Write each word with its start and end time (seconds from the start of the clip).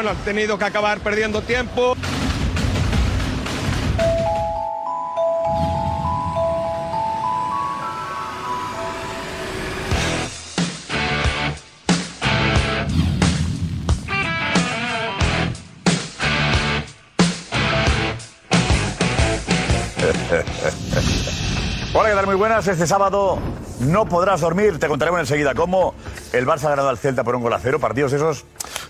Bueno, 0.00 0.12
han 0.18 0.24
tenido 0.24 0.56
que 0.56 0.64
acabar 0.64 0.98
perdiendo 1.00 1.42
tiempo. 1.42 1.94
Muy 22.26 22.34
buenas. 22.34 22.68
Este 22.68 22.86
sábado 22.86 23.38
no 23.80 24.06
podrás 24.06 24.42
dormir. 24.42 24.78
Te 24.78 24.88
contaremos 24.88 25.20
enseguida 25.20 25.54
cómo 25.54 25.94
el 26.32 26.46
Barça 26.46 26.64
ha 26.64 26.70
ganado 26.70 26.90
al 26.90 26.98
Celta 26.98 27.24
por 27.24 27.34
un 27.34 27.42
gol 27.42 27.52
a 27.52 27.58
cero. 27.58 27.80
Partidos 27.80 28.12
esos, 28.12 28.44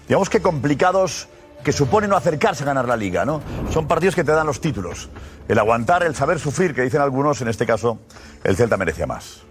digamos 0.08 0.28
que 0.28 0.42
complicados, 0.42 1.28
que 1.62 1.72
supone 1.72 2.08
no 2.08 2.16
acercarse 2.16 2.64
a 2.64 2.66
ganar 2.66 2.88
la 2.88 2.96
liga. 2.96 3.24
Son 3.70 3.86
partidos 3.86 4.16
que 4.16 4.24
te 4.24 4.32
dan 4.32 4.46
los 4.46 4.60
títulos. 4.60 5.10
El 5.48 5.58
aguantar, 5.58 6.02
el 6.02 6.16
saber 6.16 6.40
sufrir, 6.40 6.74
que 6.74 6.82
dicen 6.82 7.00
algunos, 7.00 7.40
en 7.40 7.48
este 7.48 7.66
caso, 7.66 8.00
el 8.42 8.56
Celta 8.56 8.76
merecía 8.76 9.06
más. 9.06 9.42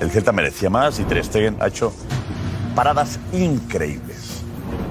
El 0.00 0.10
Celta 0.10 0.32
merecía 0.32 0.68
más 0.68 0.98
y 0.98 1.04
Ter 1.04 1.24
Stegen 1.24 1.56
ha 1.60 1.68
hecho 1.68 1.92
paradas 2.74 3.20
increíbles. 3.32 4.42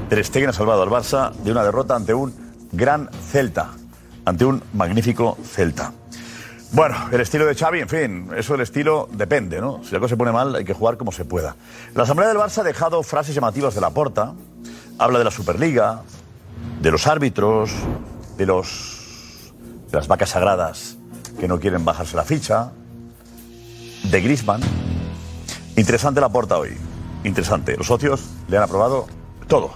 Ter 0.10 0.24
Stegen 0.24 0.50
ha 0.50 0.54
salvado 0.54 0.82
al 0.82 0.90
Barça 0.90 1.34
de 1.34 1.52
una 1.52 1.64
derrota 1.64 1.96
ante 1.96 2.14
un 2.14 2.34
gran 2.72 3.10
Celta, 3.32 3.72
ante 4.24 4.46
un 4.46 4.64
magnífico 4.74 5.38
Celta. 5.44 5.92
Bueno, 6.72 6.96
el 7.12 7.22
estilo 7.22 7.46
de 7.46 7.56
Xavi, 7.56 7.80
en 7.80 7.90
fin, 7.90 8.30
eso 8.36 8.54
del 8.54 8.62
estilo 8.62 9.08
depende, 9.12 9.62
¿no? 9.62 9.84
Si 9.84 9.96
algo 9.96 10.08
se 10.08 10.18
pone 10.18 10.32
mal, 10.32 10.54
hay 10.54 10.66
que 10.66 10.73
jugar 10.73 10.98
como 10.98 11.12
se 11.12 11.23
pueda. 11.23 11.56
La 11.96 12.04
Asamblea 12.04 12.28
del 12.28 12.38
Barça 12.38 12.60
ha 12.60 12.64
dejado 12.64 13.04
frases 13.04 13.34
llamativas 13.34 13.73
de 13.73 13.82
la 13.82 13.90
porta. 13.92 14.34
Habla 15.00 15.20
de 15.20 15.26
la 15.26 15.32
Superliga, 15.32 16.02
de 16.82 16.92
los 16.92 17.08
árbitros, 17.08 17.72
de 18.38 18.45
los 18.45 19.54
de 19.92 19.98
las 19.98 20.08
vacas 20.08 20.32
sagradas 20.32 20.98
que 21.40 21.48
no 21.48 21.60
quieren 21.60 21.86
bajarse 21.86 22.16
la 22.16 22.23
ficha, 22.23 22.72
de 24.04 24.22
Griezmann. 24.22 24.62
Interesante 25.76 26.20
la 26.20 26.30
porta 26.30 26.58
hoy. 26.58 26.76
Interesante. 27.23 27.78
Los 27.78 27.88
socios 27.88 28.23
le 28.48 28.58
han 28.58 28.64
aprobado 28.64 29.08
todo. 29.48 29.72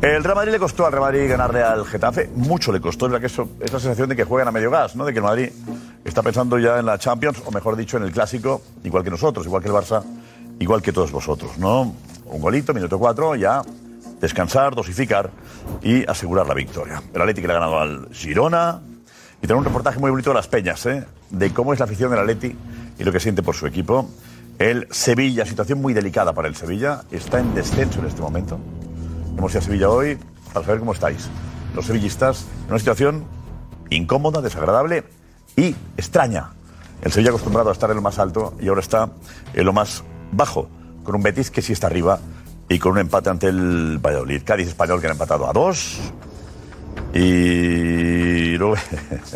El 0.00 0.24
Real 0.24 0.36
Madrid 0.36 0.52
le 0.52 0.58
costó 0.58 0.86
al 0.86 0.92
Real 0.92 1.02
Madrid 1.02 1.28
ganarle 1.28 1.62
al 1.62 1.86
Getafe, 1.86 2.30
mucho 2.34 2.72
le 2.72 2.80
costó, 2.80 3.06
es 3.06 3.12
la, 3.12 3.80
sensación 3.80 4.08
de 4.08 4.16
que 4.16 4.24
juegan 4.24 4.48
a 4.48 4.50
medio 4.50 4.70
gas, 4.70 4.96
¿no? 4.96 5.04
de 5.04 5.14
que 5.14 5.20
Madrid 5.20 5.50
está 6.04 6.22
pensando 6.22 6.58
ya 6.58 6.78
en 6.78 6.86
la 6.86 6.98
Champions, 6.98 7.42
o 7.44 7.50
mejor 7.50 7.76
dicho, 7.76 7.96
en 7.96 8.02
el 8.02 8.12
Clásico, 8.12 8.62
igual 8.84 9.02
que 9.02 9.10
nosotros, 9.10 9.46
igual 9.46 9.62
que 9.62 9.68
el 9.68 9.74
Barça, 9.74 10.02
igual 10.58 10.82
que 10.82 10.92
todos 10.92 11.10
vosotros. 11.10 11.58
¿no? 11.58 11.94
Un 12.26 12.40
golito, 12.40 12.74
minuto 12.74 12.98
cuatro, 12.98 13.34
ya 13.34 13.62
descansar, 14.20 14.74
dosificar 14.74 15.30
y 15.82 16.08
asegurar 16.08 16.46
la 16.46 16.54
victoria. 16.54 17.02
El 17.12 17.20
Atlético 17.20 17.46
le 17.46 17.52
ha 17.54 17.56
ganado 17.56 17.78
al 17.78 18.08
Girona 18.12 18.80
y 19.38 19.40
tener 19.42 19.56
un 19.56 19.64
reportaje 19.64 19.98
muy 19.98 20.10
bonito 20.10 20.30
de 20.30 20.34
las 20.34 20.48
peñas, 20.48 20.84
¿eh? 20.86 21.04
de 21.30 21.52
cómo 21.52 21.72
es 21.72 21.78
la 21.78 21.86
afición 21.86 22.10
del 22.10 22.20
Atleti 22.20 22.56
y 22.98 23.04
lo 23.04 23.12
que 23.12 23.20
siente 23.20 23.42
por 23.42 23.54
su 23.54 23.66
equipo. 23.66 24.08
El 24.58 24.86
Sevilla, 24.90 25.44
situación 25.44 25.82
muy 25.82 25.94
delicada 25.94 26.32
para 26.32 26.48
el 26.48 26.54
Sevilla, 26.54 27.02
está 27.10 27.40
en 27.40 27.54
descenso 27.54 28.00
en 28.00 28.06
este 28.06 28.22
momento. 28.22 28.58
Hemos 29.36 29.52
ido 29.52 29.58
a 29.58 29.62
Sevilla 29.62 29.90
hoy 29.90 30.18
para 30.52 30.64
saber 30.64 30.80
cómo 30.80 30.92
estáis. 30.92 31.28
Los 31.74 31.86
sevillistas 31.86 32.46
en 32.66 32.70
una 32.70 32.78
situación 32.78 33.24
incómoda, 33.90 34.40
desagradable 34.40 35.04
y 35.56 35.74
extraña. 35.96 36.50
El 37.02 37.12
Sevilla 37.12 37.30
acostumbrado 37.30 37.70
a 37.70 37.72
estar 37.72 37.90
en 37.90 37.96
lo 37.96 38.02
más 38.02 38.18
alto 38.18 38.54
y 38.60 38.68
ahora 38.68 38.80
está 38.80 39.10
en 39.52 39.64
lo 39.64 39.72
más 39.72 40.02
bajo, 40.32 40.68
con 41.04 41.14
un 41.16 41.22
Betis 41.22 41.50
que 41.50 41.62
sí 41.62 41.72
está 41.72 41.86
arriba 41.86 42.18
y 42.68 42.78
con 42.78 42.92
un 42.92 42.98
empate 42.98 43.30
ante 43.30 43.48
el 43.48 43.98
Valladolid. 43.98 44.42
Cádiz 44.44 44.68
español 44.68 45.00
que 45.00 45.06
han 45.06 45.12
empatado 45.12 45.48
a 45.48 45.52
dos. 45.52 45.98
Y 47.12 48.56
luego 48.56 48.74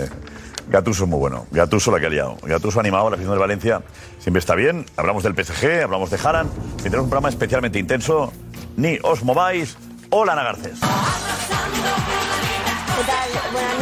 Gatuso 0.69 1.05
es 1.05 1.11
muy 1.11 1.19
bueno. 1.19 1.47
Gatuso 1.51 1.91
la 1.91 2.01
que 2.01 2.07
ha 2.07 2.11
liado. 2.11 2.37
Gatuso 2.43 2.79
ha 2.79 2.83
animado 2.83 3.07
a 3.07 3.11
la 3.11 3.15
afición 3.17 3.35
de 3.35 3.41
Valencia. 3.41 3.83
Siempre 4.19 4.41
está 4.41 4.55
bien. 4.55 4.85
Hablamos 4.97 5.23
del 5.23 5.35
PSG, 5.35 5.83
hablamos 5.85 6.11
de 6.11 6.19
Haran. 6.23 6.49
Y 6.79 6.83
tenemos 6.83 7.05
un 7.05 7.11
programa 7.11 7.29
especialmente 7.29 7.79
intenso. 7.79 8.33
Ni 8.77 8.99
os 9.03 9.23
mováis. 9.23 9.77
Hola, 10.11 10.33
Ana 10.33 10.43
Garcés. 10.45 10.79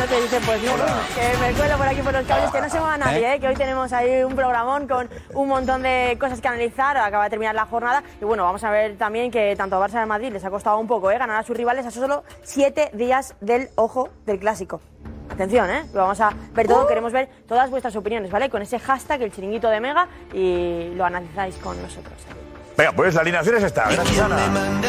Noches, 0.07 0.31
dice 0.31 0.41
pues 0.47 0.63
no, 0.63 0.75
que 1.15 1.39
me 1.39 1.53
cuelo 1.55 1.77
por 1.79 1.89
aquí 1.89 2.01
por 2.01 2.13
los 2.13 2.25
cables, 2.27 2.51
que 2.51 2.61
no 2.61 2.71
se 2.71 2.79
mueva 2.79 2.97
nadie, 2.97 3.35
¿eh? 3.35 3.41
que 3.41 3.49
hoy 3.49 3.57
tenemos 3.57 3.93
ahí 3.93 4.23
un 4.23 4.37
programón 4.37 4.87
con 4.87 5.09
un 5.35 5.49
montón 5.49 5.83
de 5.83 6.17
cosas 6.21 6.41
que 6.41 6.47
analizar, 6.47 6.97
acaba 6.97 7.25
de 7.25 7.31
terminar 7.31 7.57
la 7.57 7.67
jornada 7.67 8.05
y 8.21 8.25
bueno, 8.25 8.45
vamos 8.45 8.63
a 8.63 8.71
ver 8.71 8.97
también 8.99 9.33
que 9.33 9.57
tanto 9.57 9.75
a 9.75 9.89
Barça 9.89 9.99
de 9.99 10.07
Madrid 10.07 10.33
les 10.33 10.45
ha 10.45 10.51
costado 10.51 10.79
un 10.79 10.87
poco 10.87 11.11
¿eh? 11.11 11.19
ganar 11.19 11.41
a 11.41 11.43
sus 11.43 11.57
rivales 11.57 11.87
a 11.87 11.91
solo 11.91 12.23
siete 12.45 12.91
días 12.93 13.35
del 13.41 13.69
ojo 13.75 14.11
del 14.27 14.39
clásico. 14.39 14.81
Atención, 15.29 15.69
¿eh? 15.71 15.87
Lo 15.93 16.03
vamos 16.03 16.21
a 16.21 16.31
ver 16.53 16.69
todo, 16.69 16.87
queremos 16.87 17.13
ver 17.13 17.29
todas 17.49 17.69
vuestras 17.69 17.97
opiniones, 17.97 18.31
¿vale? 18.31 18.49
Con 18.49 18.63
ese 18.63 18.79
hashtag, 18.79 19.23
el 19.23 19.33
chiringuito 19.33 19.69
de 19.69 19.81
Mega, 19.81 20.07
y 20.33 20.93
lo 20.95 21.05
analizáis 21.05 21.57
con 21.57 21.83
nosotros. 21.83 22.46
Venga, 22.77 22.93
pues 22.93 23.15
la 23.15 23.23
alineación 23.23 23.57
es 23.57 23.65
esta. 23.65 23.91
Gracias, 23.91 24.19
Ana. 24.19 24.37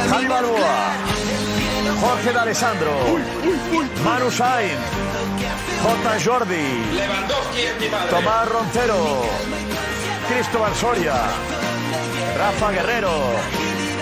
Javi 0.09 0.25
Balboa. 0.25 0.94
Jorge 2.02 2.34
de 2.34 2.40
Alessandro. 2.40 2.92
Manu 4.03 4.30
Sainz. 4.30 4.78
J. 5.84 6.20
Jordi. 6.25 6.84
Tomás 8.09 8.50
Roncero. 8.50 9.24
Cristóbal 10.30 10.75
Soria. 10.75 11.14
Rafa 12.38 12.72
Guerrero. 12.72 13.12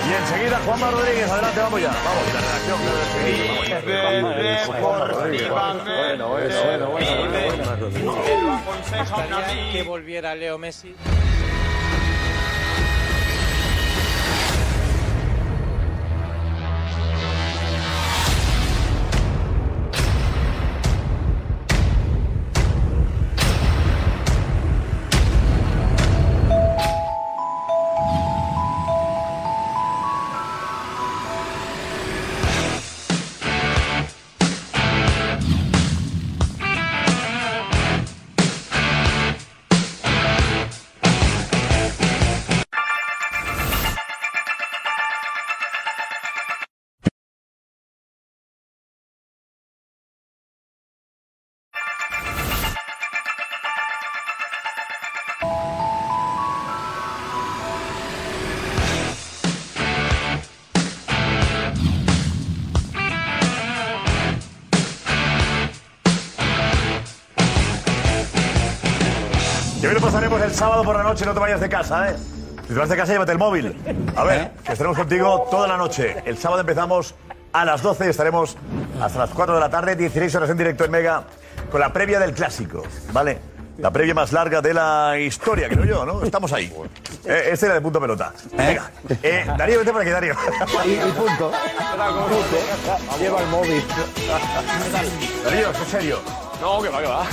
Y 0.09 0.13
enseguida 0.13 0.59
Juanma 0.65 0.91
Rodríguez. 0.91 1.29
Adelante, 1.29 1.59
vamos 1.59 1.81
ya. 1.81 1.91
Vamos, 1.91 2.33
la 2.33 2.41
redacción. 2.41 2.79
que 9.71 9.83
volviera 9.83 10.33
Leo 10.33 10.57
Messi. 10.57 10.95
Por 70.85 70.95
la 70.95 71.03
noche, 71.03 71.25
no 71.25 71.33
te 71.33 71.39
vayas 71.39 71.59
de 71.59 71.67
casa, 71.67 72.09
¿eh? 72.11 72.15
Si 72.67 72.73
te 72.73 72.79
vas 72.79 72.87
de 72.89 72.95
casa, 72.95 73.11
llévate 73.11 73.31
el 73.31 73.37
móvil. 73.39 73.75
A 74.15 74.23
ver, 74.23 74.51
que 74.63 74.71
estaremos 74.71 74.97
contigo 74.97 75.47
toda 75.49 75.67
la 75.67 75.77
noche. 75.77 76.15
El 76.25 76.37
sábado 76.37 76.61
empezamos 76.61 77.15
a 77.51 77.65
las 77.65 77.81
12 77.81 78.05
y 78.05 78.09
estaremos 78.09 78.55
hasta 79.01 79.19
las 79.19 79.31
4 79.31 79.55
de 79.55 79.59
la 79.61 79.69
tarde, 79.69 79.95
16 79.95 80.33
horas 80.35 80.49
en 80.51 80.57
directo 80.57 80.85
en 80.85 80.91
Mega, 80.91 81.23
con 81.71 81.79
la 81.79 81.91
previa 81.91 82.19
del 82.19 82.33
clásico, 82.33 82.83
¿vale? 83.11 83.39
La 83.79 83.91
previa 83.91 84.13
más 84.13 84.31
larga 84.31 84.61
de 84.61 84.73
la 84.73 85.17
historia, 85.17 85.67
creo 85.67 85.85
yo, 85.85 86.05
¿no? 86.05 86.23
Estamos 86.23 86.53
ahí. 86.53 86.71
Eh, 87.25 87.49
este 87.51 87.65
era 87.65 87.75
de 87.75 87.81
punto 87.81 87.99
pelota. 87.99 88.31
Venga. 88.55 88.89
Eh, 89.21 89.45
Darío, 89.57 89.79
vete 89.79 89.91
por 89.91 90.01
aquí, 90.01 90.11
Darío. 90.11 90.35
Y, 90.85 90.91
y 90.91 91.11
punto. 91.11 91.51
Lleva 93.19 93.41
el 93.41 93.47
móvil. 93.47 93.83
Darío, 95.43 95.69
en 95.69 95.85
serio. 95.87 96.44
No, 96.61 96.81
que 96.81 96.89
va, 96.89 97.01
que 97.01 97.07
va. 97.07 97.25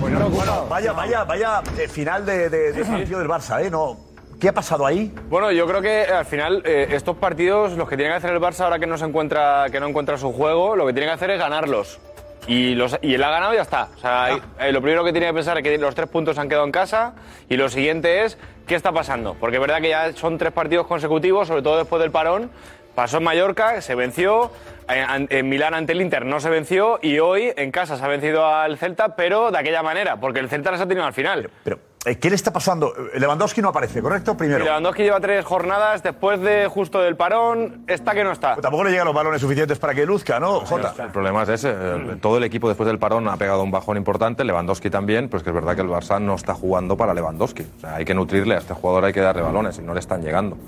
Bueno, 0.00 0.28
bueno, 0.28 0.66
vaya, 0.68 0.92
vaya, 0.92 1.24
vaya 1.24 1.62
eh, 1.78 1.88
final 1.88 2.26
de, 2.26 2.50
de, 2.50 2.72
de 2.72 2.84
partido 2.84 3.18
del 3.20 3.28
Barça, 3.28 3.64
¿eh? 3.64 3.70
No. 3.70 3.96
¿Qué 4.40 4.48
ha 4.48 4.52
pasado 4.52 4.84
ahí? 4.84 5.14
Bueno, 5.28 5.50
yo 5.52 5.66
creo 5.66 5.80
que 5.80 6.04
al 6.04 6.26
final 6.26 6.62
eh, 6.66 6.88
estos 6.90 7.16
partidos, 7.16 7.72
los 7.72 7.88
que 7.88 7.96
tiene 7.96 8.10
que 8.10 8.16
hacer 8.16 8.30
el 8.30 8.40
Barça 8.40 8.60
ahora 8.64 8.78
que 8.78 8.86
no 8.86 8.98
se 8.98 9.04
encuentra, 9.04 9.66
que 9.70 9.80
no 9.80 9.86
encuentra 9.86 10.18
su 10.18 10.32
juego, 10.32 10.76
lo 10.76 10.86
que 10.86 10.92
tiene 10.92 11.06
que 11.06 11.12
hacer 11.14 11.30
es 11.30 11.38
ganarlos. 11.38 12.00
Y, 12.46 12.74
los, 12.74 12.98
y 13.00 13.14
él 13.14 13.24
ha 13.24 13.30
ganado 13.30 13.54
y 13.54 13.56
ya 13.56 13.62
está. 13.62 13.88
O 13.96 13.98
sea, 13.98 14.38
eh, 14.58 14.72
lo 14.72 14.82
primero 14.82 15.02
que 15.02 15.12
tiene 15.12 15.28
que 15.28 15.32
pensar 15.34 15.56
es 15.56 15.62
que 15.62 15.78
los 15.78 15.94
tres 15.94 16.08
puntos 16.08 16.36
han 16.36 16.48
quedado 16.48 16.66
en 16.66 16.72
casa 16.72 17.14
y 17.48 17.56
lo 17.56 17.70
siguiente 17.70 18.24
es 18.24 18.36
qué 18.66 18.74
está 18.74 18.92
pasando. 18.92 19.34
Porque 19.40 19.56
es 19.56 19.60
verdad 19.62 19.80
que 19.80 19.88
ya 19.90 20.12
son 20.12 20.36
tres 20.36 20.52
partidos 20.52 20.86
consecutivos, 20.86 21.48
sobre 21.48 21.62
todo 21.62 21.78
después 21.78 22.02
del 22.02 22.10
parón. 22.10 22.50
Pasó 22.94 23.16
en 23.16 23.24
Mallorca, 23.24 23.80
se 23.80 23.94
venció, 23.94 24.52
en, 24.88 25.26
en 25.30 25.48
Milán 25.48 25.74
ante 25.74 25.92
el 25.92 26.00
Inter 26.00 26.24
no 26.26 26.40
se 26.40 26.50
venció 26.50 26.98
y 27.02 27.18
hoy 27.18 27.52
en 27.56 27.70
casa 27.70 27.96
se 27.96 28.04
ha 28.04 28.08
vencido 28.08 28.46
al 28.46 28.78
Celta, 28.78 29.16
pero 29.16 29.50
de 29.50 29.58
aquella 29.58 29.82
manera, 29.82 30.16
porque 30.20 30.40
el 30.40 30.48
Celta 30.48 30.70
las 30.70 30.80
ha 30.80 30.86
tenido 30.86 31.04
al 31.06 31.12
final. 31.12 31.50
Pero, 31.62 31.78
eh, 32.04 32.18
¿qué 32.18 32.28
le 32.28 32.36
está 32.36 32.52
pasando? 32.52 32.92
Eh, 33.14 33.18
Lewandowski 33.18 33.62
no 33.62 33.70
aparece, 33.70 34.02
¿correcto? 34.02 34.36
Primero. 34.36 34.62
Y 34.62 34.66
Lewandowski 34.66 35.02
lleva 35.02 35.20
tres 35.20 35.44
jornadas 35.44 36.02
después 36.02 36.40
de 36.40 36.66
justo 36.66 37.00
del 37.00 37.16
parón, 37.16 37.84
está 37.86 38.12
que 38.12 38.24
no 38.24 38.32
está. 38.32 38.56
Tampoco 38.56 38.84
le 38.84 38.90
llegan 38.90 39.06
los 39.06 39.14
balones 39.14 39.40
suficientes 39.40 39.78
para 39.78 39.94
que 39.94 40.04
luzca, 40.04 40.38
¿no, 40.38 40.60
Jota? 40.60 40.94
El 40.98 41.10
problema 41.10 41.44
es 41.44 41.48
ese. 41.48 41.74
Todo 42.20 42.36
el 42.36 42.44
equipo 42.44 42.68
después 42.68 42.86
del 42.86 42.98
parón 42.98 43.26
ha 43.28 43.36
pegado 43.36 43.62
un 43.62 43.70
bajón 43.70 43.96
importante, 43.96 44.44
Lewandowski 44.44 44.90
también, 44.90 45.28
pues 45.28 45.42
que 45.42 45.50
es 45.50 45.54
verdad 45.54 45.74
que 45.74 45.82
el 45.82 45.88
Barça 45.88 46.20
no 46.20 46.34
está 46.34 46.54
jugando 46.54 46.96
para 46.96 47.14
Lewandowski. 47.14 47.62
O 47.62 47.80
sea, 47.80 47.96
hay 47.96 48.04
que 48.04 48.14
nutrirle 48.14 48.54
a 48.56 48.58
este 48.58 48.74
jugador, 48.74 49.06
hay 49.06 49.12
que 49.12 49.20
darle 49.20 49.42
balones 49.42 49.78
y 49.78 49.82
no 49.82 49.94
le 49.94 50.00
están 50.00 50.22
llegando. 50.22 50.58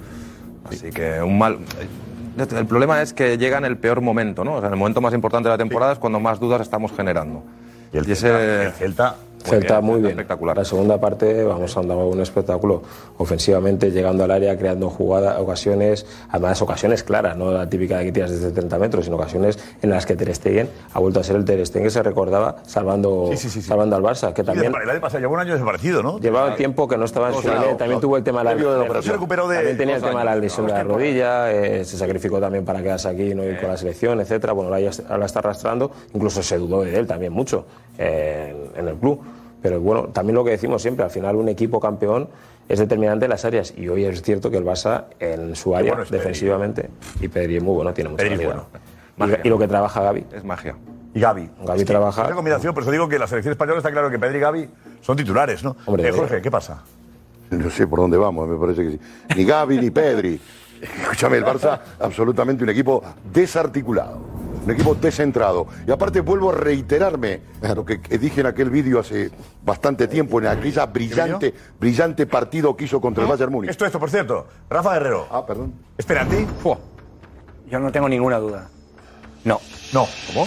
Así 0.65 0.91
que 0.91 1.21
un 1.21 1.39
mal... 1.39 1.59
El 2.37 2.67
problema 2.67 3.01
es 3.01 3.13
que 3.13 3.39
llega 3.39 3.59
en 3.59 3.65
el 3.65 3.79
peor 3.79 4.01
momento, 4.01 4.45
¿no? 4.45 4.57
O 4.57 4.61
sea, 4.61 4.69
en 4.69 4.75
el 4.75 4.79
momento 4.79 5.01
más 5.01 5.15
importante 5.15 5.49
de 5.49 5.55
la 5.55 5.59
temporada 5.59 5.93
es 5.93 5.99
cuando 5.99 6.21
más 6.21 6.39
dudas 6.39 6.61
estamos 6.61 6.93
generando. 6.93 7.43
Y 7.93 7.99
el 7.99 8.11
ese... 8.11 8.65
El 8.65 8.73
Celta 8.73 9.17
Celta 9.47 9.81
muy 9.81 9.99
bien. 10.01 10.11
Espectacular. 10.11 10.57
La 10.57 10.65
segunda 10.65 11.01
parte, 11.01 11.45
vamos, 11.45 11.77
han 11.77 11.89
dado 11.89 12.07
un 12.09 12.21
espectáculo 12.21 12.83
ofensivamente, 13.19 13.91
llegando 13.91 14.25
al 14.25 14.31
área, 14.31 14.57
creando 14.59 14.91
jugadas, 14.91 15.39
ocasiones, 15.39 16.07
además 16.31 16.61
ocasiones 16.63 17.03
claras, 17.03 17.37
no 17.37 17.51
la 17.51 17.69
típica 17.69 17.99
de 17.99 18.07
que 18.07 18.13
tiras 18.13 18.31
desde 18.31 18.51
30 18.51 18.79
metros, 18.79 19.05
sino 19.05 19.17
ocasiones 19.17 19.59
en 19.83 19.91
las 19.91 20.07
que 20.07 20.17
Ter 20.17 20.35
Stegen 20.35 20.69
ha 20.93 20.99
vuelto 21.01 21.21
a 21.21 21.25
ser 21.25 21.37
el 21.37 21.45
Ter 21.45 21.65
Stegen 21.67 21.85
que 21.85 21.91
se 21.91 22.03
recordaba 22.03 22.57
salvando, 22.67 23.29
Sí, 23.33 23.37
sí, 23.37 23.49
sí, 23.49 23.63
sí. 23.63 23.69
salvando 23.69 23.97
al 23.97 24.03
Barça, 24.03 24.33
que 24.33 24.43
también 24.45 24.73
El 24.83 24.91
año 24.91 25.01
pasado 25.01 25.21
llevó 25.21 25.35
un 25.35 25.41
año 25.41 25.53
desaparecido, 25.55 26.03
¿no? 26.03 26.19
llevaba 26.19 26.55
tiempo 26.57 26.87
que 26.89 26.97
no 26.97 27.05
estaba 27.05 27.29
en 27.29 27.35
su 27.35 27.43
Claro, 27.43 27.61
nivel, 27.61 27.77
también 27.77 27.99
claro. 27.99 28.01
tuvo 28.01 28.17
el 28.17 28.25
tema 28.25 28.39
de 28.41 28.45
la 28.45 28.53
operación. 28.83 29.03
Se 29.03 29.13
recuperó 29.13 29.49
de 29.49 29.57
también 29.57 29.77
tenía 29.79 29.97
el 29.97 30.03
tema 30.03 30.21
de 30.21 30.25
la 30.27 30.37
lesión 30.37 30.67
de 30.67 30.73
la 30.73 30.85
rodilla, 30.85 31.53
eh, 31.53 31.85
se 31.85 31.97
sacrificó 31.97 32.41
también 32.41 32.65
para 32.65 32.83
quedarse 32.83 33.09
aquí 33.09 33.31
y 33.31 33.35
no 33.35 33.45
ir 33.45 33.59
con 33.61 33.69
la 33.69 33.77
selección, 33.77 34.21
etcétera. 34.21 34.53
Bueno, 34.53 34.69
ahora 34.69 34.81
ya 34.81 34.91
está- 34.91 35.13
ahora 35.13 35.27
está 35.27 35.39
arrastrando, 35.41 35.91
incluso 36.15 36.43
se 36.43 36.59
dudó 36.59 36.83
de 36.83 36.97
él 36.99 37.07
también 37.07 37.33
mucho 37.33 37.67
eh, 37.99 38.71
en, 38.75 38.81
en 38.83 38.89
el 38.89 38.97
club. 38.97 39.21
Pero 39.67 39.81
bueno, 39.81 40.05
también 40.13 40.37
lo 40.37 40.45
que 40.45 40.53
decimos 40.53 40.81
siempre, 40.81 41.05
al 41.05 41.11
final 41.11 41.35
un 41.35 41.49
equipo 41.49 41.81
campeón 41.81 42.29
es 42.69 42.79
determinante 42.79 43.25
en 43.25 43.31
las 43.31 43.45
áreas 43.45 43.75
y 43.77 43.89
hoy 43.89 44.05
es 44.05 44.23
cierto 44.23 44.49
que 44.49 44.57
el 44.59 44.65
Barça 44.65 45.07
en 45.19 45.57
su 45.57 45.75
área 45.75 45.91
bueno 45.91 46.05
es 46.05 46.09
Pedri. 46.09 46.19
defensivamente 46.21 46.89
y 47.21 47.27
Pedri 47.27 47.57
es 47.57 47.63
muy 47.65 47.75
bueno, 47.75 47.93
tiene 47.93 48.11
mucha 48.11 48.23
Pedri 48.23 48.35
es 48.35 48.41
calidad. 48.49 48.63
Magia. 49.17 49.41
Y, 49.43 49.47
y 49.49 49.51
lo 49.51 49.59
que 49.59 49.67
trabaja 49.67 50.03
Gaby. 50.03 50.25
Es 50.33 50.45
magia. 50.45 50.77
Y 51.15 51.19
Gaby. 51.19 51.51
Gaby 51.67 51.85
trabaja. 51.85 52.27
Esa 52.27 52.35
combinación, 52.37 52.75
por 52.75 52.85
eso 52.85 52.93
digo 52.93 53.09
que 53.09 53.19
la 53.19 53.27
selección 53.27 53.51
española 53.53 53.79
está 53.79 53.91
claro 53.91 54.09
que 54.09 54.21
Pedri 54.21 54.37
y 54.37 54.41
Gaby 54.41 54.69
son 55.01 55.17
titulares, 55.17 55.65
¿no? 55.65 55.75
Hombre, 55.85 56.07
Eh, 56.09 56.13
Jorge, 56.13 56.41
¿qué 56.41 56.51
pasa? 56.53 56.81
No 57.51 57.69
sé 57.69 57.89
por 57.89 57.99
dónde 57.99 58.17
vamos, 58.19 58.49
me 58.49 58.57
parece 58.57 58.85
que 58.85 58.91
sí. 58.93 59.01
Ni 59.37 59.45
Gaby 59.45 59.79
ni 59.79 59.91
Pedri. 59.91 60.41
Escúchame, 60.81 61.39
el 61.39 61.45
Barça, 61.45 61.81
absolutamente 61.99 62.63
un 62.63 62.71
equipo 62.71 63.03
desarticulado, 63.33 64.19
un 64.67 64.73
equipo 64.73 64.95
descentrado. 64.97 65.67
Y 65.87 65.91
aparte 65.91 66.21
vuelvo 66.21 66.51
a 66.51 66.55
reiterarme 66.55 67.41
lo 67.75 67.85
que 67.85 67.99
dije 68.19 68.41
en 68.41 68.47
aquel 68.47 68.69
vídeo 68.69 68.99
hace 68.99 69.31
bastante 69.65 70.09
tiempo, 70.09 70.41
en 70.41 70.49
aquella 70.49 70.87
brillante, 70.87 71.55
brillante 71.79 72.27
partido 72.27 72.77
que 72.77 72.85
hizo 72.85 73.01
contra 73.01 73.23
el 73.23 73.31
Bayern 73.31 73.53
Múnich. 73.53 73.71
Esto, 73.71 73.87
esto, 73.87 74.01
por 74.01 74.11
cierto. 74.11 74.47
Rafa 74.69 74.95
Guerrero. 74.95 75.27
Ah, 75.31 75.47
perdón. 75.47 75.73
Espera, 75.97 76.23
¿a 76.23 76.29
ti? 76.29 76.47
Yo 77.71 77.79
no 77.79 77.93
tengo 77.93 78.09
ninguna 78.09 78.39
duda. 78.39 78.69
No. 79.45 79.61
No. 79.95 80.07
¿Cómo? 80.35 80.47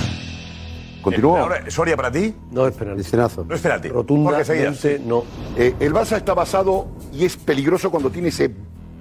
Continuó. 1.01 1.37
Ahora, 1.37 1.71
¿Soria 1.71 1.95
para 1.95 2.11
ti? 2.11 2.35
No 2.51 2.67
es 2.67 2.75
penalti. 2.75 3.03
No 3.47 3.55
es 3.55 3.61
penalti. 3.61 3.87
Rotundamente 3.87 4.99
no. 4.99 5.23
Eh, 5.55 5.75
el 5.79 5.93
Barça 5.93 6.17
está 6.17 6.33
basado 6.33 6.87
y 7.13 7.23
es 7.23 7.37
peligroso 7.37 7.89
cuando 7.89 8.09
tiene 8.09 8.27
ese 8.27 8.53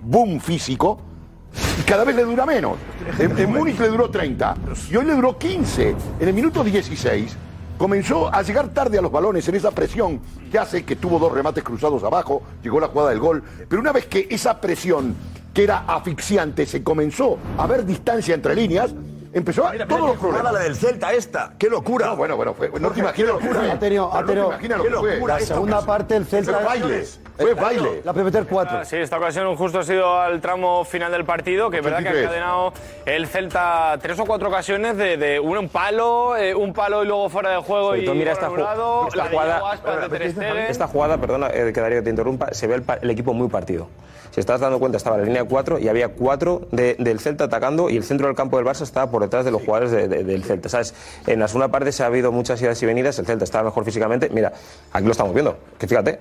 boom 0.05 0.41
físico 0.41 1.01
y 1.79 1.83
cada 1.83 2.05
vez 2.05 2.15
le 2.17 2.25
dura 2.25 2.45
menos. 2.47 2.77
En, 3.19 3.37
en 3.39 3.51
Múnich 3.53 3.79
le 3.79 3.89
duró 3.89 4.11
30 4.11 4.57
y 4.91 4.97
hoy 4.97 5.05
le 5.05 5.15
duró 5.15 5.39
15. 5.39 5.97
En 6.21 6.29
el 6.29 6.35
minuto 6.35 6.63
16 6.65 7.37
comenzó 7.79 8.33
a 8.35 8.43
llegar 8.43 8.69
tarde 8.69 8.99
a 8.99 9.03
los 9.03 9.13
balones 9.13 9.47
en 9.49 9.55
esa 9.55 9.71
presión 9.71 10.21
que 10.51 10.59
hace 10.59 10.85
que 10.85 10.97
tuvo 10.97 11.19
dos 11.19 11.33
remates 11.33 11.63
cruzados 11.63 12.03
abajo, 12.05 12.43
llegó 12.63 12.81
la 12.81 12.89
jugada 12.89 13.11
del 13.11 13.21
gol. 13.21 13.43
Pero 13.69 13.81
una 13.81 13.93
vez 13.93 14.07
que 14.07 14.27
esa 14.31 14.61
presión, 14.61 15.15
que 15.55 15.63
era 15.65 15.85
asfixiante, 15.87 16.67
se 16.67 16.83
comenzó 16.83 17.39
a 17.57 17.67
ver 17.67 17.85
distancia 17.87 18.35
entre 18.35 18.55
líneas, 18.57 18.93
empezó 19.33 19.67
a 19.67 19.73
Mira, 19.73 19.87
todos 19.87 20.01
mira 20.01 20.13
los 20.13 20.21
problemas. 20.21 20.53
la 20.53 20.59
del 20.61 20.75
Celta 20.75 21.13
esta. 21.13 21.53
¡Qué 21.59 21.69
locura! 21.71 22.07
No, 22.07 22.17
bueno, 22.17 22.37
bueno, 22.37 22.55
fue- 22.55 22.71
no 22.81 22.91
te 22.91 23.01
imaginas 23.01 23.33
lo 23.35 23.39
que 23.39 23.49
fue. 23.49 23.71
Ha 23.71 23.79
tenido, 23.79 24.13
ha 24.13 24.23
No 24.23 24.27
te 24.27 24.33
imaginas 24.41 24.79
lo 24.79 24.85
que 24.85 24.91
fue. 24.99 25.15
locura 25.15 25.35
la 25.39 25.47
segunda 25.47 25.87
parte 25.87 26.17
el 26.17 26.27
Celta. 26.27 26.59
Fue 27.39 27.55
baile. 27.55 28.03
La 28.05 28.13
puede 28.13 28.25
meter 28.27 28.47
cuatro. 28.47 28.79
Ah, 28.81 28.85
Sí, 28.85 28.97
esta 28.97 29.17
ocasión 29.19 29.55
justo 29.57 29.79
ha 29.79 29.85
sido 29.85 30.19
al 30.21 30.41
tramo 30.41 30.85
final 30.85 31.13
del 31.13 31.25
partido, 31.25 31.71
que 31.71 31.79
es 31.79 31.83
verdad 31.85 31.99
que 32.03 32.09
ha 32.09 32.13
83. 32.13 32.25
encadenado 32.37 32.73
el 33.07 33.27
Celta 33.27 33.99
tres 34.03 34.19
o 34.19 34.25
cuatro 34.27 34.49
ocasiones 34.49 34.97
de, 34.97 35.17
de 35.17 35.41
un 35.41 35.69
palo, 35.69 36.37
eh, 36.37 36.55
un 36.55 36.73
palo 36.73 37.03
y 37.05 37.07
luego 37.07 37.29
fuera 37.29 37.51
de 37.51 37.57
juego 37.59 37.89
Sobre 37.89 38.01
y 38.03 38.05
todo, 38.05 38.15
mira 38.15 38.33
esta, 38.33 38.49
ju- 38.49 38.55
anulado, 38.55 39.09
esta 39.09 39.25
jugada, 39.29 40.09
de 40.09 40.31
Stegen. 40.31 40.57
esta 40.59 40.87
jugada, 40.89 41.19
perdona, 41.19 41.49
eh, 41.53 41.73
que 41.73 41.81
Darío 41.81 42.03
te 42.03 42.11
interrumpa, 42.11 42.53
se 42.53 42.67
ve 42.67 42.75
el, 42.77 42.85
el 43.03 43.11
equipo 43.11 43.33
muy 43.33 43.49
partido. 43.49 43.89
Si 44.31 44.41
estás 44.41 44.61
dando 44.61 44.79
cuenta, 44.79 44.99
estaba 44.99 45.17
la 45.17 45.25
línea 45.25 45.43
de 45.43 45.49
cuatro 45.49 45.79
y 45.79 45.89
había 45.89 46.09
cuatro 46.09 46.63
de- 46.71 46.97
del 46.99 47.19
Celta 47.19 47.45
atacando 47.45 47.89
y 47.91 47.97
el 47.97 48.05
centro 48.05 48.27
del 48.27 48.37
campo 48.37 48.57
del 48.59 48.67
Barça 48.67 48.83
estaba 48.83 49.11
por 49.11 49.23
detrás 49.23 49.45
de 49.45 49.51
los 49.51 49.63
jugadores 49.65 49.91
de- 49.91 50.07
de- 50.07 50.23
del 50.23 50.45
Celta. 50.45 50.69
¿sabes? 50.69 50.95
En 51.27 51.41
la 51.41 51.49
segunda 51.49 51.69
parte 51.69 51.93
se 51.93 52.03
ha 52.03 52.07
habido 52.07 52.31
muchas 52.31 52.61
idas 52.61 52.81
y 52.83 52.87
venidas, 52.87 53.19
el 53.19 53.27
Celta 53.27 53.45
estaba 53.45 53.65
mejor 53.65 53.85
físicamente. 53.85 54.29
Mira, 54.31 54.53
aquí 54.93 55.05
lo 55.07 55.13
estamos 55.13 55.33
viendo, 55.33 55.57
que 55.79 55.87
fíjate. 55.89 56.21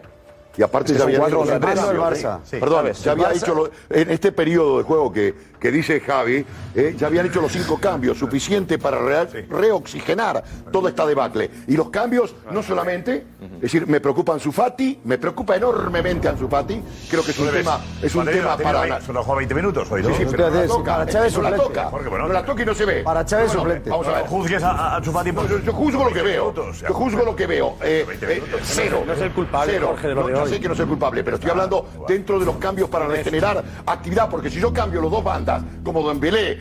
Y 0.58 0.64
aparte 0.64 0.92
Es 0.92 0.98
que 0.98 1.00
ya 1.00 1.04
había 1.22 1.30
los 1.30 1.48
cambios. 1.48 1.90
El 1.90 1.98
Barça. 2.00 2.40
Sí. 2.44 2.58
Perdón, 2.58 2.80
¿Sabes? 2.80 3.04
ya 3.04 3.12
El 3.14 3.20
había 3.20 3.32
Barça- 3.34 3.44
hecho 3.44 3.56
lo- 3.56 3.70
en 3.90 4.10
este 4.12 4.32
periodo 4.32 4.78
de 4.80 4.84
juego 4.84 5.12
que, 5.14 5.36
que 5.60 5.72
dice 5.72 6.00
Javi, 6.00 6.46
eh, 6.76 6.96
ya 6.98 7.08
habían 7.08 7.28
hecho 7.28 7.42
los 7.42 7.52
cinco 7.52 7.80
cambios, 7.80 8.18
suficiente 8.18 8.78
para 8.80 9.00
re- 9.00 9.46
reoxigenar 9.50 10.44
toda 10.72 10.90
esta 10.90 11.06
debacle. 11.06 11.50
Y 11.68 11.78
los 11.78 11.90
cambios 11.90 12.36
no 12.52 12.64
solamente, 12.64 13.26
es 13.56 13.62
decir, 13.62 13.88
me 13.88 14.00
preocupa 14.00 14.34
Ansu 14.34 14.52
Fati, 14.52 15.00
me 15.04 15.18
preocupa 15.18 15.56
enormemente 15.56 16.28
Ansu 16.28 16.48
Fati, 16.48 16.82
creo 17.10 17.24
que 17.24 17.32
es 17.32 17.40
un 17.40 17.50
tema, 17.50 17.80
es 18.02 18.16
un 18.16 18.26
Madrid 18.26 18.40
tema 18.40 18.58
para... 18.58 19.02
Solo 19.02 19.24
juega 19.24 19.38
20 19.40 19.54
minutos 19.56 19.92
hoy, 19.92 20.02
¿no? 20.04 20.10
Sí, 20.10 20.16
sí, 20.20 20.26
pero 20.32 20.50
no 20.50 20.56
la 20.62 20.68
toca, 20.68 20.92
para 20.98 21.12
Chávez 21.12 21.36
no 21.38 21.42
la 21.44 21.56
toca, 21.56 21.90
Porque, 21.92 22.10
bueno, 22.10 22.28
no 22.28 22.34
la 22.34 22.46
toca 22.46 22.64
y 22.64 22.66
no 22.66 22.74
se 22.74 22.86
ve. 22.86 23.04
Para 23.04 23.26
Chávez 23.26 23.52
suplente. 23.52 23.90
Vamos 23.90 24.08
a 24.08 24.12
ver, 24.14 24.26
Juzgues 24.28 24.64
a, 24.64 24.72
a, 24.72 24.96
a 24.98 25.02
Chupati 25.02 25.32
por- 25.32 25.64
yo, 25.64 25.74
juzgo 25.74 26.04
lo 26.06 26.12
que 26.14 26.22
veo. 26.22 26.54
Yo 26.74 26.94
juzgo 26.94 27.24
lo 27.24 27.36
que 27.36 27.46
veo. 27.48 27.76
Eh, 27.84 28.04
20 28.08 28.34
eh, 28.38 28.44
cero. 28.64 29.04
No 29.06 29.14
es 29.14 29.22
el 29.22 29.32
culpable. 29.32 29.80
Jorge, 29.80 30.08
de 30.08 30.16
lo 30.16 30.47
Sé 30.48 30.60
que 30.60 30.68
no 30.68 30.76
soy 30.76 30.86
culpable, 30.86 31.24
pero 31.24 31.38
estoy 31.38 31.52
hablando 31.52 31.90
dentro 32.08 32.40
de 32.40 32.46
los 32.46 32.58
cambios 32.58 32.90
para 32.90 33.08
regenerar 33.08 33.64
actividad, 33.86 34.30
porque 34.30 34.50
si 34.50 34.60
yo 34.60 34.74
cambio 34.74 35.02
los 35.02 35.12
dos 35.12 35.24
bandas, 35.24 35.64
como 35.84 36.08
Dembélé, 36.08 36.60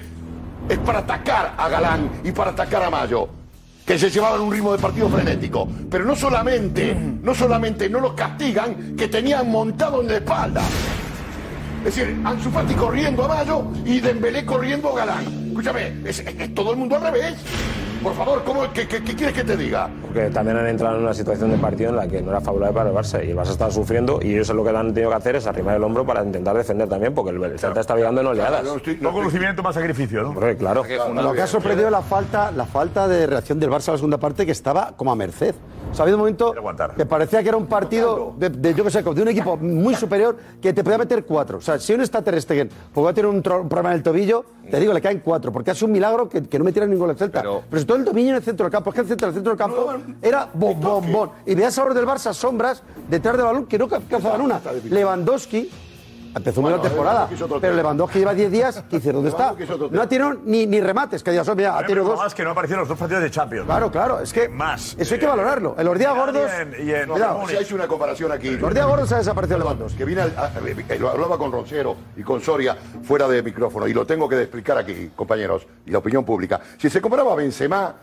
es 0.68 0.78
para 0.78 1.00
atacar 1.00 1.54
a 1.56 1.68
Galán 1.68 2.10
y 2.24 2.32
para 2.32 2.50
atacar 2.50 2.82
a 2.82 2.90
Mayo 2.90 3.28
que 3.86 3.96
se 3.98 4.10
llevaban 4.10 4.40
un 4.40 4.52
ritmo 4.52 4.72
de 4.72 4.78
partido 4.78 5.08
frenético. 5.08 5.68
Pero 5.88 6.04
no 6.04 6.16
solamente, 6.16 6.92
no 6.94 7.34
solamente 7.34 7.88
no 7.88 8.00
los 8.00 8.14
castigan, 8.14 8.96
que 8.96 9.06
tenían 9.06 9.48
montado 9.48 10.02
en 10.02 10.08
la 10.08 10.16
espalda. 10.16 10.62
Es 11.84 11.94
decir, 11.94 12.20
Ansu 12.24 12.50
Fati 12.50 12.74
corriendo 12.74 13.24
a 13.24 13.28
Mayo 13.28 13.62
y 13.84 14.00
Dembélé 14.00 14.44
corriendo 14.44 14.90
a 14.90 14.96
Galán. 14.96 15.24
Escúchame, 15.50 15.92
es, 16.04 16.18
es 16.18 16.52
todo 16.52 16.72
el 16.72 16.78
mundo 16.78 16.96
al 16.96 17.02
revés. 17.02 17.36
Por 18.06 18.14
favor, 18.14 18.44
¿cómo, 18.44 18.72
qué, 18.72 18.86
qué- 18.86 19.02
qué 19.02 19.14
quieres 19.16 19.34
que 19.34 19.42
te 19.42 19.56
diga? 19.56 19.90
Porque 20.00 20.30
también 20.30 20.56
han 20.56 20.66
entrado 20.68 20.96
en 20.96 21.02
una 21.02 21.12
situación 21.12 21.50
de 21.50 21.58
partido 21.58 21.90
en 21.90 21.96
la 21.96 22.06
que 22.06 22.22
no 22.22 22.30
era 22.30 22.40
favorable 22.40 22.72
para 22.74 22.90
el 22.90 22.94
Barça 22.96 23.24
y 23.26 23.30
el 23.30 23.36
Barça 23.36 23.50
estaba 23.50 23.70
sufriendo 23.72 24.20
y 24.22 24.32
ellos 24.34 24.48
lo 24.50 24.62
que 24.62 24.70
han 24.70 24.94
tenido 24.94 25.10
que 25.10 25.16
hacer 25.16 25.34
es 25.36 25.46
arrimar 25.46 25.74
el 25.76 25.82
hombro 25.82 26.06
para 26.06 26.22
intentar 26.22 26.56
defender 26.56 26.88
también 26.88 27.12
porque 27.14 27.32
el 27.32 27.42
el 27.42 27.58
Celta 27.58 27.80
está 27.80 27.96
llegando 27.96 28.20
en 28.20 28.28
oleadas. 28.28 28.62
No 28.64 28.76
estoy- 28.76 28.94
no 28.96 29.08
Poco 29.08 29.22
estoy- 29.22 29.24
lucimiento, 29.24 29.62
más 29.62 29.74
sacrificio, 29.74 30.22
¿no? 30.22 30.28
Hombre, 30.30 30.56
claro. 30.56 30.84
Lo 31.14 31.32
que 31.32 31.42
ha 31.42 31.46
sorprendido 31.48 31.88
es 31.88 31.92
la 31.92 32.02
falta, 32.02 32.50
la 32.52 32.64
falta 32.66 33.08
de 33.08 33.26
reacción 33.26 33.58
del 33.58 33.70
Barça 33.70 33.88
a 33.88 33.92
la 33.92 33.98
segunda 33.98 34.18
parte 34.18 34.46
que 34.46 34.52
estaba 34.52 34.92
como 34.96 35.10
a 35.10 35.16
merced. 35.16 35.54
O 35.90 35.94
sea, 35.94 36.02
ha 36.02 36.04
habido 36.04 36.16
un 36.16 36.20
momento 36.22 36.54
que 36.96 37.06
parecía 37.06 37.42
que 37.42 37.48
era 37.48 37.56
un 37.56 37.66
partido 37.66 38.34
de, 38.36 38.50
de, 38.50 38.74
yo 38.74 38.84
qué 38.84 38.90
sé, 38.90 39.02
de 39.02 39.22
un 39.22 39.28
equipo 39.28 39.56
muy 39.56 39.94
superior 39.94 40.36
que 40.60 40.72
te 40.72 40.82
podía 40.84 40.98
meter 40.98 41.24
cuatro. 41.24 41.58
O 41.58 41.60
sea, 41.60 41.78
si 41.78 41.94
uno 41.94 42.02
está 42.02 42.22
Ter 42.22 42.40
Stegen, 42.40 42.68
porque 42.92 43.04
va 43.04 43.10
a 43.10 43.14
tener 43.14 43.30
un, 43.30 43.42
tro- 43.42 43.62
un 43.62 43.68
problema 43.68 43.90
en 43.90 43.96
el 43.96 44.02
tobillo, 44.02 44.44
te 44.70 44.78
digo, 44.80 44.92
le 44.92 45.00
caen 45.00 45.20
cuatro, 45.24 45.52
porque 45.52 45.70
es 45.70 45.82
un 45.82 45.92
milagro 45.92 46.28
que, 46.28 46.42
que 46.42 46.58
no 46.58 46.64
metieran 46.64 46.90
ningún 46.90 47.06
gol 47.06 47.10
el 47.10 47.16
Celta. 47.18 47.40
Pero, 47.40 47.62
sobre 47.70 47.84
todo 47.84 47.95
el 47.96 48.04
dominio 48.04 48.30
en 48.30 48.36
el 48.36 48.42
centro 48.42 48.64
del 48.64 48.72
campo, 48.72 48.90
es 48.90 48.94
que 48.94 49.00
el 49.00 49.08
centro, 49.08 49.28
el 49.28 49.34
centro 49.34 49.50
del 49.50 49.58
campo 49.58 49.94
era 50.22 50.48
bom, 50.52 50.80
bom, 50.80 51.12
bom. 51.12 51.30
Y 51.44 51.54
veías 51.54 51.76
ahora 51.78 51.94
del 51.94 52.06
Barça 52.06 52.32
sombras 52.32 52.82
detrás 53.08 53.36
del 53.36 53.46
balón 53.46 53.66
que 53.66 53.78
no 53.78 53.88
alcanzaban 53.90 54.40
una. 54.40 54.60
Lewandowski 54.84 55.70
empezó 56.36 56.60
muy 56.60 56.70
Bueno, 56.70 56.82
la 56.84 56.88
temporada, 56.90 57.28
otro 57.42 57.60
pero. 57.60 57.74
Lewandowski 57.74 58.18
lleva 58.20 58.34
10 58.34 58.50
días, 58.52 58.84
que 58.88 58.96
dice, 58.96 59.12
¿dónde 59.12 59.30
está? 59.30 59.54
No 59.90 60.02
ha 60.02 60.08
tirado 60.08 60.34
ni, 60.44 60.66
ni 60.66 60.80
remates, 60.80 61.22
que 61.22 61.30
digas, 61.30 61.48
mira, 61.56 61.78
ha 61.78 61.86
tirado 61.86 62.08
dos. 62.08 62.18
más 62.18 62.34
que 62.34 62.44
no 62.44 62.50
aparecieron 62.50 62.80
los 62.82 62.88
dos 62.88 62.98
partidos 62.98 63.22
de 63.22 63.30
Champions. 63.30 63.66
Claro, 63.66 63.90
claro, 63.90 64.20
es 64.20 64.32
que 64.32 64.48
más. 64.48 64.94
eso 64.98 65.14
hay 65.14 65.20
que 65.20 65.26
valorarlo. 65.26 65.74
En 65.78 65.84
los 65.86 65.98
días 65.98 66.12
Milán 66.12 66.26
gordos, 66.34 66.50
y 66.78 66.90
en- 66.92 67.48
si 67.48 67.56
hay 67.56 67.72
una 67.74 67.88
comparación 67.88 68.32
aquí. 68.32 68.50
Los 68.50 68.72
días 68.74 68.86
gordos 68.86 69.10
ha 69.12 69.18
desaparecido 69.18 69.58
Lewandowski. 69.58 70.04
Que 70.04 70.20
a- 70.20 70.50
eh, 70.88 70.98
lo 70.98 71.10
hablaba 71.10 71.38
con 71.38 71.50
Roncero 71.52 71.96
y 72.16 72.22
con 72.22 72.40
Soria 72.40 72.76
fuera 73.02 73.26
de 73.28 73.42
micrófono 73.42 73.86
y 73.86 73.94
lo 73.94 74.06
tengo 74.06 74.28
que 74.28 74.40
explicar 74.42 74.78
aquí, 74.78 75.10
compañeros, 75.16 75.66
y 75.86 75.90
la 75.90 75.98
opinión 75.98 76.24
pública. 76.24 76.60
Si 76.78 76.90
se 76.90 77.00
comparaba 77.00 77.34
Benzema 77.34 77.94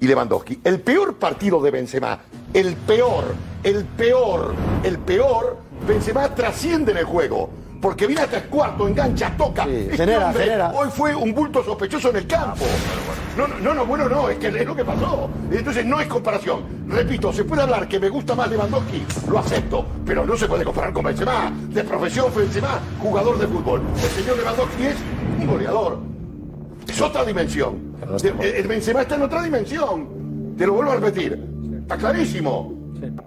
y 0.00 0.06
Lewandowski, 0.06 0.60
el 0.64 0.80
peor 0.80 1.16
partido 1.16 1.60
de 1.62 1.70
Benzema, 1.70 2.18
el 2.52 2.74
peor, 2.76 3.24
el 3.62 3.84
peor, 3.84 4.54
el 4.82 4.98
peor, 4.98 5.56
Benzema 5.86 6.34
trasciende 6.34 6.92
en 6.92 6.98
el 6.98 7.04
juego. 7.04 7.50
Porque 7.86 8.08
viene 8.08 8.22
hasta 8.22 8.38
el 8.38 8.42
cuarto, 8.46 8.88
engancha, 8.88 9.32
toca. 9.36 9.62
Este 9.62 9.96
genera, 9.96 10.26
hombre 10.26 10.42
genera. 10.42 10.72
Hoy 10.72 10.88
fue 10.90 11.14
un 11.14 11.32
bulto 11.32 11.62
sospechoso 11.62 12.10
en 12.10 12.16
el 12.16 12.26
campo. 12.26 12.64
No, 13.36 13.46
no, 13.46 13.74
no, 13.74 13.86
bueno, 13.86 14.08
no, 14.08 14.28
es 14.28 14.38
que 14.38 14.48
es 14.48 14.66
lo 14.66 14.74
que 14.74 14.84
pasó. 14.84 15.30
Entonces 15.52 15.86
no 15.86 16.00
es 16.00 16.08
comparación. 16.08 16.64
Repito, 16.88 17.32
se 17.32 17.44
puede 17.44 17.62
hablar 17.62 17.86
que 17.86 18.00
me 18.00 18.08
gusta 18.08 18.34
más 18.34 18.50
Lewandowski, 18.50 19.06
lo 19.30 19.38
acepto, 19.38 19.86
pero 20.04 20.26
no 20.26 20.36
se 20.36 20.48
puede 20.48 20.64
comparar 20.64 20.92
con 20.92 21.04
Benzema. 21.04 21.52
De 21.68 21.84
profesión 21.84 22.26
Benzema, 22.34 22.80
jugador 23.00 23.38
de 23.38 23.46
fútbol. 23.46 23.82
El 23.94 24.10
señor 24.20 24.36
Lewandowski 24.36 24.82
es 24.86 24.96
un 25.38 25.46
goleador. 25.46 26.00
Es 26.88 27.00
otra 27.00 27.24
dimensión. 27.24 27.96
El 28.40 28.66
Benzema 28.66 29.02
está 29.02 29.14
en 29.14 29.22
otra 29.22 29.44
dimensión. 29.44 30.56
Te 30.58 30.66
lo 30.66 30.72
vuelvo 30.72 30.90
a 30.90 30.96
repetir. 30.96 31.40
Está 31.82 31.96
clarísimo. 31.96 32.75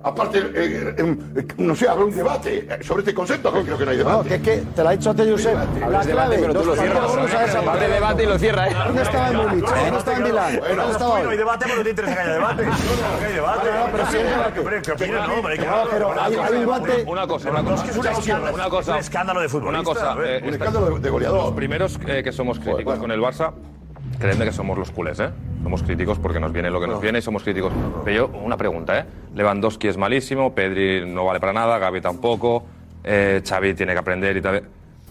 Aparte, 0.03 0.39
eh, 0.39 0.93
eh, 0.97 1.17
eh, 1.35 1.45
no 1.57 1.75
sé, 1.75 1.87
habrá 1.87 2.05
un 2.05 2.15
debate 2.15 2.67
eh, 2.69 2.83
sobre 2.83 3.01
este 3.01 3.13
concepto, 3.13 3.51
que 3.53 3.63
creo 3.63 3.77
que 3.77 3.85
no 3.85 3.91
hay 3.91 3.97
No, 3.97 4.03
debate. 4.23 4.29
que 4.29 4.35
es 4.35 4.41
que 4.41 4.57
te 4.75 4.83
lo 4.83 4.89
ha 4.89 4.91
dicho 4.93 5.09
antes 5.11 5.29
Josep. 5.31 5.55
La 5.89 5.99
clave, 6.01 6.37
pero 6.39 6.53
tú 6.53 6.65
lo 6.65 6.75
cierras. 6.75 7.79
debate 7.79 8.23
y 8.23 8.25
lo 8.25 8.39
cierra, 8.39 8.67
¿eh? 8.69 8.75
¿Dónde 8.85 9.01
estaba 9.01 9.27
en 9.29 9.35
Múnich? 9.37 9.65
¿Dónde 9.65 9.97
estaba 9.97 10.17
en 10.17 10.23
Milán? 10.23 10.59
¿Dónde 10.59 10.91
estaba 10.91 11.13
Hoy 11.13 11.23
no 11.23 11.29
hay 11.29 11.37
debate 11.37 11.65
porque 11.65 11.77
no 11.77 11.83
te 11.83 11.89
interesa 11.89 12.13
que 12.15 12.21
haya 12.21 12.33
debate. 12.33 12.63
No, 12.69 12.71
no, 12.71 13.25
hay 13.27 13.33
debate. 13.33 13.69
No, 13.71 13.79
no, 13.85 13.91
pero 13.91 14.05
sí 14.07 14.17
hay 14.17 14.23
debate. 14.23 14.81
¿Qué 14.83 14.91
opinas? 14.91 15.27
No, 15.27 15.33
hombre, 15.35 15.53
hay 15.53 15.59
No, 15.59 15.89
pero 15.91 16.09
guante- 16.65 17.03
Una 17.07 17.27
cosa, 17.27 17.49
una 17.51 17.63
cosa. 17.63 17.83
un 17.99 18.07
escándalo. 18.07 18.53
Una 18.55 18.69
cosa. 18.69 18.91
Es 18.91 18.95
un 18.95 18.99
escándalo 18.99 19.39
de 19.41 19.49
fútbol. 19.49 19.67
Una 19.69 19.83
cosa. 19.83 20.15
eh, 20.23 20.41
Un 20.43 20.49
escándalo 20.53 20.89
de- 20.95 20.99
de 20.99 21.09
goleador. 21.09 21.43
Los 21.45 21.53
primeros 21.53 21.99
eh, 22.07 22.21
que 22.23 22.31
somos 22.31 22.59
críticos 22.59 22.97
con 22.99 23.11
el 23.11 23.19
Barça, 23.19 23.51
creedme 24.19 24.45
que 24.45 24.51
somos 24.51 24.77
los 24.77 24.91
culés, 24.91 25.19
¿eh? 25.19 25.29
Somos 25.63 25.81
críticos 25.81 26.19
porque 26.19 26.39
nos 26.39 26.51
viene 26.51 26.69
lo 26.69 26.79
que 26.79 26.87
nos 26.87 27.01
viene 27.01 27.19
y 27.19 27.21
somos 27.21 27.43
críticos. 27.43 27.71
Pero 28.03 28.27
yo, 28.27 28.39
una 28.39 28.57
pregunta, 28.57 28.99
¿eh? 28.99 29.05
Lewandowski 29.33 29.87
es 29.87 29.97
malísimo, 29.97 30.53
Pedri 30.53 31.05
no 31.05 31.25
vale 31.25 31.39
para 31.39 31.53
nada, 31.53 31.77
Gaby 31.79 32.01
tampoco, 32.01 32.63
eh, 33.03 33.41
Xavi 33.47 33.73
tiene 33.73 33.93
que 33.93 33.99
aprender 33.99 34.37
y 34.37 34.41
tal. 34.41 34.63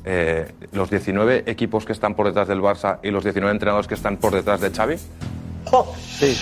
Eh, 0.05 0.53
los 0.73 0.91
19 0.91 1.45
equipos 1.47 1.85
que 1.85 1.93
están 1.93 2.15
por 2.15 2.27
detrás 2.27 2.49
del 2.49 2.61
Barça 2.61 2.99
y 3.03 3.11
los 3.11 3.25
19 3.25 3.53
entrenadores 3.53 3.89
que 3.89 3.95
están 3.95 4.17
por 4.17 4.33
detrás 4.33 4.61
de 4.61 4.71
Xavi. 4.71 4.97
Sí. 6.19 6.37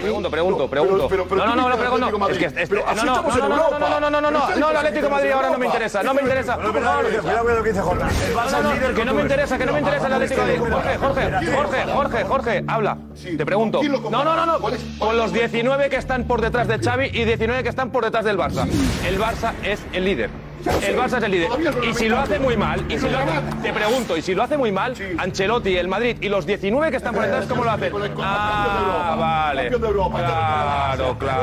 Pregunto, 0.00 0.30
pregunto, 0.30 0.68
pregunto. 0.68 1.08
no, 1.30 1.46
no, 1.46 1.54
no, 1.56 1.68
no, 1.68 1.76
pregunto. 1.78 2.28
Es 2.28 2.38
que 2.38 2.46
este- 2.46 2.62
así 2.62 2.74
no, 2.74 3.04
no, 3.04 3.12
estamos 3.12 3.36
no, 3.36 3.44
en 3.44 3.50
no, 3.50 3.56
no, 3.56 3.78
no, 3.78 4.10
no, 4.10 4.20
no, 4.20 4.30
no, 4.30 4.56
no, 4.56 4.70
el 4.70 4.76
Atlético 4.76 5.06
de 5.06 5.10
Madrid 5.12 5.30
ahora 5.30 5.50
no 5.50 5.58
me 5.58 5.66
interesa, 5.66 6.02
no 6.02 6.14
me 6.14 6.22
interesa. 6.22 6.56
Cuidado 6.56 7.02
con 7.44 7.56
lo 7.56 7.62
que 7.62 7.70
dice. 7.70 7.82
El 7.82 8.66
es 8.66 8.74
líder 8.74 8.94
que 8.94 9.04
no 9.04 9.14
me 9.14 9.22
interesa, 9.22 9.58
que 9.58 9.66
no 9.66 9.72
me 9.72 9.78
interesa 9.78 10.06
el 10.06 10.12
Atlético 10.12 10.44
de 10.44 10.58
Madrid. 10.58 10.98
Jorge, 10.98 10.98
Jorge, 10.98 11.52
Jorge, 11.52 11.92
Jorge, 11.92 12.24
Jorge, 12.24 12.64
habla. 12.66 12.98
Te 13.36 13.46
pregunto. 13.46 13.80
¿Quién 13.80 13.92
lo 13.92 14.10
No, 14.10 14.24
no, 14.24 14.34
no, 14.36 14.46
no. 14.46 14.58
¿Cuál 14.58 14.74
es? 14.74 14.80
Con 14.98 15.16
los 15.16 15.32
19 15.32 15.88
que 15.88 15.96
están 15.96 16.24
por 16.24 16.40
detrás 16.40 16.68
de 16.68 16.78
Xavi 16.78 17.10
y 17.12 17.24
19 17.24 17.62
que 17.62 17.68
están 17.68 17.90
por 17.90 18.04
detrás 18.04 18.24
del 18.24 18.38
Barça. 18.38 18.66
El 19.06 19.20
Barça 19.20 19.52
es 19.62 19.80
el 19.92 20.04
líder. 20.04 20.30
El 20.64 20.96
Barça 20.96 21.18
es 21.18 21.24
el 21.24 21.30
líder. 21.32 21.48
Y 21.82 21.94
si 21.94 22.08
lo 22.08 22.18
hace 22.18 22.38
muy 22.38 22.56
mal, 22.56 22.84
y 22.88 22.98
si 22.98 23.08
lo 23.08 23.18
hace, 23.18 23.30
te 23.62 23.72
pregunto, 23.72 24.16
y 24.16 24.22
si 24.22 24.34
lo 24.34 24.42
hace 24.42 24.56
muy 24.56 24.70
mal, 24.72 24.94
Ancelotti, 25.18 25.76
el 25.76 25.88
Madrid 25.88 26.16
y 26.20 26.28
los 26.28 26.46
19 26.46 26.90
que 26.90 26.96
están 26.98 27.14
por 27.14 27.24
detrás, 27.24 27.46
¿cómo 27.46 27.64
lo 27.64 27.70
hacen? 27.70 27.92
Ah, 28.18 29.16
vale. 29.18 29.62
Campeón 29.62 29.82
de 29.82 29.88
Europa, 29.88 30.18
Claro, 30.18 31.18
claro. 31.18 31.42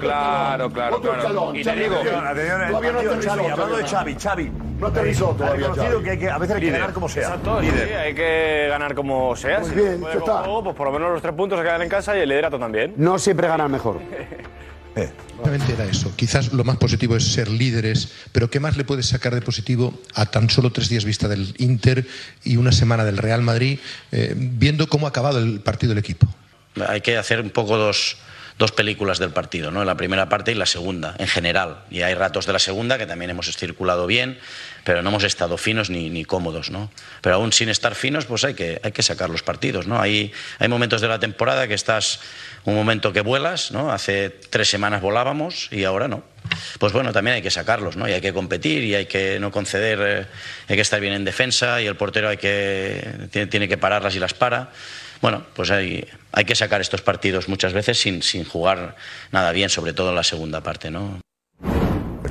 Claro, 0.00 0.70
claro, 0.70 0.96
otro 0.96 1.10
claro. 1.12 1.18
escalón. 1.22 1.56
Y 1.56 1.62
te 1.64 1.72
digo, 1.74 1.96
hablando 1.96 3.76
de. 3.76 3.84
Xavi, 3.84 4.14
Xavi. 4.14 4.52
No 4.78 4.88
aterrizó 4.88 5.30
Ha 5.30 5.36
todavía, 5.36 5.72
que, 6.02 6.10
hay 6.10 6.18
que 6.18 6.30
a 6.30 6.36
veces 6.38 6.56
hay 6.56 6.62
que 6.62 6.70
ganar 6.70 6.92
como 6.92 7.08
sea. 7.08 7.22
Exacto, 7.22 7.60
sí, 7.60 7.66
Líder. 7.70 7.96
hay 7.96 8.14
que 8.14 8.66
ganar 8.68 8.94
como 8.94 9.36
sea. 9.36 9.60
Muy 9.60 9.68
Si 9.70 9.74
bien, 9.76 10.00
puede 10.00 10.14
ya 10.14 10.20
con 10.20 10.30
está. 10.30 10.42
juego, 10.44 10.64
pues 10.64 10.76
por 10.76 10.86
lo 10.88 10.92
menos 10.92 11.12
los 11.12 11.22
tres 11.22 11.34
puntos 11.34 11.58
se 11.58 11.64
quedan 11.64 11.82
en 11.82 11.88
casa 11.88 12.16
y 12.16 12.20
el 12.20 12.28
liderato 12.28 12.58
también. 12.58 12.92
No 12.96 13.18
siempre 13.18 13.46
gana 13.46 13.66
el 13.66 13.70
Realmente 14.94 15.72
era 15.72 15.84
eso. 15.84 16.14
Quizás 16.16 16.52
lo 16.52 16.64
más 16.64 16.76
positivo 16.76 17.16
es 17.16 17.24
ser 17.32 17.48
líderes, 17.48 18.08
pero 18.32 18.48
¿qué 18.48 18.60
más 18.60 18.76
le 18.76 18.84
puedes 18.84 19.06
sacar 19.06 19.34
de 19.34 19.42
positivo 19.42 20.00
a 20.14 20.26
tan 20.26 20.48
solo 20.48 20.70
tres 20.70 20.88
días 20.88 21.04
vista 21.04 21.28
del 21.28 21.54
Inter 21.58 22.06
y 22.44 22.56
una 22.56 22.72
semana 22.72 23.04
del 23.04 23.18
Real 23.18 23.42
Madrid, 23.42 23.78
eh, 24.12 24.34
viendo 24.36 24.88
cómo 24.88 25.06
ha 25.06 25.10
acabado 25.10 25.38
el 25.38 25.60
partido 25.60 25.90
del 25.90 25.98
equipo? 25.98 26.26
Hay 26.88 27.00
que 27.00 27.16
hacer 27.16 27.40
un 27.40 27.50
poco 27.50 27.76
dos, 27.76 28.16
dos 28.58 28.72
películas 28.72 29.18
del 29.18 29.30
partido, 29.30 29.70
¿no? 29.70 29.84
La 29.84 29.96
primera 29.96 30.28
parte 30.28 30.52
y 30.52 30.54
la 30.54 30.66
segunda, 30.66 31.14
en 31.18 31.26
general. 31.26 31.84
Y 31.90 32.02
hay 32.02 32.14
ratos 32.14 32.46
de 32.46 32.52
la 32.52 32.58
segunda 32.58 32.98
que 32.98 33.06
también 33.06 33.30
hemos 33.30 33.54
circulado 33.56 34.06
bien, 34.06 34.38
pero 34.84 35.02
no 35.02 35.10
hemos 35.10 35.24
estado 35.24 35.56
finos 35.56 35.90
ni, 35.90 36.10
ni 36.10 36.24
cómodos, 36.24 36.70
¿no? 36.70 36.90
Pero 37.20 37.36
aún 37.36 37.52
sin 37.52 37.68
estar 37.68 37.94
finos, 37.94 38.26
pues 38.26 38.44
hay 38.44 38.54
que, 38.54 38.80
hay 38.84 38.92
que 38.92 39.02
sacar 39.02 39.30
los 39.30 39.42
partidos, 39.42 39.86
¿no? 39.86 40.00
Hay, 40.00 40.32
hay 40.58 40.68
momentos 40.68 41.00
de 41.00 41.08
la 41.08 41.18
temporada 41.18 41.66
que 41.66 41.74
estás 41.74 42.20
un 42.64 42.74
momento 42.74 43.12
que 43.12 43.20
vuelas, 43.20 43.72
¿no? 43.72 43.92
Hace 43.92 44.30
tres 44.30 44.68
semanas 44.68 45.02
volábamos 45.02 45.68
y 45.70 45.84
ahora 45.84 46.08
no. 46.08 46.22
Pues 46.78 46.92
bueno, 46.92 47.12
también 47.12 47.36
hay 47.36 47.42
que 47.42 47.50
sacarlos, 47.50 47.96
¿no? 47.96 48.08
Y 48.08 48.12
hay 48.12 48.20
que 48.20 48.32
competir 48.32 48.84
y 48.84 48.94
hay 48.94 49.06
que 49.06 49.38
no 49.40 49.50
conceder, 49.50 49.98
eh, 50.02 50.26
hay 50.68 50.76
que 50.76 50.82
estar 50.82 51.00
bien 51.00 51.12
en 51.14 51.24
defensa 51.24 51.80
y 51.80 51.86
el 51.86 51.96
portero 51.96 52.28
hay 52.28 52.36
que, 52.36 53.28
tiene, 53.30 53.46
tiene 53.48 53.68
que 53.68 53.76
pararlas 53.78 54.14
y 54.14 54.18
las 54.18 54.34
para. 54.34 54.70
Bueno, 55.20 55.42
pues 55.54 55.70
hay, 55.70 56.06
hay 56.32 56.44
que 56.44 56.54
sacar 56.54 56.80
estos 56.80 57.00
partidos 57.02 57.48
muchas 57.48 57.72
veces 57.72 57.98
sin, 57.98 58.22
sin 58.22 58.44
jugar 58.44 58.96
nada 59.32 59.52
bien, 59.52 59.68
sobre 59.70 59.92
todo 59.92 60.10
en 60.10 60.16
la 60.16 60.22
segunda 60.24 60.60
parte, 60.62 60.90
¿no? 60.90 61.20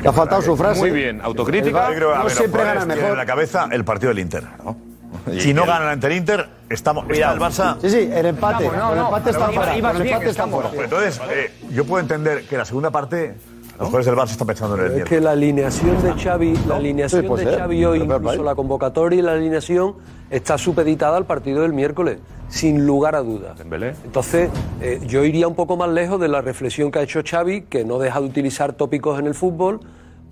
Le 0.01 0.09
ha 0.09 0.13
faltado 0.13 0.41
su 0.41 0.55
frase. 0.57 0.79
Muy 0.79 0.91
bien, 0.91 1.21
autocrítica. 1.21 1.87
El 1.87 1.93
Yo 1.93 1.97
creo, 1.97 2.13
a 2.13 2.17
no 2.19 2.23
ver, 2.25 2.33
siempre 2.33 2.63
gana 2.63 2.85
mejor. 2.85 3.11
en 3.11 3.17
la 3.17 3.25
cabeza 3.25 3.67
el 3.71 3.85
partido 3.85 4.09
del 4.09 4.19
Inter. 4.19 4.43
¿no? 4.63 4.92
Si 5.39 5.53
no 5.53 5.65
gana 5.65 5.91
ante 5.91 6.07
el 6.07 6.13
Inter, 6.13 6.47
estamos. 6.69 7.05
Está 7.09 7.33
el 7.33 7.39
Barça. 7.39 7.77
Sí, 7.81 7.89
sí, 7.89 8.09
el 8.13 8.25
empate. 8.25 8.65
Estamos, 8.65 8.83
no, 8.83 8.91
el 8.93 8.99
no, 8.99 9.05
empate 9.05 9.29
está 9.29 9.47
fuera. 9.49 9.77
ibas 9.77 9.95
El 9.95 10.01
bien, 10.03 10.13
empate 10.15 10.29
está 10.31 10.43
estamos. 10.43 10.65
fuera. 10.69 10.83
Entonces, 10.83 11.21
eh, 11.31 11.51
yo 11.71 11.85
puedo 11.85 12.01
entender 12.01 12.45
que 12.47 12.57
la 12.57 12.65
segunda 12.65 12.91
parte, 12.91 13.35
los 13.79 13.87
jugadores 13.87 14.05
del 14.05 14.15
Barça 14.15 14.31
están 14.31 14.47
pensando 14.47 14.75
en 14.77 14.85
el 14.91 14.99
Es 15.01 15.05
que 15.05 15.21
la 15.21 15.31
alineación 15.31 16.01
de 16.03 16.13
Xavi, 16.21 16.53
la 16.67 16.75
alineación 16.75 17.37
Sí, 17.37 17.45
de. 17.45 17.57
Xavi 17.57 17.85
hoy, 17.85 17.99
incluso 18.01 18.43
la 18.43 18.55
convocatoria 18.55 19.19
y 19.19 19.21
la 19.21 19.33
alineación 19.33 19.95
está 20.29 20.57
supeditada 20.57 21.15
al 21.17 21.25
partido 21.25 21.61
del 21.61 21.73
miércoles, 21.73 22.19
sin 22.49 22.85
lugar 22.85 23.15
a 23.15 23.21
dudas. 23.21 23.57
Entonces, 24.03 24.49
eh, 24.81 24.99
yo 25.05 25.23
iría 25.23 25.47
un 25.47 25.55
poco 25.55 25.77
más 25.77 25.89
lejos 25.89 26.19
de 26.19 26.27
la 26.27 26.41
reflexión 26.41 26.91
que 26.91 26.99
ha 26.99 27.01
hecho 27.03 27.21
Xavi, 27.23 27.61
que 27.63 27.85
no 27.85 27.97
deja 27.99 28.19
de 28.19 28.25
utilizar 28.25 28.73
tópicos 28.73 29.19
en 29.19 29.27
el 29.27 29.35
fútbol, 29.35 29.79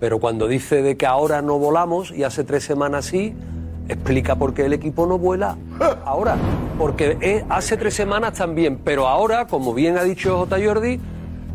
pero 0.00 0.18
cuando 0.18 0.48
dice 0.48 0.82
de 0.82 0.96
que 0.96 1.06
ahora 1.06 1.40
no 1.42 1.58
volamos 1.58 2.10
y 2.10 2.24
hace 2.24 2.42
tres 2.44 2.64
semanas 2.64 3.04
sí, 3.06 3.34
explica 3.88 4.36
por 4.36 4.54
qué 4.54 4.66
el 4.66 4.72
equipo 4.72 5.06
no 5.06 5.18
vuela 5.18 5.56
ahora. 6.04 6.36
Porque 6.78 7.18
eh, 7.20 7.44
hace 7.48 7.76
tres 7.76 7.94
semanas 7.94 8.34
también, 8.34 8.78
pero 8.82 9.08
ahora, 9.08 9.46
como 9.46 9.74
bien 9.74 9.98
ha 9.98 10.02
dicho 10.04 10.38
J. 10.38 10.56
Jordi, 10.64 11.00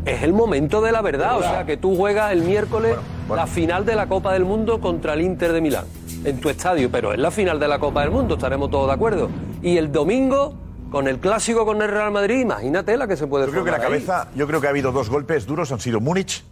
es 0.04 0.22
el 0.22 0.32
momento 0.32 0.80
de 0.80 0.92
la 0.92 1.02
verdad. 1.02 1.38
O 1.38 1.42
sea, 1.42 1.66
que 1.66 1.76
tú 1.76 1.96
juegas 1.96 2.32
el 2.32 2.42
miércoles 2.42 2.96
la 3.28 3.46
final 3.46 3.84
de 3.84 3.94
la 3.94 4.06
Copa 4.08 4.32
del 4.32 4.44
Mundo 4.44 4.80
contra 4.80 5.14
el 5.14 5.20
Inter 5.22 5.52
de 5.52 5.60
Milán, 5.60 5.84
en 6.24 6.40
tu 6.40 6.48
estadio, 6.48 6.90
pero 6.90 7.12
es 7.12 7.18
la 7.18 7.30
final 7.30 7.58
de 7.60 7.68
la 7.68 7.78
Copa 7.78 8.00
del 8.02 8.10
Mundo, 8.10 8.34
estaremos 8.34 8.70
todos 8.70 8.86
de 8.86 8.92
acuerdo. 8.94 9.28
Y 9.62 9.76
el 9.76 9.92
domingo, 9.92 10.54
con 10.90 11.08
el 11.08 11.18
clásico 11.18 11.66
con 11.66 11.82
el 11.82 11.88
Real 11.90 12.10
Madrid, 12.10 12.40
imagínate 12.40 12.96
la 12.96 13.06
que 13.06 13.16
se 13.16 13.26
puede 13.26 13.44
Yo 13.46 13.52
creo 13.52 13.64
que 13.64 13.70
la 13.70 13.76
ahí. 13.76 13.82
cabeza, 13.82 14.28
yo 14.34 14.46
creo 14.46 14.60
que 14.62 14.66
ha 14.66 14.70
habido 14.70 14.92
dos 14.92 15.10
golpes 15.10 15.44
duros, 15.46 15.70
han 15.72 15.80
sido 15.80 16.00
Múnich 16.00 16.42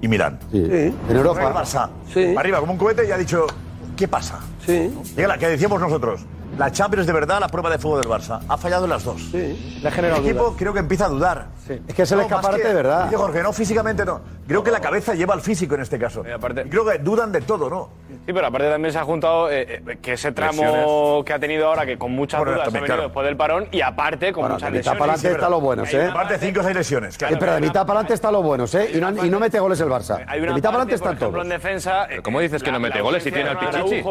y 0.00 0.08
Milán. 0.08 0.38
Sí. 0.50 0.58
En 0.64 0.94
El 1.10 1.16
Europa. 1.16 1.52
Barça, 1.52 1.88
Sí. 2.14 2.34
arriba 2.36 2.60
como 2.60 2.72
un 2.72 2.78
cohete 2.78 3.06
y 3.06 3.10
ha 3.10 3.18
dicho, 3.18 3.46
¿qué 3.96 4.06
pasa? 4.06 4.40
Sí. 4.64 4.92
Llega 5.16 5.28
la 5.28 5.38
que 5.38 5.48
decíamos 5.48 5.80
nosotros, 5.80 6.20
la 6.56 6.70
Champions 6.72 7.06
de 7.06 7.12
verdad, 7.12 7.38
la 7.40 7.48
prueba 7.48 7.70
de 7.70 7.78
fuego 7.78 7.98
del 7.98 8.08
Barça. 8.08 8.40
Ha 8.48 8.56
fallado 8.56 8.84
en 8.84 8.90
las 8.90 9.04
dos. 9.04 9.20
Sí, 9.30 9.78
le 9.82 9.88
ha 9.88 9.90
generado 9.90 10.20
El 10.20 10.26
equipo 10.26 10.44
dudas. 10.44 10.56
creo 10.58 10.72
que 10.72 10.78
empieza 10.80 11.06
a 11.06 11.08
dudar. 11.08 11.46
Es 11.88 11.94
que 11.94 12.02
es 12.02 12.12
el 12.12 12.18
No, 12.18 12.24
escaparate 12.24 12.62
que- 12.62 12.68
de 12.68 12.74
verdad. 12.74 13.04
Dice 13.04 13.16
Jorge, 13.16 13.42
no, 13.42 13.52
físicamente 13.52 14.04
no. 14.04 14.20
Creo 14.46 14.62
que 14.62 14.70
la 14.70 14.80
cabeza 14.80 15.14
lleva 15.14 15.34
al 15.34 15.40
físico 15.40 15.74
en 15.74 15.80
este 15.82 15.98
caso. 15.98 16.22
Y 16.24 16.68
creo 16.68 16.84
que 16.84 16.98
dudan 16.98 17.32
de 17.32 17.40
todo, 17.40 17.68
¿no? 17.68 17.88
Sí, 18.08 18.32
pero 18.32 18.46
aparte 18.46 18.68
también 18.70 18.92
se 18.92 18.98
ha 18.98 19.04
juntado 19.04 19.50
eh, 19.50 19.82
eh, 19.86 19.98
que 20.00 20.12
ese 20.14 20.32
tramo 20.32 20.62
Lesiones. 20.62 21.24
que 21.24 21.32
ha 21.32 21.38
tenido 21.38 21.66
ahora, 21.66 21.84
que 21.86 21.96
con 21.98 22.12
muchas 22.12 22.38
Bueno, 22.40 22.52
dudas 22.52 22.62
ha 22.62 22.64
también, 22.66 22.82
venido 22.82 22.96
claro. 22.96 23.08
después 23.08 23.26
del 23.26 23.36
parón, 23.36 23.68
y 23.72 23.80
aparte 23.80 24.32
con 24.32 24.42
Bueno, 24.42 24.54
muchas 24.54 24.70
de 24.72 24.78
lesiones. 24.78 24.98
para 24.98 25.12
adelante 25.12 25.34
está 25.36 25.48
lo 25.50 25.60
bueno, 25.60 25.84
¿eh? 25.84 26.08
Aparte, 26.10 26.38
cinco 26.38 26.60
o 26.60 26.62
seis 26.62 26.76
lesiones. 26.76 27.14
Sí, 27.14 27.24
pero 27.38 27.54
de 27.54 27.60
mitad 27.60 27.86
para 27.86 28.00
adelante 28.00 28.14
están 28.14 28.32
los 28.32 28.42
buenos, 28.42 28.74
¿eh? 28.74 28.90
Y 28.94 28.98
no, 28.98 29.24
y 29.24 29.28
no 29.30 29.38
mete 29.40 29.58
goles 29.60 29.80
el 29.80 29.88
Barça. 29.88 30.24
Hay 30.26 30.38
De 30.40 30.46
una 30.46 30.54
mitad 30.54 30.70
para 30.70 30.82
adelante 30.82 30.94
están 30.94 31.18
todos. 31.18 31.42
en 31.42 31.48
defensa. 31.48 32.06
eh, 32.10 32.20
¿Cómo 32.22 32.40
dices 32.40 32.62
que 32.62 32.72
no 32.72 32.80
mete 32.80 33.00
goles 33.00 33.22
si 33.22 33.30
tiene 33.32 33.48
al 33.50 33.58
de 33.58 33.66
Pichichi? 33.66 34.02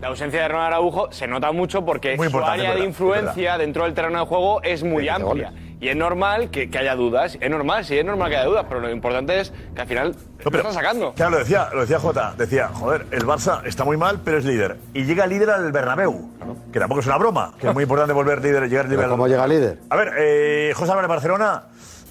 La 0.00 0.08
ausencia 0.08 0.42
de 0.42 0.48
Ronald 0.48 0.66
Araujo 0.68 1.08
se 1.10 1.26
nota 1.26 1.50
mucho 1.52 1.84
porque 1.88 2.16
Muy 2.18 2.28
su 2.28 2.38
área 2.44 2.74
de 2.74 2.84
influencia 2.84 3.56
dentro 3.56 3.84
del 3.84 3.94
terreno 3.94 4.20
de 4.20 4.26
juego 4.26 4.62
es 4.62 4.82
muy 4.84 5.04
mete 5.04 5.10
amplia. 5.10 5.52
Y 5.80 5.88
es 5.88 5.96
normal 5.96 6.50
que, 6.50 6.68
que 6.68 6.76
haya 6.78 6.94
dudas. 6.94 7.38
Es 7.40 7.48
normal, 7.50 7.82
sí, 7.84 7.96
es 7.96 8.04
normal 8.04 8.28
que 8.28 8.36
haya 8.36 8.44
dudas, 8.46 8.66
pero 8.68 8.80
lo 8.80 8.90
importante 8.90 9.40
es 9.40 9.52
que 9.74 9.80
al 9.80 9.86
final 9.88 10.14
No, 10.44 10.50
lo 10.50 10.58
está 10.58 10.72
sacando. 10.72 11.14
Claro, 11.14 11.30
lo 11.30 11.38
decía, 11.38 11.68
lo 11.72 11.80
decía 11.80 11.98
Jota, 11.98 12.34
decía, 12.36 12.68
joder, 12.68 13.06
el 13.12 13.24
Barça 13.24 13.62
está 13.64 13.84
muy 13.84 13.96
mal, 13.96 14.20
pero 14.22 14.36
es 14.36 14.44
líder. 14.44 14.76
Y 14.92 15.04
llega 15.04 15.26
líder 15.26 15.48
al 15.50 15.72
Bernabéu, 15.72 16.28
que 16.72 16.78
tampoco 16.78 17.00
es 17.00 17.06
una 17.06 17.16
broma, 17.16 17.54
que 17.58 17.68
es 17.68 17.72
muy 17.74 17.84
importante 17.84 18.12
volver 18.12 18.42
líder, 18.42 18.68
llegar 18.68 18.84
líder. 18.84 18.98
Pero 18.98 19.04
al- 19.04 19.10
¿Cómo 19.12 19.28
llega 19.28 19.46
líder? 19.46 19.78
A 19.88 19.96
ver, 19.96 20.12
eh, 20.18 20.72
José 20.76 20.90
Álvarez 20.90 21.08
Barcelona, 21.08 21.62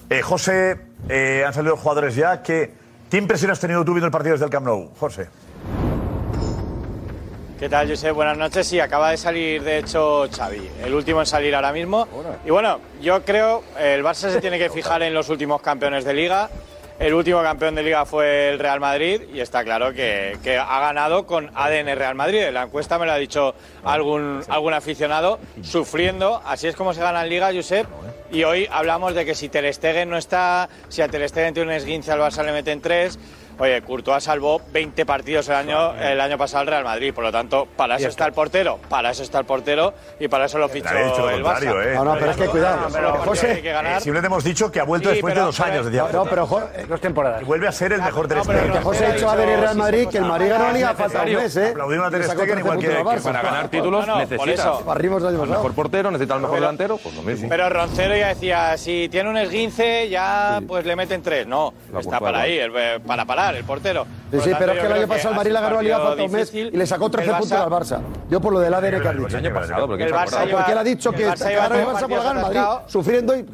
eh, 0.09 0.21
José, 0.21 0.79
eh, 1.09 1.43
han 1.45 1.53
salido 1.53 1.73
los 1.75 1.81
jugadores 1.81 2.15
ya, 2.15 2.41
que, 2.41 2.73
¿qué 3.11 3.17
impresión 3.17 3.51
has 3.51 3.59
tenido 3.59 3.83
tú 3.85 3.91
viendo 3.91 4.05
el 4.07 4.11
partido 4.11 4.31
desde 4.33 4.45
el 4.45 4.51
Camp 4.51 4.65
Nou, 4.65 4.91
José? 4.97 5.27
¿Qué 7.59 7.69
tal, 7.69 7.89
Josep? 7.89 8.13
Buenas 8.13 8.37
noches. 8.37 8.67
Sí, 8.67 8.79
acaba 8.79 9.09
de 9.09 9.17
salir, 9.17 9.63
de 9.63 9.79
hecho, 9.79 10.27
Xavi, 10.31 10.69
el 10.83 10.93
último 10.93 11.21
en 11.21 11.25
salir 11.25 11.55
ahora 11.55 11.71
mismo. 11.71 12.07
Y 12.45 12.51
bueno, 12.51 12.79
yo 13.01 13.25
creo 13.25 13.63
el 13.79 14.03
Barça 14.03 14.31
se 14.31 14.39
tiene 14.39 14.59
que 14.59 14.69
fijar 14.69 15.01
en 15.01 15.11
los 15.11 15.27
últimos 15.29 15.59
campeones 15.61 16.05
de 16.05 16.13
Liga. 16.13 16.51
El 16.99 17.15
último 17.15 17.41
campeón 17.41 17.73
de 17.73 17.81
Liga 17.81 18.05
fue 18.05 18.49
el 18.49 18.59
Real 18.59 18.79
Madrid 18.79 19.23
y 19.33 19.39
está 19.39 19.63
claro 19.63 19.91
que, 19.91 20.37
que 20.43 20.57
ha 20.57 20.79
ganado 20.79 21.25
con 21.25 21.49
ADN 21.55 21.95
Real 21.95 22.13
Madrid. 22.13 22.43
En 22.43 22.53
la 22.53 22.63
encuesta 22.63 22.99
me 22.99 23.07
lo 23.07 23.13
ha 23.13 23.17
dicho 23.17 23.55
algún, 23.83 24.41
algún 24.49 24.73
aficionado, 24.73 25.39
sufriendo. 25.63 26.41
Así 26.45 26.67
es 26.67 26.75
como 26.75 26.93
se 26.93 27.01
gana 27.01 27.23
en 27.23 27.29
Liga, 27.29 27.51
Josep. 27.51 27.87
Y 28.31 28.43
hoy 28.43 28.67
hablamos 28.71 29.15
de 29.15 29.25
que 29.25 29.33
si 29.33 29.49
Ter 29.49 29.71
Stegen 29.73 30.11
no 30.11 30.17
está, 30.17 30.69
si 30.89 31.01
a 31.01 31.07
Ter 31.07 31.27
Stegen 31.27 31.55
tiene 31.55 31.71
un 31.71 31.75
esguince 31.75 32.11
al 32.11 32.19
Barça 32.19 32.43
le 32.43 32.51
meten 32.51 32.81
tres. 32.81 33.17
Oye, 33.59 33.81
Courtois 33.81 34.23
salvó 34.23 34.61
20 34.71 35.05
partidos 35.05 35.47
el 35.49 35.55
año, 35.55 35.95
el 35.95 36.21
año 36.21 36.37
pasado 36.37 36.61
al 36.61 36.67
Real 36.67 36.83
Madrid, 36.83 37.13
por 37.13 37.23
lo 37.23 37.31
tanto, 37.31 37.67
para 37.75 37.95
eso 37.95 38.07
está 38.07 38.25
el 38.27 38.33
portero, 38.33 38.79
para 38.89 39.09
eso 39.11 39.23
está 39.23 39.39
el 39.39 39.45
portero 39.45 39.93
y 40.19 40.27
para 40.27 40.45
eso 40.45 40.57
lo 40.59 40.69
fichó 40.69 40.89
he 40.95 41.05
dicho 41.05 41.29
el 41.29 41.43
Barça. 41.43 41.85
¿eh? 41.85 41.93
No, 41.95 42.03
no, 42.05 42.15
pero 42.19 42.31
es 42.31 42.37
que 42.37 42.45
cuidado. 42.47 42.87
Pero 42.93 43.11
porque 43.13 43.29
José, 43.29 43.51
hay 43.53 43.61
que 43.61 43.71
ganar. 43.71 43.97
Eh, 43.97 44.01
simplemente 44.01 44.27
hemos 44.27 44.43
dicho 44.43 44.71
que 44.71 44.79
ha 44.79 44.83
vuelto 44.83 45.09
Sí, 45.09 45.15
después 45.15 45.33
pero- 45.33 45.41
de 45.41 45.45
dos 45.47 45.59
años, 45.59 45.85
decía. 45.85 46.05
No, 46.13 46.25
pero 46.25 46.45
Jo- 46.45 46.63
Dos 46.87 47.01
temporadas. 47.01 47.41
Y 47.41 47.45
vuelve 47.45 47.67
a 47.67 47.71
ser 47.71 47.93
el 47.93 48.01
mejor 48.01 48.27
Ter 48.27 48.37
No, 48.37 48.43
pero 48.45 48.59
Stegen. 48.59 48.73
que 48.77 48.83
José 48.83 49.05
ha 49.07 49.15
hecho 49.15 49.29
a 49.29 49.33
Adri 49.33 49.55
Real 49.55 49.75
Madrid, 49.75 50.07
que 50.09 50.17
el 50.19 50.25
Madrid 50.25 50.49
ganó 50.49 50.63
la 50.65 50.73
Liga 50.73 50.93
falta 50.93 51.21
un 51.23 51.33
mes, 51.33 51.57
¿eh? 51.57 51.69
Aplaudir 51.71 51.99
a 51.99 52.09
Ter 52.11 52.23
Stegen 52.23 52.45
13 52.45 52.59
igual 52.59 52.79
que-. 52.79 53.21
Para 53.23 53.41
ganar 53.41 53.69
títulos 53.69 54.05
No, 54.07 54.13
no, 54.19 54.27
por 54.27 54.29
necesitas 54.47 54.65
eso. 54.65 54.83
Barrimos 54.85 55.23
el 55.23 55.33
mejor 55.37 55.73
portero, 55.73 56.11
necesitas 56.11 56.35
al 56.35 56.41
mejor 56.41 56.59
delantero, 56.59 56.97
pues 56.97 57.15
lo 57.15 57.23
mismo. 57.23 57.49
Pero 57.49 57.69
Roncero 57.69 58.15
ya 58.15 58.27
decía, 58.29 58.77
si 58.77 59.09
tiene 59.09 59.29
un 59.29 59.37
esguince, 59.37 60.09
ya 60.09 60.61
pues 60.67 60.85
le 60.85 60.95
meten 60.95 61.21
tres. 61.23 61.47
No, 61.47 61.73
está 61.99 62.19
para 62.19 62.41
ahí, 62.41 62.57
el- 62.59 63.01
para 63.01 63.25
parar 63.25 63.46
el 63.55 63.63
portero. 63.63 64.05
Sí, 64.31 64.39
sí, 64.41 64.51
pero 64.59 64.73
es 64.73 64.79
que 64.79 64.85
el 64.87 64.93
año 64.93 65.07
pasado 65.07 65.29
el 65.29 65.35
Madrid 65.37 65.51
la 65.53 65.59
sido 65.59 65.69
ganó 65.69 65.75
la 65.77 65.81
Liga 65.83 65.99
falta 65.99 66.23
un 66.23 66.31
mes 66.31 66.53
y 66.53 66.63
le 66.71 66.85
sacó 66.85 67.09
13 67.09 67.29
El 67.31 67.37
puntos 67.37 67.51
al 67.57 67.69
Barça. 67.69 67.99
Yo 68.29 68.41
por 68.41 68.51
lo 68.53 68.59
del 68.59 68.73
ADN 68.73 69.01
que 69.01 69.07
has 69.07 69.15
El 69.15 69.23
dicho. 69.25 69.37
año 69.37 69.53
pasado, 69.53 69.87
porque 69.87 70.03
El 70.03 70.13
Barça 70.13 70.45
lleva- 70.45 70.57
Porque 70.57 70.71
él 70.73 70.77
ha 70.77 70.83
dicho 70.83 71.11
que 71.11 71.23
el 71.23 71.29
Barça 71.31 71.49
el 71.49 71.57
partidos 71.93 72.23
ganar 72.23 72.35
el 72.37 72.41
Madrid, 72.41 72.61
sufriendo 72.87 73.35
y 73.35 73.45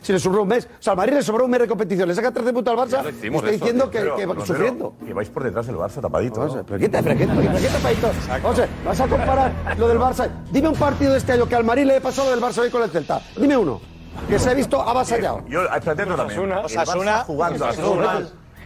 si 0.00 0.12
le 0.12 0.18
sobró 0.18 0.42
un 0.42 0.48
mes. 0.48 0.64
O 0.66 0.82
sea, 0.82 0.92
al 0.92 0.96
Madrid 0.96 1.12
le 1.14 1.22
sobró 1.22 1.44
un 1.44 1.50
mes 1.50 1.60
de 1.60 1.68
competición, 1.68 2.08
le 2.08 2.14
saca 2.14 2.30
13 2.30 2.52
puntos 2.52 2.72
al 2.78 2.86
Barça 2.88 3.12
y 3.22 3.34
está 3.36 3.50
diciendo 3.50 3.90
que, 3.90 4.00
sufriendo. 4.46 4.94
Que 5.04 5.12
vais 5.12 5.28
por 5.28 5.42
detrás 5.44 5.66
del 5.66 5.76
Barça 5.76 6.00
tapadito. 6.00 6.64
Pero 6.66 6.78
¿qué 6.78 6.88
te, 6.88 7.02
pero 7.02 7.18
qué, 7.18 7.26
pero 7.26 7.58
qué 7.58 7.68
te 7.68 7.78
país 7.82 7.98
José, 8.42 8.68
vas 8.84 9.00
a 9.00 9.06
comparar 9.06 9.52
lo 9.78 9.88
del 9.88 9.98
Barça. 9.98 10.28
Dime 10.50 10.68
un 10.68 10.76
partido 10.76 11.12
de 11.12 11.18
este 11.18 11.32
año 11.32 11.46
que 11.46 11.54
al 11.54 11.64
Madrid 11.64 11.84
le 11.84 12.00
pasó 12.00 12.24
lo 12.24 12.30
del 12.30 12.40
Barça 12.40 12.58
hoy 12.58 12.70
con 12.70 12.82
el 12.82 12.90
Celta. 12.90 13.20
Dime 13.36 13.56
uno. 13.56 13.80
Que 14.28 14.38
se 14.38 14.48
ha 14.50 14.54
visto 14.54 14.80
avasallado. 14.80 15.42
Yo, 15.48 15.62
eh, 15.64 15.68
otro 15.70 16.16
también. 16.16 16.40
Osasuna. 16.52 16.58
El 16.60 16.64
Osasuna. 16.64 17.24
jugando 17.24 17.64
Osasuna. 17.66 18.20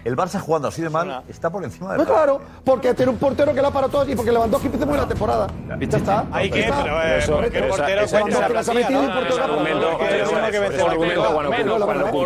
El 0.09 0.17
Barça 0.17 0.41
jugando 0.41 0.69
así 0.69 0.81
de 0.81 0.88
mal 0.88 1.23
está 1.29 1.50
por 1.50 1.62
encima 1.62 1.88
del 1.88 1.97
Pues 1.99 2.09
claro, 2.09 2.41
porque 2.65 2.94
tiene 2.94 3.12
un 3.12 3.18
portero 3.18 3.53
que 3.53 3.61
la 3.61 3.71
paró 3.71 3.90
todo 3.90 4.09
y 4.09 4.16
porque 4.16 4.33
Lewandowski 4.33 4.68
hizo 4.75 4.87
muy 4.87 4.97
la 4.97 5.07
temporada. 5.07 5.47
Ya 5.68 5.77
está. 5.99 6.25
Hay 6.33 6.51
que, 6.51 6.62
pero, 6.62 7.03
eh, 7.03 7.18
el 7.53 7.64
portero 7.68 8.01
esa- 8.01 8.21
plantilla, 8.25 8.73
metido 8.73 9.01
un 9.01 9.07
¿no? 9.09 9.14
portero 9.14 9.37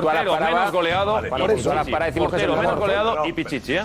para- 0.00 0.24
cuando 0.24 0.40
las 0.40 0.52
para, 0.52 0.70
goleado, 0.70 1.12
cuando 1.12 1.28
por 1.30 1.40
eso. 1.40 1.54
Courtois 1.70 1.74
las 1.74 1.88
para 1.88 2.06
decimos 2.06 2.30
que 2.30 2.36
es 2.36 2.42
el 2.42 2.48
Portero, 2.50 2.62
mejor 2.62 2.78
goleado 2.78 3.26
y 3.26 3.32
Pichichi, 3.32 3.74
¿eh? 3.74 3.82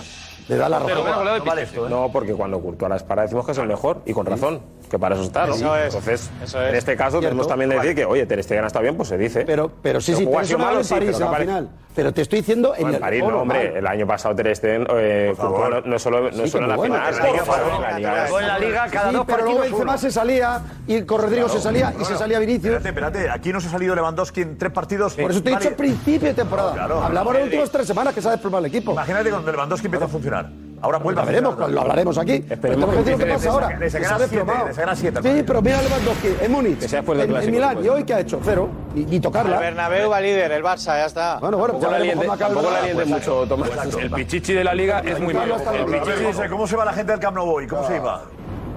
Le 0.48 0.56
da 0.56 0.68
la 0.68 0.78
razón. 0.78 1.04
No 1.04 1.24
vale 1.24 1.40
Pichichi. 1.40 1.60
esto, 1.62 1.86
¿eh? 1.86 1.90
No, 1.90 2.10
porque 2.12 2.32
cuando 2.34 2.60
Courtois 2.60 2.88
las 2.90 3.02
para 3.02 3.22
decimos 3.22 3.44
que 3.46 3.52
es 3.52 3.58
el 3.58 3.66
mejor 3.68 4.02
y 4.06 4.12
con 4.12 4.26
razón, 4.26 4.60
que 4.90 4.98
para 4.98 5.14
eso 5.14 5.24
está, 5.24 5.46
¿no? 5.46 5.54
Eso 5.54 5.76
es, 5.76 5.84
Entonces, 5.94 6.30
eso 6.42 6.62
es. 6.62 6.68
en 6.70 6.74
este 6.76 6.96
caso 6.96 7.20
tenemos 7.20 7.46
también 7.46 7.70
que 7.70 7.76
decir 7.76 7.94
que, 7.94 8.04
oye, 8.04 8.24
Ter 8.26 8.42
Stegen 8.42 8.64
está 8.64 8.80
bien, 8.80 8.96
pues 8.96 9.08
se 9.10 9.18
dice. 9.18 9.44
Pero, 9.44 9.70
pero 9.82 10.00
sí, 10.00 10.14
sí, 10.14 10.24
jugó 10.24 10.36
pero 10.38 10.46
eso 10.46 10.58
malo, 10.58 10.78
en 10.78 10.84
sí, 10.84 10.94
París 10.94 11.10
pero 11.12 11.26
no 11.26 11.32
la 11.32 11.38
final. 11.38 11.68
Pero 11.94 12.14
te 12.14 12.22
estoy 12.22 12.38
diciendo 12.40 12.74
en 12.76 12.82
No, 12.82 12.88
el 12.90 12.94
en 12.94 13.00
París, 13.00 13.24
no, 13.26 13.40
hombre. 13.40 13.76
El 13.78 13.86
año 13.86 14.06
pasado 14.06 14.32
Ter 14.36 14.54
Stegen, 14.54 14.86
eh, 14.90 15.34
Courtois 15.36 15.70
no, 15.70 15.80
no 15.80 15.98
solo, 15.98 16.30
no 16.30 16.44
Sí, 16.44 16.48
solo 16.48 16.64
en 16.64 16.68
la 16.70 16.78
final, 16.78 17.00
bueno. 17.00 17.08
en 17.08 17.16
la 17.18 17.26
Liga, 17.32 17.44
Por 17.44 17.54
favor. 17.56 17.72
en 17.74 17.82
la 17.82 17.98
Liga. 17.98 18.26
Con 18.28 18.46
la 18.46 18.58
Liga, 18.60 18.86
cada 18.92 19.08
Sí, 19.10 19.16
dos 19.16 19.26
pero 19.26 19.58
Benzema 19.58 19.98
se 19.98 20.10
salía 20.12 20.60
y 20.86 21.02
con 21.02 21.20
Rodrigo 21.22 21.48
se 21.48 21.60
salía 21.60 21.92
y 22.00 22.04
se 22.04 22.16
salía 22.16 22.38
Vinicius. 22.38 22.76
Espérate, 22.76 22.88
espérate. 22.88 23.30
Aquí 23.30 23.52
no 23.52 23.60
se 23.60 23.66
ha 23.66 23.70
salido 23.72 23.96
Lewandowski 23.96 24.42
en 24.42 24.56
tres 24.56 24.70
partidos. 24.72 25.14
Por 25.14 25.30
eso 25.30 25.42
te 25.42 25.50
he 25.50 25.56
dicho 25.56 25.68
al 25.70 25.74
principio 25.74 26.28
de 26.28 26.34
temporada. 26.34 26.84
Hablamos 27.04 27.32
de 27.32 27.38
las 27.40 27.46
últimas 27.46 27.70
tres 27.70 27.86
semanas 27.88 28.14
que 28.14 28.22
se 28.22 28.28
ha 28.28 28.30
desplomado 28.32 28.64
el 28.64 28.66
equipo. 28.72 28.92
Imagínate 28.92 29.30
cuando 29.30 29.50
Lewandowski 29.50 29.86
empieza 29.88 30.04
a 30.06 30.08
funcionar. 30.08 30.37
Ahora 30.80 30.98
vuelve 30.98 31.16
Lo 31.16 31.22
a 31.22 31.26
veremos, 31.26 31.50
funcionar. 31.54 31.74
lo 31.74 31.80
hablaremos 31.80 32.18
aquí. 32.18 32.38
Pero 32.48 32.60
tenemos 32.60 32.90
que 32.94 32.98
decir 33.02 33.12
lo 33.12 33.18
que 33.18 33.32
pasa 33.32 33.50
ahora. 33.50 33.68
le 33.70 33.78
que 33.78 33.90
se 33.90 33.98
sacará 33.98 34.14
ha 34.14 34.18
siete, 34.18 34.36
desplomado. 34.36 34.66
le 34.68 34.74
sacará 34.74 34.96
siete 34.96 35.16
al 35.18 35.22
Sí, 35.24 35.28
Madrid. 35.28 35.44
pero 35.46 35.62
mira 35.62 35.82
Lewandowski 35.82 36.28
en 36.40 36.52
Múnich, 36.52 36.78
sea 36.80 37.00
después 37.00 37.18
del 37.18 37.24
en, 37.24 37.30
en 37.30 37.34
clásico, 37.34 37.52
Milán. 37.52 37.84
¿Y 37.84 37.88
hoy 37.88 38.04
qué 38.04 38.14
ha 38.14 38.20
hecho? 38.20 38.40
Cero. 38.44 38.68
Ni, 38.94 39.04
ni 39.04 39.16
El 39.16 39.22
tocarla. 39.22 39.58
Bernabéu 39.58 40.08
va 40.10 40.20
líder, 40.20 40.52
el 40.52 40.62
Barça, 40.62 40.84
ya 40.96 41.06
está. 41.06 41.38
Bueno, 41.40 41.58
bueno, 41.58 41.74
Tampoco 41.74 41.92
ya 41.92 41.98
la 41.98 42.04
el 42.04 42.38
tampoco 42.38 42.70
la 42.70 42.78
alientes 42.78 43.06
mucho, 43.08 43.46
Tomás. 43.48 43.70
El 43.98 44.10
Pichichi 44.12 44.52
de 44.54 44.62
la 44.62 44.74
liga 44.74 45.00
es 45.00 45.18
muy 45.18 45.34
malo. 45.34 45.56
El 45.56 46.48
¿Cómo 46.48 46.66
se 46.68 46.76
va 46.76 46.84
la 46.84 46.92
gente 46.92 47.10
del 47.10 47.20
Camp 47.20 47.36
Nou 47.36 47.48
hoy? 47.50 47.66
¿Cómo 47.66 47.84
se 47.84 47.96
iba? 47.96 48.22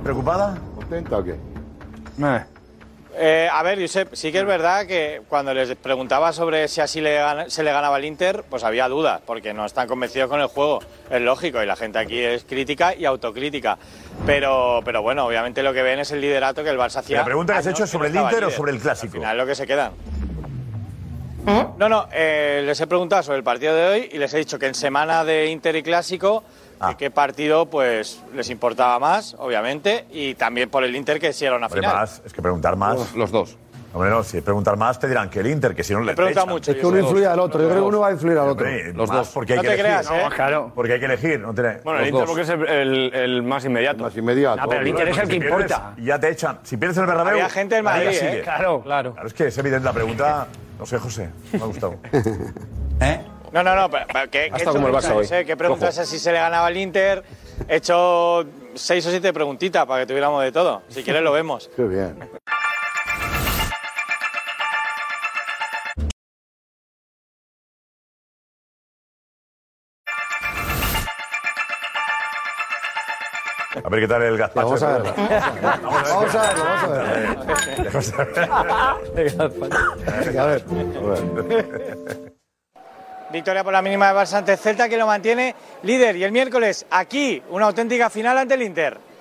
¿Preocupada? 0.03 0.57
¿Contenta 0.75 1.17
o 1.19 1.23
qué? 1.23 1.35
Eh, 3.23 3.47
a 3.51 3.61
ver, 3.61 3.79
Josep, 3.79 4.15
sí 4.15 4.31
que 4.31 4.39
es 4.39 4.45
verdad 4.45 4.87
que 4.87 5.21
cuando 5.29 5.53
les 5.53 5.75
preguntaba 5.75 6.33
sobre 6.33 6.67
si 6.67 6.81
así 6.81 7.01
le 7.01 7.21
se 7.51 7.61
le 7.61 7.71
ganaba 7.71 7.97
al 7.97 8.05
Inter, 8.05 8.43
pues 8.49 8.63
había 8.63 8.87
dudas, 8.87 9.21
porque 9.23 9.53
no 9.53 9.63
están 9.63 9.87
convencidos 9.87 10.27
con 10.27 10.41
el 10.41 10.47
juego. 10.47 10.79
Es 11.07 11.21
lógico, 11.21 11.61
y 11.61 11.67
la 11.67 11.75
gente 11.75 11.99
aquí 11.99 12.19
es 12.19 12.45
crítica 12.45 12.95
y 12.95 13.05
autocrítica. 13.05 13.77
Pero, 14.25 14.81
pero 14.83 15.03
bueno, 15.03 15.27
obviamente 15.27 15.61
lo 15.61 15.71
que 15.71 15.83
ven 15.83 15.99
es 15.99 16.09
el 16.09 16.19
liderato 16.19 16.63
que 16.63 16.71
el 16.71 16.79
Barça 16.79 16.97
hacía. 16.97 17.17
La 17.17 17.25
pregunta 17.25 17.53
que 17.53 17.59
has 17.59 17.67
hecho 17.67 17.83
es 17.83 17.91
sobre 17.91 18.09
el 18.09 18.15
Inter 18.15 18.45
o 18.45 18.49
sobre 18.49 18.71
el 18.71 18.79
Clásico. 18.79 19.13
Al 19.13 19.19
final 19.19 19.37
lo 19.37 19.45
que 19.45 19.53
se 19.53 19.67
quedan. 19.67 19.91
No, 21.45 21.89
no, 21.89 22.07
eh, 22.11 22.63
les 22.65 22.79
he 22.81 22.87
preguntado 22.87 23.21
sobre 23.21 23.37
el 23.37 23.43
partido 23.43 23.75
de 23.75 23.85
hoy 23.85 24.09
y 24.11 24.17
les 24.17 24.33
he 24.33 24.37
dicho 24.39 24.57
que 24.57 24.67
en 24.67 24.75
semana 24.75 25.23
de 25.23 25.47
Inter 25.47 25.75
y 25.75 25.83
Clásico, 25.83 26.43
Ah. 26.89 26.97
qué 26.97 27.11
partido 27.11 27.67
pues 27.67 28.21
les 28.33 28.49
importaba 28.49 28.97
más, 28.99 29.35
obviamente, 29.39 30.05
y 30.11 30.33
también 30.35 30.69
por 30.69 30.83
el 30.83 30.95
Inter 30.95 31.19
que 31.19 31.31
si 31.33 31.45
era 31.45 31.55
una 31.55 31.67
Hombre, 31.67 31.81
final. 31.81 31.95
más. 31.95 32.21
Es 32.25 32.33
que 32.33 32.41
preguntar 32.41 32.75
más. 32.75 33.13
Los 33.15 33.31
dos. 33.31 33.57
Hombre, 33.93 34.09
no, 34.09 34.23
si 34.23 34.39
preguntar 34.39 34.77
más 34.77 34.97
te 34.99 35.07
dirán 35.09 35.29
que 35.29 35.41
el 35.41 35.47
Inter, 35.47 35.75
que 35.75 35.83
si 35.83 35.91
no 35.93 35.99
le 35.99 36.13
echan. 36.13 36.47
mucho. 36.47 36.71
Es 36.71 36.77
que 36.77 36.85
uno 36.85 36.97
influye 36.97 37.27
al 37.27 37.37
otro. 37.41 37.59
Yo 37.61 37.67
creo 37.67 37.81
que 37.81 37.87
uno 37.89 37.99
va 37.99 38.07
a 38.07 38.11
influir 38.13 38.37
al 38.37 38.47
otro. 38.47 38.65
Hombre, 38.65 38.93
Los 38.93 39.09
dos. 39.11 39.27
Porque 39.33 39.51
hay 39.51 39.57
No 39.57 39.63
que 39.63 39.67
te 39.67 39.73
elegir. 39.73 39.85
creas, 40.07 40.11
¿eh? 40.11 40.33
Claro. 40.33 40.71
Porque 40.73 40.93
hay 40.93 40.99
que 41.01 41.05
elegir. 41.07 41.39
No 41.41 41.53
te... 41.53 41.61
Bueno, 41.83 41.99
el 41.99 42.07
Inter 42.07 42.21
dos. 42.21 42.29
porque 42.29 42.41
es 42.43 42.49
el, 42.49 42.65
el- 42.69 43.13
el 43.13 43.43
más 43.43 43.65
inmediato. 43.65 44.01
Más 44.03 44.15
inmediato. 44.15 44.61
No, 44.61 44.69
pero 44.69 44.79
el 44.81 44.87
Inter 44.87 45.09
es 45.09 45.17
el 45.17 45.27
que 45.27 45.33
Si 45.33 45.39
pierdes, 45.41 45.61
importa. 45.71 45.93
Ya 46.01 46.17
te 46.19 46.29
echan. 46.29 46.59
Si 46.63 46.77
pierdes 46.77 46.97
en 46.99 47.03
el 47.03 47.07
Bernabéu. 47.07 47.33
Había 47.33 47.49
gente 47.49 47.75
en 47.77 47.83
Madrid, 47.83 48.11
sigue. 48.11 48.39
¿eh? 48.39 48.41
Claro, 48.43 48.81
claro. 48.81 49.11
Claro, 49.11 49.27
es 49.27 49.33
que 49.33 49.47
es 49.47 49.57
evidente 49.57 49.83
la 49.85 49.93
pregunta. 49.93 50.47
No 50.79 50.85
sé, 50.85 50.97
José. 50.97 51.29
Me 51.51 51.61
ha 51.61 51.65
gustado. 51.65 51.95
No, 53.51 53.63
no, 53.63 53.75
no, 53.75 53.89
pero, 53.89 54.05
pero 54.11 54.25
¿qué, 54.25 54.29
qué 54.31 54.45
he 54.45 54.51
Hasta 54.51 54.63
hecho 54.63 54.71
como 54.73 54.87
el 54.87 54.93
Barça 54.93 55.13
hoy. 55.13 55.27
eh? 55.29 55.45
¿Qué 55.45 55.57
preguntas 55.57 55.97
es 55.97 56.07
si 56.09 56.19
se 56.19 56.31
le 56.31 56.39
ganaba 56.39 56.67
al 56.67 56.77
Inter? 56.77 57.23
He 57.67 57.75
hecho 57.77 58.45
seis 58.75 59.05
o 59.05 59.09
siete 59.09 59.33
preguntitas 59.33 59.85
para 59.85 60.01
que 60.01 60.07
tuviéramos 60.07 60.41
de 60.43 60.51
todo. 60.51 60.83
Si 60.87 61.03
quieres 61.03 61.21
lo 61.21 61.33
vemos. 61.33 61.69
Qué 61.75 61.83
bien. 61.83 62.17
A 73.83 73.89
ver 73.89 74.01
qué 74.01 74.07
tal 74.07 74.21
el 74.23 74.37
gazpacho. 74.37 74.67
Vamos 74.67 74.83
a 74.83 74.97
verlo. 74.97 75.13
Vamos 75.15 76.35
a 76.35 76.41
verlo, 76.41 76.63
vamos 76.65 76.83
a 76.83 76.87
verlo. 76.87 77.45
Vamos 77.85 78.13
a 78.13 78.23
ver. 78.25 78.35
Venga, 80.25 80.43
a 80.43 80.45
ver. 80.47 82.31
Victoria 83.31 83.63
por 83.63 83.73
la 83.73 83.81
mínima 83.81 84.07
de 84.07 84.19
Barça 84.19 84.33
ante 84.37 84.57
Celta 84.57 84.89
que 84.89 84.97
lo 84.97 85.07
mantiene 85.07 85.55
líder. 85.83 86.17
Y 86.17 86.23
el 86.23 86.31
miércoles 86.31 86.85
aquí 86.89 87.41
una 87.49 87.65
auténtica 87.65 88.09
final 88.09 88.37
ante 88.37 88.53
el 88.55 88.61
Inter. 88.63 89.11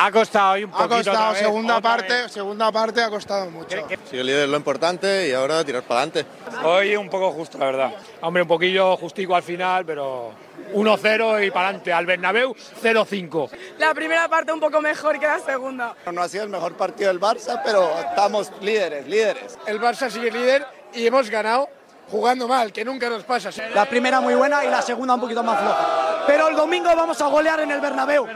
Ha 0.00 0.12
costado 0.12 0.52
hoy 0.52 0.64
un 0.64 0.70
Ha 0.70 0.76
poquito 0.76 0.96
costado, 0.96 1.16
otra 1.16 1.32
vez, 1.32 1.40
segunda 1.40 1.80
parte, 1.80 2.28
segunda 2.28 2.70
parte 2.70 3.02
ha 3.02 3.10
costado 3.10 3.50
mucho. 3.50 3.76
Sí, 4.08 4.16
el 4.16 4.26
líder 4.26 4.44
es 4.44 4.48
lo 4.48 4.56
importante 4.56 5.28
y 5.28 5.32
ahora 5.32 5.64
tirar 5.64 5.82
para 5.82 6.02
adelante. 6.02 6.24
Hoy 6.62 6.94
un 6.94 7.10
poco 7.10 7.32
justo, 7.32 7.58
la 7.58 7.66
verdad. 7.66 7.94
Hombre, 8.20 8.42
un 8.42 8.48
poquillo 8.48 8.96
justico 8.96 9.34
al 9.34 9.42
final, 9.42 9.84
pero 9.84 10.30
1-0 10.72 11.44
y 11.44 11.50
para 11.50 11.68
adelante. 11.68 11.92
Al 11.92 12.06
Bernabéu 12.06 12.54
0-5. 12.54 13.50
La 13.78 13.92
primera 13.92 14.28
parte 14.28 14.52
un 14.52 14.60
poco 14.60 14.80
mejor 14.80 15.18
que 15.18 15.26
la 15.26 15.40
segunda. 15.40 15.96
No 16.12 16.22
ha 16.22 16.28
sido 16.28 16.44
el 16.44 16.50
mejor 16.50 16.76
partido 16.76 17.08
del 17.08 17.20
Barça, 17.20 17.60
pero 17.64 17.90
estamos 17.98 18.52
líderes, 18.60 19.04
líderes. 19.08 19.58
El 19.66 19.80
Barça 19.80 20.10
sigue 20.10 20.30
líder 20.30 20.64
y 20.94 21.06
hemos 21.08 21.28
ganado 21.28 21.68
jugando 22.10 22.48
mal, 22.48 22.72
que 22.72 22.84
nunca 22.84 23.08
nos 23.08 23.24
pasa. 23.24 23.50
La 23.74 23.84
primera 23.86 24.20
muy 24.20 24.34
buena 24.34 24.64
y 24.64 24.68
la 24.68 24.82
segunda 24.82 25.14
un 25.14 25.20
poquito 25.20 25.42
más 25.42 25.60
floja. 25.60 26.24
Pero 26.26 26.48
el 26.48 26.56
domingo 26.56 26.94
vamos 26.94 27.20
a 27.20 27.26
golear 27.26 27.60
en 27.60 27.70
el 27.70 27.80
Bernabéu. 27.80 28.26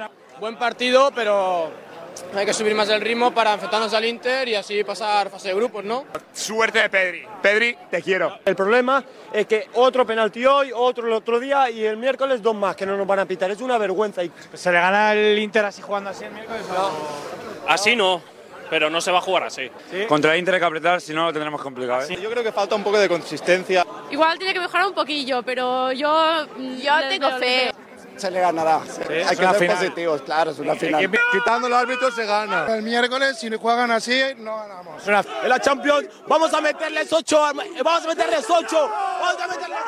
Buen 0.41 0.57
partido, 0.57 1.11
pero 1.15 1.71
hay 2.35 2.47
que 2.47 2.53
subir 2.53 2.75
más 2.75 2.89
el 2.89 3.01
ritmo 3.01 3.33
para 3.33 3.53
enfrentarnos 3.53 3.93
al 3.95 4.05
Inter 4.05 4.49
y 4.49 4.55
así 4.55 4.83
pasar 4.85 5.31
fase 5.31 5.49
de 5.49 5.55
grupos, 5.55 5.85
¿no? 5.85 6.05
Suerte 6.33 6.81
de 6.81 6.89
Pedri. 6.89 7.27
Pedri, 7.41 7.77
te 7.91 8.03
quiero. 8.03 8.39
El 8.45 8.57
problema 8.57 9.05
es 9.33 9.47
que 9.47 9.69
otro 9.75 10.07
penalti 10.07 10.45
hoy, 10.45 10.73
otro 10.75 11.07
el 11.07 11.13
otro 11.13 11.39
día 11.39 11.71
y 11.71 11.85
el 11.85 11.97
miércoles 11.97 12.43
dos 12.43 12.55
más 12.55 12.77
que 12.77 12.87
no 12.87 12.97
nos 12.97 13.07
van 13.07 13.21
a 13.21 13.27
pitar. 13.27 13.51
Es 13.51 13.61
una 13.61 13.79
vergüenza. 13.79 14.25
Y... 14.25 14.33
¿Se 14.55 14.73
le 14.73 14.79
gana 14.79 15.13
el 15.13 15.39
Inter 15.39 15.65
así 15.65 15.83
jugando 15.83 16.11
así 16.11 16.25
el 16.25 16.33
miércoles? 16.33 16.63
Así 17.69 17.95
no, 17.95 18.21
pero 18.73 18.89
no 18.89 19.03
se 19.03 19.11
va 19.11 19.19
a 19.19 19.21
jugar 19.21 19.43
así. 19.43 19.71
Contra 20.09 20.33
el 20.33 20.39
Inter 20.39 20.55
hay 20.55 20.61
que 20.61 20.65
apretar, 20.65 20.99
si 20.99 21.13
no 21.13 21.27
lo 21.27 21.33
tendremos 21.35 21.61
complicado. 21.61 22.09
¿eh? 22.09 22.19
Yo 22.19 22.31
creo 22.31 22.43
que 22.43 22.53
falta 22.53 22.75
un 22.75 22.83
poco 22.83 22.99
de 22.99 23.07
consistencia. 23.07 23.85
Igual 24.11 24.39
tiene 24.39 24.55
que 24.55 24.61
mejorar 24.61 24.87
un 24.87 24.95
poquillo, 24.95 25.43
pero 25.43 25.93
yo. 25.93 26.47
Yo 26.83 26.93
tengo 27.11 27.29
fe. 27.33 27.71
Se 28.17 28.31
le 28.31 28.41
ganará. 28.41 28.81
es 29.11 29.29
Hay 29.29 29.37
que 29.37 29.45
ser 29.45 29.55
final. 29.57 29.77
positivos, 29.77 30.23
claro, 30.23 30.53
es 30.53 30.59
una 30.59 30.75
final. 30.75 31.11
Quitando 31.33 31.69
los 31.69 31.79
árbitros 31.79 32.15
se 32.15 32.25
gana. 32.25 32.65
El 32.75 32.83
miércoles, 32.83 33.39
si 33.39 33.55
juegan 33.55 33.91
así, 33.91 34.23
no 34.39 34.57
ganamos. 34.57 35.07
En 35.43 35.49
la 35.51 35.61
Champions 35.61 36.07
vamos 36.27 36.55
a 36.55 36.63
meterles 36.63 37.13
ocho, 37.13 37.43
vamos 37.43 38.05
a 38.07 38.09
meterles 38.09 38.47
ocho, 38.49 38.91
vamos 39.21 39.43
a 39.43 39.49
meterles 39.49 39.79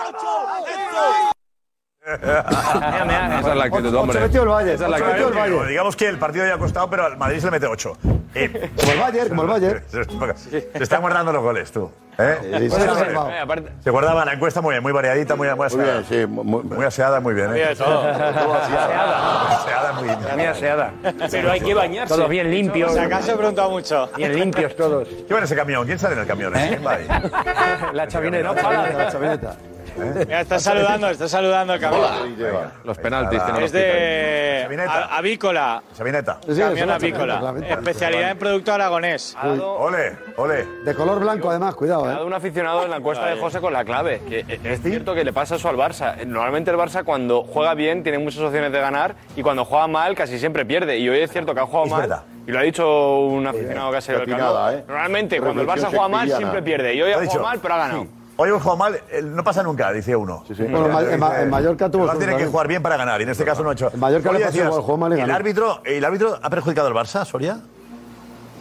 Esa 2.04 3.38
es 3.40 3.56
la 3.56 3.64
actitud, 3.64 3.94
hombre. 3.94 4.18
Ocho 4.18 4.26
metió 4.26 4.42
el 4.42 4.48
Valle, 4.48 4.74
Esa 4.74 4.84
es 4.84 4.90
la 4.90 4.96
ocho 4.96 5.06
metió 5.06 5.28
el 5.28 5.38
actitud. 5.38 5.56
Valle. 5.56 5.68
Digamos 5.70 5.96
que 5.96 6.06
el 6.08 6.18
partido 6.18 6.46
ya 6.46 6.54
ha 6.54 6.58
costado, 6.58 6.90
pero 6.90 7.06
al 7.06 7.16
Madrid 7.16 7.38
se 7.38 7.46
le 7.46 7.50
mete 7.52 7.66
8. 7.66 7.96
Como 8.02 8.92
el 8.92 8.98
Bayern, 9.00 9.28
como 9.30 9.42
el 9.42 9.48
Bayern. 9.48 9.82
Se 10.36 10.82
están 10.82 11.00
guardando 11.00 11.32
los 11.32 11.42
goles, 11.42 11.72
tú. 11.72 11.90
¿eh? 12.18 12.36
Sí, 12.58 12.70
sí, 12.70 12.76
Se 13.82 13.90
guardaba 13.90 14.24
la 14.24 14.34
encuesta 14.34 14.60
muy 14.60 14.72
bien, 14.74 14.82
muy 14.82 14.92
variadita, 14.92 15.34
muy, 15.34 15.48
muy 15.54 15.66
aseada. 15.66 15.92
bien, 16.00 16.04
sí, 16.08 16.26
muy, 16.26 16.62
Muy 16.62 16.84
aseada, 16.84 17.20
muy 17.20 17.32
bien. 17.34 17.54
¿eh? 17.56 17.68
De 17.68 17.76
todo. 17.76 18.00
Aseada, 18.06 19.92
muy 19.94 20.04
bien. 20.04 20.18
Muy 20.34 20.44
aseada. 20.44 20.92
Pero 21.30 21.52
hay 21.52 21.60
que 21.60 21.74
bañarse. 21.74 22.14
Todos 22.14 22.28
bien 22.28 22.50
limpios. 22.50 22.92
Si 22.92 22.98
acaso 22.98 23.32
he 23.32 23.36
preguntado 23.36 23.70
mucho. 23.70 24.10
Bien 24.16 24.34
limpios 24.34 24.76
todos. 24.76 25.08
¿Qué 25.08 25.32
va 25.32 25.38
en 25.38 25.44
ese 25.44 25.56
camión? 25.56 25.86
¿Quién 25.86 25.98
sale 25.98 26.14
en 26.14 26.20
el 26.20 26.26
camión? 26.26 26.54
¿Eh? 26.54 26.66
¿Quién 26.68 26.86
va 26.86 26.92
ahí? 26.94 27.06
La 27.94 28.06
chavineta. 28.08 28.52
La 28.52 29.10
chavineta. 29.10 29.56
Mira, 29.96 30.40
está 30.40 30.58
saludando, 30.58 31.08
está 31.08 31.28
saludando 31.28 31.74
el 31.74 31.80
camión. 31.80 32.02
Los 32.84 32.98
penaltis 32.98 33.40
que 33.42 33.52
no 33.52 33.58
Es 33.60 33.72
de 33.72 34.66
a- 34.88 35.16
avícola. 35.18 35.82
Sabineta. 35.92 36.38
Camión 36.46 36.90
avícola. 36.90 37.54
Especialidad 37.68 38.30
en 38.32 38.38
producto 38.38 38.72
aragonés. 38.72 39.36
Ole, 39.42 40.16
ole. 40.36 40.66
De 40.84 40.94
color 40.94 41.20
blanco, 41.20 41.50
además, 41.50 41.74
cuidado, 41.74 42.04
Ha 42.06 42.10
¿eh? 42.10 42.14
dado 42.14 42.26
un 42.26 42.34
aficionado 42.34 42.84
en 42.84 42.90
la 42.90 42.96
encuesta 42.96 43.26
de 43.26 43.40
José 43.40 43.60
con 43.60 43.72
la 43.72 43.84
clave. 43.84 44.20
Que 44.28 44.44
es 44.64 44.82
cierto 44.82 45.14
que 45.14 45.24
le 45.24 45.32
pasa 45.32 45.56
eso 45.56 45.68
al 45.68 45.76
Barça. 45.76 46.16
Normalmente 46.24 46.70
el 46.70 46.76
Barça 46.76 47.04
cuando 47.04 47.42
juega 47.44 47.74
bien 47.74 48.02
tiene 48.02 48.18
muchas 48.18 48.40
opciones 48.40 48.72
de 48.72 48.80
ganar 48.80 49.14
y 49.36 49.42
cuando 49.42 49.64
juega 49.64 49.86
mal 49.86 50.14
casi 50.14 50.38
siempre 50.38 50.64
pierde. 50.64 50.98
Y 50.98 51.08
hoy 51.08 51.20
es 51.20 51.30
cierto 51.30 51.54
que 51.54 51.60
ha 51.60 51.66
jugado 51.66 51.84
Es 51.86 51.90
mal. 51.92 52.00
verdad. 52.02 52.22
Y 52.46 52.50
lo 52.52 52.58
ha 52.58 52.62
dicho 52.62 53.20
un 53.20 53.46
aficionado 53.46 53.90
que 53.90 53.96
ha 53.96 54.00
atinada, 54.16 54.66
campo. 54.66 54.78
¿eh? 54.78 54.84
Normalmente 54.86 55.40
cuando 55.40 55.62
el 55.62 55.68
Barça 55.68 55.86
juega 55.88 56.08
mal 56.08 56.30
siempre 56.30 56.62
pierde. 56.62 56.94
Y 56.94 57.02
hoy 57.02 57.12
ha 57.12 57.18
jugado 57.24 57.40
mal 57.42 57.58
pero 57.60 57.74
ha 57.74 57.78
ganado. 57.78 58.06
Hoy 58.36 58.48
hemos 58.48 58.62
jugado 58.62 58.76
mal, 58.78 58.96
eh, 59.12 59.22
no 59.22 59.44
pasa 59.44 59.62
nunca, 59.62 59.92
dice 59.92 60.16
uno. 60.16 60.42
Bueno, 60.58 60.86
en 60.86 60.92
Ma- 60.92 61.02
en 61.02 61.20
Ma- 61.20 61.42
en 61.42 61.50
Mallorca 61.50 61.88
tuvo 61.88 62.04
El 62.04 62.10
Barça 62.10 62.18
tiene 62.18 62.36
que 62.36 62.46
jugar 62.46 62.66
bien 62.66 62.82
para 62.82 62.96
ganar 62.96 63.20
y 63.20 63.24
en 63.24 63.30
este 63.30 63.44
caso 63.44 63.62
no 63.62 63.70
ha 63.70 63.74
hecho. 63.74 63.90
En 63.94 64.00
Mallorca 64.00 64.30
le 64.30 64.36
Oye, 64.36 64.44
pasó 64.46 64.52
decías, 64.52 64.66
igual, 64.68 64.82
jugó 64.82 64.96
mal 64.96 65.12
y 65.12 65.14
¿el 65.14 65.20
ganó. 65.20 65.34
árbitro, 65.34 65.80
¿El 65.84 66.04
árbitro 66.04 66.38
ha 66.42 66.50
perjudicado 66.50 66.88
al 66.88 66.94
Barça, 66.94 67.24
Soria? 67.24 67.60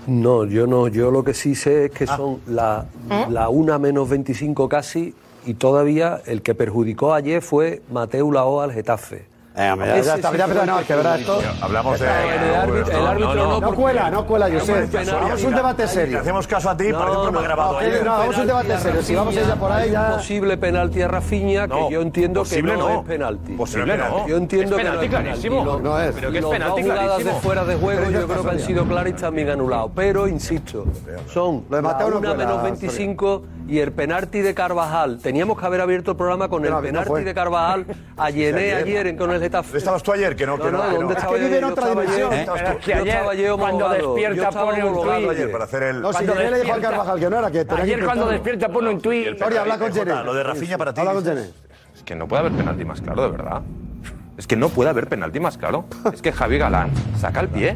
No, 0.05 0.45
yo 0.45 0.67
no. 0.67 0.87
Yo 0.89 1.09
lo 1.11 1.23
que 1.23 1.33
sí 1.33 1.55
sé 1.55 1.85
es 1.85 1.91
que 1.91 2.03
Ah. 2.07 2.17
son 2.17 2.39
la, 2.45 2.85
¿Eh? 3.09 3.25
la 3.29 3.49
1 3.49 3.79
menos 3.79 4.07
25 4.09 4.69
casi 4.69 5.15
y 5.45 5.55
todavía 5.55 6.21
el 6.25 6.41
que 6.43 6.53
perjudicó 6.53 7.13
ayer 7.13 7.41
fue 7.41 7.81
Mateu 7.91 8.31
Laoa 8.31 8.65
al 8.65 8.73
Getafe. 8.73 9.25
Ya, 9.55 10.47
pero 10.47 10.65
no, 10.65 10.83
que 10.85 10.95
verdad 10.95 11.19
esto. 11.19 11.41
Hablamos 11.61 11.99
de. 11.99 12.05
El 12.07 13.07
árbitro, 13.07 13.61
no, 13.61 13.73
cuela, 13.73 14.09
no 14.09 14.25
cuela, 14.25 14.49
Josep. 14.51 14.95
a 14.95 15.47
un 15.47 15.55
debate 15.55 15.83
Te 15.83 15.87
serio. 15.87 16.19
hacemos 16.19 16.47
caso 16.47 16.69
a 16.69 16.77
ti, 16.77 16.89
No, 16.89 16.99
parece 16.99 17.17
un 17.17 17.23
programa 17.23 17.41
no, 17.41 17.41
grabado 17.41 17.73
no, 18.03 18.13
a 18.13 18.39
un 18.41 18.47
debate 18.47 18.77
serio. 18.79 19.01
Si 19.03 19.15
vamos 19.15 19.37
a 19.37 19.41
ir 19.41 19.47
ya 19.47 19.55
por 19.55 19.71
ahí, 19.71 19.91
ya. 19.91 20.15
posible 20.15 20.57
penalti 20.57 21.01
a 21.01 21.07
Rafinha 21.07 21.67
que 21.67 21.87
yo 21.91 22.01
entiendo 22.01 22.43
que 22.43 22.49
posible 22.49 22.77
no, 22.77 22.89
es 22.89 23.05
penalti. 23.05 23.53
Posible 23.53 23.97
no. 23.97 24.27
Yo 24.27 24.37
entiendo 24.37 24.75
Es 24.77 24.81
que 24.81 24.89
no 24.89 24.99
penalti 24.99 25.05
es 25.05 25.11
clarísimo. 25.21 25.79
No 25.79 25.99
es. 25.99 26.15
Pero 26.15 26.31
que 26.31 26.39
es 26.39 26.45
penalti 26.45 26.81
dos 26.81 26.91
jugadas 26.91 27.05
clarísimo. 27.07 27.35
de 27.35 27.41
fuera 27.41 27.65
de 27.65 27.75
juego 27.75 28.09
yo 28.11 28.27
creo 28.27 28.43
que 28.43 28.49
han 28.49 28.59
sido 28.59 28.85
claras 28.85 29.09
y 29.11 29.13
también 29.13 29.49
anulados. 29.49 29.91
Pero, 29.95 30.27
insisto, 30.27 30.85
son 31.31 31.65
una 31.69 32.33
menos 32.35 32.63
25 32.63 33.43
y 33.67 33.79
el 33.79 33.91
penalti 33.91 34.39
de 34.41 34.53
Carvajal. 34.53 35.19
Teníamos 35.19 35.59
que 35.59 35.65
haber 35.65 35.81
abierto 35.81 36.11
el 36.11 36.17
programa 36.17 36.49
con 36.49 36.63
el 36.65 36.71
No, 36.71 36.77
no 36.77 36.81
penalti 36.83 37.09
fue. 37.09 37.23
de 37.23 37.33
Carvajal 37.33 37.85
a 38.17 38.29
Llené 38.29 38.73
ayer 38.73 39.07
en 39.07 39.17
con 39.17 39.31
el 39.31 39.39
Getafe. 39.39 39.67
¿Dónde 39.69 39.77
estabas 39.79 40.03
tú 40.03 40.11
ayer? 40.11 40.35
Que 40.35 40.45
no, 40.45 40.57
que 40.57 40.65
No, 40.65 40.71
no. 40.71 40.77
no, 40.77 40.83
¿dónde 40.83 41.03
no. 41.05 41.11
estaba 41.11 41.33
que 41.33 41.39
vive 41.39 41.51
yo? 41.51 41.57
en 41.57 41.63
otra 41.63 41.89
dimensión. 41.89 42.33
es 42.33 42.45
que 42.85 42.91
yo 42.91 43.29
ayer, 43.29 43.51
cuando 43.57 43.89
despierta, 43.89 44.51
pone 44.51 44.83
un 44.83 45.01
tuit. 45.01 45.29
ayer 45.29 45.51
para 45.51 45.63
hacer 45.63 45.83
el. 45.83 46.01
No, 46.01 46.09
si 46.11 46.13
Cuando 46.25 46.33
Jenny 46.35 46.49
le 46.51 46.55
dijo 46.61 46.73
al 46.73 46.81
despierta- 46.81 46.89
Carvajal 46.89 47.19
que 47.19 47.29
no 47.29 47.39
era, 47.39 47.51
que 47.51 47.59
Ayer 47.81 48.05
cuando 48.05 48.27
despierta 48.27 48.69
pone 48.69 48.89
un 48.89 49.01
tuit. 49.01 49.37
Soria, 49.39 49.61
habla 49.61 49.77
con 49.77 49.93
Jenny. 49.93 50.11
Lo 50.25 50.33
de 50.33 50.43
Rafinha 50.43 50.77
para 50.77 50.93
ti. 50.93 50.99
Habla 51.01 51.13
con 51.13 51.23
Jenny. 51.23 51.41
Es 51.95 52.03
que 52.03 52.15
no 52.15 52.27
puede 52.27 52.39
haber 52.41 52.51
penalti 52.53 52.85
más 52.85 53.01
claro, 53.01 53.21
de 53.23 53.29
verdad. 53.29 53.61
Es 54.37 54.47
que 54.47 54.55
no 54.55 54.69
puede 54.69 54.89
haber 54.89 55.07
penalti 55.07 55.39
más 55.39 55.57
claro. 55.57 55.85
Es 56.11 56.21
que 56.21 56.31
Javi 56.31 56.57
Galán 56.57 56.89
saca 57.19 57.39
el 57.39 57.49
pie. 57.49 57.75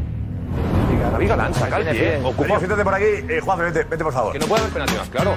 Javi 1.11 1.27
Galán 1.27 1.53
saca 1.53 1.77
el 1.77 1.87
pie. 1.89 2.19
Ocupa, 2.23 2.57
siéntate 2.57 2.83
por 2.83 2.93
aquí. 2.93 3.05
Eh, 3.05 3.39
Juan, 3.43 3.59
vete, 3.59 3.83
vete, 3.83 4.03
por 4.03 4.13
favor. 4.13 4.33
Que 4.33 4.39
no 4.39 4.47
puede 4.47 4.61
haber 4.61 4.73
penalti 4.73 4.95
más 4.95 5.09
claro. 5.09 5.35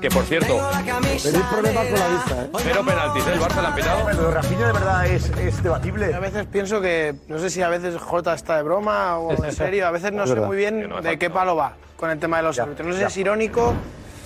Que 0.00 0.08
por 0.10 0.24
cierto, 0.24 0.58
Tenéis 0.84 1.22
problemas 1.50 1.86
con 1.86 1.98
la 1.98 2.08
vista, 2.08 2.42
¿eh? 2.42 2.50
cero 2.58 2.82
penaltis. 2.86 3.26
¿eh? 3.26 3.30
El 3.32 3.40
Barça 3.40 3.60
le 3.62 3.66
han 3.66 3.74
pitado. 3.74 4.06
De 4.26 4.30
Rafinha 4.30 4.66
de 4.66 4.72
verdad 4.74 5.06
es, 5.06 5.30
es 5.30 5.62
debatible. 5.62 6.14
A 6.14 6.20
veces 6.20 6.46
pienso 6.46 6.80
que, 6.82 7.14
no 7.28 7.38
sé 7.38 7.48
si 7.48 7.62
a 7.62 7.68
veces 7.70 7.96
Jota 7.96 8.34
está 8.34 8.58
de 8.58 8.62
broma 8.62 9.18
o 9.18 9.32
en 9.42 9.52
serio, 9.54 9.86
a 9.86 9.90
veces 9.90 10.12
no 10.12 10.26
sé 10.26 10.36
muy 10.36 10.56
bien 10.58 10.88
no, 10.88 11.00
de 11.00 11.18
qué 11.18 11.30
palo 11.30 11.56
va 11.56 11.72
con 11.96 12.10
el 12.10 12.18
tema 12.18 12.36
de 12.36 12.42
los 12.42 12.58
árbitros. 12.58 12.86
No 12.86 12.92
sé 12.92 13.00
si 13.00 13.04
es 13.06 13.16
irónico, 13.16 13.72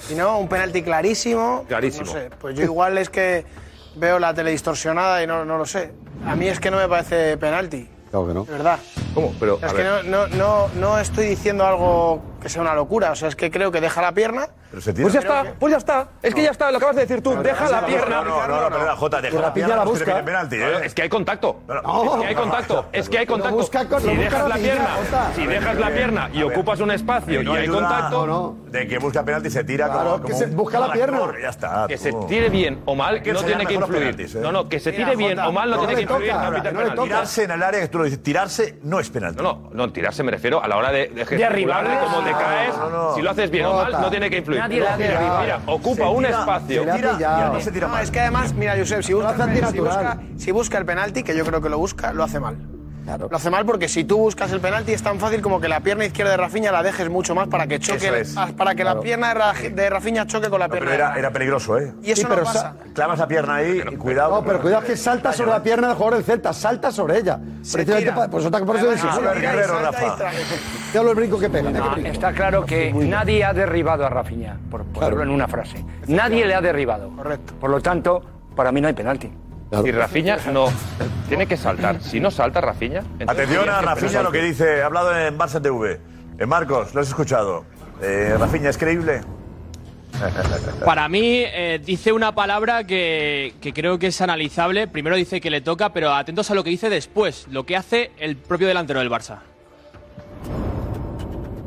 si 0.09 0.16
no, 0.16 0.38
un 0.38 0.48
penalti 0.48 0.83
clarísimo. 0.83 1.64
Clarísimo. 1.68 2.06
No 2.06 2.12
sé, 2.12 2.30
pues 2.40 2.56
yo 2.56 2.64
igual 2.64 2.98
es 2.98 3.09
que 3.09 3.46
veo 3.94 4.18
la 4.18 4.35
tele 4.35 4.50
distorsionada 4.50 5.22
y 5.22 5.26
no, 5.28 5.44
no 5.44 5.56
lo 5.56 5.66
sé. 5.66 5.92
A 6.26 6.35
mí 6.35 6.48
es 6.48 6.59
que 6.59 6.70
no 6.72 6.78
me 6.78 6.88
parece 6.88 7.37
penalti, 7.37 7.88
Claro 8.11 8.26
que 8.26 8.35
no. 8.35 8.44
de 8.44 8.52
verdad. 8.52 8.78
¿Cómo? 9.14 9.35
Pero, 9.40 9.59
Es 9.62 9.73
que 9.73 9.83
no, 9.85 10.03
no, 10.03 10.27
no, 10.29 10.68
no 10.77 10.99
estoy 10.99 11.27
diciendo 11.27 11.66
algo 11.66 12.20
que 12.40 12.48
sea 12.48 12.62
una 12.62 12.74
locura, 12.74 13.12
o 13.12 13.14
sea, 13.16 13.29
es 13.29 13.37
que 13.37 13.50
creo 13.50 13.70
que 13.70 13.81
deja 13.81 14.00
la 14.03 14.12
pierna. 14.12 14.48
Pero 14.70 14.81
se 14.83 14.92
tira. 14.92 15.03
Pues 15.05 15.14
ya 15.14 15.20
está, 15.20 15.44
pues 15.59 15.70
ya 15.72 15.76
está. 15.79 16.09
Es 16.22 16.35
que 16.35 16.42
ya 16.42 16.50
está, 16.50 16.70
lo 16.70 16.76
acabas 16.79 16.96
de 16.96 17.03
decir 17.03 17.22
tú. 17.22 17.35
Deja 17.42 17.68
la 17.68 17.85
pierna. 17.87 18.22
No, 18.22 18.46
no, 18.46 18.61
no, 18.61 18.68
perdona, 18.70 18.96
Jota, 18.96 19.20
deja 19.20 19.40
la 19.40 19.53
pierna. 19.55 19.76
la 19.76 19.85
no 19.85 19.90
busca. 19.90 20.24
penalti, 20.24 20.57
¿eh? 20.57 20.72
Es 20.85 20.94
que 20.94 21.03
hay 21.03 21.09
contacto. 21.09 21.61
No, 21.68 21.83
no. 21.83 22.14
Es 22.14 22.20
que 22.20 22.26
hay 22.29 22.35
contacto. 22.35 22.87
Es 22.92 23.09
que 23.09 23.18
hay 23.18 23.26
contacto. 23.26 23.57
busca 23.57 23.85
con- 23.87 24.00
Si 24.00 24.07
lo 24.07 24.12
busca 24.14 24.24
dejas 24.31 24.48
la 24.48 24.55
pierna, 24.57 24.88
si 25.35 25.46
dejas 25.46 25.76
la 25.79 25.90
pierna 25.90 26.31
y 26.33 26.42
ocupas 26.42 26.81
un 26.81 26.90
espacio 26.92 27.40
y 27.42 27.44
No 27.44 27.53
hay 27.55 27.68
contacto, 27.68 28.26
no. 28.26 28.57
De 28.70 28.87
que 28.87 28.98
busca 28.98 29.24
penalti 29.24 29.48
y 29.48 29.50
se 29.50 29.64
tira 29.64 29.88
Claro, 29.90 30.12
como. 30.12 30.24
que 30.24 30.35
se 30.35 30.46
busca 30.46 30.79
la 30.81 30.92
pierna. 30.92 31.20
Ya 31.40 31.48
está. 31.48 31.87
que 31.88 31.98
se 31.98 32.12
tire 32.29 32.48
bien 32.48 32.83
o 32.87 32.94
mal, 32.94 33.22
no 33.24 33.42
tiene 33.44 33.66
que 33.66 33.74
influir. 33.74 34.20
¿eh? 34.20 34.29
No, 34.40 34.53
no, 34.53 34.68
que 34.68 34.79
se 34.81 34.92
tire 34.92 35.16
bien 35.16 35.38
o 35.40 35.50
mal 35.53 35.68
no 35.70 35.76
no 35.76 35.83
tiene 35.87 35.94
que 35.96 36.12
influir 36.12 36.33
no 36.35 36.94
no. 36.94 37.03
Tirarse 37.03 37.44
en 37.44 37.50
el 37.50 37.62
área 37.62 37.81
que 37.81 37.88
tú 37.88 37.98
lo 37.98 38.05
dices, 38.05 38.22
tirarse 38.22 38.79
no 38.83 39.00
es 39.00 39.11
penalti. 39.11 39.42
No, 39.42 39.70
no, 39.72 39.87
no, 39.87 39.92
tirarse 39.92 40.22
me 40.22 40.31
refiero 40.31 40.62
a 40.62 40.68
la 40.68 40.76
hora 40.76 40.92
de, 40.92 41.09
de 41.09 41.22
arribarle. 41.44 41.90
gesticular, 41.90 42.00
como 42.05 42.20
te 42.33 42.38
caes, 42.45 42.77
no, 42.77 42.90
no. 42.90 43.14
si 43.14 43.23
lo 43.23 43.31
haces 43.31 43.51
bien 43.51 43.66
o 43.66 43.75
mal, 43.75 43.93
no 43.93 44.11
tiene 44.11 44.31
que 44.31 44.38
influir. 44.38 44.61
Nadie 44.61 44.83
Mira, 44.99 45.61
ocupa 45.66 46.09
un 46.09 46.27
espacio. 46.27 46.83
Además 46.83 47.62
se 47.64 47.73
tira 47.73 47.87
No, 47.87 47.93
mal. 47.95 48.03
es 48.05 48.11
que 48.11 48.21
además, 48.21 48.55
mira, 48.55 48.75
Josep, 48.77 49.03
si 49.03 49.12
busca, 49.14 50.19
si 50.37 50.51
busca 50.53 50.79
el 50.79 50.85
penalti, 50.87 51.23
que 51.23 51.37
yo 51.37 51.45
creo 51.45 51.61
que 51.61 51.69
lo 51.69 51.79
busca, 51.79 52.12
lo 52.12 52.25
hace 52.25 52.40
mal. 52.40 52.57
Claro. 53.11 53.27
Lo 53.29 53.37
hace 53.37 53.51
mal 53.51 53.66
porque 53.66 53.88
si 53.88 54.05
tú 54.05 54.18
buscas 54.18 54.53
el 54.53 54.61
penalti 54.61 54.92
es 54.92 55.03
tan 55.03 55.18
fácil 55.18 55.40
como 55.42 55.61
que 55.61 55.66
la 55.68 55.81
pierna 55.81 56.05
izquierda 56.05 56.31
de 56.31 56.37
Rafinha 56.37 56.70
la 56.70 56.81
dejes 56.83 57.11
mucho 57.11 57.35
más 57.35 57.49
para 57.49 57.66
que 57.66 57.81
choque, 57.81 58.07
Eso 58.07 58.14
es. 58.14 58.37
ah, 58.37 58.51
para 58.57 58.77
que 58.77 58.85
la 58.85 59.01
pierna 59.01 59.29
de, 59.29 59.35
Ra- 59.35 59.53
de 59.73 59.90
Rafinha 59.90 60.27
choque 60.29 60.49
con 60.49 60.61
la 60.61 60.68
No, 60.68 60.73
pierna. 60.73 60.90
pero 60.90 61.03
de 61.05 61.09
era, 61.11 61.18
era 61.18 61.31
peligroso, 61.33 61.77
¿eh? 61.77 61.92
Y 62.05 62.12
eso 62.12 62.23
Sí, 62.23 62.23
no 62.23 62.29
pero 62.29 62.44
pasa. 62.44 62.77
Clavas 62.94 63.18
la 63.18 63.27
pierna 63.27 63.57
ahí 63.57 63.83
y 63.90 63.96
cuidado. 63.96 64.37
No, 64.37 64.44
pero 64.44 64.61
cuidado 64.61 64.85
que 64.85 64.96
salta 64.96 65.33
sobre 65.33 65.51
la 65.51 65.61
pierna 65.62 65.88
del 65.88 65.96
jugador 65.96 66.14
del 66.18 66.25
Celta, 66.25 66.53
salta 66.53 66.92
sobre 66.92 67.18
ella. 67.18 67.37
Precisamente 67.38 67.96
tira. 67.99 68.14
pa- 68.14 68.29
pues 68.29 68.44
por 68.46 68.77
eso 68.77 68.87
Además, 68.87 68.94
dice, 68.94 69.07
se 69.09 69.12
"Joder, 69.20 69.38
tira 69.38 69.53
y 69.53 69.57
Guerrero, 69.57 69.75
salta 69.81 69.90
y 69.90 70.05
Rafa. 70.05 70.16
trae. 70.16 70.37
Te 70.92 70.99
hablo 70.99 71.11
el 71.11 71.16
brinco 71.16 71.38
que 71.40 71.51
pega. 71.51 71.70
No, 71.70 71.96
está 71.96 72.33
claro 72.33 72.64
que 72.64 72.92
nadie 72.92 73.44
ha 73.44 73.53
derribado 73.53 74.07
a 74.07 74.09
Rafinha, 74.09 74.57
por 74.70 74.85
ponerlo 74.85 75.25
en 75.25 75.31
una 75.31 75.49
frase. 75.49 75.85
Nadie 76.07 76.46
le 76.46 76.55
ha 76.55 76.61
derribado. 76.61 77.11
Correcto. 77.16 77.55
Por 77.61 77.70
lo 77.70 77.81
tanto, 77.81 78.23
para 78.55 78.70
mí 78.70 78.81
no 78.81 78.87
hay 78.87 78.94
penalti. 78.94 79.33
Si 79.70 79.92
Rafinha 79.92 80.37
no 80.52 80.66
tiene 81.28 81.46
que 81.46 81.56
saltar. 81.56 82.02
Si 82.02 82.18
no 82.18 82.30
salta 82.30 82.61
Rafinha. 82.61 83.04
Atención 83.26 83.68
a 83.68 83.80
Rafinha 83.80 84.22
lo 84.22 84.33
que 84.33 84.42
dice, 84.42 84.83
ha 84.83 84.87
hablado 84.87 85.16
en 85.16 85.38
Barça 85.38 85.62
TV. 85.62 86.00
Eh, 86.38 86.46
Marcos, 86.46 86.92
lo 86.94 87.00
has 87.00 87.09
escuchado. 87.09 87.64
Eh, 88.02 88.35
Rafinha, 88.38 88.70
¿es 88.70 88.78
creíble? 88.78 89.20
Para 90.85 91.09
mí 91.09 91.44
eh, 91.46 91.80
dice 91.85 92.12
una 92.12 92.35
palabra 92.35 92.85
que, 92.85 93.54
que 93.61 93.72
creo 93.72 93.98
que 93.98 94.09
es 94.09 94.20
analizable. 94.20 94.88
Primero 94.88 95.14
dice 95.14 95.40
que 95.40 95.50
le 95.50 95.61
toca, 95.61 95.92
pero 95.92 96.12
atentos 96.12 96.50
a 96.50 96.54
lo 96.54 96.64
que 96.64 96.70
dice 96.70 96.90
después, 96.90 97.46
lo 97.48 97.64
que 97.64 97.76
hace 97.76 98.11
el 98.18 98.37
propio 98.37 98.66
delantero 98.66 98.98
del 98.98 99.11
Barça. 99.11 99.38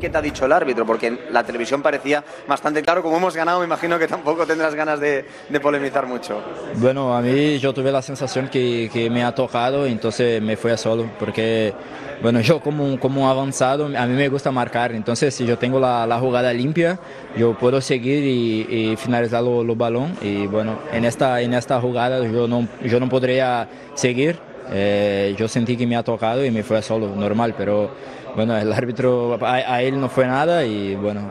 ¿Qué 0.04 0.10
te 0.10 0.18
ha 0.18 0.20
dicho 0.20 0.44
el 0.44 0.52
árbitro? 0.52 0.84
Porque 0.84 1.06
en 1.06 1.18
la 1.30 1.44
televisión 1.44 1.80
parecía 1.80 2.22
bastante 2.46 2.82
claro. 2.82 3.02
Como 3.02 3.16
hemos 3.16 3.34
ganado, 3.34 3.60
me 3.60 3.64
imagino 3.64 3.98
que 3.98 4.06
tampoco 4.06 4.44
tendrás 4.44 4.74
ganas 4.74 5.00
de, 5.00 5.24
de 5.48 5.60
polemizar 5.60 6.06
mucho. 6.06 6.42
Bueno, 6.74 7.16
a 7.16 7.22
mí 7.22 7.58
yo 7.58 7.72
tuve 7.72 7.90
la 7.90 8.02
sensación 8.02 8.48
que, 8.48 8.90
que 8.92 9.08
me 9.08 9.24
ha 9.24 9.34
tocado, 9.34 9.86
entonces 9.86 10.42
me 10.42 10.58
fui 10.58 10.72
a 10.72 10.76
solo, 10.76 11.06
porque, 11.18 11.72
bueno, 12.20 12.42
yo 12.42 12.60
como, 12.60 13.00
como 13.00 13.30
avanzado, 13.30 13.86
a 13.86 14.06
mí 14.06 14.12
me 14.12 14.28
gusta 14.28 14.52
marcar, 14.52 14.92
entonces 14.92 15.34
si 15.34 15.46
yo 15.46 15.56
tengo 15.56 15.80
la, 15.80 16.06
la 16.06 16.18
jugada 16.18 16.52
limpia, 16.52 16.98
yo 17.34 17.56
puedo 17.56 17.80
seguir 17.80 18.24
y, 18.24 18.90
y 18.90 18.96
finalizar 18.96 19.42
los 19.42 19.64
los 19.64 19.78
balón 19.78 20.14
y 20.20 20.46
bueno, 20.46 20.80
en 20.92 21.06
esta, 21.06 21.40
en 21.40 21.54
esta 21.54 21.80
jugada 21.80 22.22
yo 22.28 22.46
no, 22.46 22.68
yo 22.84 23.00
no 23.00 23.08
podría 23.08 23.66
seguir, 23.94 24.38
eh, 24.70 25.34
yo 25.38 25.48
sentí 25.48 25.78
que 25.78 25.86
me 25.86 25.96
ha 25.96 26.02
tocado 26.02 26.44
y 26.44 26.50
me 26.50 26.62
fui 26.62 26.76
a 26.76 26.82
solo, 26.82 27.08
normal, 27.16 27.54
pero 27.56 27.90
bueno, 28.34 28.56
el 28.56 28.72
árbitro, 28.72 29.38
a, 29.40 29.82
él 29.82 30.00
no 30.00 30.08
fue 30.08 30.26
nada 30.26 30.64
y 30.64 30.94
bueno, 30.96 31.30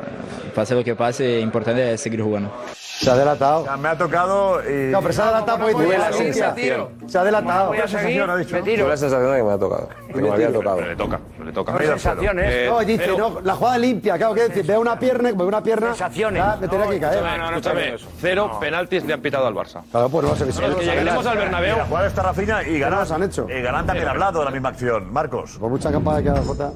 pase 0.55 0.75
lo 0.75 0.83
que 0.83 0.95
pase, 0.95 1.39
importante 1.39 1.93
es 1.93 2.01
seguir 2.01 2.21
jugando. 2.21 2.51
Se 3.03 3.11
ha 3.11 3.15
delatado. 3.15 3.77
me 3.77 3.89
ha 3.89 3.97
tocado. 3.97 4.61
Y... 4.63 4.91
No, 4.91 5.01
pero 5.01 5.13
se 5.13 5.21
ha 5.21 5.25
delatado 5.25 5.57
porque 5.59 5.73
Tuve 5.73 5.97
la 5.97 6.13
sensación. 6.13 6.87
Se 7.07 7.17
ha 7.17 7.23
delatado. 7.23 7.67
Voy 7.67 7.77
a 7.79 7.87
seguir, 7.87 8.25
me 8.25 8.61
tiro. 8.61 8.83
Tuve 8.83 8.89
la 8.89 8.97
sensación 8.97 9.31
de 9.31 9.37
que 9.37 9.43
me 9.43 9.51
ha 9.51 9.57
tocado. 9.57 9.89
Que 10.07 10.21
me 10.21 10.29
había 10.29 10.53
tocado. 10.53 10.81
le 10.81 10.95
toca, 10.95 11.19
le 11.43 11.51
toca. 11.51 11.71
No, 11.73 11.79
sensaciones. 11.79 12.69
No, 12.69 12.79
dice, 12.79 13.07
no, 13.17 13.41
la 13.41 13.55
jugada 13.55 13.77
limpia, 13.77 14.17
claro, 14.17 14.33
que 14.33 14.47
decir, 14.47 14.65
veo 14.65 14.79
una 14.79 14.97
pierna, 14.97 15.31
veo 15.31 15.47
una 15.47 15.61
pierna. 15.61 15.87
Sensaciones. 15.87 16.43
me 16.61 16.67
tenía 16.67 16.87
que 16.87 16.99
caer. 16.99 17.23
Escúchame, 17.43 17.95
cero 18.19 18.57
penaltis 18.59 19.03
le 19.03 19.13
han 19.13 19.21
pitado 19.21 19.47
al 19.47 19.53
Barça. 19.53 19.81
Claro, 19.91 20.09
pues 20.09 20.25
no 20.25 20.35
se 20.35 20.45
No, 20.45 20.67
es 20.67 20.75
que 20.75 20.85
llegaremos 20.85 21.25
al 21.25 21.37
Bernabéu. 21.37 21.77
La 21.77 21.85
jugada 21.85 22.07
está 22.07 22.23
Rafinha 22.23 22.63
y 22.63 22.79
Galán. 22.79 23.11
han 23.11 23.23
hecho? 23.23 23.47
Y 23.49 23.61
Galán 23.61 23.85
también 23.85 24.07
ha 24.07 24.11
hablado 24.11 24.39
de 24.39 24.45
la 24.45 24.51
misma 24.51 24.69
acción. 24.69 25.11
Marcos. 25.11 25.57
Por 25.59 25.69
mucha 25.69 25.91
campaña 25.91 26.23
que 26.23 26.29
haga 26.29 26.41
Jota. 26.41 26.71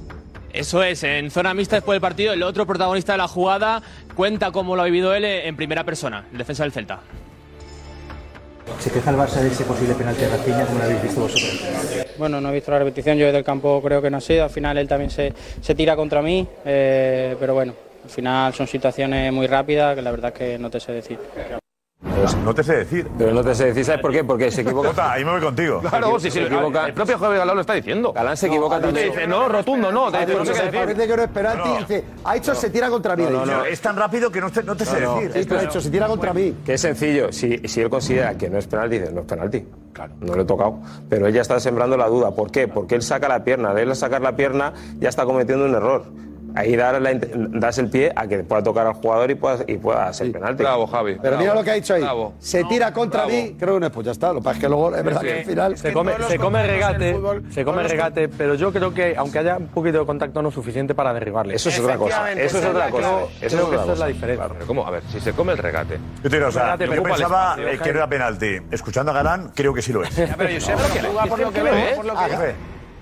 Eso 0.58 0.82
es, 0.82 1.04
en 1.04 1.30
zona 1.30 1.54
mixta 1.54 1.76
después 1.76 1.94
del 1.96 2.02
partido, 2.02 2.34
el 2.34 2.42
otro 2.42 2.66
protagonista 2.66 3.12
de 3.12 3.20
la 3.20 3.28
jugada 3.28 3.84
cuenta 4.16 4.50
cómo 4.52 4.76
lo 4.76 4.82
ha 4.82 4.86
vivido 4.86 5.14
él 5.14 5.24
en 5.24 5.56
primera 5.56 5.84
persona, 5.84 6.26
el 6.32 6.38
defensa 6.40 6.64
del 6.64 6.72
Celta. 6.72 7.00
Se 8.80 8.90
queja 8.90 9.12
el 9.12 9.18
Barça 9.18 9.36
de 9.36 9.50
ese 9.50 9.64
posible 9.66 9.94
penalti 9.94 10.22
de 10.22 10.30
Rafinha, 10.30 10.66
como 10.66 10.80
lo 10.80 10.86
habéis 10.86 11.04
visto 11.04 11.22
vosotros. 11.22 11.64
Bueno, 12.18 12.42
no 12.42 12.50
he 12.50 12.54
visto 12.54 12.72
la 12.72 12.80
repetición, 12.80 13.18
yo 13.20 13.28
desde 13.28 13.38
el 13.38 13.44
campo 13.44 13.80
creo 13.84 14.02
que 14.02 14.10
no 14.10 14.18
ha 14.18 14.22
sido, 14.22 14.46
al 14.46 14.50
final 14.50 14.80
él 14.80 14.88
también 14.88 15.12
se, 15.12 15.32
se 15.62 15.76
tira 15.76 15.96
contra 15.96 16.24
mí, 16.24 16.48
eh, 16.66 17.36
pero 17.40 17.54
bueno, 17.54 17.74
al 18.04 18.10
final 18.10 18.52
son 18.56 18.66
situaciones 18.66 19.32
muy 19.32 19.46
rápidas 19.46 19.96
que 19.96 20.02
la 20.02 20.10
verdad 20.10 20.34
es 20.34 20.40
que 20.40 20.58
no 20.58 20.72
te 20.72 20.80
sé 20.80 20.92
decir. 20.92 21.20
No 22.44 22.54
te 22.54 22.64
sé 22.64 22.76
decir. 22.78 23.08
Pero 23.18 23.34
no 23.34 23.44
te 23.44 23.56
sé 23.56 23.66
decir, 23.66 23.84
¿sabes 23.84 24.02
por 24.02 24.12
qué? 24.12 24.24
Porque 24.24 24.52
se 24.52 24.62
equivoca. 24.62 24.90
Jota, 24.90 25.14
ahí 25.14 25.26
me 25.26 25.32
voy 25.32 25.42
contigo. 25.42 25.82
Claro, 25.90 26.20
si 26.20 26.30
se 26.30 26.40
se 26.40 26.46
equivoca. 26.46 26.86
El 26.86 26.94
propio 26.94 27.18
Javier 27.18 27.40
Galán 27.40 27.56
lo 27.56 27.62
está 27.62 27.74
diciendo. 27.74 28.14
Galán 28.14 28.38
se 28.38 28.48
equivoca 28.48 28.76
No, 28.78 28.82
también. 28.86 29.10
dice, 29.10 29.26
no, 29.28 29.50
rotundo, 29.50 29.92
no. 29.92 30.12
Te 30.12 30.20
dice, 30.20 30.36
no 30.36 30.46
sé 30.46 30.52
qué 30.54 30.60
Parece 30.60 30.94
decir. 30.94 31.10
que 31.10 31.18
no 31.18 31.24
es 31.24 31.30
penalti. 31.30 31.70
Dice, 31.80 32.04
ha 32.24 32.36
hecho, 32.36 32.54
se 32.56 32.70
tira 32.70 32.90
contra 32.90 33.16
mí. 33.16 33.26
No, 33.30 33.46
no. 33.46 33.66
Es 33.66 33.82
tan 33.82 33.96
rápido 33.96 34.32
que 34.32 34.40
no 34.40 34.52
te, 34.52 34.62
no 34.64 34.76
te 34.76 34.86
sé 34.86 35.00
decir. 35.00 35.32
Sí, 35.34 35.46
pero 35.50 35.60
ha 35.60 35.64
hecho, 35.64 35.82
se 35.82 35.90
tira 35.90 36.08
contra 36.08 36.34
mí. 36.34 36.56
Que 36.66 36.76
es 36.76 36.82
sencillo. 36.82 37.32
Si, 37.32 37.58
si 37.68 37.82
él 37.82 37.90
considera 37.90 38.38
que 38.38 38.50
no 38.50 38.60
es 38.60 38.68
penalti, 38.68 39.00
dice, 39.00 39.12
no 39.12 39.22
es 39.22 39.26
penalti. 39.28 39.66
Claro. 39.94 40.14
No 40.22 40.36
le 40.36 40.44
he 40.44 40.46
tocado. 40.46 40.80
Pero 41.10 41.26
ella 41.28 41.42
está 41.42 41.60
sembrando 41.60 41.98
la 41.98 42.08
duda. 42.08 42.32
¿Por 42.32 42.52
qué? 42.52 42.68
Porque 42.68 42.94
él 42.96 43.02
saca 43.02 43.28
la 43.28 43.44
pierna. 43.44 43.72
Al 43.72 43.80
él 43.80 43.96
sacar 43.96 44.22
la 44.22 44.36
pierna, 44.36 44.74
ya 45.00 45.10
está 45.10 45.26
cometiendo 45.26 45.66
un 45.66 45.74
error. 45.74 46.06
Ahí 46.58 46.76
dar 46.76 47.00
la 47.02 47.12
int- 47.12 47.28
das 47.60 47.78
el 47.78 47.90
pie 47.90 48.12
a 48.16 48.26
que 48.28 48.40
pueda 48.40 48.64
tocar 48.64 48.88
al 48.88 48.94
jugador 48.94 49.30
y 49.30 49.36
pueda, 49.36 49.60
y 49.68 49.78
pueda 49.78 50.12
ser 50.14 50.32
penalti. 50.32 50.64
Bravo, 50.64 50.88
Javi. 50.88 51.18
Pero 51.22 51.38
mira 51.38 51.54
lo 51.54 51.64
que 51.64 51.72
ha 51.72 51.74
dicho 51.76 51.94
ahí. 51.94 52.02
Bravo. 52.02 52.34
Se 52.40 52.64
tira 52.64 52.92
contra 52.94 53.28
mí, 53.28 53.56
creo 53.60 53.76
que 53.76 53.80
no 53.82 53.86
es, 53.88 53.92
pues 53.92 54.06
ya 54.06 54.12
está. 54.12 54.30
Lo 54.34 54.40
que 54.40 54.44
pasa 54.46 54.56
es 54.58 54.62
que 54.64 54.70
luego 54.70 54.96
es 54.96 55.04
verdad 55.04 55.22
Sí. 55.22 55.28
que 55.28 55.34
al 55.40 55.46
final. 55.46 55.78
Se 55.78 55.94
come, 55.94 56.14
se 56.28 56.40
come 56.40 56.66
regate, 56.66 57.20
se 57.52 57.64
come 57.64 57.84
regate, 57.84 58.30
pero 58.30 58.56
yo 58.56 58.72
creo 58.74 58.94
que 58.94 59.16
aunque 59.18 59.40
haya 59.40 59.58
un 59.58 59.68
poquito 59.68 60.00
de 60.00 60.06
contacto 60.06 60.42
no 60.42 60.50
es 60.50 60.56
suficiente 60.56 60.96
para 60.96 61.14
derribarle. 61.14 61.56
Eso 61.56 61.70
es 61.70 61.80
otra 61.80 61.98
cosa. 61.98 62.32
Eso 62.32 62.58
es 62.58 62.66
otra 62.66 62.90
cosa. 62.90 63.08
Creo, 63.08 63.30
Eso 63.42 63.46
es 63.46 63.52
que 63.52 63.76
esa 63.76 63.82
es 63.82 63.88
la 63.88 63.94
cosa. 63.94 64.08
diferencia. 64.08 64.48
Pero 64.50 64.66
¿cómo? 64.66 64.88
A 64.88 64.92
ver, 64.92 65.04
si 65.12 65.20
se 65.20 65.34
come 65.34 65.52
el 65.52 65.58
regate. 65.60 66.00
Yo 66.24 66.30
te 66.30 66.36
digo, 66.38 66.48
o 66.48 66.52
sea, 66.52 66.64
Regate, 66.64 66.86
yo 66.86 66.90
preocupa 66.92 67.10
el 67.10 67.16
pensaba 67.22 67.44
espacio, 67.52 67.68
eh, 67.68 67.78
que 67.84 67.90
no 67.94 67.98
era 68.00 68.08
penalti. 68.08 68.58
Escuchando 68.72 69.12
a 69.12 69.16
Galán, 69.16 69.52
creo 69.54 69.74
que 69.74 69.82
sí 69.82 69.94
lo 69.94 70.04
es. 70.04 70.10
pero 70.38 70.50
yo 70.50 70.60
sé 70.62 70.74
por 70.74 70.82
Ah, 71.20 71.26
por 71.28 71.40
lo 71.40 71.52
que 71.52 71.62
ves, 71.62 71.96
por 71.96 72.06
lo 72.06 72.14
que 72.14 72.20
Ah, 72.20 72.28
jefe. 72.30 72.56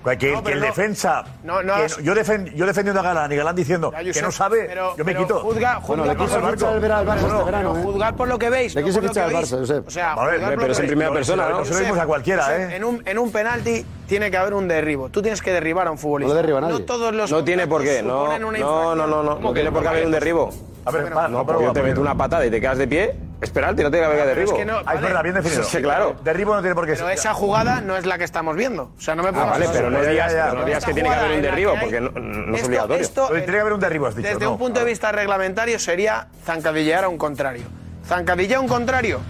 Que, 0.06 0.18
que 0.18 0.32
No, 0.32 0.42
pero 0.42 0.54
el 0.56 0.60
no- 0.60 0.66
defensa. 0.66 1.24
no, 1.42 1.62
no 1.62 1.74
que 1.74 2.02
yo, 2.04 2.14
defen- 2.14 2.54
yo 2.54 2.64
defendiendo 2.64 3.00
a 3.00 3.02
Galán 3.02 3.32
y 3.32 3.36
Galán 3.36 3.56
diciendo 3.56 3.90
Ya, 3.92 3.98
que 3.98 4.06
Josep, 4.08 4.22
no 4.22 4.30
sabe, 4.30 4.64
pero- 4.68 4.96
yo 4.96 5.04
me 5.04 5.12
pero 5.12 5.26
quito. 5.26 5.40
juzga- 5.42 5.80
Bueno, 5.86 6.02
juzga 6.04 6.14
le 6.14 6.16
quiso 6.24 6.40
por- 6.40 6.50
fichar 6.52 6.74
el 6.76 6.80
Barça 6.82 6.96
al 6.98 7.06
Barça 7.06 7.20
No, 7.22 7.28
este 7.38 7.44
verano, 7.44 7.72
pero 7.72 7.80
¿eh? 7.80 7.82
juzgar 7.92 8.16
por 8.16 8.28
lo 8.28 8.38
que 8.38 8.50
veis. 8.50 8.74
Le 8.74 8.80
no 8.82 8.86
quiso 8.86 8.98
por 8.98 9.02
lo 9.04 9.08
fichar 9.10 9.28
que 9.28 9.34
al 9.36 9.40
veis. 9.42 9.52
Barça, 9.52 9.58
Josep. 9.58 9.88
O 9.88 9.90
sea, 9.90 10.12
A 10.12 10.24
ver, 10.26 10.34
juzgar 10.34 10.40
por 10.50 10.54
pero 10.56 10.66
lo 10.66 10.72
es 10.72 10.78
en 10.80 10.86
primera 10.86 11.12
persona, 11.12 11.48
¿no? 11.48 11.56
Josep, 11.58 11.72
Se 11.72 11.78
lo 11.80 11.84
dimos 11.86 11.98
a 11.98 12.06
cualquiera, 12.06 12.42
Josep, 12.44 12.70
¿eh? 12.70 12.76
En 12.76 12.84
un, 12.84 13.02
en 13.04 13.18
un 13.18 13.32
penalti 13.32 13.86
tiene 14.06 14.30
que 14.30 14.36
haber 14.36 14.54
un 14.54 14.68
derribo. 14.68 15.08
Tú 15.08 15.22
tienes 15.22 15.42
que 15.42 15.52
derribar 15.52 15.86
a 15.88 15.90
un 15.90 15.98
futbolista. 15.98 16.32
No 16.32 16.36
derriba 16.40 16.58
a 16.58 16.60
nadie. 16.62 16.74
No 16.78 16.80
todos 16.84 17.12
los 17.14 17.30
No 17.30 17.42
tiene 17.44 17.66
por 17.66 17.82
qué. 17.82 18.02
No, 18.02 18.38
no, 18.38 18.52
no, 18.52 19.06
no. 19.06 19.22
No, 19.22 19.38
no 19.40 19.52
tiene 19.52 19.72
por 19.72 19.82
qué 19.82 19.88
haber 19.88 20.06
un 20.06 20.12
derribo. 20.12 20.50
A 20.84 20.90
ver, 20.92 21.10
No, 21.10 21.28
no, 21.28 21.38
porque 21.44 21.58
pero 21.58 21.60
yo 21.68 21.72
te 21.72 21.82
meto 21.82 22.00
una 22.00 22.14
patada 22.14 22.46
y 22.46 22.50
te 22.50 22.60
quedas 22.60 22.78
de 22.78 22.86
pie. 22.86 23.14
Es 23.40 23.50
penalti, 23.50 23.82
no 23.82 23.90
tiene 23.90 24.06
que 24.06 24.12
haber 24.12 24.18
Pero 24.24 24.28
derribo. 24.34 24.52
es 24.52 24.58
que 24.58 24.64
no- 24.64 24.78
Ah, 24.86 24.94
es 24.94 25.00
verdad, 25.02 25.22
bien 25.22 25.34
definido. 25.34 25.62
Sí, 25.64 25.82
claro. 25.82 26.16
Derribo 26.24 26.54
no 26.54 26.60
tiene 26.62 26.74
por 26.74 26.86
qué 26.86 26.92
Pero 26.94 27.06
ser. 27.06 27.14
esa 27.18 27.34
jugada 27.34 27.82
no 27.82 27.96
es 27.96 28.06
la 28.06 28.16
que 28.16 28.24
estamos 28.24 28.56
viendo. 28.56 28.92
O 28.96 29.00
sea, 29.00 29.14
no 29.14 29.22
me 29.22 29.28
Ah, 29.28 29.32
pongas 29.32 29.50
vale, 29.50 29.66
pero 29.72 29.90
no 29.90 30.00
digas, 30.00 30.32
ya, 30.32 30.46
pero 30.46 30.60
no 30.60 30.64
digas 30.66 30.84
que 30.84 30.94
tiene 30.94 31.08
que 31.10 31.14
haber 31.14 31.32
un 31.36 31.42
derribo, 31.42 31.74
porque 31.78 32.00
no, 32.00 32.10
no 32.12 32.56
es 32.56 32.64
obligatorio. 32.64 33.02
esto, 33.02 33.28
tiene 33.28 33.44
que 33.44 33.60
haber 33.60 33.72
un 33.74 33.80
derribo, 33.80 34.06
has 34.06 34.16
dicho. 34.16 34.28
Desde 34.28 34.44
no. 34.44 34.52
un 34.52 34.58
punto 34.58 34.80
de 34.80 34.86
vista 34.86 35.12
reglamentario 35.12 35.78
sería 35.78 36.28
zancadillear 36.46 37.04
a 37.04 37.08
un 37.08 37.18
contrario. 37.18 37.64
¿Zancadillear 38.06 38.58
a 38.58 38.60
un 38.60 38.68
contrario? 38.68 39.20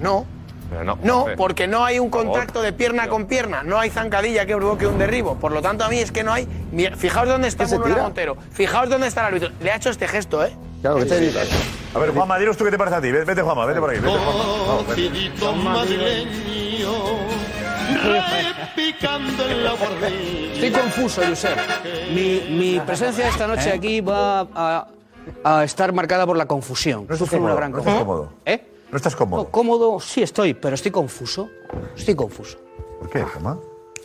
No. 0.00 0.26
Pero 0.70 0.84
no. 0.84 0.98
No, 1.02 1.26
porque 1.36 1.66
no 1.66 1.84
hay 1.84 1.98
un 1.98 2.10
contacto 2.10 2.60
de 2.60 2.72
pierna 2.72 3.08
con 3.08 3.26
pierna, 3.26 3.62
no 3.62 3.78
hay 3.78 3.90
zancadilla 3.90 4.44
que 4.44 4.56
provoque 4.56 4.86
un 4.86 4.98
derribo. 4.98 5.36
Por 5.36 5.52
lo 5.52 5.62
tanto, 5.62 5.84
a 5.84 5.88
mí 5.88 5.98
es 6.00 6.10
que 6.12 6.22
no 6.24 6.32
hay. 6.32 6.46
Fijaos 6.96 7.28
dónde 7.28 7.48
está. 7.48 7.66
Montero. 7.66 8.36
Fijaos 8.52 8.88
dónde 8.90 9.06
está 9.06 9.20
el 9.22 9.26
árbitro. 9.28 9.50
Le 9.60 9.70
ha 9.70 9.76
hecho 9.76 9.90
este 9.90 10.08
gesto, 10.08 10.44
¿eh? 10.44 10.54
Claro, 10.84 10.98
que 10.98 11.06
te 11.06 11.18
digo. 11.18 11.40
A 11.94 11.98
ver, 11.98 12.10
Juanma, 12.10 12.38
dinos 12.38 12.58
tú 12.58 12.64
qué 12.64 12.70
te 12.70 12.76
parece 12.76 12.96
a 12.96 13.00
ti. 13.00 13.10
Vete, 13.10 13.40
Juanma, 13.40 13.64
vete 13.64 13.80
por 13.80 13.88
aquí. 13.88 14.00
Vete, 14.00 14.12
Juanma. 14.18 14.44
Vamos, 14.66 14.86
vete. 14.88 15.08
Cocidito 15.08 15.52
madrileño, 15.54 16.92
repicando 18.04 19.48
en 19.48 19.64
la 19.64 19.72
bordilla. 19.72 20.52
Estoy 20.52 20.70
confuso, 20.72 21.22
Josep. 21.26 21.56
Mi, 22.14 22.42
mi 22.50 22.80
presencia 22.80 23.28
esta 23.28 23.46
noche 23.46 23.70
aquí 23.72 24.02
va 24.02 24.40
a, 24.54 24.86
a 25.42 25.64
estar 25.64 25.90
marcada 25.94 26.26
por 26.26 26.36
la 26.36 26.44
confusión. 26.44 27.06
No 27.08 27.14
estás 27.14 27.18
Sufro 27.30 27.38
una 27.38 27.54
cómodo. 27.54 27.56
gran 27.56 27.72
No 27.72 27.78
estás 27.78 27.94
cómodo. 27.98 28.32
¿Eh? 28.44 28.66
No 28.90 28.96
estás 28.98 29.12
No, 29.14 29.18
cómodo. 29.18 29.48
cómodo 29.50 30.00
sí 30.00 30.22
estoy, 30.22 30.52
pero 30.52 30.74
estoy 30.74 30.90
confuso. 30.90 31.48
Estoy 31.96 32.14
confuso. 32.14 32.58
¿Por 33.00 33.08
qué, 33.08 33.22
Juanma? 33.22 33.58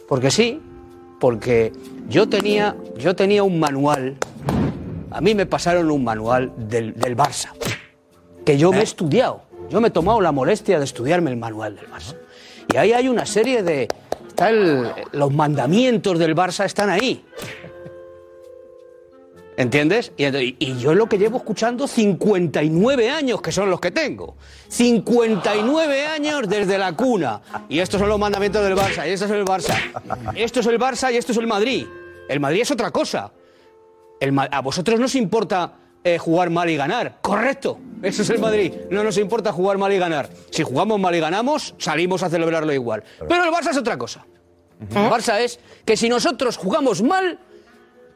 Porque 0.07 0.31
sí, 0.31 0.61
porque 1.19 1.73
yo 2.07 2.29
tenía, 2.29 2.73
yo 2.97 3.13
tenía 3.17 3.43
un 3.43 3.59
manual. 3.59 4.15
A 5.11 5.21
mí 5.21 5.33
me 5.35 5.45
pasaron 5.45 5.89
un 5.91 6.03
manual 6.03 6.51
del, 6.57 6.93
del 6.93 7.15
Barça, 7.17 7.49
que 8.45 8.57
yo 8.57 8.71
me 8.71 8.79
he 8.79 8.83
estudiado. 8.83 9.41
Yo 9.69 9.81
me 9.81 9.89
he 9.89 9.91
tomado 9.91 10.19
la 10.21 10.31
molestia 10.31 10.79
de 10.79 10.85
estudiarme 10.85 11.29
el 11.31 11.37
manual 11.37 11.75
del 11.75 11.87
Barça. 11.89 12.15
Y 12.73 12.77
ahí 12.77 12.93
hay 12.93 13.07
una 13.07 13.25
serie 13.25 13.61
de... 13.63 13.87
Está 14.27 14.49
el- 14.49 14.91
los 15.11 15.31
mandamientos 15.33 16.17
del 16.19 16.35
Barça 16.35 16.65
están 16.65 16.89
ahí. 16.89 17.23
¿Entiendes? 19.57 20.13
Y, 20.15 20.77
yo 20.79 20.91
es 20.91 20.97
lo 20.97 21.09
que 21.09 21.17
llevo 21.17 21.37
escuchando 21.37 21.85
59 21.85 23.09
años, 23.09 23.41
que 23.41 23.51
son 23.51 23.69
los 23.69 23.81
que 23.81 23.91
tengo. 23.91 24.37
59 24.69 26.05
años 26.05 26.47
desde 26.47 26.77
la 26.77 26.93
cuna. 26.93 27.41
Y 27.67 27.79
estos 27.79 27.99
son 27.99 28.07
los 28.07 28.17
mandamientos 28.17 28.63
del 28.63 28.75
Barça, 28.77 29.05
y 29.05 29.11
esto 29.11 29.25
es 29.25 29.31
el 29.31 29.43
Barça. 29.43 29.75
Esto 30.35 30.61
es 30.61 30.65
el 30.67 30.79
Barça 30.79 31.11
y 31.13 31.17
esto 31.17 31.33
es 31.33 31.37
el 31.37 31.47
Madrid. 31.47 31.85
El 32.29 32.39
Madrid 32.39 32.61
es 32.61 32.71
otra 32.71 32.89
cosa. 32.91 33.31
El 34.19 34.37
a 34.37 34.61
vosotros 34.61 34.99
no 34.99 35.05
os 35.05 35.15
importa 35.15 35.73
eh, 36.03 36.17
jugar 36.17 36.49
mal 36.49 36.69
y 36.69 36.77
ganar. 36.77 37.19
Correcto. 37.21 37.79
Eso 38.01 38.21
es 38.21 38.29
el 38.29 38.39
Madrid. 38.39 38.73
No 38.89 39.03
nos 39.03 39.17
importa 39.17 39.51
jugar 39.51 39.77
mal 39.77 39.91
y 39.91 39.97
ganar. 39.97 40.29
Si 40.49 40.63
jugamos 40.63 40.99
mal 40.99 41.13
y 41.15 41.19
ganamos, 41.19 41.75
salimos 41.77 42.23
a 42.23 42.29
celebrarlo 42.29 42.71
igual. 42.73 43.03
Pero 43.27 43.43
el 43.43 43.51
Barça 43.51 43.71
es 43.71 43.77
otra 43.77 43.97
cosa. 43.97 44.25
El 44.79 45.09
Barça 45.09 45.39
es 45.39 45.59
que 45.83 45.97
si 45.97 46.07
nosotros 46.07 46.55
jugamos 46.55 47.01
mal, 47.01 47.39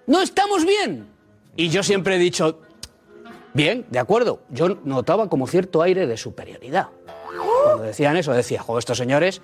no 0.07 0.21
estamos 0.21 0.65
bien. 0.65 1.07
Y 1.55 1.69
yo 1.69 1.83
siempre 1.83 2.15
he 2.15 2.19
dicho, 2.19 2.61
bien, 3.53 3.85
de 3.89 3.99
acuerdo. 3.99 4.41
Yo 4.49 4.79
notaba 4.85 5.29
como 5.29 5.45
cierto 5.47 5.81
aire 5.81 6.07
de 6.07 6.17
superioridad. 6.17 6.87
Cuando 7.65 7.83
decían 7.83 8.15
eso, 8.15 8.31
decía, 8.31 8.61
joder, 8.61 8.79
estos 8.79 8.97
señores 8.97 9.41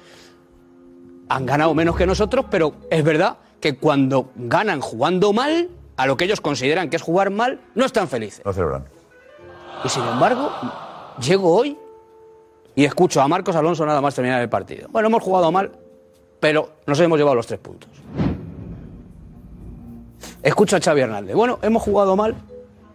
han 1.27 1.45
ganado 1.45 1.73
menos 1.75 1.95
que 1.95 2.05
nosotros, 2.05 2.45
pero 2.49 2.73
es 2.89 3.03
verdad 3.03 3.37
que 3.59 3.77
cuando 3.77 4.31
ganan 4.35 4.79
jugando 4.79 5.33
mal, 5.33 5.69
a 5.99 6.05
lo 6.05 6.15
que 6.15 6.23
ellos 6.23 6.39
consideran 6.39 6.89
que 6.89 6.95
es 6.95 7.01
jugar 7.01 7.29
mal, 7.29 7.59
no 7.75 7.83
están 7.83 8.07
felices. 8.07 8.41
No 8.45 8.53
celebran. 8.53 8.85
Y 9.83 9.89
sin 9.89 10.01
embargo, 10.01 10.49
llego 11.19 11.53
hoy 11.53 11.77
y 12.73 12.85
escucho 12.85 13.19
a 13.19 13.27
Marcos 13.27 13.53
Alonso 13.57 13.85
nada 13.85 13.99
más 13.99 14.15
terminar 14.15 14.41
el 14.41 14.47
partido. 14.47 14.87
Bueno, 14.91 15.09
hemos 15.09 15.21
jugado 15.21 15.51
mal, 15.51 15.73
pero 16.39 16.69
nos 16.85 16.97
hemos 17.01 17.19
llevado 17.19 17.35
los 17.35 17.47
tres 17.47 17.59
puntos. 17.59 17.89
Escucho 20.41 20.77
a 20.77 20.79
Xavi 20.79 21.01
Hernández. 21.01 21.35
Bueno, 21.35 21.59
hemos 21.61 21.83
jugado 21.83 22.15
mal, 22.15 22.33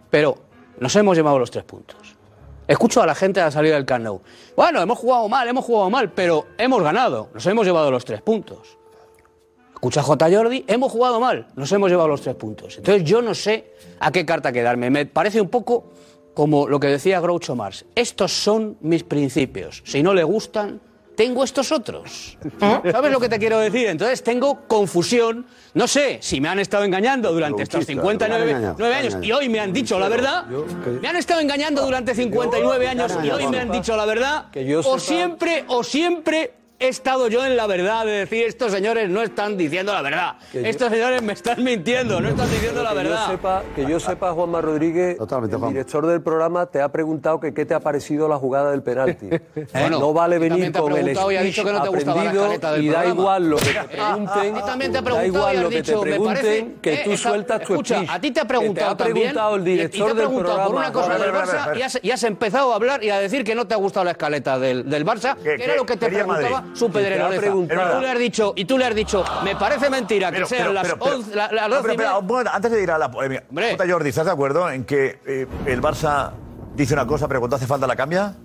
pero 0.09 0.39
nos 0.79 0.95
hemos 0.95 1.15
llevado 1.15 1.37
los 1.37 1.51
tres 1.51 1.63
puntos. 1.63 2.15
Escucho 2.67 3.03
a 3.03 3.05
la 3.05 3.13
gente 3.13 3.39
a 3.39 3.45
la 3.45 3.51
salida 3.51 3.75
del 3.75 3.85
Camp 3.85 4.03
Nou. 4.03 4.21
Bueno, 4.57 4.81
hemos 4.81 4.97
jugado 4.97 5.29
mal, 5.29 5.47
hemos 5.47 5.63
jugado 5.63 5.91
mal, 5.91 6.09
pero 6.09 6.47
hemos 6.57 6.81
ganado. 6.81 7.29
Nos 7.35 7.45
hemos 7.45 7.67
llevado 7.67 7.91
los 7.91 8.03
tres 8.03 8.23
puntos. 8.23 8.79
Escucha 9.85 10.01
J. 10.01 10.31
Jordi, 10.31 10.65
hemos 10.67 10.91
jugado 10.91 11.19
mal, 11.19 11.45
nos 11.55 11.71
hemos 11.71 11.91
llevado 11.91 12.07
los 12.07 12.19
tres 12.19 12.33
puntos. 12.33 12.75
Entonces 12.79 13.03
yo 13.03 13.21
no 13.21 13.35
sé 13.35 13.73
a 13.99 14.11
qué 14.11 14.25
carta 14.25 14.51
quedarme. 14.51 14.89
Me 14.89 15.05
parece 15.05 15.39
un 15.39 15.47
poco 15.47 15.91
como 16.33 16.67
lo 16.67 16.79
que 16.79 16.87
decía 16.87 17.19
Groucho 17.19 17.55
Marx. 17.55 17.85
Estos 17.93 18.31
son 18.31 18.77
mis 18.81 19.03
principios. 19.03 19.83
Si 19.85 20.01
no 20.01 20.15
le 20.15 20.23
gustan, 20.23 20.81
tengo 21.15 21.43
estos 21.43 21.71
otros. 21.71 22.35
¿Sabes 22.59 23.11
lo 23.11 23.19
que 23.19 23.29
te 23.29 23.37
quiero 23.37 23.59
decir? 23.59 23.85
Entonces 23.85 24.23
tengo 24.23 24.61
confusión. 24.67 25.45
No 25.75 25.87
sé 25.87 26.17
si 26.19 26.41
me 26.41 26.49
han 26.49 26.57
estado 26.57 26.83
engañando 26.83 27.31
durante 27.31 27.61
estos 27.61 27.85
59 27.85 28.73
nueve 28.79 28.95
años 28.95 29.17
y 29.21 29.31
hoy 29.33 29.49
me 29.49 29.59
han 29.59 29.71
dicho 29.71 29.99
la 29.99 30.09
verdad. 30.09 30.47
Me 30.99 31.07
han 31.07 31.15
estado 31.17 31.41
engañando 31.41 31.85
durante 31.85 32.15
59 32.15 32.87
años 32.87 33.15
y 33.23 33.29
hoy 33.29 33.45
me 33.49 33.59
han 33.59 33.71
dicho 33.71 33.95
la 33.95 34.05
verdad. 34.05 34.45
O 34.83 34.97
siempre, 34.97 35.63
o 35.67 35.83
siempre 35.83 36.64
he 36.77 36.87
estado 36.89 37.29
yo 37.29 37.45
en 37.45 37.55
la 37.55 37.67
verdad 37.67 38.05
de 38.05 38.11
decir 38.11 38.43
estos 38.45 38.71
señores 38.71 39.09
no 39.09 39.21
están 39.21 39.57
diciendo 39.57 39.93
la 39.93 40.01
verdad. 40.01 40.35
Que 40.51 40.61
yo- 40.61 40.67
Estos 40.67 40.89
señores 40.91 41.21
me 41.21 41.33
están 41.33 41.63
mintiendo, 41.63 42.19
no 42.19 42.29
están 42.29 42.49
diciendo 42.49 42.83
la 42.83 42.89
que 42.89 42.95
verdad. 42.95 43.25
Yo 43.27 43.31
sepa, 43.31 43.63
que 43.75 43.85
yo 43.85 43.99
sepa, 43.99 44.31
Juanma 44.33 44.59
Rodríguez, 44.61 45.17
el 45.19 45.67
director 45.69 46.05
del 46.05 46.21
programa 46.21 46.65
te 46.65 46.81
ha 46.81 46.89
preguntado 46.89 47.39
que 47.39 47.53
qué 47.53 47.65
te 47.65 47.73
ha 47.73 47.79
parecido 47.79 48.27
la 48.27 48.37
jugada 48.37 48.71
del 48.71 48.83
penalti. 48.83 49.29
Bueno, 49.73 49.99
no 49.99 50.13
vale 50.13 50.35
y 50.35 50.39
venir 50.39 50.71
con 50.71 50.91
el 50.91 50.93
preguntado 50.99 51.31
y 51.31 51.37
ha 51.37 51.41
dicho 51.41 51.61
speech 51.61 51.67
que 51.67 51.73
no 51.79 51.81
te 51.83 51.89
gustaba 51.89 52.15
la 52.15 52.21
aprendido 52.29 52.43
escaleta 52.53 52.71
del 52.73 52.83
y 52.83 52.87
da 52.89 52.93
programa. 53.01 53.21
igual 53.21 53.49
lo 53.49 53.57
que 53.57 53.63
te 53.73 53.79
Ah, 53.79 53.85
pregunten, 53.89 54.55
a 54.55 54.59
ti 54.59 54.65
también 54.65 54.91
te 54.91 54.97
ha 54.97 55.01
da 55.01 55.05
preguntado 55.05 55.25
igual 55.27 55.53
y 55.53 55.57
has 55.57 55.63
lo 55.63 55.69
que 55.69 55.75
dicho, 55.77 55.93
te 55.93 56.01
pregunten, 56.01 56.35
parece, 56.35 56.67
que 56.81 56.93
eh, 56.93 57.01
tú 57.05 57.11
esa- 57.11 57.29
sueltas 57.29 57.61
tu 57.61 57.73
escucha, 57.73 57.95
speech. 57.97 58.09
a 58.11 58.19
ti 58.21 58.31
te 58.31 58.39
ha 58.41 58.45
preguntado 58.45 58.95
te 58.97 59.03
ha 59.03 59.05
también, 59.05 59.27
preguntado 59.33 59.55
el 59.55 59.61
y- 59.61 59.63
y 59.63 59.65
te 59.65 59.71
director 59.71 60.01
ha 60.01 60.07
del 60.13 60.17
preguntado 60.17 60.55
por 60.55 60.63
programa. 60.65 60.79
una 60.87 60.91
cosa 60.93 61.17
del 61.17 61.31
Barça 61.33 61.77
y 61.77 61.81
has, 61.81 61.99
y 62.01 62.11
has 62.11 62.23
empezado 62.23 62.71
a 62.71 62.75
hablar 62.75 63.03
y 63.03 63.09
a 63.09 63.19
decir 63.19 63.43
que 63.43 63.55
no 63.55 63.65
te 63.65 63.73
ha 63.73 63.77
gustado 63.77 64.03
la 64.03 64.11
escaleta 64.11 64.59
del, 64.59 64.89
del 64.89 65.05
Barça, 65.05 65.35
que, 65.37 65.53
era 65.63 65.75
lo 65.75 65.85
que 65.85 65.97
te 65.97 66.07
preguntaba? 66.09 66.64
Su. 66.73 66.85
Y 66.85 66.89
tú 66.89 66.99
le 68.01 68.09
has 68.11 68.19
dicho, 68.19 68.53
y 68.55 68.65
tú 68.65 68.77
le 68.77 68.85
has 68.85 68.95
dicho, 68.95 69.23
me 69.43 69.55
parece 69.55 69.89
mentira 69.89 70.29
que 70.29 70.35
Pero, 70.37 70.47
sean 70.47 70.61
pero, 70.63 70.73
las 70.73 70.83
pero, 70.83 70.99
pero- 70.99 71.15
11, 71.17 71.35
la- 71.35 71.51
las 71.51 71.69
no, 71.69 71.75
12 71.75 71.81
pero, 71.81 71.93
y 71.93 71.95
espera, 71.95 72.09
media. 72.09 72.19
un 72.19 72.27
momento, 72.27 72.51
antes 72.53 72.71
de 72.71 72.83
ir 72.83 72.91
a 72.91 72.97
la 72.97 73.11
polémica, 73.11 73.43
Jota 73.71 73.85
Jordi, 73.89 74.09
¿estás 74.09 74.25
de 74.25 74.31
acuerdo 74.31 74.69
en 74.69 74.83
que 74.85 75.19
eh, 75.25 75.47
el 75.65 75.81
Barça 75.81 76.31
dice 76.75 76.93
una 76.93 77.05
cosa, 77.07 77.27
pero 77.27 77.39
cuando 77.39 77.55
hace 77.55 77.67
falta 77.67 77.87
la 77.87 77.95
cambia? 77.95 78.35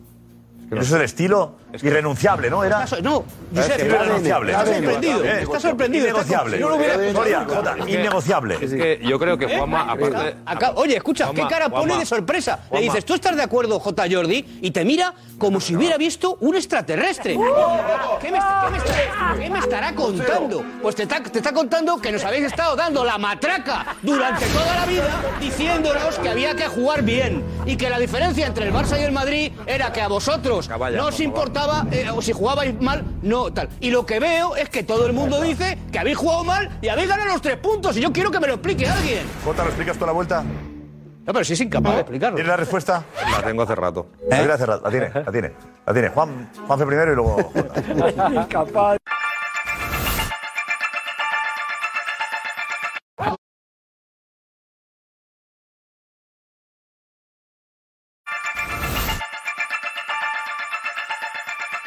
Eso 0.70 0.80
es 0.82 0.92
el 0.92 1.02
estilo 1.02 1.56
irrenunciable, 1.82 2.48
¿no? 2.50 2.62
Era. 2.64 2.84
No, 3.02 3.24
Josep, 3.54 3.80
irrenunciable. 3.84 4.52
está 4.52 4.66
sorprendido, 4.66 5.24
Eh, 5.24 5.42
está 5.42 5.60
sorprendido. 5.60 6.06
está 6.06 6.18
Innegociable. 6.20 6.50
como- 6.50 6.56
si 6.56 6.60
no 6.62 6.68
lo 6.68 6.76
hubiera- 6.76 7.88
innegociable. 7.88 8.58
Es 8.60 8.70
que 8.72 9.00
yo 9.02 9.18
creo 9.18 9.36
que 9.38 9.46
¿Eh? 9.46 9.56
Juanma, 9.58 9.92
aparte. 9.92 10.36
Oye, 10.76 10.96
escucha, 10.96 11.26
Juanma, 11.26 11.42
¿qué 11.48 11.48
cara 11.54 11.68
pone 11.68 11.98
de 11.98 12.06
sorpresa? 12.06 12.60
Le 12.72 12.80
dices, 12.82 13.04
¿tú 13.04 13.14
estás 13.14 13.36
de 13.36 13.42
acuerdo, 13.42 13.80
J. 13.80 14.04
Jordi? 14.10 14.58
Y 14.62 14.70
te 14.70 14.84
mira 14.84 15.12
como 15.38 15.60
si 15.60 15.74
hubiera 15.74 15.96
visto 15.96 16.36
un 16.40 16.54
extraterrestre. 16.56 17.32
¿Qué 17.34 18.30
me, 18.30 18.38
está- 18.38 18.66
qué 18.66 18.70
me 18.70 18.78
está- 18.78 19.34
qué 19.38 19.50
me 19.50 19.58
estará 19.58 19.94
contando? 19.94 20.64
Pues 20.82 20.94
te 20.94 21.02
está, 21.04 21.22
te 21.22 21.38
está 21.38 21.52
contando 21.52 22.00
que 22.00 22.12
nos 22.12 22.24
habéis 22.24 22.44
estado 22.44 22.76
dando 22.76 23.04
la 23.04 23.18
matraca 23.18 23.86
durante 24.02 24.46
toda 24.46 24.74
la 24.76 24.86
vida 24.86 25.08
diciéndonos 25.40 26.18
que 26.18 26.28
había 26.28 26.54
que 26.54 26.66
jugar 26.68 27.02
bien 27.02 27.42
y 27.66 27.76
que 27.76 27.88
la 27.90 27.98
diferencia 27.98 28.46
entre 28.46 28.66
el 28.66 28.72
Barça 28.72 29.00
y 29.00 29.04
el 29.04 29.12
Madrid 29.12 29.52
era 29.66 29.92
que 29.92 30.00
a 30.00 30.08
vosotros 30.08 30.59
no 30.68 31.06
os 31.06 31.20
importaba 31.20 31.86
eh, 31.90 32.10
o 32.10 32.20
si 32.20 32.32
jugabais 32.32 32.78
mal, 32.80 33.04
no 33.22 33.52
tal. 33.52 33.68
Y 33.80 33.90
lo 33.90 34.04
que 34.04 34.18
veo 34.20 34.56
es 34.56 34.68
que 34.68 34.82
todo 34.82 35.06
el 35.06 35.12
mundo 35.12 35.40
dice 35.40 35.78
que 35.92 35.98
habéis 35.98 36.16
jugado 36.16 36.44
mal 36.44 36.68
y 36.80 36.88
habéis 36.88 37.08
ganado 37.08 37.28
los 37.28 37.42
tres 37.42 37.56
puntos 37.56 37.96
y 37.96 38.00
yo 38.00 38.12
quiero 38.12 38.30
que 38.30 38.40
me 38.40 38.46
lo 38.46 38.54
explique 38.54 38.86
alguien. 38.86 39.26
Jota, 39.44 39.62
¿lo 39.62 39.68
explicas 39.68 39.96
toda 39.96 40.08
la 40.08 40.12
vuelta? 40.12 40.42
No, 40.42 41.32
pero 41.34 41.44
si 41.44 41.52
es 41.52 41.60
incapaz 41.60 41.94
de 41.94 42.00
explicarlo. 42.00 42.36
¿Tienes 42.36 42.50
la 42.50 42.56
respuesta? 42.56 43.04
La 43.30 43.42
tengo 43.42 43.62
hace 43.62 43.74
rato. 43.74 44.08
La 44.28 44.38
tiene 44.38 44.52
hace 44.52 44.66
rato, 44.66 44.82
la 44.84 44.90
tiene, 44.90 45.10
la 45.14 45.32
tiene. 45.32 45.52
La 45.86 45.92
tiene. 45.92 46.08
Juan, 46.08 46.50
Juanfe 46.66 46.86
primero 46.86 47.12
y 47.12 47.14
luego. 47.14 47.52
Jota. 47.52 48.30
Incapaz. 48.34 48.98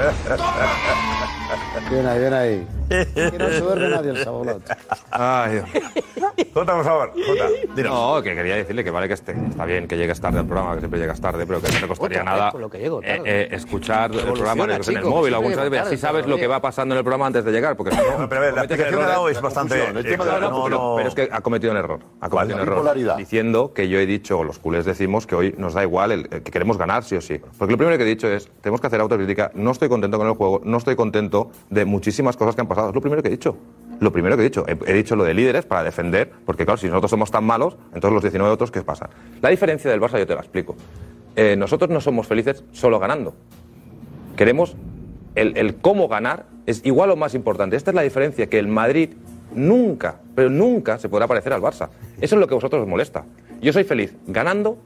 Toma! 0.04 1.04
Bien 1.90 2.06
ahí, 2.06 2.20
bien 2.20 2.34
ahí. 2.34 2.68
Que 3.14 3.38
no 3.40 3.50
se 3.50 3.60
duerme 3.62 3.90
nadie 3.90 4.12
el 4.12 4.18
sábado. 4.24 4.62
Ay, 5.10 5.54
Dios. 5.54 5.66
Jota, 6.54 6.76
por 6.76 6.84
favor. 6.84 7.14
Jota, 7.26 7.84
No, 7.84 8.22
que 8.22 8.36
quería 8.36 8.56
decirle 8.56 8.84
que 8.84 8.92
vale 8.92 9.08
que 9.08 9.16
esté, 9.16 9.32
está 9.50 9.66
bien 9.66 9.88
que 9.88 9.98
llegues 9.98 10.20
tarde 10.22 10.40
al 10.40 10.46
programa, 10.46 10.74
que 10.76 10.80
siempre 10.82 11.00
llegas 11.00 11.20
tarde, 11.20 11.46
pero 11.48 11.60
que 11.62 11.72
no 11.72 11.80
te 11.80 11.88
costaría 11.88 12.22
Otra 12.22 12.32
nada 12.32 12.52
con 12.52 12.62
lo 12.62 12.70
que 12.70 12.78
llego 12.78 13.02
tarde. 13.02 13.16
eh, 13.18 13.22
eh, 13.26 13.48
escuchar 13.52 14.12
el 14.14 14.22
programa 14.34 14.66
en 14.66 14.70
el, 14.72 14.76
en 14.76 14.82
el 14.82 14.84
chico, 14.86 15.10
móvil 15.10 15.34
o 15.34 15.40
siempre 15.40 15.50
llego 15.64 15.70
tarde, 15.72 15.80
así 15.80 15.98
sabes 15.98 16.28
lo 16.28 16.38
que 16.38 16.46
va 16.48 16.62
pasando 16.62 16.94
en 16.94 17.00
el 17.00 17.04
programa 17.04 17.26
antes 17.28 17.44
de 17.46 17.52
llegar. 17.52 17.76
Porque 17.76 17.92
si 17.96 17.98
no, 17.98 18.30
pero 18.30 18.42
a 18.42 18.44
ver, 18.46 18.54
la 18.54 18.62
cometes 18.68 18.78
explicación 18.78 18.78
que 18.78 18.84
ha 18.84 18.88
errores. 18.88 19.08
dado 19.08 19.30
es 19.30 19.42
bastante- 19.42 19.84
El 19.88 20.06
tema 20.06 20.26
de 20.26 20.32
la- 20.32 20.40
no, 20.40 20.50
no, 20.52 20.64
pero, 20.66 20.78
no- 20.78 20.94
pero 20.98 21.10
es 21.10 21.16
que 21.16 21.30
ha 21.32 21.42
cometido 21.42 21.72
un 21.72 21.78
error. 21.78 22.00
Ha 22.22 22.30
cometido 22.30 22.56
un 22.58 22.62
error. 22.62 22.76
bipolaridad. 22.76 23.18
Diciendo 23.18 23.74
que 23.74 23.90
yo 23.90 23.98
he 24.00 24.06
dicho, 24.06 24.38
o 24.40 24.44
los 24.44 24.60
culés 24.60 24.86
decimos, 24.86 25.26
que 25.26 25.36
hoy 25.36 25.56
nos 25.58 25.74
da 25.74 25.82
igual, 25.84 26.12
el- 26.12 26.28
el 26.32 26.44
que 26.44 26.52
queremos 26.52 26.78
ganar 26.78 27.04
sí 27.04 27.16
o 27.16 27.22
sí. 27.22 27.40
Porque 27.58 27.72
lo 27.72 27.78
primero 27.78 27.98
que 27.98 28.04
he 28.04 28.08
dicho 28.08 28.28
es, 28.28 28.50
tenemos 28.62 28.80
que 28.82 28.88
hacer 28.88 29.02
autocrítica, 29.02 29.52
no 29.56 29.72
estoy 29.72 29.90
contento 29.90 30.18
con 30.20 30.28
el 30.28 30.34
juego, 30.34 30.62
no 30.64 30.78
estoy 30.78 30.96
contento 30.96 31.50
de 31.70 31.86
muchísimas 31.86 32.38
cosas 32.38 32.56
que 32.56 32.62
han 32.62 32.68
pasado. 32.68 32.90
Es 32.90 32.96
lo 32.96 33.02
primero 33.02 33.22
que 33.22 33.30
he 33.30 33.32
dicho. 33.32 33.58
Lo 34.00 34.12
primero 34.12 34.36
que 34.36 34.42
he 34.42 34.46
dicho. 34.46 34.66
He, 34.68 34.94
dicho 34.94 35.16
lo 35.16 35.24
de 35.24 35.34
líderes 35.34 35.66
para 35.66 35.84
defender, 35.84 36.32
porque 36.46 36.66
claro, 36.66 36.78
si 36.78 36.88
nosotros 36.88 37.12
somos 37.12 37.32
tan 37.32 37.44
malos, 37.44 37.78
entonces 37.94 38.12
los 38.12 38.24
19 38.24 38.52
otros, 38.52 38.72
¿qué 38.72 38.82
pasa? 38.82 39.10
La 39.42 39.50
diferencia 39.50 39.90
del 39.90 40.02
Barça 40.02 40.20
yo 40.20 40.28
te 40.28 40.36
la 40.36 40.42
explico. 40.42 40.76
Eh, 41.36 41.56
nosotros 41.56 41.90
no 41.90 42.02
somos 42.02 42.28
felices 42.28 42.64
solo 42.72 43.00
ganando. 43.00 43.34
Queremos 44.36 44.76
el, 45.36 45.58
el 45.58 45.76
cómo 45.76 46.08
ganar 46.08 46.46
es 46.66 46.82
igual 46.86 47.12
o 47.12 47.16
más 47.16 47.34
importante. 47.36 47.76
Esta 47.76 47.92
es 47.92 47.96
la 47.96 48.02
diferencia, 48.02 48.48
que 48.48 48.60
el 48.60 48.68
Madrid 48.68 49.12
nunca, 49.56 50.20
pero 50.36 50.50
nunca 50.50 50.98
se 50.98 51.10
podrá 51.10 51.28
parecer 51.28 51.54
al 51.54 51.62
Barça. 51.62 51.90
Eso 52.20 52.36
es 52.36 52.40
lo 52.40 52.48
que 52.48 52.54
a 52.54 52.58
vosotros 52.58 52.82
os 52.82 52.88
molesta. 52.88 53.26
Yo 53.62 53.74
soy 53.74 53.84
feliz 53.84 54.16
ganando 54.28 54.78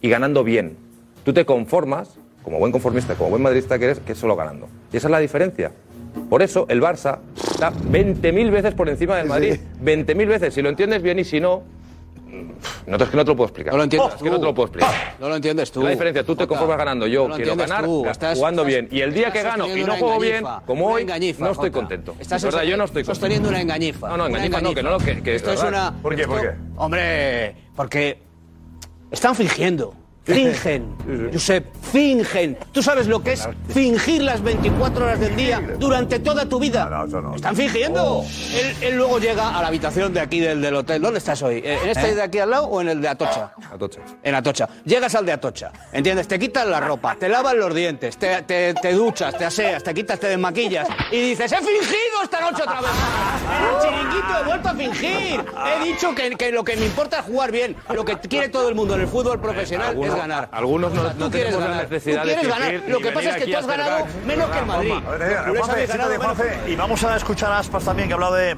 y 0.00 0.08
ganando 0.08 0.44
bien. 0.44 0.76
Tú 1.24 1.32
te 1.32 1.44
conformas, 1.44 2.18
como 2.42 2.58
buen 2.58 2.72
conformista, 2.72 3.14
como 3.14 3.30
buen 3.30 3.42
madridista 3.42 3.78
que 3.78 3.86
eres, 3.86 4.00
que 4.00 4.12
es 4.12 4.18
solo 4.18 4.36
ganando. 4.36 4.68
Y 4.92 4.96
esa 4.96 5.08
es 5.08 5.12
la 5.12 5.18
diferencia. 5.18 5.72
Por 6.28 6.42
eso 6.42 6.66
el 6.68 6.80
Barça 6.82 7.18
está 7.36 7.72
20.000 7.72 8.50
veces 8.50 8.74
por 8.74 8.88
encima 8.88 9.16
del 9.16 9.26
Madrid. 9.26 9.56
20.000 9.82 10.26
veces. 10.26 10.54
Si 10.54 10.62
lo 10.62 10.68
entiendes 10.68 11.02
bien 11.02 11.18
y 11.18 11.24
si 11.24 11.40
no, 11.40 11.62
no, 12.86 12.96
es 12.96 13.08
que 13.08 13.16
no 13.16 13.24
te 13.24 13.30
lo 13.30 13.36
puedo 13.36 13.46
explicar. 13.48 13.72
No 13.72 13.78
lo 13.78 13.84
entiendes 13.84 14.14
Es 14.14 14.22
que 14.22 14.30
no 14.30 14.38
te 14.38 14.44
lo 14.44 14.54
puedo 14.54 14.66
explicar. 14.66 15.14
No 15.18 15.28
lo 15.28 15.36
entiendes 15.36 15.72
tú. 15.72 15.82
La 15.82 15.90
diferencia, 15.90 16.22
tú 16.24 16.36
te 16.36 16.46
conformas 16.46 16.76
ganando, 16.76 17.06
yo 17.06 17.22
No 17.22 17.28
lo 17.30 17.34
quiero 17.36 17.52
entiendes 17.52 17.70
ganar 17.70 17.84
tú. 17.86 18.04
ga- 18.04 18.10
Estás- 18.10 18.38
jugando 18.38 18.62
estás- 18.62 18.74
bien. 18.74 18.88
Y 18.90 19.00
el 19.02 19.14
día 19.14 19.32
que 19.32 19.42
gano 19.42 19.66
y 19.74 19.82
no 19.84 19.94
juego 19.96 20.18
bien, 20.20 20.36
engañifa, 20.38 20.62
como 20.66 20.86
hoy, 20.88 21.02
engañifa, 21.02 21.44
no 21.44 21.50
estoy 21.52 21.70
contento. 21.70 22.14
Estás 22.18 22.42
verdad, 22.44 22.62
yo 22.64 22.76
no 22.76 22.84
estoy 22.84 23.02
contento. 23.02 23.14
sosteniendo 23.14 23.48
una 23.48 23.60
engañifa. 23.60 24.08
No, 24.08 24.16
no, 24.18 24.26
engañifa 24.26 24.60
no, 24.60 24.74
que 24.74 24.82
no, 24.82 24.98
que- 24.98 25.22
que 25.22 25.34
Esto 25.36 25.52
es 25.52 25.62
una... 25.62 25.94
¿Por 26.02 26.14
qué, 26.14 26.26
por 26.26 26.40
qué? 26.40 26.50
Hombre, 26.76 27.54
porque 27.74 28.18
están 29.10 29.34
fingiendo. 29.34 29.94
Fingen, 30.28 31.30
Josep, 31.32 31.64
fingen. 31.90 32.58
¿Tú 32.72 32.82
sabes 32.82 33.06
lo 33.06 33.22
que 33.22 33.32
es 33.32 33.48
fingir 33.72 34.22
las 34.22 34.42
24 34.42 35.04
horas 35.06 35.20
del 35.20 35.34
día 35.34 35.62
durante 35.78 36.18
toda 36.18 36.46
tu 36.46 36.58
vida? 36.58 37.06
Están 37.34 37.56
fingiendo. 37.56 38.22
Él, 38.54 38.74
él 38.82 38.96
luego 38.96 39.18
llega 39.18 39.56
a 39.56 39.62
la 39.62 39.68
habitación 39.68 40.12
de 40.12 40.20
aquí 40.20 40.40
del, 40.40 40.60
del 40.60 40.74
hotel. 40.74 41.00
¿Dónde 41.00 41.18
estás 41.18 41.42
hoy? 41.42 41.62
¿En 41.64 41.88
este 41.88 42.10
¿Eh? 42.10 42.14
de 42.14 42.22
aquí 42.22 42.38
al 42.40 42.50
lado 42.50 42.66
o 42.66 42.80
en 42.82 42.90
el 42.90 43.00
de 43.00 43.08
Atocha? 43.08 43.52
Atocha. 43.72 44.00
En 44.22 44.34
Atocha. 44.34 44.68
Llegas 44.84 45.14
al 45.14 45.24
de 45.24 45.32
Atocha, 45.32 45.72
¿entiendes? 45.92 46.28
Te 46.28 46.38
quitas 46.38 46.66
la 46.66 46.80
ropa, 46.80 47.16
te 47.18 47.28
lavas 47.28 47.54
los 47.54 47.74
dientes, 47.74 48.18
te, 48.18 48.42
te- 48.42 48.74
te 48.74 48.92
duchas, 48.92 49.36
te 49.36 49.46
aseas, 49.46 49.82
te 49.82 49.94
quitas, 49.94 50.20
te 50.20 50.28
desmaquillas 50.28 50.86
y 51.10 51.20
dices, 51.30 51.50
¡he 51.52 51.56
fingido 51.56 52.22
esta 52.22 52.40
noche 52.42 52.62
otra 52.62 52.80
vez! 52.82 52.90
En 53.48 53.64
el 53.64 53.82
chiringuito 53.82 54.38
he 54.40 54.44
vuelto 54.44 54.68
a 54.68 54.74
fingir. 54.74 55.44
He 55.80 55.84
dicho 55.84 56.14
que, 56.14 56.30
que 56.32 56.52
lo 56.52 56.62
que 56.64 56.76
me 56.76 56.84
importa 56.84 57.20
es 57.20 57.24
jugar 57.24 57.50
bien. 57.50 57.76
Lo 57.94 58.04
que 58.04 58.18
quiere 58.18 58.48
todo 58.50 58.68
el 58.68 58.74
mundo 58.74 58.94
en 58.94 59.00
el 59.02 59.08
fútbol 59.08 59.40
profesional 59.40 59.96
es 60.04 60.17
ganar. 60.18 60.48
algunos 60.52 60.92
no- 60.92 61.12
no 61.14 61.30
tenemos 61.30 61.60
la 61.60 61.66
ganar. 61.68 61.82
necesidad 61.90 62.22
Tú 62.22 62.28
de 62.28 62.34
quieres 62.34 62.58
ganar. 62.58 62.82
Lo 62.88 62.98
que 63.00 63.12
pasa 63.12 63.30
es 63.30 63.36
que 63.36 63.50
tú 63.52 63.56
has 63.58 63.66
ganado 63.66 64.06
menos 64.26 64.50
que 64.50 64.58
el 64.58 64.66
Madrid. 64.66 64.94
Ver, 65.18 65.22
eh, 65.22 66.16
Juanfe, 66.18 66.58
y 66.66 66.76
vamos 66.76 67.04
a 67.04 67.16
escuchar 67.16 67.52
a 67.52 67.58
Aspas 67.58 67.84
también, 67.84 68.08
que 68.08 68.14
ha 68.14 68.16
hablado 68.16 68.34
de, 68.34 68.56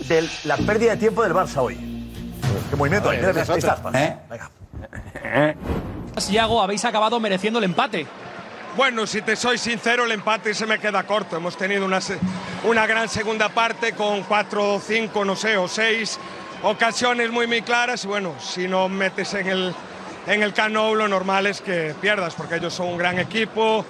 de 0.00 0.28
la 0.44 0.56
pérdida 0.56 0.92
de 0.92 0.96
tiempo 0.98 1.22
del 1.22 1.32
Barça 1.34 1.58
hoy. 1.58 1.74
¿Qué 2.70 2.76
movimiento 2.76 3.10
hay? 3.10 3.18
Oye, 3.18 3.26
Mira, 3.32 3.42
ahí 3.48 3.58
está. 3.58 3.72
Aspas. 3.72 3.94
¿Eh? 3.94 4.16
Venga. 4.30 4.50
Iago, 6.30 6.62
habéis 6.62 6.84
acabado 6.84 7.18
mereciendo 7.20 7.58
el 7.58 7.64
empate. 7.64 8.06
Bueno, 8.76 9.06
si 9.06 9.22
te 9.22 9.36
soy 9.36 9.56
sincero, 9.58 10.04
el 10.04 10.12
empate 10.12 10.52
se 10.54 10.66
me 10.66 10.78
queda 10.78 11.04
corto. 11.04 11.36
Hemos 11.36 11.56
tenido 11.56 11.84
una, 11.84 12.00
una 12.64 12.86
gran 12.86 13.08
segunda 13.08 13.48
parte 13.48 13.92
con 13.92 14.22
cuatro, 14.24 14.80
cinco, 14.84 15.24
no 15.24 15.36
sé, 15.36 15.56
o 15.56 15.68
seis 15.68 16.18
ocasiones 16.62 17.30
muy, 17.30 17.46
muy 17.46 17.62
claras. 17.62 18.04
Y 18.04 18.08
bueno, 18.08 18.34
si 18.40 18.66
no 18.66 18.88
metes 18.88 19.32
en 19.34 19.46
el, 19.48 19.74
en 20.26 20.42
el 20.42 20.52
Camp 20.52 20.74
Nou, 20.74 20.94
lo 20.94 21.08
normal 21.08 21.46
es 21.46 21.60
que 21.60 21.94
pierdas, 22.00 22.34
porque 22.34 22.56
ellos 22.56 22.72
son 22.72 22.88
un 22.88 22.98
gran 22.98 23.18
equipo. 23.18 23.84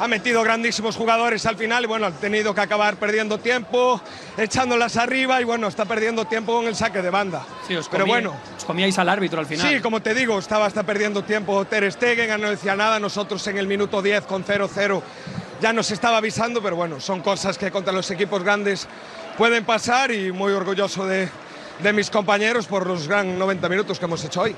ha 0.00 0.06
metido 0.06 0.44
grandísimos 0.44 0.94
jugadores 0.94 1.44
al 1.44 1.56
final 1.56 1.82
y 1.82 1.86
bueno, 1.88 2.06
ha 2.06 2.12
tenido 2.12 2.54
que 2.54 2.60
acabar 2.60 2.96
perdiendo 2.98 3.38
tiempo, 3.38 4.00
echándolas 4.36 4.96
arriba 4.96 5.40
y 5.40 5.44
bueno, 5.44 5.66
está 5.66 5.86
perdiendo 5.86 6.24
tiempo 6.24 6.54
con 6.54 6.66
el 6.68 6.76
saque 6.76 7.02
de 7.02 7.10
banda. 7.10 7.44
Sí, 7.66 7.74
os 7.74 7.88
Pero 7.88 8.06
bueno. 8.06 8.32
os 8.56 8.64
comíais 8.64 8.96
al 8.98 9.08
árbitro 9.08 9.40
al 9.40 9.46
final. 9.46 9.68
Sí, 9.68 9.80
como 9.80 10.00
te 10.00 10.14
digo, 10.14 10.38
estaba 10.38 10.66
hasta 10.66 10.84
perdiendo 10.84 11.24
tiempo 11.24 11.64
Ter 11.64 11.90
Stegen, 11.90 12.40
no 12.40 12.48
decía 12.48 12.76
nada, 12.76 13.00
nosotros 13.00 13.44
en 13.48 13.58
el 13.58 13.66
minuto 13.66 14.00
10 14.00 14.24
con 14.26 14.44
0-0 14.44 15.02
ya 15.60 15.72
nos 15.72 15.90
estaba 15.90 16.18
avisando, 16.18 16.62
pero 16.62 16.76
bueno, 16.76 17.00
son 17.00 17.20
cosas 17.20 17.58
que 17.58 17.72
contra 17.72 17.92
los 17.92 18.08
equipos 18.12 18.44
grandes 18.44 18.86
pueden 19.36 19.64
pasar 19.64 20.12
y 20.12 20.30
muy 20.30 20.52
orgulloso 20.52 21.06
de, 21.06 21.28
de 21.82 21.92
mis 21.92 22.08
compañeros 22.08 22.66
por 22.68 22.86
los 22.86 23.08
gran 23.08 23.36
90 23.36 23.68
minutos 23.68 23.98
que 23.98 24.04
hemos 24.04 24.22
hecho 24.24 24.42
hoy. 24.42 24.54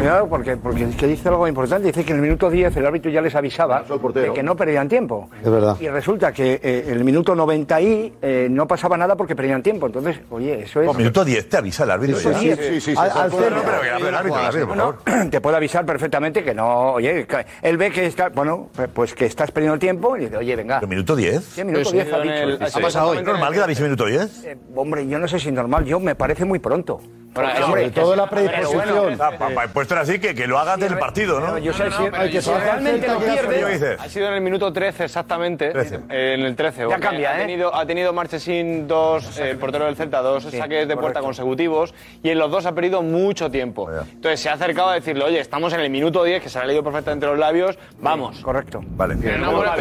Cuidado, 0.00 0.28
porque, 0.28 0.56
porque 0.56 0.84
es 0.84 0.96
que 0.96 1.06
dice 1.06 1.28
algo 1.28 1.46
importante. 1.46 1.88
Dice 1.88 2.04
que 2.04 2.12
en 2.12 2.16
el 2.16 2.22
minuto 2.22 2.48
10 2.48 2.74
el 2.74 2.86
árbitro 2.86 3.10
ya 3.10 3.20
les 3.20 3.34
avisaba 3.34 3.84
de 4.14 4.32
que 4.32 4.42
no 4.42 4.56
perdían 4.56 4.88
tiempo. 4.88 5.28
Es 5.44 5.50
verdad. 5.50 5.76
Y 5.78 5.88
resulta 5.88 6.32
que 6.32 6.58
eh, 6.62 6.84
en 6.88 6.94
el 6.94 7.04
minuto 7.04 7.34
90 7.34 7.80
y 7.82 8.12
eh, 8.22 8.48
no 8.50 8.66
pasaba 8.66 8.96
nada 8.96 9.14
porque 9.14 9.36
perdían 9.36 9.62
tiempo. 9.62 9.86
Entonces, 9.86 10.20
oye, 10.30 10.62
eso 10.62 10.80
es. 10.80 10.86
No, 10.86 10.94
minuto 10.94 11.22
10 11.24 11.48
te 11.50 11.56
avisa 11.58 11.84
el 11.84 11.90
árbitro. 11.90 12.16
Minuto 12.16 12.32
ya. 12.42 12.56
10. 12.56 12.98
Al- 12.98 13.10
al 13.10 13.18
Al 13.18 13.30
cero. 13.30 13.56
No, 13.56 13.62
pero 13.62 13.80
que- 13.82 14.08
el 14.08 14.14
árbitro, 14.14 14.38
el 14.40 14.46
árbitro, 14.46 14.68
por 14.68 14.76
Bueno, 14.76 14.96
favor. 15.04 15.30
te 15.30 15.40
puede 15.42 15.56
avisar 15.58 15.84
perfectamente 15.84 16.42
que 16.42 16.54
no, 16.54 16.92
oye, 16.92 17.26
que 17.26 17.44
él 17.62 17.76
ve 17.76 17.90
que 17.90 18.06
está, 18.06 18.30
bueno, 18.30 18.70
pues 18.94 19.14
que 19.14 19.26
estás 19.26 19.50
perdiendo 19.50 19.74
el 19.74 19.80
tiempo 19.80 20.16
y 20.16 20.20
dice, 20.20 20.36
oye, 20.38 20.56
venga. 20.56 20.80
¿Minuto 20.80 21.14
10? 21.14 21.44
Sí, 21.44 21.62
minuto 21.64 21.90
10 21.90 22.12
ha 22.12 22.20
dicho. 22.20 22.64
¿Ha 22.78 22.80
pasado 22.80 23.10
hoy? 23.10 23.18
¿Es 23.18 23.24
normal 23.24 23.52
que 23.52 23.58
te 23.58 23.64
avise 23.64 23.82
minuto 23.82 24.06
10? 24.06 24.44
Eh, 24.44 24.56
hombre, 24.74 25.06
yo 25.06 25.18
no 25.18 25.28
sé 25.28 25.38
si 25.38 25.48
es 25.48 25.54
normal, 25.54 25.84
yo 25.84 26.00
me 26.00 26.14
parece 26.14 26.44
muy 26.46 26.58
pronto. 26.58 27.00
Porque, 27.32 27.50
Sobre 27.52 27.64
hombre, 27.64 27.90
todo 27.90 28.16
la 28.16 28.26
predisposición. 28.28 29.16
bueno, 29.16 29.70
Puesto 29.72 29.96
así 29.96 30.18
que, 30.18 30.34
que 30.34 30.46
lo 30.48 30.58
hagas 30.58 30.80
del 30.80 30.98
partido, 30.98 31.38
¿no? 31.38 31.58
yo 31.58 31.72
sé 31.72 31.88
si- 31.90 32.02
pero 32.10 32.30
que 32.30 32.42
si 32.42 32.50
realmente 32.50 33.06
lo 33.06 33.18
pierde. 33.20 33.96
Ha 34.00 34.08
sido 34.08 34.28
en 34.28 34.34
el 34.34 34.40
minuto 34.40 34.72
13 34.72 35.04
exactamente. 35.04 35.72
eh, 36.08 36.34
en 36.34 36.40
el 36.40 36.56
13. 36.56 36.86
Ya 36.88 36.98
cambia, 36.98 37.30
ha 37.30 37.38
¿eh? 37.38 37.40
Tenido, 37.42 37.74
ha 37.74 37.86
tenido 37.86 38.12
Marchesín 38.12 38.88
dos, 38.88 39.38
eh, 39.38 39.50
el 39.50 39.58
portero 39.58 39.84
del 39.86 39.94
Celta, 39.96 40.20
dos 40.22 40.42
saques 40.44 40.88
de 40.88 40.96
puerta 40.96 41.20
consecutivos 41.20 41.94
y 42.22 42.30
en 42.30 42.38
los 42.38 42.50
dos 42.50 42.66
ha 42.66 42.72
perdido 42.74 43.02
mucho 43.02 43.50
tiempo. 43.50 43.88
Entonces 43.90 44.40
se 44.40 44.48
ha 44.48 44.54
acercado 44.54 44.88
a 44.88 44.94
decirle, 44.94 45.24
oye, 45.24 45.38
estamos 45.40 45.72
en 45.72 45.80
el 45.80 45.90
minuto 45.90 46.24
10, 46.24 46.42
que 46.42 46.48
se 46.48 46.58
le 46.58 46.64
ha 46.64 46.66
leído 46.66 46.82
perfectamente 46.82 47.26
los 47.26 47.38
labios, 47.38 47.78
vamos. 48.00 48.40
Correcto. 48.40 48.80
Vale. 48.84 49.16
Pero 49.22 49.38
no 49.38 49.52
no 49.52 49.62
no, 49.62 49.74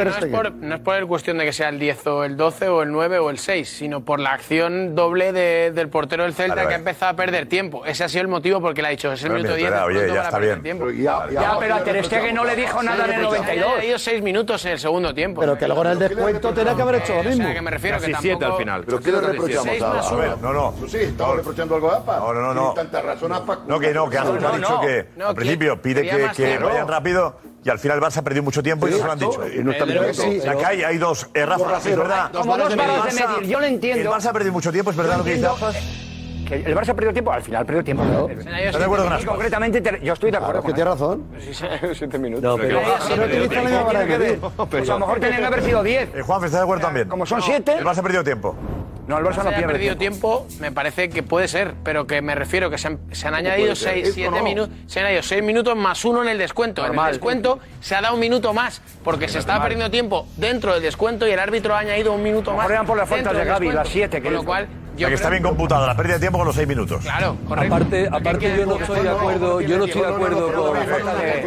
es 0.00 0.26
por, 0.26 0.52
no 0.52 0.74
es 0.74 0.80
por 0.80 0.94
el 0.96 1.06
cuestión 1.06 1.38
de 1.38 1.44
que 1.44 1.52
sea 1.52 1.68
el 1.68 1.78
10 1.78 2.06
o 2.06 2.24
el 2.24 2.36
12 2.36 2.68
o 2.68 2.82
el 2.82 2.92
9 2.92 3.18
o 3.18 3.30
el 3.30 3.38
6, 3.38 3.68
sino 3.68 4.00
por 4.04 4.20
la 4.20 4.32
acción 4.32 4.67
doble 4.94 5.32
de- 5.32 5.72
del 5.72 5.88
portero 5.88 6.22
del 6.24 6.34
Celta 6.34 6.66
que 6.66 6.74
ha 6.74 6.76
empezado 6.78 7.12
a 7.12 7.16
perder 7.16 7.46
tiempo. 7.48 7.84
Ese 7.84 8.04
ha 8.04 8.08
sido 8.08 8.22
el 8.22 8.28
motivo 8.28 8.60
porque 8.60 8.82
le 8.82 8.88
ha 8.88 8.90
dicho, 8.90 9.12
es 9.12 9.22
el 9.24 9.30
minuto 9.30 9.54
10, 9.54 9.68
espera, 9.68 9.82
es 9.90 9.96
oye, 9.96 10.14
ya 10.14 10.22
está 10.22 10.38
bien. 10.38 10.62
tiempo. 10.62 10.84
Pero 10.86 10.96
ya- 10.98 11.26
ya- 11.30 11.40
Ya, 11.40 11.58
pero 11.58 11.74
a 11.74 11.84
Ter 11.84 12.04
Stegen 12.04 12.34
no 12.34 12.44
le 12.44 12.56
dijo 12.56 12.82
nada 12.82 13.04
en 13.06 13.12
el 13.12 13.22
92. 13.22 13.68
Ha 13.68 13.74
añadido 13.74 13.98
6 13.98 14.22
minutos 14.22 14.64
en 14.64 14.72
el 14.72 14.78
segundo 14.78 15.14
tiempo. 15.14 15.40
Pero 15.40 15.56
que 15.58 15.66
luego 15.66 15.82
en 15.84 15.88
el 15.92 15.98
descuento 15.98 16.52
tenía 16.52 16.74
que 16.74 16.82
haber 16.82 16.94
hecho 16.96 17.14
lo 17.14 17.20
O 17.20 17.22
sea, 17.22 17.30
mismo. 17.32 17.52
que 17.52 17.60
me 17.62 17.70
refiero 17.70 17.96
que 17.98 18.02
tampoco... 18.04 18.22
siete 18.22 18.44
al 18.44 18.56
final. 18.56 18.84
¿Pero 18.84 19.00
qué 19.00 19.12
le 19.12 19.20
reprochamos 19.20 19.64
Seis 19.64 19.82
a 19.82 20.00
a 20.00 20.14
ver, 20.16 20.38
No, 20.40 20.52
no. 20.52 20.74
Sí, 20.88 20.96
estaba 20.98 21.36
reprochando 21.36 21.74
algo 21.74 21.90
a 21.90 21.96
APA. 21.96 22.18
No, 22.18 22.32
no, 22.34 22.40
no, 22.40 22.54
no. 22.54 22.72
Tanta 22.74 23.00
razón 23.02 23.32
APA. 23.32 23.58
No, 23.66 23.78
que 23.78 23.92
no, 23.94 24.08
que 24.08 24.18
ha 24.18 24.24
dicho 24.24 24.38
no. 24.58 24.80
que 24.80 25.06
No, 25.16 25.28
al 25.28 25.34
que 25.34 25.36
principio 25.40 25.80
pide 25.82 26.02
que, 26.08 26.58
vayan 26.58 26.88
rápido 26.88 27.38
y 27.64 27.70
al 27.70 27.78
final 27.78 27.98
el 27.98 28.04
Barça 28.04 28.18
ha 28.18 28.22
perdido 28.22 28.42
mucho 28.44 28.62
tiempo 28.62 28.86
y 28.88 28.92
eso 28.92 29.04
lo 29.04 29.12
han 29.12 29.18
dicho. 29.18 29.42
Y 29.54 29.58
no 29.64 29.72
está 29.72 29.84
Eh, 29.84 29.86
bien. 29.88 30.14
Sí, 30.14 30.48
acá 30.48 30.68
hay, 30.68 30.82
hay 30.84 30.96
dos. 30.98 31.28
Eh, 31.34 31.44
Rafa, 31.44 31.78
es 31.78 31.96
verdad. 31.96 32.30
Como 32.32 32.56
dos 32.56 32.74
varas 32.76 33.04
de 33.04 33.12
medir, 33.26 33.48
yo 33.50 33.60
lo 33.60 33.66
entiendo. 33.66 34.02
El 34.02 34.16
Barça 34.16 34.26
ha 34.28 34.32
perdido 34.32 34.52
mucho 34.58 34.72
tiempo, 34.72 34.90
es 34.90 34.96
verdad 34.96 35.18
lo 35.18 35.24
que 35.24 35.34
dice 35.36 35.46
el 36.50 36.74
Barça 36.74 36.94
perdió 36.94 37.12
tiempo, 37.12 37.30
al 37.30 37.42
final 37.42 37.64
perdió 37.66 37.84
tiempo. 37.84 38.02
¿Estás 38.30 38.78
de 38.78 38.84
acuerdo 38.84 39.04
con 39.04 39.12
Aspas? 39.12 39.30
concretamente, 39.34 39.80
Ter- 39.82 40.02
yo 40.02 40.14
estoy 40.14 40.30
de 40.30 40.38
acuerdo. 40.38 40.62
Que 40.62 40.72
tiene 40.72 40.90
razón. 40.90 41.24
7 41.94 42.18
minutos. 42.18 42.42
No, 42.42 42.56
pero, 42.56 42.80
Pero 42.80 44.66
pues 44.70 44.88
a 44.88 44.92
lo 44.94 44.98
mejor 45.00 45.20
tenían 45.20 45.40
que 45.40 45.46
haber 45.46 45.62
sido 45.62 45.82
10. 45.82 46.14
Eh, 46.14 46.22
Juan, 46.22 46.38
¿estás 46.44 46.52
de 46.60 46.64
acuerdo 46.64 46.82
también? 46.84 47.08
Como 47.08 47.26
son 47.26 47.42
7. 47.42 47.76
El 47.78 47.84
Barça 47.84 47.98
ha 47.98 48.02
perdido 48.02 48.24
tiempo. 48.24 48.56
No, 49.08 49.18
el 49.18 49.24
Barça 49.24 49.36
se 49.38 49.44
no 49.44 49.50
pierde 49.50 49.66
perdido 49.72 49.96
tiempo. 49.96 50.46
tiempo. 50.46 50.60
me 50.60 50.70
parece 50.70 51.08
que 51.08 51.22
puede 51.22 51.48
ser, 51.48 51.74
pero 51.82 52.06
que 52.06 52.20
me 52.22 52.34
refiero 52.34 52.68
que 52.70 52.76
se 52.78 52.88
han, 52.88 52.98
se 53.10 53.26
han 53.26 53.34
añadido 53.34 53.68
puede 53.68 53.76
ser? 53.76 53.92
6, 53.94 54.02
Esto 54.08 54.14
7 54.14 54.30
no. 54.38 54.42
minutos, 54.44 54.74
se 54.86 55.00
han 55.00 55.06
añadido 55.06 55.22
6 55.22 55.42
minutos 55.42 55.76
más 55.76 56.04
uno 56.04 56.22
en 56.22 56.28
el 56.28 56.38
descuento. 56.38 56.82
En 56.82 56.86
el 56.90 56.92
Normal. 56.96 57.12
descuento 57.12 57.58
se 57.80 57.94
ha 57.96 58.00
dado 58.02 58.14
un 58.14 58.20
minuto 58.20 58.52
más, 58.54 58.82
porque 59.02 59.26
se 59.28 59.38
estaba 59.38 59.62
perdiendo 59.62 59.90
tiempo 59.90 60.28
dentro 60.36 60.74
del 60.74 60.82
descuento 60.82 61.26
y 61.26 61.30
el 61.30 61.38
árbitro 61.38 61.74
ha 61.74 61.78
añadido 61.80 62.12
un 62.12 62.22
minuto 62.22 62.52
más. 62.52 62.66
por 62.86 62.96
las 62.96 63.08
faltas 63.08 63.32
dentro 63.32 63.34
de 63.34 63.44
descuento. 63.44 63.74
las 63.74 63.88
siete 63.88 64.18
que 64.18 64.24
Con 64.24 64.34
lo 64.34 64.44
cual, 64.44 64.68
que 65.06 65.14
está 65.14 65.30
bien 65.30 65.42
computada 65.42 65.86
la 65.86 65.96
pérdida 65.96 66.14
de 66.14 66.20
tiempo 66.20 66.38
con 66.38 66.46
los 66.46 66.56
6 66.56 66.66
minutos. 66.66 67.02
Claro, 67.02 67.36
correcto. 67.46 67.74
Aparte, 67.74 68.08
aparte 68.10 68.56
yo 68.56 68.66
no 68.66 68.76
estoy 68.76 69.00
de 69.00 69.08
acuerdo, 69.08 69.60
yo 69.60 69.78
no 69.78 69.84
estoy 69.84 70.02
de 70.02 70.08
acuerdo 70.08 70.52
con... 70.52 70.78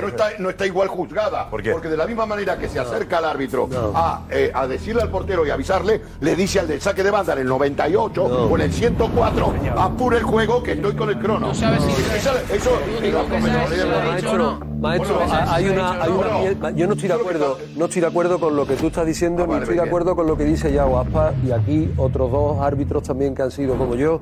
No 0.02 0.08
está, 0.08 0.30
no 0.40 0.50
está 0.50 0.66
igual 0.66 0.88
juzgada. 0.88 1.50
¿Por 1.50 1.62
qué? 1.62 1.72
Porque 1.72 1.90
de 1.90 1.98
la 1.98 2.08
misma 2.08 2.26
manera 2.26 2.58
que 2.58 2.70
se 2.70 2.80
acerca 2.80 3.18
al 3.18 3.26
árbitro 3.26 3.68
a, 3.94 4.22
eh, 4.30 4.52
a 4.54 4.68
decirle 4.68 5.02
al 5.02 5.10
portero 5.10 5.46
y 5.46 5.50
avisarle, 5.50 6.02
le 6.22 6.36
dice 6.36 6.60
al 6.60 6.68
del 6.68 6.82
saque 6.82 7.04
de 7.04 7.12
banda 7.12 7.34
en 7.34 7.40
el 7.40 7.48
98 7.48 8.24
o 8.24 8.56
en 8.56 8.62
el 8.62 8.72
104, 8.74 9.54
apure 9.78 10.18
el 10.18 10.24
juego 10.24 10.64
que 10.64 10.74
estoy 10.74 10.96
con 10.96 11.10
el 11.10 11.20
crono. 11.20 11.50
Tú 11.50 11.56
sabes 11.56 11.84
si- 11.84 11.92
Eso, 12.16 12.32
eso 12.54 12.80
en 13.02 14.71
Maestro, 14.82 15.16
Bueno, 15.16 15.34
hay 15.48 15.70
una, 15.70 15.92
hay 16.02 16.76
yo 16.76 16.88
no 16.88 16.94
estoy 16.94 17.08
de 17.08 17.14
acuerdo, 17.14 17.60
no 17.78 17.86
estoy 17.86 18.02
de 18.02 18.08
acuerdo 18.08 18.40
con 18.40 18.56
lo 18.56 18.66
que 18.66 18.76
tú 18.76 18.88
estás 18.88 19.06
diciendo, 19.06 19.46
ni 19.46 19.54
estoy 19.54 19.76
de 19.76 19.84
acuerdo 19.84 20.16
con 20.16 20.26
lo 20.26 20.36
que 20.36 20.44
dice 20.44 20.74
Yago 20.74 20.98
Aspas 20.98 21.36
y 21.46 21.52
aquí 21.52 21.92
otros 21.98 22.32
dos 22.32 22.60
árbitros 22.60 23.04
también 23.04 23.36
que 23.36 23.44
han 23.44 23.52
sido 23.52 23.76
como 23.76 23.94
yo 23.94 24.22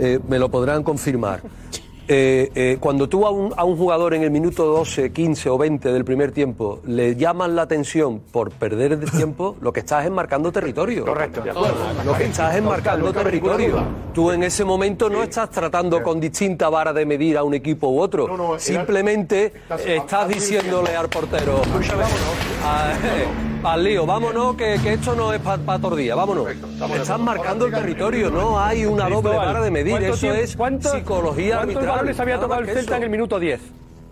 eh, 0.00 0.18
me 0.28 0.40
lo 0.40 0.50
podrán 0.50 0.82
confirmar. 0.82 1.42
Eh, 2.12 2.50
eh, 2.56 2.76
cuando 2.80 3.08
tú 3.08 3.24
a 3.24 3.30
un, 3.30 3.54
a 3.56 3.62
un 3.62 3.76
jugador 3.76 4.14
en 4.14 4.24
el 4.24 4.32
minuto 4.32 4.64
12, 4.64 5.12
15 5.12 5.48
o 5.48 5.56
20 5.56 5.92
del 5.92 6.04
primer 6.04 6.32
tiempo 6.32 6.80
le 6.84 7.14
llaman 7.14 7.54
la 7.54 7.62
atención 7.62 8.18
por 8.32 8.50
perder 8.50 8.94
el 8.94 9.08
tiempo, 9.08 9.54
lo 9.60 9.72
que 9.72 9.78
estás 9.78 10.04
es 10.06 10.10
marcando 10.10 10.50
territorio. 10.50 11.04
Correcto. 11.04 11.40
Lo 12.04 12.14
que 12.14 12.24
estás 12.24 12.56
es 12.56 12.62
marcando 12.64 13.12
territorio. 13.12 13.76
Tú 14.12 14.32
en 14.32 14.42
ese 14.42 14.64
momento 14.64 15.08
no 15.08 15.22
estás 15.22 15.50
tratando 15.50 16.02
con 16.02 16.18
distinta 16.18 16.68
vara 16.68 16.92
de 16.92 17.06
medir 17.06 17.38
a 17.38 17.44
un 17.44 17.54
equipo 17.54 17.88
u 17.90 18.00
otro. 18.00 18.58
Simplemente 18.58 19.52
estás 19.86 20.26
diciéndole 20.28 20.96
al 20.96 21.08
portero, 21.08 21.60
vámonos, 21.62 21.90
a- 22.64 22.92
eh, 23.04 23.49
al 23.64 23.84
lío, 23.84 24.06
vámonos, 24.06 24.56
que, 24.56 24.78
que 24.82 24.94
esto 24.94 25.14
no 25.14 25.32
es 25.32 25.40
para 25.40 25.78
tordía, 25.78 26.14
vámonos. 26.14 26.46
Estás 26.94 27.20
marcando 27.20 27.66
el 27.66 27.72
territorio, 27.72 28.30
no 28.30 28.58
hay 28.60 28.84
una 28.86 29.08
doble 29.08 29.36
vara 29.36 29.60
de 29.60 29.70
medir, 29.70 29.92
¿Cuánto 29.92 30.08
eso 30.08 30.20
tiempo- 30.20 30.40
es 30.40 30.56
cuántos- 30.56 30.92
psicología 30.92 31.56
¿Cuántos 31.56 31.76
arbitral. 31.76 31.96
balones 31.96 32.20
había 32.20 32.40
tocado 32.40 32.60
el 32.60 32.66
Celta 32.66 32.80
en 32.80 32.86
eso. 32.86 33.04
el 33.04 33.10
minuto 33.10 33.38
10? 33.38 33.60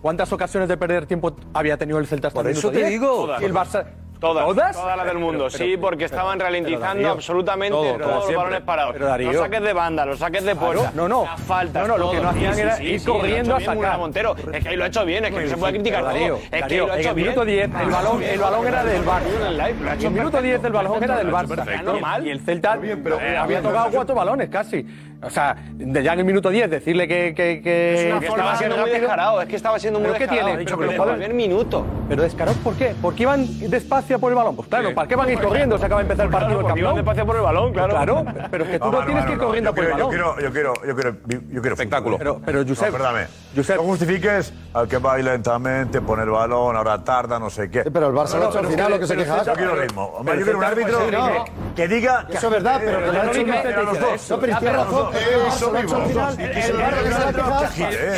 ¿Cuántas 0.01 0.31
ocasiones 0.31 0.69
de 0.69 0.77
perder 0.77 1.05
tiempo 1.07 1.35
había 1.53 1.77
tenido 1.77 1.99
el 1.99 2.07
Celta 2.07 2.27
hasta 2.29 2.39
Por 2.39 2.45
el 2.49 2.57
eso 2.57 2.67
minuto 2.69 2.79
te 2.83 2.87
10? 2.89 2.99
digo. 3.01 3.27
Y 3.41 3.43
el 3.45 3.53
Barça... 3.53 3.85
Todas, 4.19 4.45
¿Todas? 4.45 4.75
todas 4.75 4.97
las 4.97 5.05
del 5.05 5.17
mundo, 5.17 5.47
Pero- 5.49 5.63
sí, 5.65 5.77
porque 5.77 6.03
estaban 6.03 6.37
ralentizando 6.39 6.87
Darío, 6.87 7.11
absolutamente 7.11 7.71
todo, 7.71 7.83
todos 7.85 7.99
todo, 8.01 8.15
los 8.15 8.25
siempre. 8.25 8.37
balones 8.43 8.61
parados. 8.65 8.93
Pero, 8.93 9.05
Darío. 9.05 9.31
los 9.31 9.41
saques 9.41 9.61
de 9.61 9.73
banda, 9.73 10.05
los 10.05 10.19
saques 10.19 10.43
de 10.43 10.55
puerta, 10.55 10.91
no, 10.93 11.07
no. 11.07 11.23
las 11.23 11.41
faltas, 11.41 11.87
No, 11.87 11.97
no, 11.97 11.97
lo 12.05 12.11
que 12.11 12.19
no 12.19 12.29
hacían 12.29 12.53
Sí, 12.55 12.61
era 12.61 12.75
sí, 12.75 12.83
ir 12.83 12.99
sí, 12.99 13.05
corriendo 13.09 13.55
a 13.55 13.59
sacar. 13.61 13.97
Montero. 13.97 14.35
Es 14.51 14.61
que 14.63 14.69
ahí 14.69 14.75
lo 14.75 14.83
ha 14.83 14.87
hecho 14.87 15.05
bien, 15.05 15.23
es 15.23 15.33
que 15.33 15.41
no 15.41 15.47
se 15.47 15.57
puede 15.57 15.73
criticar 15.73 16.03
Darío, 16.03 16.35
todo. 16.35 16.43
Es 16.51 16.65
que 16.65 16.77
lo 16.79 16.91
ha 16.91 16.95
en 16.95 16.99
hecho 16.99 17.09
el 17.09 17.15
bien. 17.15 17.27
minuto 17.27 17.45
10 17.45 17.69
el 17.81 17.89
balón, 17.89 18.23
el 18.23 18.39
balón 18.39 18.67
era 18.67 18.83
del 18.83 19.05
Barça. 19.05 19.93
En 19.93 20.05
el 20.05 20.11
minuto 20.11 20.41
10 20.41 20.63
el 20.65 20.71
balón 20.73 21.03
era 21.03 21.17
del 21.17 21.31
Barça. 21.31 21.81
Normal. 21.83 22.27
Y 22.27 22.29
el 22.31 22.39
Celta 22.41 22.77
eh, 22.83 23.37
había 23.37 23.61
tocado 23.61 23.89
cuatro 23.91 24.15
balones 24.15 24.49
casi. 24.49 24.85
O 25.21 25.29
sea, 25.29 25.55
de 25.73 26.01
ya 26.01 26.13
en 26.13 26.19
el 26.19 26.25
minuto 26.25 26.49
10 26.49 26.69
decirle 26.69 27.05
que... 27.07 27.33
que, 27.35 27.61
que 27.61 28.07
Es 28.07 28.11
una 28.11 28.19
que 28.21 28.27
forma 28.27 28.43
estaba 28.43 28.57
siendo 28.57 28.77
muy 28.77 28.89
descarado, 28.89 29.41
es 29.41 29.47
que 29.49 29.55
estaba 29.57 29.79
siendo 29.79 29.99
muy 29.99 30.07
¿Pero 30.07 30.17
qué 30.17 30.23
descarado. 30.23 30.47
tiene? 30.47 30.59
Dicho 30.61 30.77
Pero 30.77 30.91
el 30.91 30.97
joder. 30.97 31.13
primer 31.15 31.33
minuto. 31.33 31.85
Pero 32.07 32.23
descarados, 32.23 32.57
¿por 32.59 32.75
qué? 32.75 32.95
Porque 33.01 33.23
iban 33.23 33.45
despacio 33.69 34.17
por 34.17 34.31
el 34.31 34.35
balón. 34.37 34.55
Pues 34.55 34.67
claro, 34.69 34.93
¿para 34.95 35.07
qué 35.09 35.15
van 35.17 35.27
a 35.27 35.31
ir 35.33 35.39
corriendo? 35.41 35.77
Se 35.77 35.85
acaba 35.85 35.99
de 36.01 36.03
empezar 36.05 36.25
el 36.27 36.31
partido 36.31 36.57
del 36.57 36.61
porque 36.65 36.79
iban 36.79 36.93
campeón. 36.95 37.05
despacio 37.05 37.25
por 37.25 37.35
el 37.35 37.41
balón, 37.41 37.73
claro. 37.73 37.89
Claro, 37.93 38.25
pero 38.49 38.63
es 38.63 38.69
que 38.69 38.79
tú 38.79 38.85
no, 38.85 38.91
Vamos, 38.91 39.05
tienes 39.07 39.23
vamos, 39.23 39.25
que 39.25 39.31
ir 39.33 39.37
no, 39.39 39.45
corriendo 39.45 39.75
por 39.75 39.83
el 39.83 39.91
balón. 39.91 40.05
Yo 40.05 40.09
quiero, 40.09 40.39
yo 40.39 40.51
quiero, 40.53 40.73
yo 40.87 40.95
quiero, 40.95 41.15
yo 41.51 41.61
quiero 41.61 41.73
espectáculo. 41.75 42.17
Pero, 42.17 42.41
pero 42.45 42.59
Josep, 42.65 42.85
No, 42.87 42.91
perdóname. 42.93 43.27
Josep, 43.55 43.75
No 43.77 43.83
justifiques 43.83 44.53
al 44.73 44.87
que 44.87 44.97
va 44.99 45.13
ahí 45.15 45.23
lentamente, 45.23 45.99
pone 46.01 46.23
el 46.23 46.29
balón, 46.29 46.77
ahora 46.77 47.03
tarda, 47.03 47.39
no 47.39 47.49
sé 47.49 47.69
qué. 47.69 47.83
pero 47.91 48.07
el 48.07 48.13
Barça 48.13 48.37
lo 48.39 48.45
ha 48.45 48.49
hecho 48.49 48.59
al 48.59 48.65
pero 48.65 48.69
final, 48.69 48.91
lo 48.91 48.99
que 48.99 49.07
se 49.07 49.15
pero 49.15 49.25
queja. 49.25 49.43
Yo 49.43 49.53
quiero 49.53 49.75
ritmo. 49.75 50.03
Hombre, 50.05 50.35
Pero 50.35 50.39
yo 50.39 50.43
quiero 50.45 50.57
un 50.59 50.63
el 50.63 50.69
árbitro 50.71 50.99
sí, 51.05 51.11
no. 51.11 51.73
que 51.75 51.87
diga. 51.89 52.25
Eso 52.29 52.47
es 52.47 52.51
verdad, 52.53 52.81
pero 52.85 52.99
que 52.99 53.05
lo 53.11 53.21
ha 53.21 53.25
hecho 53.25 53.41
el 53.41 53.45
Pero 53.45 53.81
Barça. 53.81 53.85
los 53.85 53.99
dos. 53.99 54.29
No, 54.29 54.39
pero 54.39 54.53
razón. 54.53 55.08
Y 55.09 56.43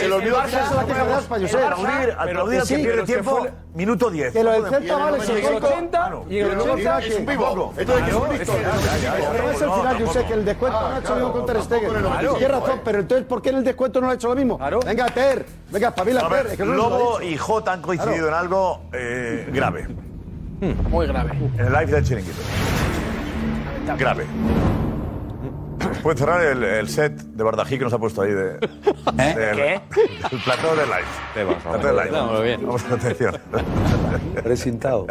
El 0.06 0.14
que 1.42 1.48
se. 1.48 1.58
Aplaudir, 1.64 2.16
al 2.18 2.68
que 2.68 2.76
pierde 2.76 3.04
tiempo, 3.04 3.48
minuto 3.74 4.10
10. 4.10 4.34
Que 4.34 4.44
lo 4.44 4.52
del 4.52 4.66
Celta 4.68 4.98
vale, 4.98 5.18
Y 5.18 5.22
se 5.22 5.32
en 5.32 5.46
el 5.46 5.52
lo 5.52 5.58
80, 5.58 6.12
y 6.30 6.38
el 6.40 6.50
pero 6.50 6.64
80 6.64 7.00
es 7.00 7.16
un 7.18 7.26
vivo. 7.26 7.74
Entonces, 7.78 8.04
que 8.06 8.12
es 8.12 8.18
un. 8.18 8.28
Pero 9.32 9.52
es 9.52 9.62
el 9.62 9.72
final, 9.72 10.06
Josep, 10.06 10.28
que 10.28 10.34
el 10.34 10.46
descuento 10.46 10.82
no 10.82 10.88
ha 10.88 11.00
hecho 11.00 11.10
lo 11.10 11.16
mismo 11.16 11.32
con 11.34 11.46
Ter 11.46 11.62
Stegen. 11.62 11.92
Tienes 12.20 12.52
razón, 12.52 12.82
pero 12.84 13.00
entonces, 13.00 13.28
¿por 13.28 13.42
qué 13.42 13.50
en 13.50 13.56
el 13.58 13.64
descuento 13.64 14.02
no 14.02 14.10
ha 14.10 14.14
hecho 14.14 14.30
lo 14.30 14.36
mismo? 14.36 14.60
Venga, 14.86 15.06
Ter, 15.08 15.46
venga, 15.70 15.90
espabila, 15.90 16.22
A 16.26 16.30
Ter. 16.30 16.60
Lobo 16.66 17.22
y 17.22 17.38
Jota 17.38 17.74
han 17.74 17.82
coincidido 17.82 18.28
en 18.28 18.34
algo 18.34 18.82
eh, 18.94 19.50
grave. 19.52 19.88
Muy 20.90 21.08
grave. 21.08 21.32
En 21.58 21.66
el 21.66 21.74
live 21.74 21.86
del 21.88 22.04
chiringuito. 22.04 22.42
Grave. 23.98 24.26
Puede 26.04 26.18
cerrar 26.18 26.44
el, 26.44 26.64
el 26.64 26.90
set 26.90 27.14
de 27.14 27.44
Bardají 27.44 27.78
que 27.78 27.84
nos 27.84 27.94
ha 27.94 27.98
puesto 28.00 28.22
ahí 28.22 28.32
de. 28.32 28.56
¿Eh? 29.18 29.36
del- 29.36 29.56
¿Qué? 29.56 29.82
El 30.32 30.40
plató 30.44 30.76
de 30.76 30.86
live. 30.86 31.56
Plató 31.64 31.88
de 31.96 32.06
live. 32.06 32.22
Muy 32.22 32.44
bien. 32.44 32.66
Vamos 32.66 32.84
a 32.90 32.94
atención. 32.96 33.38
Presentado. 34.44 35.08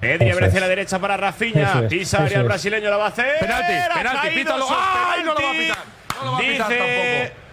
Pedri 0.00 0.26
Eso 0.28 0.34
abre 0.34 0.46
hacia 0.48 0.60
la 0.60 0.68
derecha 0.68 0.98
para 0.98 1.16
Rafinha. 1.16 1.88
Pisa 1.88 2.22
área 2.24 2.42
brasileño, 2.42 2.90
lo 2.90 2.98
va 2.98 3.06
a 3.06 3.08
hacer. 3.08 3.38
Penalti, 3.40 3.72
penalti, 3.96 4.28
pítalo. 4.34 4.66
¡Ay, 4.70 5.24
no 5.24 5.34
lo 5.34 5.42
va 5.42 5.50
a 5.50 5.52
pitar! 5.52 5.78
No 6.18 6.24
lo 6.24 6.32
va 6.32 6.38
a 6.38 6.40
pitar 6.40 6.68
tampoco. 6.68 7.43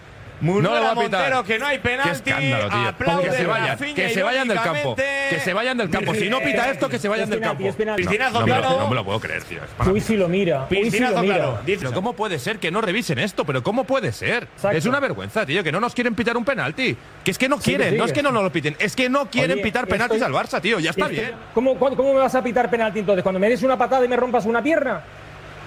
No 0.42 0.60
lo 0.60 0.70
va 0.70 0.90
a 0.90 0.94
pitar. 0.94 1.32
Montero 1.32 1.44
que 1.44 1.58
no 1.58 1.66
hay 1.66 1.78
penalti. 1.78 2.20
Qué 2.22 2.30
escándalo, 2.30 2.68
tío. 2.68 2.88
Aplaude 2.88 3.24
que 3.24 3.30
se 3.36 3.46
vayan, 3.46 3.78
que 3.78 4.08
se 4.10 4.22
vayan 4.22 4.48
del 4.48 4.60
campo. 4.60 4.96
Que 4.96 5.40
se 5.42 5.52
vayan 5.52 5.78
del 5.78 5.88
campo. 5.90 6.14
Si 6.14 6.28
no 6.28 6.40
pita 6.40 6.70
esto, 6.70 6.88
que 6.88 6.98
se 6.98 7.08
vayan 7.08 7.30
del 7.30 7.40
campo. 7.40 7.64
Piscinazo 7.96 8.40
no, 8.40 8.46
me 8.46 8.52
lo- 8.54 8.60
claro. 8.60 8.78
no 8.80 8.88
me 8.88 8.94
lo 8.96 9.04
puedo 9.04 9.20
creer, 9.20 9.42
tío. 9.44 9.60
Uy, 9.90 10.00
si 10.00 10.16
lo 10.16 10.28
mira. 10.28 10.68
Piscinazo 10.68 11.22
claro. 11.22 11.60
Pero 11.64 11.92
¿cómo 11.92 12.14
puede 12.14 12.38
ser 12.38 12.58
que 12.58 12.70
no 12.70 12.80
revisen 12.80 13.18
esto? 13.18 13.44
¿Pero 13.44 13.62
cómo 13.62 13.84
puede 13.84 14.12
ser? 14.12 14.48
Es 14.72 14.84
una 14.86 15.00
vergüenza, 15.00 15.46
tío, 15.46 15.62
que 15.62 15.72
no 15.72 15.80
nos 15.80 15.94
quieren 15.94 16.14
pitar 16.14 16.36
un 16.36 16.44
penalti. 16.44 16.96
Que 17.24 17.30
es 17.30 17.38
que 17.38 17.48
no 17.48 17.60
Sigue, 17.60 17.76
quieren, 17.76 17.96
no 17.98 18.04
es 18.04 18.12
que 18.12 18.22
no 18.22 18.32
nos 18.32 18.42
lo 18.42 18.50
piten, 18.50 18.74
es 18.80 18.96
que 18.96 19.08
no 19.08 19.30
quieren 19.30 19.52
Oye, 19.52 19.62
pitar 19.62 19.84
estoy- 19.84 19.92
penaltis 19.98 20.22
al 20.22 20.32
Barça, 20.32 20.60
tío. 20.60 20.80
Ya 20.80 20.90
está 20.90 21.06
bien. 21.06 21.32
¿Cómo, 21.54 21.76
cuándo- 21.76 21.96
¿Cómo 21.96 22.12
me 22.14 22.18
vas 22.20 22.34
a 22.34 22.42
pitar 22.42 22.68
penalti 22.68 22.98
entonces? 22.98 23.22
¿Cuando 23.22 23.38
me 23.38 23.48
des 23.48 23.62
una 23.62 23.78
patada 23.78 24.04
y 24.04 24.08
me 24.08 24.16
rompas 24.16 24.44
una 24.44 24.60
pierna? 24.62 25.02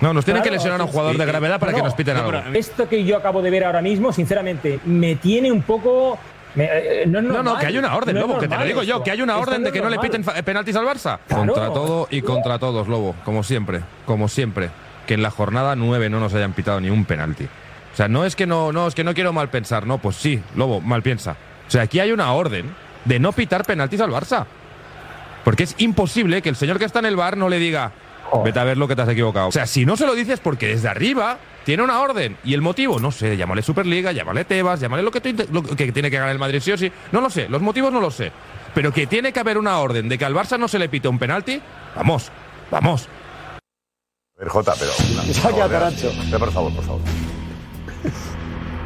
No, 0.01 0.13
nos 0.13 0.25
tienen 0.25 0.43
que 0.43 0.51
lesionar 0.51 0.79
a 0.81 0.83
un 0.83 0.89
jugador 0.89 1.17
de 1.17 1.25
gravedad 1.25 1.59
para 1.59 1.71
que 1.71 1.79
No, 1.79 1.85
nos 1.85 1.93
piten 1.93 2.17
algo. 2.17 2.37
Esto 2.53 2.87
que 2.89 3.03
yo 3.03 3.17
acabo 3.17 3.41
de 3.41 3.49
ver 3.49 3.63
ahora 3.65 3.81
mismo, 3.81 4.11
sinceramente, 4.11 4.79
me 4.85 5.15
tiene 5.15 5.51
un 5.51 5.61
poco. 5.61 6.17
me- 6.55 6.69
eh, 6.71 7.05
no, 7.07 7.21
No, 7.21 7.43
no, 7.43 7.57
que 7.57 7.65
hay 7.65 7.77
una 7.77 7.95
orden, 7.95 8.15
No 8.15 8.21
Lobo, 8.21 8.39
que 8.39 8.47
te 8.47 8.57
lo 8.57 8.63
digo 8.63 8.83
yo, 8.83 9.03
que 9.03 9.11
hay 9.11 9.21
una 9.21 9.37
orden 9.37 9.63
de 9.63 9.71
que 9.71 9.81
no 9.81 9.89
le 9.89 9.99
piten 9.99 10.23
fa- 10.23 10.33
penaltis 10.41 10.75
al 10.75 10.85
Barça. 10.85 11.19
Claro. 11.27 11.45
Contra 11.53 11.67
todo 11.73 12.07
y 12.09 12.21
contra 12.21 12.59
todos, 12.59 12.87
Lobo, 12.87 13.15
como 13.25 13.43
siempre, 13.43 13.81
como 14.05 14.27
siempre. 14.27 14.69
Que 15.07 15.13
en 15.15 15.21
la 15.21 15.29
jornada 15.31 15.75
9 15.75 16.09
no 16.09 16.19
nos 16.19 16.33
hayan 16.33 16.53
pitado 16.53 16.79
ni 16.81 16.89
un 16.89 17.05
penalti. 17.05 17.43
O 17.43 17.95
sea, 17.95 18.07
no 18.07 18.25
es 18.25 18.35
que 18.35 18.45
no, 18.47 18.71
no, 18.71 18.87
es 18.87 18.95
que 18.95 19.03
no 19.03 19.13
quiero 19.13 19.31
mal 19.33 19.49
pensar, 19.49 19.85
no, 19.85 19.97
pues 19.99 20.15
sí, 20.15 20.41
Lobo, 20.55 20.81
mal 20.81 21.01
piensa. 21.03 21.35
O 21.67 21.71
sea, 21.71 21.83
aquí 21.83 21.99
hay 21.99 22.11
una 22.11 22.31
orden 22.33 22.65
de 23.05 23.19
no 23.19 23.31
pitar 23.31 23.63
penaltis 23.65 24.01
al 24.01 24.09
Barça. 24.11 24.45
Porque 25.43 25.63
es 25.63 25.75
imposible 25.77 26.41
que 26.41 26.49
el 26.49 26.55
señor 26.55 26.79
que 26.79 26.85
está 26.85 26.99
en 26.99 27.05
el 27.05 27.15
bar 27.15 27.37
no 27.37 27.49
le 27.49 27.59
diga, 27.59 27.91
vete 28.43 28.59
a 28.59 28.63
ver 28.63 28.77
lo 28.77 28.87
que 28.87 28.95
te 28.95 29.01
has 29.01 29.09
equivocado. 29.09 29.47
O 29.47 29.51
sea, 29.51 29.65
si 29.65 29.85
no 29.85 29.97
se 29.97 30.05
lo 30.05 30.15
dices 30.15 30.39
porque 30.39 30.67
desde 30.67 30.87
arriba 30.87 31.37
tiene 31.63 31.83
una 31.83 31.99
orden. 31.99 32.37
¿Y 32.43 32.53
el 32.53 32.61
motivo? 32.61 32.99
No 32.99 33.11
sé, 33.11 33.37
llámale 33.37 33.61
Superliga, 33.61 34.11
llámale 34.11 34.45
Tebas, 34.45 34.79
llámale 34.79 35.03
lo 35.03 35.11
que, 35.11 35.47
lo 35.51 35.63
que 35.63 35.91
tiene 35.91 36.11
que 36.11 36.17
ganar 36.17 36.31
el 36.31 36.39
Madrid 36.39 36.59
sí 36.61 36.71
o 36.71 36.77
sí. 36.77 36.91
No 37.11 37.21
lo 37.21 37.29
sé, 37.29 37.49
los 37.49 37.61
motivos 37.61 37.91
no 37.91 37.99
lo 37.99 38.11
sé. 38.11 38.31
Pero 38.73 38.91
que 38.91 39.07
tiene 39.07 39.31
que 39.31 39.39
haber 39.39 39.57
una 39.57 39.79
orden 39.79 40.09
de 40.09 40.17
que 40.17 40.25
al 40.25 40.35
Barça 40.35 40.59
no 40.59 40.67
se 40.67 40.77
le 40.77 40.89
pite 40.89 41.07
un 41.07 41.17
penalti, 41.17 41.61
vamos, 41.95 42.29
vamos. 42.69 43.07
A 44.37 44.39
ver, 44.39 44.49
Jota, 44.49 44.73
pero. 44.77 44.91
Saque 45.33 45.61
a 45.61 45.69
Tarancho. 45.69 46.11
Pero, 46.25 46.39
por 46.39 46.51
favor, 46.51 46.75
por 46.75 46.83
favor. 46.83 47.01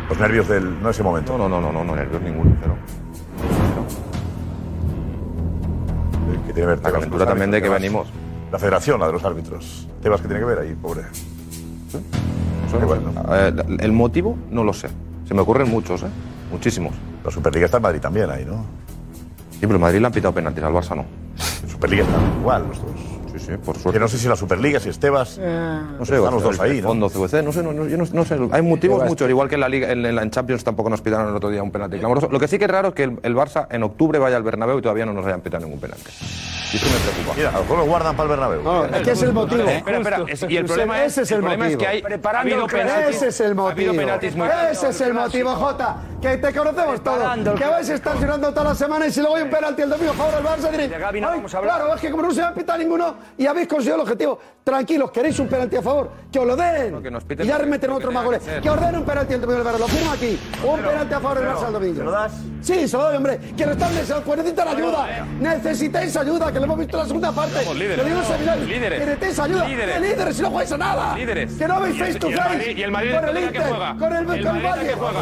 Los 0.10 0.20
nervios 0.20 0.48
del. 0.48 0.82
No 0.82 0.92
ese 0.92 1.02
momento. 1.02 1.38
No, 1.38 1.50
no, 1.50 1.60
no, 1.60 1.72
no, 1.72 1.84
no, 1.84 1.96
nervios 1.96 2.22
ninguno, 2.22 2.56
pero. 2.62 2.78
Que 6.46 6.54
tiene 6.54 6.54
que 6.54 6.66
ver 6.66 6.80
La 6.84 6.92
calentura 6.92 7.26
también 7.26 7.52
de 7.52 7.62
que 7.62 7.70
venimos. 7.70 8.08
La 8.52 8.58
federación, 8.58 9.00
la 9.00 9.08
de 9.08 9.14
los 9.14 9.24
árbitros. 9.24 9.88
Tebas 10.02 10.22
que 10.22 10.28
tiene 10.28 10.40
que 10.40 10.46
ver 10.46 10.60
ahí, 10.60 10.74
pobre. 10.74 11.02
Eh, 13.32 13.54
el 13.80 13.92
motivo 13.92 14.38
no 14.50 14.64
lo 14.64 14.74
sé. 14.74 14.90
Se 15.28 15.34
me 15.34 15.42
ocurren 15.42 15.70
muchos, 15.70 16.04
¿eh? 16.04 16.10
Muchísimos. 16.52 16.94
La 17.24 17.32
Superliga 17.32 17.66
está 17.66 17.78
en 17.78 17.84
Madrid 17.84 18.00
también 18.00 18.30
ahí, 18.30 18.46
¿no? 18.46 18.66
Sí, 19.52 19.68
pero 19.68 19.78
Madrid 19.78 20.00
le 20.00 20.08
han 20.08 20.14
pitado 20.14 20.34
penaltis, 20.34 20.64
al 20.64 20.74
Barça 20.74 20.96
no. 20.96 21.06
Superliga 21.68 22.04
están 22.04 22.40
igual 22.40 22.68
los 22.68 22.82
dos. 22.82 22.92
Sí, 23.32 23.40
sí, 23.40 23.52
por 23.58 23.76
Que 23.76 23.82
suerte. 23.82 24.00
no 24.00 24.08
sé 24.08 24.18
si 24.18 24.28
la 24.28 24.36
Superliga, 24.36 24.80
si 24.80 24.90
es 24.90 25.00
Tebas. 25.00 25.38
No 25.38 26.06
sé, 26.06 26.16
están 26.16 26.34
los 26.34 26.44
dos 26.44 26.60
ahí, 26.60 26.78
el 26.78 26.82
¿no? 26.82 26.88
Fondo 26.90 27.10
CVC, 27.10 27.44
no 27.44 27.52
sé, 27.52 27.62
no, 27.64 27.74
no, 27.74 27.86
yo 27.88 27.98
no, 27.98 28.26
sé. 28.26 28.38
Hay 28.52 28.62
motivos 28.62 29.04
muchos, 29.06 29.30
igual 29.30 29.48
que 29.50 29.56
en 29.56 29.62
la 29.62 29.70
Liga, 29.70 29.92
en, 29.92 30.32
Champions 30.32 30.64
tampoco 30.64 30.90
nos 30.90 31.02
pitaron 31.02 31.30
el 31.30 31.36
otro 31.36 31.50
día 31.50 31.62
un 31.64 31.72
penalti 31.72 32.00
clamoroso. 32.00 32.30
Lo 32.32 32.40
que 32.40 32.48
sí 32.48 32.58
que 32.58 32.66
es 32.66 32.72
raro 32.72 32.90
es 32.90 32.94
que 32.94 33.04
el, 33.04 33.20
el 33.24 33.36
Barça 33.36 33.68
en 33.70 33.84
octubre 33.84 34.20
vaya 34.20 34.38
al 34.38 34.44
Bernabéu 34.44 34.80
y 34.80 34.82
todavía 34.82 35.06
no 35.06 35.14
nos 35.14 35.26
hayan 35.26 35.42
pitado 35.42 35.64
ningún 35.66 35.80
penalti. 35.80 36.10
Y 36.72 36.76
eso 36.78 36.86
me 36.86 37.00
preocupa. 37.00 37.34
Mira, 37.36 37.50
a 37.50 37.54
lo 37.54 37.60
mejor 37.62 37.78
lo 37.80 37.86
guardan 37.86 38.16
para 38.16 38.24
el 38.26 38.30
Bernabéu. 38.30 38.62
No, 38.62 38.86
es 38.86 39.02
que 39.02 39.12
es 39.12 39.22
el 39.24 39.34
motivo. 39.34 39.64
Espera, 39.68 39.98
espera, 39.98 40.24
es- 40.28 40.46
y 40.48 40.58
el 40.58 40.66
problema 40.66 41.04
es, 41.04 41.12
Ese 41.14 41.22
es 41.24 41.32
el, 41.32 41.40
problema 41.40 41.66
es 41.68 41.72
motivo. 41.74 41.80
que 41.80 41.88
hay 41.88 42.02
Preparando 42.04 42.56
ha 42.56 42.60
el 42.60 42.66
penaltis- 42.68 43.10
Ese 43.10 43.28
es 43.30 43.40
el 43.40 43.52
ha 43.52 43.56
motivo. 43.56 43.94
Ese 44.72 44.90
es 44.90 45.02
el 45.02 45.14
motivo, 45.16 45.56
Jota. 45.56 45.96
Que 46.22 46.38
te 46.38 46.54
conocemos 46.54 47.02
todos. 47.04 47.58
Que 47.58 47.66
vais 47.66 47.90
a 47.90 47.94
estar 47.96 48.20
llorando 48.20 48.50
toda 48.50 48.66
la 48.66 48.76
semana 48.76 49.08
y 49.08 49.12
si 49.12 49.20
luego 49.22 49.36
hay 49.38 49.44
un 49.44 49.50
penalti 49.50 49.82
el 49.82 49.90
domingo 49.90 50.14
favor 50.14 50.36
del 50.36 50.44
Barça 50.46 50.70
diréis. 50.72 50.92
Claro, 50.92 51.96
es 51.96 52.02
que 52.02 52.12
como 52.12 52.24
no 52.24 52.32
se 52.32 52.42
va 52.42 52.50
a 52.50 52.54
pitar 52.54 52.78
ninguno 52.78 53.16
y 53.38 53.46
habéis 53.46 53.68
conseguido 53.68 53.96
el 53.96 54.02
objetivo. 54.02 54.40
Tranquilos, 54.64 55.10
queréis 55.12 55.40
un 55.40 55.48
penalti 55.48 55.78
a 55.78 55.82
favor. 55.82 56.12
Que 56.32 56.38
os 56.40 56.46
lo 56.46 56.56
den. 56.56 57.02
que 57.02 57.10
nos 57.10 57.24
piten 57.24 57.46
y 57.46 57.50
ya 57.50 57.58
lo 57.58 57.66
meten 57.66 57.90
lo 57.90 57.98
que 57.98 58.06
otro 58.06 58.12
más 58.12 58.24
tenga 58.24 58.40
goles. 58.40 58.62
que 58.62 58.70
os 58.70 58.82
den 58.82 58.96
un 58.98 59.04
penalti 59.04 59.34
el 59.34 59.42
domingo 59.42 59.64
del 59.64 59.74
Barça. 59.74 59.80
Lo 59.80 59.88
firmo 59.88 60.12
aquí. 60.12 60.40
Un 60.64 60.80
penalti 60.82 61.14
a 61.14 61.20
favor 61.20 61.40
del 61.40 61.48
Barça 61.50 61.68
el 61.68 61.74
domingo. 61.74 61.96
¿Se 61.98 62.04
lo 62.04 62.12
das? 62.12 62.32
Sí, 62.62 62.88
se 62.88 62.98
lo 62.98 63.04
doy, 63.04 63.16
hombre. 63.18 63.40
Que 63.58 63.66
no 63.66 63.72
están 63.72 63.92
pues 64.26 64.38
necesitan 64.38 64.68
ayuda. 64.68 65.26
Necesitáis 65.40 66.16
ayuda, 66.18 66.52
que 66.52 66.60
lo 66.60 66.66
hemos 66.66 66.78
visto 66.78 66.98
en 66.98 67.02
la 67.04 67.08
segunda 67.08 67.32
parte. 67.32 67.60
Somos 67.64 67.78
líderes, 67.78 68.06
no, 68.06 68.66
líderes. 68.66 69.00
Que 69.00 69.06
necesitáis 69.06 69.40
ayuda. 69.40 69.68
Líderes. 69.68 69.96
¿Qué 69.96 70.02
líderes? 70.02 70.36
Si 70.36 70.42
no 70.42 70.50
jugáis 70.50 70.72
a 70.72 70.78
nada. 70.78 71.16
Líderes. 71.18 71.54
Que 71.54 71.68
no 71.68 71.86
el- 71.86 71.94
face 71.96 72.20
to 72.20 72.30
y 72.30 72.34
el 72.34 72.38
face. 72.38 72.50
Madrid- 72.58 72.78
y 72.78 72.82
el 72.84 72.92
Madrid 72.92 73.12
con 73.16 73.24
el 73.24 73.30
¿a 73.30 73.34
qué 73.40 73.46
Inter, 73.46 73.62
juega? 73.64 73.96
con 73.98 74.14
el, 74.14 74.18
¿El 74.20 74.26
con 74.26 74.36
el 74.38 74.44
Madrid 74.64 74.68
a 74.68 74.88
qué 74.88 74.94
juega? 74.94 75.20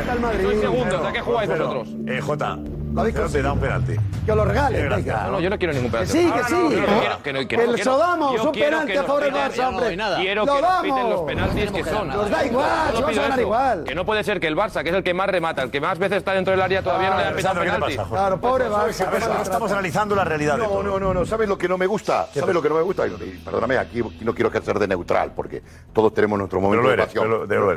Está 0.00 0.12
el 0.12 0.20
Madrid. 0.20 0.42
Sois 0.44 0.60
segundos, 0.60 1.06
¿a 1.06 1.12
qué 1.12 1.20
jugáis 1.20 1.50
vosotros? 1.50 1.88
Eh, 2.06 2.20
Jota, 2.20 2.58
Lo 2.96 3.02
habéis 3.02 3.14
no 3.14 3.28
te 3.28 3.42
da 3.42 3.52
un 3.52 3.60
penalti. 3.60 3.94
Que 4.24 4.30
os 4.32 4.36
lo 4.38 4.44
regalen, 4.46 4.88
venga. 4.88 5.24
No, 5.24 5.32
no, 5.32 5.40
yo 5.40 5.50
no 5.50 5.58
quiero 5.58 5.74
ningún 5.74 5.90
Que 5.90 5.98
penalti. 5.98 6.12
sí, 6.18 6.24
que 6.24 6.30
Ahora 6.32 6.48
sí. 6.48 6.54
no, 6.54 6.70
yo 6.72 6.80
no 6.80 6.86
quiero- 6.86 7.22
que 7.22 7.32
no- 7.34 7.38
que 7.40 7.46
Que 7.48 7.56
no 7.58 7.74
quiero- 7.74 7.98
damos 7.98 8.30
un 8.30 8.36
quiero 8.52 8.52
penalti 8.70 8.92
que 8.92 8.98
a 8.98 9.02
favor 9.04 9.22
del 9.22 9.34
Barça, 9.34 9.68
hombre. 9.68 9.96
Quiero 10.16 10.44
Lo 10.46 10.54
que 10.54 10.62
nos 10.62 10.80
piten 10.82 11.10
los 11.10 11.20
penaltis 11.20 11.70
que 11.72 11.84
son. 11.84 12.08
Nos 12.08 12.30
da 12.30 12.46
igual, 12.46 12.96
se 12.96 13.02
vas 13.02 13.18
a 13.18 13.20
ganar 13.22 13.40
igual. 13.40 13.84
Que 13.84 13.94
no 13.94 14.06
puede 14.06 14.24
ser 14.24 14.40
que 14.40 14.46
el 14.46 14.56
Barça, 14.56 14.82
que 14.82 14.88
es 14.88 14.94
el 14.94 15.02
que 15.04 15.12
más 15.12 15.28
remata, 15.28 15.62
el 15.62 15.70
que 15.70 15.78
más 15.80 15.98
veces 15.98 16.16
está 16.16 16.32
dentro 16.32 16.52
del 16.52 16.62
área, 16.62 16.82
todavía 16.82 17.10
no 17.10 17.16
le 17.18 17.24
han 17.26 17.36
pitado 17.36 17.60
Alessandro, 17.60 17.86
¿qué 17.86 17.92
te 17.92 17.96
penalti. 17.96 18.14
Claro, 18.14 18.40
pobre 18.40 18.64
¿Sabes 18.70 18.96
qué 18.96 19.04
Barça. 19.04 19.26
¿cómo 19.28 19.42
Estamos 19.42 19.72
analizando 19.72 20.16
la 20.16 20.24
realidad. 20.24 20.56
No, 20.56 20.82
no, 20.82 20.98
no, 20.98 21.12
no. 21.12 21.26
¿Sabes 21.26 21.48
lo 21.50 21.58
que 21.58 21.68
no 21.68 21.76
me 21.76 21.86
gusta? 21.86 22.28
¿Sabes 22.32 22.54
lo 22.54 22.62
que 22.62 22.68
no 22.70 22.76
me 22.76 22.82
gusta? 22.82 23.04
Perdóname, 23.44 23.76
aquí 23.76 24.02
no 24.22 24.34
quiero 24.34 24.50
ser 24.62 24.78
de 24.78 24.88
neutral, 24.88 25.32
porque 25.36 25.62
todos 25.92 26.14
tenemos 26.14 26.38
nuestro 26.38 26.60
momento 26.62 26.82
lo 26.84 26.90
de 26.90 26.96
pasión. 26.96 27.24
pero 27.24 27.38
lo- 27.40 27.46
lo 27.46 27.74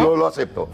lo, 0.00 0.16
lo 0.16 0.26
acepto. 0.26 0.68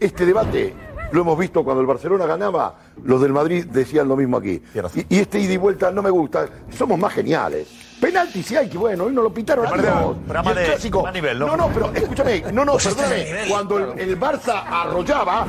Este 0.00 0.26
debate 0.26 0.74
lo 1.12 1.20
hemos 1.20 1.38
visto 1.38 1.62
cuando 1.64 1.80
el 1.80 1.86
Barcelona 1.86 2.26
ganaba, 2.26 2.74
los 3.04 3.20
del 3.20 3.32
Madrid 3.32 3.66
decían 3.66 4.08
lo 4.08 4.16
mismo 4.16 4.36
aquí. 4.38 4.62
Y, 5.08 5.16
y 5.16 5.20
este 5.20 5.38
ida 5.38 5.52
y 5.52 5.56
vuelta 5.56 5.90
no 5.90 6.02
me 6.02 6.10
gusta. 6.10 6.46
Somos 6.76 6.98
más 6.98 7.12
geniales. 7.12 7.68
Penalti 8.00 8.42
sí 8.42 8.56
hay 8.56 8.68
que 8.68 8.76
bueno, 8.78 9.04
hoy 9.04 9.12
no 9.12 9.22
lo 9.22 9.32
pitaron 9.32 9.66
a 9.66 9.70
todos. 9.70 10.16
el 10.48 10.54
de 10.56 10.64
clásico. 10.64 11.08
nivel, 11.12 11.38
¿no? 11.38 11.46
no, 11.48 11.56
no, 11.56 11.68
pero 11.68 11.92
escúchame, 11.94 12.42
no, 12.52 12.64
no, 12.64 12.72
Pues 12.72 12.86
este 12.86 13.02
perdóname. 13.02 13.48
cuando 13.48 13.78
el, 13.78 14.00
el 14.00 14.18
Barça 14.18 14.64
arrollaba, 14.66 15.46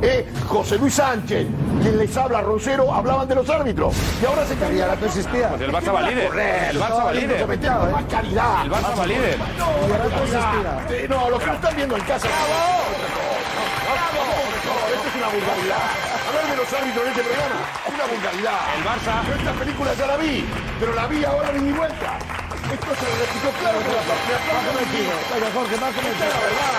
eh, 0.00 0.28
José 0.46 0.78
Luis 0.78 0.94
Sánchez, 0.94 1.48
quien 1.82 1.98
les 1.98 2.16
habla, 2.16 2.40
Roncero, 2.40 2.92
hablaban 2.94 3.26
de 3.26 3.34
los 3.34 3.50
árbitros. 3.50 3.94
Y 4.22 4.26
ahora 4.26 4.46
se 4.46 4.54
cambia 4.54 4.86
la 4.86 4.94
existía. 4.94 5.48
Pues 5.48 5.60
el 5.62 5.72
Barça 5.72 5.92
va 5.92 6.02
líder. 6.02 6.30
El 6.70 6.80
Barça 6.80 7.04
va 7.04 7.12
líder. 7.12 7.46
Más 7.48 8.04
calidad. 8.04 8.64
El 8.64 8.70
Barça 8.70 8.96
va 8.96 9.06
líder. 9.06 9.38
No. 9.58 10.94
Eh, 10.94 11.06
no, 11.08 11.30
lo 11.30 11.38
que 11.40 11.46
no 11.46 11.52
están 11.54 11.74
viendo 11.76 11.96
en 11.96 12.02
casa. 12.04 12.28
¡Bravo! 12.28 12.84
Es 14.37 14.37
una 15.28 15.36
vulgaridad. 15.36 15.84
Hablar 16.28 16.48
de 16.48 16.56
los 16.56 16.72
árbitros 16.72 17.04
en 17.04 17.10
este 17.12 17.22
programa, 17.22 17.60
una 17.84 18.04
vulgaridad. 18.08 18.60
El 18.76 18.84
Barça. 18.84 19.14
Yo 19.28 19.34
esta 19.36 19.52
película 19.52 19.92
ya 19.94 20.06
la 20.06 20.16
vi, 20.16 20.44
pero 20.80 20.94
la 20.94 21.06
vi 21.06 21.24
ahora 21.24 21.52
ni 21.52 21.72
vuelta. 21.72 22.18
Esto 22.68 22.94
se 22.96 23.06
repitió 23.20 23.50
claro 23.60 23.78
que 23.80 23.92
la 23.92 24.04
parte 24.08 24.32
de. 24.32 24.40
Venga, 25.28 25.48
Jorge, 25.52 25.76
más 25.76 25.92
cometido. 25.92 26.28
la 26.28 26.40
verdad. 26.40 26.72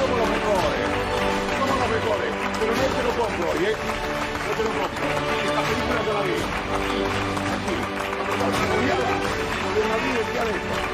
Somos 0.00 0.18
los 0.18 0.28
mejores. 0.28 0.84
Somos 1.60 1.76
los 1.80 1.88
mejores. 1.88 2.30
Pero 2.60 2.72
no 2.76 2.84
te 2.84 3.00
lo 3.00 3.12
compro 3.16 3.44
hoy, 3.50 3.64
¿eh? 3.64 3.76
No 3.80 4.52
te 4.56 4.62
lo 4.64 4.70
compro. 4.76 5.08
Esta 5.40 5.60
película 5.64 6.00
ya 6.04 6.12
la 6.12 6.22
vi. 6.28 6.36
Aquí, 6.76 7.00
aquí. 7.56 7.76
Lo 10.40 10.89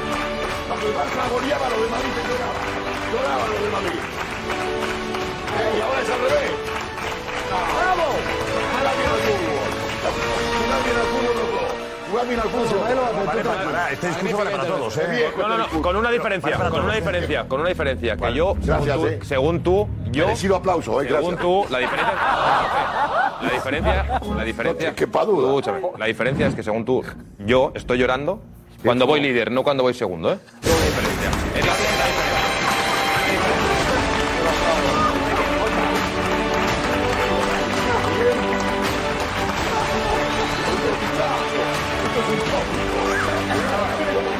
de 0.77 0.77
Madrid 0.77 0.77
decía 0.77 0.77
esto. 0.77 0.77
Cuando 0.77 0.87
el 0.87 0.93
Barça 0.95 1.27
goleaba, 1.31 1.69
lo 1.69 1.81
de 1.81 1.87
Madrid 1.89 2.11
se 2.13 2.21
lloraba. 2.27 2.53
Lloraba 3.11 3.47
lo 3.47 3.53
de 3.53 3.69
Madrid. 3.69 3.99
Eh, 5.57 5.77
y 5.77 5.81
ahora 5.81 6.01
es 6.01 6.09
al 6.09 6.19
revés. 6.21 6.51
¡Bravo! 7.77 8.05
Jugar 8.77 8.95
bien 8.97 9.09
al 9.09 9.19
fútbol. 9.25 9.67
Jugar 12.09 12.25
bien 12.27 12.39
al 12.39 12.49
fútbol, 12.49 12.85
bien 12.87 12.99
al 12.99 13.07
fútbol. 13.07 13.27
Este 13.91 14.07
discurso 14.07 14.37
vale 14.37 14.51
para 14.51 14.65
todos, 14.65 14.97
¿eh? 14.97 15.31
No, 15.37 15.47
no, 15.47 15.57
no, 15.57 15.67
con 15.81 15.95
una 15.95 16.11
diferencia, 16.11 16.57
con 16.57 16.83
una 16.83 16.95
diferencia, 16.95 17.47
con 17.47 17.59
una 17.61 17.69
diferencia. 17.69 18.17
Que 18.17 18.33
yo, 18.33 18.55
según, 18.61 19.07
eh. 19.07 19.17
tú, 19.19 19.25
según 19.25 19.63
tú, 19.63 19.87
yo. 20.11 20.25
Merecido 20.25 20.55
aplauso, 20.55 21.01
eh, 21.01 21.07
Según 21.07 21.37
tú, 21.37 21.65
la 21.69 21.79
diferencia. 21.79 22.13
La 23.41 23.49
diferencia. 23.51 24.19
La 24.35 24.43
diferencia. 24.43 24.93
La 25.97 26.05
diferencia 26.05 26.47
es 26.47 26.55
que 26.55 26.63
según 26.63 26.85
tú, 26.85 27.03
yo 27.39 27.71
estoy 27.75 27.97
llorando 27.97 28.41
cuando 28.87 29.05
voy 29.05 29.19
líder, 29.19 29.51
no 29.51 29.63
cuando 29.63 29.83
voy 29.83 29.93
segundo, 29.93 30.31
¿eh? 30.31 30.37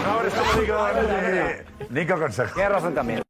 Ahora 0.05 0.27
está 0.29 0.41
Nico 0.61 0.75
eh, 0.97 1.65
Nico 1.89 2.17
Consejo. 2.17 2.53
Tiene 2.53 2.69
razón 2.69 2.95
también. 2.95 3.23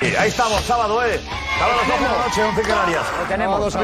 Ahí 0.00 0.28
estamos, 0.28 0.62
sábado, 0.62 1.04
¿eh? 1.04 1.20
Sábado, 1.58 1.80
12 1.88 1.92
de 1.92 2.08
la 2.08 2.24
noche, 2.24 2.42
11 2.44 2.62
Canarias. 2.62 3.06
Lo 3.18 3.26
tenemos. 3.26 3.78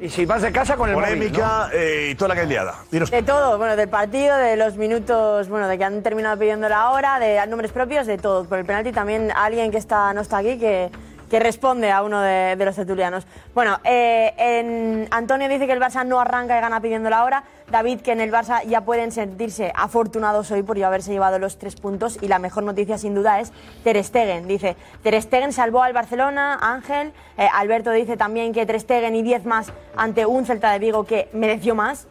Y 0.00 0.08
si 0.08 0.24
vas 0.24 0.42
de 0.42 0.52
casa 0.52 0.76
con 0.76 0.88
el 0.88 0.94
móvil, 0.94 1.08
polémica 1.08 1.68
eh, 1.72 2.08
y 2.10 2.14
toda 2.14 2.34
la 2.34 2.40
que 2.40 2.46
liada. 2.46 2.76
Dinos. 2.90 3.10
De 3.10 3.22
todo, 3.22 3.58
bueno, 3.58 3.76
del 3.76 3.88
partido, 3.88 4.36
de 4.36 4.56
los 4.56 4.76
minutos, 4.76 5.48
bueno, 5.48 5.68
de 5.68 5.76
que 5.76 5.84
han 5.84 6.02
terminado 6.02 6.38
pidiendo 6.38 6.68
la 6.68 6.90
hora, 6.90 7.18
de 7.18 7.46
nombres 7.46 7.72
propios, 7.72 8.06
de 8.06 8.16
todo. 8.16 8.44
Por 8.44 8.58
el 8.58 8.64
penalti 8.64 8.92
también 8.92 9.30
alguien 9.34 9.70
que 9.70 9.78
está, 9.78 10.14
no 10.14 10.22
está 10.22 10.38
aquí, 10.38 10.58
que, 10.58 10.90
que 11.30 11.38
responde 11.40 11.90
a 11.90 12.02
uno 12.02 12.20
de, 12.20 12.56
los 12.56 12.74
tertulianos. 12.74 13.26
Bueno, 13.54 13.78
eh, 13.84 15.06
Antonio 15.10 15.48
dice 15.48 15.66
que 15.66 15.72
el 15.72 15.80
Barça 15.80 16.04
no 16.04 16.20
arranca 16.20 16.58
y 16.58 16.60
gana 16.60 16.80
pidiendo 16.80 17.08
la 17.08 17.24
hora. 17.24 17.44
David, 17.70 18.00
que 18.00 18.10
en 18.12 18.20
el 18.20 18.32
Barça 18.32 18.64
ya 18.66 18.80
pueden 18.80 19.12
sentirse 19.12 19.72
afortunados 19.76 20.50
hoy 20.50 20.64
por 20.64 20.76
ya 20.76 20.88
haberse 20.88 21.12
llevado 21.12 21.38
los 21.38 21.56
tres 21.56 21.76
puntos. 21.76 22.18
Y 22.20 22.26
la 22.26 22.40
mejor 22.40 22.64
noticia, 22.64 22.98
sin 22.98 23.14
duda, 23.14 23.40
es 23.40 23.52
Ter 23.84 24.02
Stegen. 24.02 24.48
Dice, 24.48 24.76
Ter 25.04 25.22
Stegen 25.22 25.52
salvó 25.52 25.82
al 25.82 25.92
Barcelona, 25.92 26.58
Ángel. 26.60 27.12
Eh, 27.38 27.48
Alberto 27.54 27.92
dice 27.92 28.16
también 28.16 28.52
que 28.52 28.66
Ter 28.66 28.80
Stegen 28.80 29.14
y 29.14 29.22
10 29.22 29.46
más 29.46 29.72
ante 29.96 30.26
un 30.26 30.44
Celta 30.44 30.72
de 30.72 30.80
Vigo 30.80 31.04
que 31.04 31.28
mereció 31.32 31.76
más. 31.76 32.08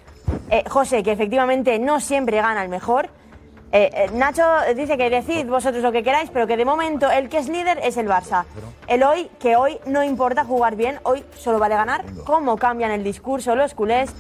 Eh, 0.50 0.64
José, 0.70 1.04
que 1.04 1.12
efectivamente 1.12 1.78
no 1.78 2.00
siempre 2.00 2.38
gana 2.38 2.64
el 2.64 2.70
mejor. 2.70 3.10
Eh, 3.72 3.90
eh, 3.94 4.10
Nacho 4.14 4.44
dice 4.76 4.98
que 4.98 5.10
decid 5.10 5.46
vosotros 5.48 5.84
lo 5.84 5.92
que 5.92 6.02
queráis, 6.04 6.30
pero 6.32 6.48
que 6.48 6.58
de 6.58 6.66
momento 6.66 7.10
el 7.12 7.30
que 7.30 7.38
es 7.38 7.48
líder 7.50 7.80
es 7.84 7.98
el 7.98 8.08
Barça. 8.08 8.46
El 8.88 9.04
hoy, 9.04 9.30
que 9.40 9.56
hoy 9.56 9.80
no 9.86 10.04
importa 10.04 10.44
jugar 10.44 10.76
bien, 10.76 11.00
hoy 11.04 11.24
solo 11.38 11.60
vale 11.60 11.76
ganar. 11.76 12.04
¿Cómo 12.26 12.58
cambian 12.58 12.92
el 12.92 13.04
discurso 13.04 13.56
los 13.56 13.74
culés? 13.76 14.12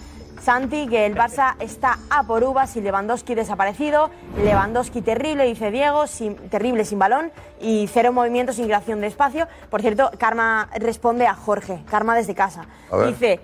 Santi, 0.41 0.87
que 0.87 1.05
el 1.05 1.15
Barça 1.15 1.55
está 1.59 1.97
a 2.09 2.23
por 2.23 2.43
uvas 2.45 2.73
y 2.77 2.81
Lewandowski 2.81 3.35
desaparecido. 3.35 4.09
Lewandowski 4.41 5.01
terrible, 5.01 5.45
dice 5.45 5.69
Diego, 5.69 6.07
sin- 6.07 6.35
terrible 6.49 6.85
sin 6.85 6.97
balón 6.99 7.31
y 7.59 7.89
cero 7.91 8.13
movimiento 8.13 8.53
sin 8.53 8.65
creación 8.65 9.01
de 9.01 9.07
espacio. 9.07 9.47
Por 9.69 9.81
cierto, 9.81 10.11
Karma 10.17 10.69
responde 10.75 11.27
a 11.27 11.33
Jorge, 11.33 11.79
Karma 11.89 12.15
desde 12.15 12.35
casa. 12.35 12.67
Dice, 13.07 13.41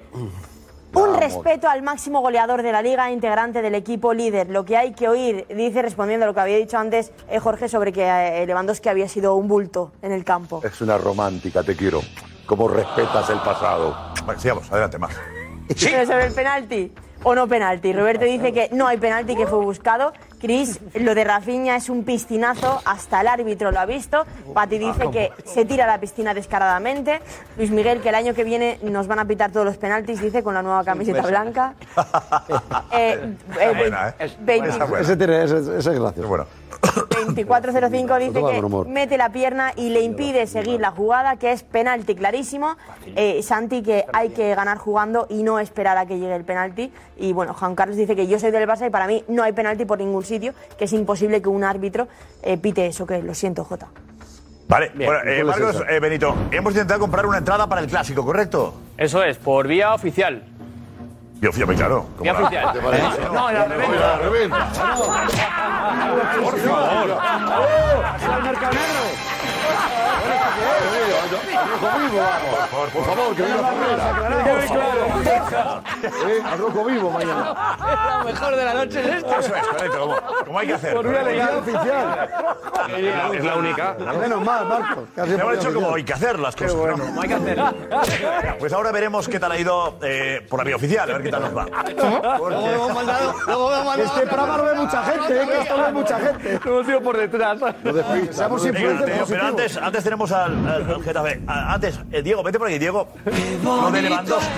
un 0.95 1.15
respeto 1.15 1.67
al 1.67 1.81
máximo 1.81 2.21
goleador 2.21 2.63
de 2.63 2.71
la 2.71 2.81
liga, 2.81 3.11
integrante 3.11 3.61
del 3.61 3.75
equipo 3.75 4.13
líder. 4.13 4.49
Lo 4.49 4.65
que 4.65 4.77
hay 4.77 4.93
que 4.93 5.07
oír, 5.07 5.45
dice 5.49 5.81
respondiendo 5.81 6.25
a 6.25 6.27
lo 6.27 6.33
que 6.33 6.39
había 6.39 6.57
dicho 6.57 6.77
antes 6.77 7.11
eh, 7.29 7.39
Jorge 7.39 7.67
sobre 7.69 7.91
que 7.91 8.03
eh, 8.03 8.45
Lewandowski 8.45 8.89
había 8.89 9.07
sido 9.07 9.35
un 9.35 9.47
bulto 9.47 9.91
en 10.01 10.11
el 10.11 10.23
campo. 10.23 10.61
Es 10.63 10.81
una 10.81 10.97
romántica, 10.97 11.63
te 11.63 11.75
quiero. 11.75 12.01
Cómo 12.45 12.67
respetas 12.67 13.29
el 13.29 13.39
pasado. 13.39 13.95
Vale, 14.25 14.39
sigamos, 14.39 14.71
adelante, 14.71 14.97
más. 14.97 15.15
Pero 15.67 16.05
sobre 16.05 16.27
el 16.27 16.33
penalti 16.33 16.91
o 17.23 17.33
no 17.33 17.47
penalti. 17.47 17.91
Roberto 17.91 18.23
dice 18.23 18.53
que 18.53 18.69
no 18.71 18.87
hay 18.87 18.97
penalti 18.97 19.35
que 19.35 19.47
fue 19.47 19.59
buscado. 19.59 20.13
Cris, 20.45 20.79
lo 20.93 21.15
de 21.15 21.23
Rafinha 21.23 21.75
es 21.75 21.89
un 21.89 22.03
piscinazo, 22.03 22.79
hasta 22.85 23.21
el 23.21 23.27
árbitro 23.27 23.71
lo 23.71 23.79
ha 23.79 23.85
visto. 23.87 24.25
Pati 24.53 24.77
dice 24.77 25.09
que 25.09 25.31
se 25.43 25.65
tira 25.65 25.85
a 25.85 25.87
la 25.87 25.99
piscina 25.99 26.35
descaradamente. 26.35 27.19
Luis 27.57 27.71
Miguel, 27.71 27.99
que 28.01 28.09
el 28.09 28.15
año 28.15 28.35
que 28.35 28.43
viene 28.43 28.77
nos 28.83 29.07
van 29.07 29.17
a 29.17 29.25
pitar 29.25 29.51
todos 29.51 29.65
los 29.65 29.77
penaltis, 29.77 30.21
dice, 30.21 30.43
con 30.43 30.53
la 30.53 30.61
nueva 30.61 30.83
camiseta 30.83 31.23
blanca. 31.23 31.73
Eh, 32.91 33.33
eh, 33.59 33.73
Buena, 33.75 34.13
¿eh? 34.19 34.29
veinte- 34.39 34.69
Esa 34.69 34.85
buena. 34.85 35.03
Ese, 35.03 35.17
tiene, 35.17 35.43
ese, 35.43 35.57
ese 35.57 35.77
es 35.77 35.99
gracioso. 35.99 36.27
Bueno. 36.29 36.45
2405 37.09 38.19
dice 38.19 38.33
que 38.33 38.89
mete 38.89 39.17
la 39.17 39.31
pierna 39.31 39.73
y 39.75 39.89
le 39.89 40.01
impide 40.01 40.47
seguir 40.47 40.79
la 40.79 40.91
jugada, 40.91 41.37
que 41.37 41.51
es 41.51 41.63
penalti 41.63 42.15
clarísimo. 42.15 42.77
Eh, 43.15 43.41
Santi, 43.43 43.81
que 43.81 44.05
hay 44.13 44.29
que 44.29 44.53
ganar 44.55 44.77
jugando 44.77 45.27
y 45.29 45.43
no 45.43 45.59
esperar 45.59 45.97
a 45.97 46.05
que 46.05 46.19
llegue 46.19 46.35
el 46.35 46.43
penalti. 46.43 46.91
Y 47.17 47.33
bueno, 47.33 47.53
Juan 47.53 47.75
Carlos 47.75 47.97
dice 47.97 48.15
que 48.15 48.27
yo 48.27 48.39
soy 48.39 48.51
del 48.51 48.67
Barça 48.67 48.87
y 48.87 48.89
para 48.89 49.07
mí 49.07 49.23
no 49.27 49.43
hay 49.43 49.53
penalti 49.53 49.85
por 49.85 49.99
ningún 49.99 50.23
sitio, 50.23 50.53
que 50.77 50.85
es 50.85 50.93
imposible 50.93 51.41
que 51.41 51.49
un 51.49 51.63
árbitro 51.63 52.07
eh, 52.43 52.57
pite 52.57 52.85
eso, 52.87 53.05
que 53.05 53.21
lo 53.21 53.33
siento, 53.33 53.63
Jota. 53.63 53.87
Vale, 54.67 54.91
Bien. 54.95 55.11
bueno, 55.11 55.29
eh, 55.29 55.43
¿Cuál 55.43 55.59
es 55.59 55.65
Marcos, 55.65 55.83
eh, 55.89 55.99
Benito, 55.99 56.35
hemos 56.51 56.73
intentado 56.73 56.99
comprar 56.99 57.25
una 57.25 57.37
entrada 57.37 57.67
para 57.67 57.81
el 57.81 57.87
clásico, 57.87 58.25
¿correcto? 58.25 58.73
Eso 58.97 59.23
es, 59.23 59.37
por 59.37 59.67
vía 59.67 59.93
oficial. 59.93 60.43
Yo 61.45 61.51
fui 61.51 61.75
claro. 61.75 62.07
Vía 62.21 62.33
¿cómo 62.33 62.47
oficial. 62.47 62.73
¿Te 62.73 62.79
parece? 62.79 63.03
No, 63.31 63.51
la 63.51 63.65
reventa. 63.65 63.99
La 63.99 64.17
reventa. 64.17 64.69
Por 66.41 66.59
favor. 66.59 67.21
Por 72.89 73.05
favor, 73.05 73.35
que 73.35 73.41
venga 73.41 73.63
Ferreira. 73.63 74.75
Eh, 76.03 76.41
Al 76.43 76.59
rojo 76.59 76.85
vivo 76.85 77.11
mañana. 77.11 77.53
La 78.17 78.23
mejor 78.23 78.55
de 78.55 78.65
la 78.65 78.73
noche 78.73 79.01
es 79.01 79.07
esta. 79.17 79.39
Eso 79.39 79.55
es, 79.55 79.67
correcto, 79.67 80.23
como, 80.45 80.59
hay 80.59 80.67
que 80.67 80.73
hacer. 80.73 80.93
Por 80.93 81.07
una 81.07 81.21
oficial. 81.57 82.29
Es 83.33 83.43
la 83.43 83.55
única. 83.55 83.95
Menos 84.19 84.43
mal, 84.43 84.67
Marcos. 84.67 85.05
Por 85.15 85.55
hecho 85.55 85.73
como 85.73 85.95
hay 85.95 86.03
que 86.03 86.13
hacer 86.13 86.39
las 86.39 86.55
cosas. 86.55 86.75
¿no? 86.75 87.05
Como 87.05 87.21
hay 87.21 87.27
que 87.27 87.35
hacer. 87.35 87.59
Pues 88.59 88.73
ahora 88.73 88.91
veremos 88.91 89.27
qué 89.27 89.39
tal 89.39 89.51
ha 89.51 89.59
ido 89.59 89.97
eh, 90.01 90.45
por 90.49 90.59
la 90.59 90.65
vía 90.65 90.75
oficial, 90.75 91.09
a 91.09 91.13
ver 91.13 91.23
qué 91.23 91.31
tal 91.31 91.34
nos 91.39 91.55
va. 91.57 91.65
Este 93.97 94.21
programa 94.27 94.57
lo 94.57 94.63
ve 94.65 94.75
mucha 94.75 95.03
gente, 95.03 95.41
¿eh? 95.41 95.47
que 95.47 95.61
esto 95.61 95.77
lo 95.77 95.83
ve 95.85 95.91
mucha 95.93 96.19
gente. 96.19 96.59
Lo 96.65 96.71
hemos 96.79 96.89
ido 96.89 97.01
por 97.01 97.17
detrás. 97.17 97.59
Seamos 98.31 98.65
influencers 98.65 99.29
pero 99.29 99.45
antes, 99.45 99.77
antes 99.77 100.03
tenemos 100.03 100.31
al, 100.31 100.67
al, 100.67 100.89
al 100.91 101.03
Getafe. 101.03 101.41
A- 101.47 101.73
Antes, 101.73 101.99
eh, 102.11 102.21
Diego, 102.21 102.43
vete 102.43 102.57
por 102.59 102.67
aquí, 102.67 102.77
Diego. 102.79 103.07
Lo 103.63 103.91
de 103.91 104.01
Lewandowski. 104.01 104.49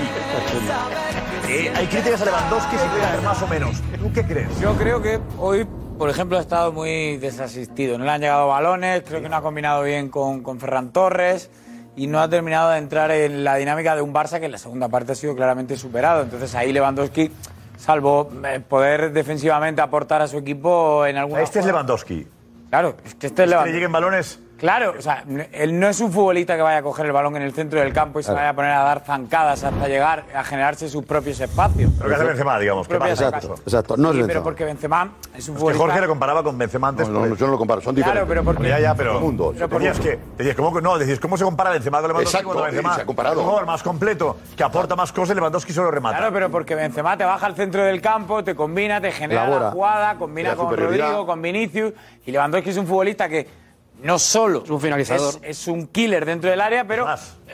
Eh, 1.50 1.72
hay 1.76 1.88
críticas 1.88 2.22
a 2.22 2.26
Lewandowski 2.26 2.78
si 2.78 2.88
puede 2.88 3.04
hacer 3.06 3.22
más 3.22 3.42
o 3.42 3.48
menos. 3.48 3.82
¿Tú 4.00 4.12
qué 4.14 4.24
crees? 4.26 4.60
Yo 4.60 4.74
creo 4.76 5.02
que 5.02 5.20
hoy, 5.38 5.66
por 5.98 6.10
ejemplo, 6.10 6.38
ha 6.38 6.42
estado 6.42 6.72
muy 6.74 7.18
desasistido. 7.18 7.98
No 7.98 8.04
le 8.06 8.12
han 8.12 8.22
llegado 8.22 8.48
balones, 8.48 9.04
creo 9.08 9.22
que 9.22 9.30
no 9.30 9.38
ha 9.38 9.42
combinado 9.42 9.84
bien 9.84 10.10
con, 10.10 10.42
con 10.44 10.60
Ferran 10.60 10.92
Torres 10.92 11.50
y 11.98 12.08
no 12.08 12.22
ha 12.22 12.30
terminado 12.30 12.70
de 12.72 12.78
entrar 12.78 13.12
en 13.12 13.44
la 13.44 13.56
dinámica 13.56 13.96
de 13.96 14.02
un 14.02 14.14
Barça 14.14 14.40
que 14.40 14.46
en 14.46 14.52
la 14.54 14.58
segunda 14.58 14.88
parte 14.88 15.12
ha 15.12 15.16
sido 15.16 15.36
claramente 15.36 15.76
superado. 15.76 16.22
Entonces 16.24 16.56
ahí 16.56 16.72
Lewandowski, 16.72 17.32
salvo 17.78 18.30
eh, 18.46 18.60
poder 18.62 19.12
defensivamente 19.12 19.82
aportar 19.82 20.22
a 20.22 20.28
su 20.28 20.38
equipo 20.38 21.06
en 21.06 21.18
alguna 21.18 21.42
Este 21.42 21.60
es 21.60 21.66
Lewandowski. 21.66 22.26
Claro, 22.70 22.96
es 23.04 23.16
que 23.16 23.28
este 23.28 23.28
es 23.28 23.32
Que 23.34 23.42
le 23.42 23.48
Lewandowski. 23.48 23.74
lleguen 23.74 23.92
balones. 23.92 24.40
Claro, 24.58 24.96
o 24.98 25.02
sea, 25.02 25.24
él 25.52 25.80
no 25.80 25.88
es 25.88 26.00
un 26.02 26.12
futbolista 26.12 26.56
que 26.56 26.62
vaya 26.64 26.80
a 26.80 26.82
coger 26.82 27.06
el 27.06 27.12
balón 27.12 27.36
en 27.36 27.44
el 27.44 27.54
centro 27.54 27.80
del 27.80 27.94
campo 27.94 28.20
y 28.20 28.24
se 28.24 28.28
Claro. 28.28 28.38
vaya 28.40 28.50
a 28.50 28.54
poner 28.56 28.72
a 28.72 28.84
dar 28.84 29.04
zancadas 29.06 29.64
hasta 29.64 29.88
llegar 29.88 30.24
a 30.36 30.44
generarse 30.44 30.90
sus 30.90 31.06
propios 31.06 31.40
espacios. 31.40 31.92
Lo 32.00 32.08
que 32.10 32.16
hace 32.16 32.24
Benzema, 32.24 32.58
digamos. 32.60 32.88
que. 32.88 32.96
Exacto, 32.96 33.56
exacto. 33.66 33.98
No 33.98 34.10
es 34.10 34.14
Sí, 34.14 34.18
Benzema. 34.20 34.28
pero 34.28 34.44
porque 34.44 34.66
Benzema 34.66 35.12
es 35.36 35.48
un 35.48 35.56
que 35.56 35.60
futbolista... 35.60 35.84
Jorge 35.86 36.02
le 36.02 36.08
comparaba 36.08 36.44
con 36.44 36.58
Benzema 36.58 36.88
antes. 36.88 37.08
No, 37.08 37.26
no, 37.26 37.36
yo 37.36 37.46
no 37.46 37.52
lo 37.52 37.58
comparo, 37.60 37.82
son 37.82 37.94
Claro, 37.96 38.12
diferentes. 38.12 38.30
pero 38.30 38.44
porque- 38.44 38.68
Ya, 38.70 38.80
ya, 38.80 38.96
pero. 38.96 39.14
Son 39.14 39.22
mundos. 39.24 39.56
Pero 39.58 39.68
decías 39.70 40.00
que. 40.00 40.20
Decías, 40.38 40.56
¿cómo, 40.56 40.82
no, 40.82 40.98
decías, 40.98 41.20
¿cómo 41.20 41.38
se 41.38 41.44
compara 41.44 41.70
Benzema 41.70 42.00
con 42.00 42.08
Lewandowski? 42.10 42.38
Exacto, 42.38 42.48
cuando 42.54 42.64
Benzema 42.72 42.96
se 42.96 43.02
ha 43.02 43.06
comparado. 43.06 43.34
es 43.36 43.40
un 43.40 43.46
jugador 43.46 43.66
más 43.68 43.84
completo, 43.84 44.38
que 44.56 44.64
aporta 44.64 44.96
más 44.96 45.12
cosas, 45.12 45.36
Lewandowski 45.36 45.72
solo 45.72 45.92
remata. 45.92 46.18
Claro, 46.18 46.34
pero 46.34 46.50
porque 46.50 46.74
Benzema 46.74 47.16
te 47.16 47.26
baja 47.26 47.46
al 47.46 47.56
centro 47.56 47.84
del 47.84 48.02
campo, 48.02 48.44
te 48.44 48.56
combina, 48.56 49.00
te 49.00 49.12
genera 49.12 49.44
Elabora. 49.44 49.66
la 49.66 49.72
jugada, 49.72 50.16
combina 50.16 50.50
La 50.50 50.56
con. 50.56 50.76
Rodrigo, 50.76 51.26
con 51.28 51.42
Vinicius. 51.42 51.94
Y 52.26 52.32
Lewandowski 52.32 52.72
es 52.72 52.78
un 52.78 52.88
futbolista 52.88 53.30
que 53.30 53.67
no 54.04 54.20
solo 54.20 54.64
es 54.64 54.70
un 54.70 54.80
finalizador. 54.80 55.36
es, 55.42 55.62
es 55.62 55.68
un 55.68 55.88
killer 55.88 56.26
dentro 56.26 56.50
del 56.50 56.62
área, 56.62 56.86
pero 56.86 57.08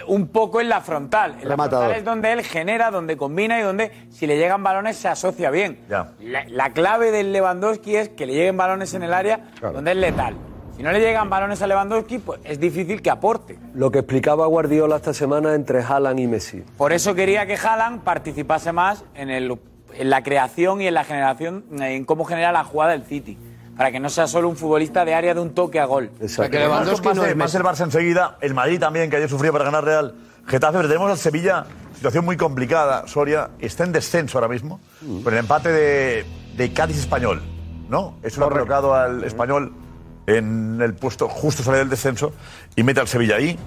un 0.07 0.27
poco 0.27 0.61
en 0.61 0.69
la 0.69 0.81
frontal. 0.81 1.37
En 1.41 1.49
la 1.49 1.55
frontal 1.55 1.91
es 1.91 2.03
donde 2.03 2.31
él 2.31 2.43
genera, 2.43 2.91
donde 2.91 3.17
combina 3.17 3.59
y 3.59 3.63
donde, 3.63 3.91
si 4.09 4.27
le 4.27 4.37
llegan 4.37 4.63
balones, 4.63 4.97
se 4.97 5.07
asocia 5.07 5.49
bien. 5.49 5.79
La, 5.87 6.45
la 6.47 6.69
clave 6.71 7.11
del 7.11 7.31
Lewandowski 7.31 7.95
es 7.95 8.09
que 8.09 8.25
le 8.25 8.33
lleguen 8.33 8.57
balones 8.57 8.93
en 8.93 9.03
el 9.03 9.13
área 9.13 9.51
donde 9.61 9.91
es 9.91 9.97
letal. 9.97 10.35
Si 10.75 10.81
no 10.81 10.91
le 10.91 10.99
llegan 10.99 11.29
balones 11.29 11.61
a 11.61 11.67
Lewandowski, 11.67 12.17
pues 12.17 12.39
es 12.43 12.59
difícil 12.59 13.01
que 13.03 13.11
aporte. 13.11 13.59
Lo 13.75 13.91
que 13.91 13.99
explicaba 13.99 14.47
Guardiola 14.47 14.95
esta 14.95 15.13
semana 15.13 15.53
entre 15.53 15.83
Haaland 15.83 16.19
y 16.19 16.25
Messi. 16.27 16.63
Por 16.77 16.93
eso 16.93 17.13
quería 17.13 17.45
que 17.45 17.55
Haaland 17.55 18.01
participase 18.01 18.71
más 18.71 19.05
en, 19.13 19.29
el, 19.29 19.55
en 19.93 20.09
la 20.09 20.23
creación 20.23 20.81
y 20.81 20.87
en 20.87 20.95
la 20.95 21.03
generación, 21.03 21.63
en 21.79 22.05
cómo 22.05 22.25
genera 22.25 22.51
la 22.51 22.63
jugada 22.63 22.93
del 22.93 23.03
City. 23.03 23.37
Para 23.77 23.91
que 23.91 23.99
no 23.99 24.09
sea 24.09 24.27
solo 24.27 24.49
un 24.49 24.55
futbolista 24.55 25.03
de 25.05 25.13
área 25.13 25.33
de 25.33 25.39
un 25.39 25.51
toque 25.55 25.79
a 25.79 25.85
gol. 25.85 26.11
Exacto. 26.21 26.57
Más, 26.69 27.01
más, 27.03 27.17
el- 27.27 27.35
más 27.35 27.55
el 27.55 27.63
Barça 27.63 27.83
enseguida, 27.83 28.37
el 28.41 28.53
Madrid 28.53 28.79
también, 28.79 29.09
que 29.09 29.15
ayer 29.17 29.29
sufrió 29.29 29.51
para 29.51 29.65
ganar 29.65 29.83
Real 29.83 30.13
Getafe, 30.47 30.77
pero 30.77 30.87
tenemos 30.87 31.09
al 31.09 31.17
Sevilla, 31.17 31.65
situación 31.95 32.23
muy 32.25 32.37
complicada. 32.37 33.07
Soria 33.07 33.49
está 33.59 33.83
en 33.83 33.91
descenso 33.91 34.37
ahora 34.37 34.47
mismo, 34.47 34.79
con 35.23 35.33
el 35.33 35.39
empate 35.39 35.69
de, 35.71 36.25
de 36.55 36.71
Cádiz 36.73 36.97
Español, 36.99 37.41
¿no? 37.89 38.15
Eso 38.21 38.39
lo 38.41 38.45
ha 38.47 38.49
colocado 38.49 38.93
al 38.93 39.23
Español 39.23 39.73
en 40.27 40.79
el 40.81 40.93
puesto 40.93 41.27
justo 41.27 41.63
sale 41.63 41.79
del 41.79 41.89
descenso 41.89 42.31
y 42.75 42.83
mete 42.83 42.99
al 43.01 43.07
Sevilla 43.07 43.35
ahí. 43.37 43.57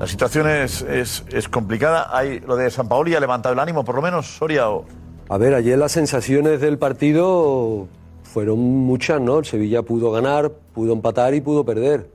La 0.00 0.06
situación 0.06 0.48
es, 0.48 0.82
es, 0.82 1.24
es 1.32 1.48
complicada. 1.48 2.16
Hay 2.16 2.40
lo 2.40 2.56
de 2.56 2.70
San 2.70 2.88
Paoli 2.88 3.14
ha 3.14 3.20
levantado 3.20 3.52
el 3.54 3.58
ánimo, 3.58 3.84
por 3.84 3.96
lo 3.96 4.02
menos, 4.02 4.26
Soria. 4.38 4.70
O... 4.70 4.86
A 5.28 5.36
ver, 5.36 5.52
ayer 5.54 5.76
las 5.76 5.92
sensaciones 5.92 6.60
del 6.60 6.78
partido 6.78 7.88
fueron 8.28 8.58
muchas, 8.60 9.20
¿no? 9.20 9.38
El 9.40 9.44
Sevilla 9.44 9.82
pudo 9.82 10.10
ganar, 10.12 10.52
pudo 10.74 10.92
empatar 10.92 11.34
y 11.34 11.40
pudo 11.40 11.64
perder. 11.64 12.08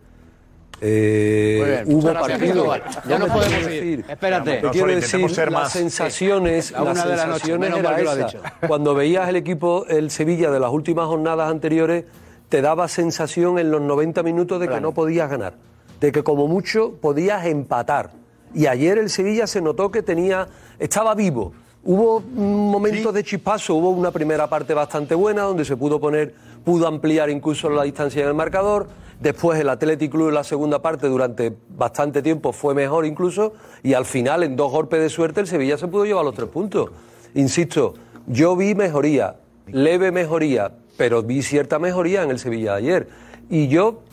Eh, 0.81 1.83
bien, 1.85 1.97
hubo 1.97 2.07
gracias. 2.09 2.39
Cristóbal. 2.39 2.83
Ya 3.07 3.19
te 3.19 3.25
podemos 3.25 3.59
ir. 3.61 3.69
decir- 3.69 4.05
Espérate. 4.09 4.51
Te 4.57 4.61
No, 4.63 4.71
quiero 4.71 4.87
decir 4.87 5.29
ser 5.29 5.51
las 5.51 5.61
más- 5.63 5.71
sensaciones, 5.71 6.65
Sí, 6.67 6.73
la 6.73 6.81
una 6.81 6.93
las 6.93 7.03
de 7.07 7.09
la 7.15 7.25
noche, 7.27 7.39
sensaciones 7.45 7.77
era 7.77 7.99
esa. 8.25 8.53
Cuando 8.67 8.93
veías 8.93 9.29
el 9.29 9.35
equipo, 9.37 9.85
el 9.87 10.11
Sevilla 10.11 10.51
de 10.51 10.59
las 10.59 10.71
últimas 10.71 11.07
jornadas 11.07 11.49
anteriores, 11.49 12.05
te 12.49 12.61
daba 12.61 12.87
sensación 12.87 13.59
en 13.59 13.71
los 13.71 13.81
90 13.81 14.23
minutos 14.23 14.59
de 14.59 14.67
que 14.67 14.81
no 14.81 14.93
podías 14.93 15.29
ganar, 15.29 15.53
de 16.01 16.11
que 16.11 16.21
como 16.23 16.47
mucho 16.47 16.93
podías 16.99 17.45
empatar. 17.45 18.11
Y 18.53 18.67
ayer 18.67 18.97
el 18.97 19.09
Sevilla 19.09 19.47
se 19.47 19.61
notó 19.61 19.89
que 19.89 20.03
tenía, 20.03 20.47
estaba 20.79 21.15
vivo. 21.15 21.53
Hubo 21.85 22.23
un 22.37 22.71
momento 22.71 23.11
de 23.11 23.25
chispazo, 23.25 23.75
hubo 23.75 23.89
una 23.89 24.11
primera 24.11 24.47
parte 24.47 24.73
bastante 24.73 25.15
buena 25.15 25.41
donde 25.41 25.65
se 25.65 25.75
pudo 25.75 25.99
poner, 25.99 26.33
pudo 26.63 26.87
ampliar 26.87 27.29
incluso 27.29 27.69
la 27.69 27.83
distancia 27.83 28.21
en 28.21 28.29
el 28.29 28.33
marcador. 28.33 28.87
Después 29.19 29.59
el 29.59 29.67
Athletic 29.67 30.09
Club 30.09 30.29
en 30.29 30.35
la 30.35 30.45
segunda 30.45 30.81
parte 30.81 31.07
durante 31.07 31.53
bastante 31.75 32.21
tiempo 32.21 32.53
fue 32.53 32.73
mejor 32.73 33.05
incluso 33.05 33.53
y 33.83 33.95
al 33.95 34.05
final 34.05 34.43
en 34.43 34.55
dos 34.55 34.71
golpes 34.71 35.01
de 35.01 35.09
suerte 35.09 35.41
el 35.41 35.47
Sevilla 35.47 35.77
se 35.77 35.87
pudo 35.87 36.05
llevar 36.05 36.23
los 36.23 36.33
tres 36.33 36.47
puntos. 36.47 36.89
Insisto, 37.35 37.95
yo 38.27 38.55
vi 38.55 38.75
mejoría, 38.75 39.35
leve 39.67 40.11
mejoría, 40.11 40.71
pero 40.95 41.21
vi 41.21 41.41
cierta 41.41 41.79
mejoría 41.79 42.23
en 42.23 42.31
el 42.31 42.39
Sevilla 42.39 42.71
de 42.71 42.77
ayer. 42.77 43.09
Y 43.49 43.67
yo 43.67 44.03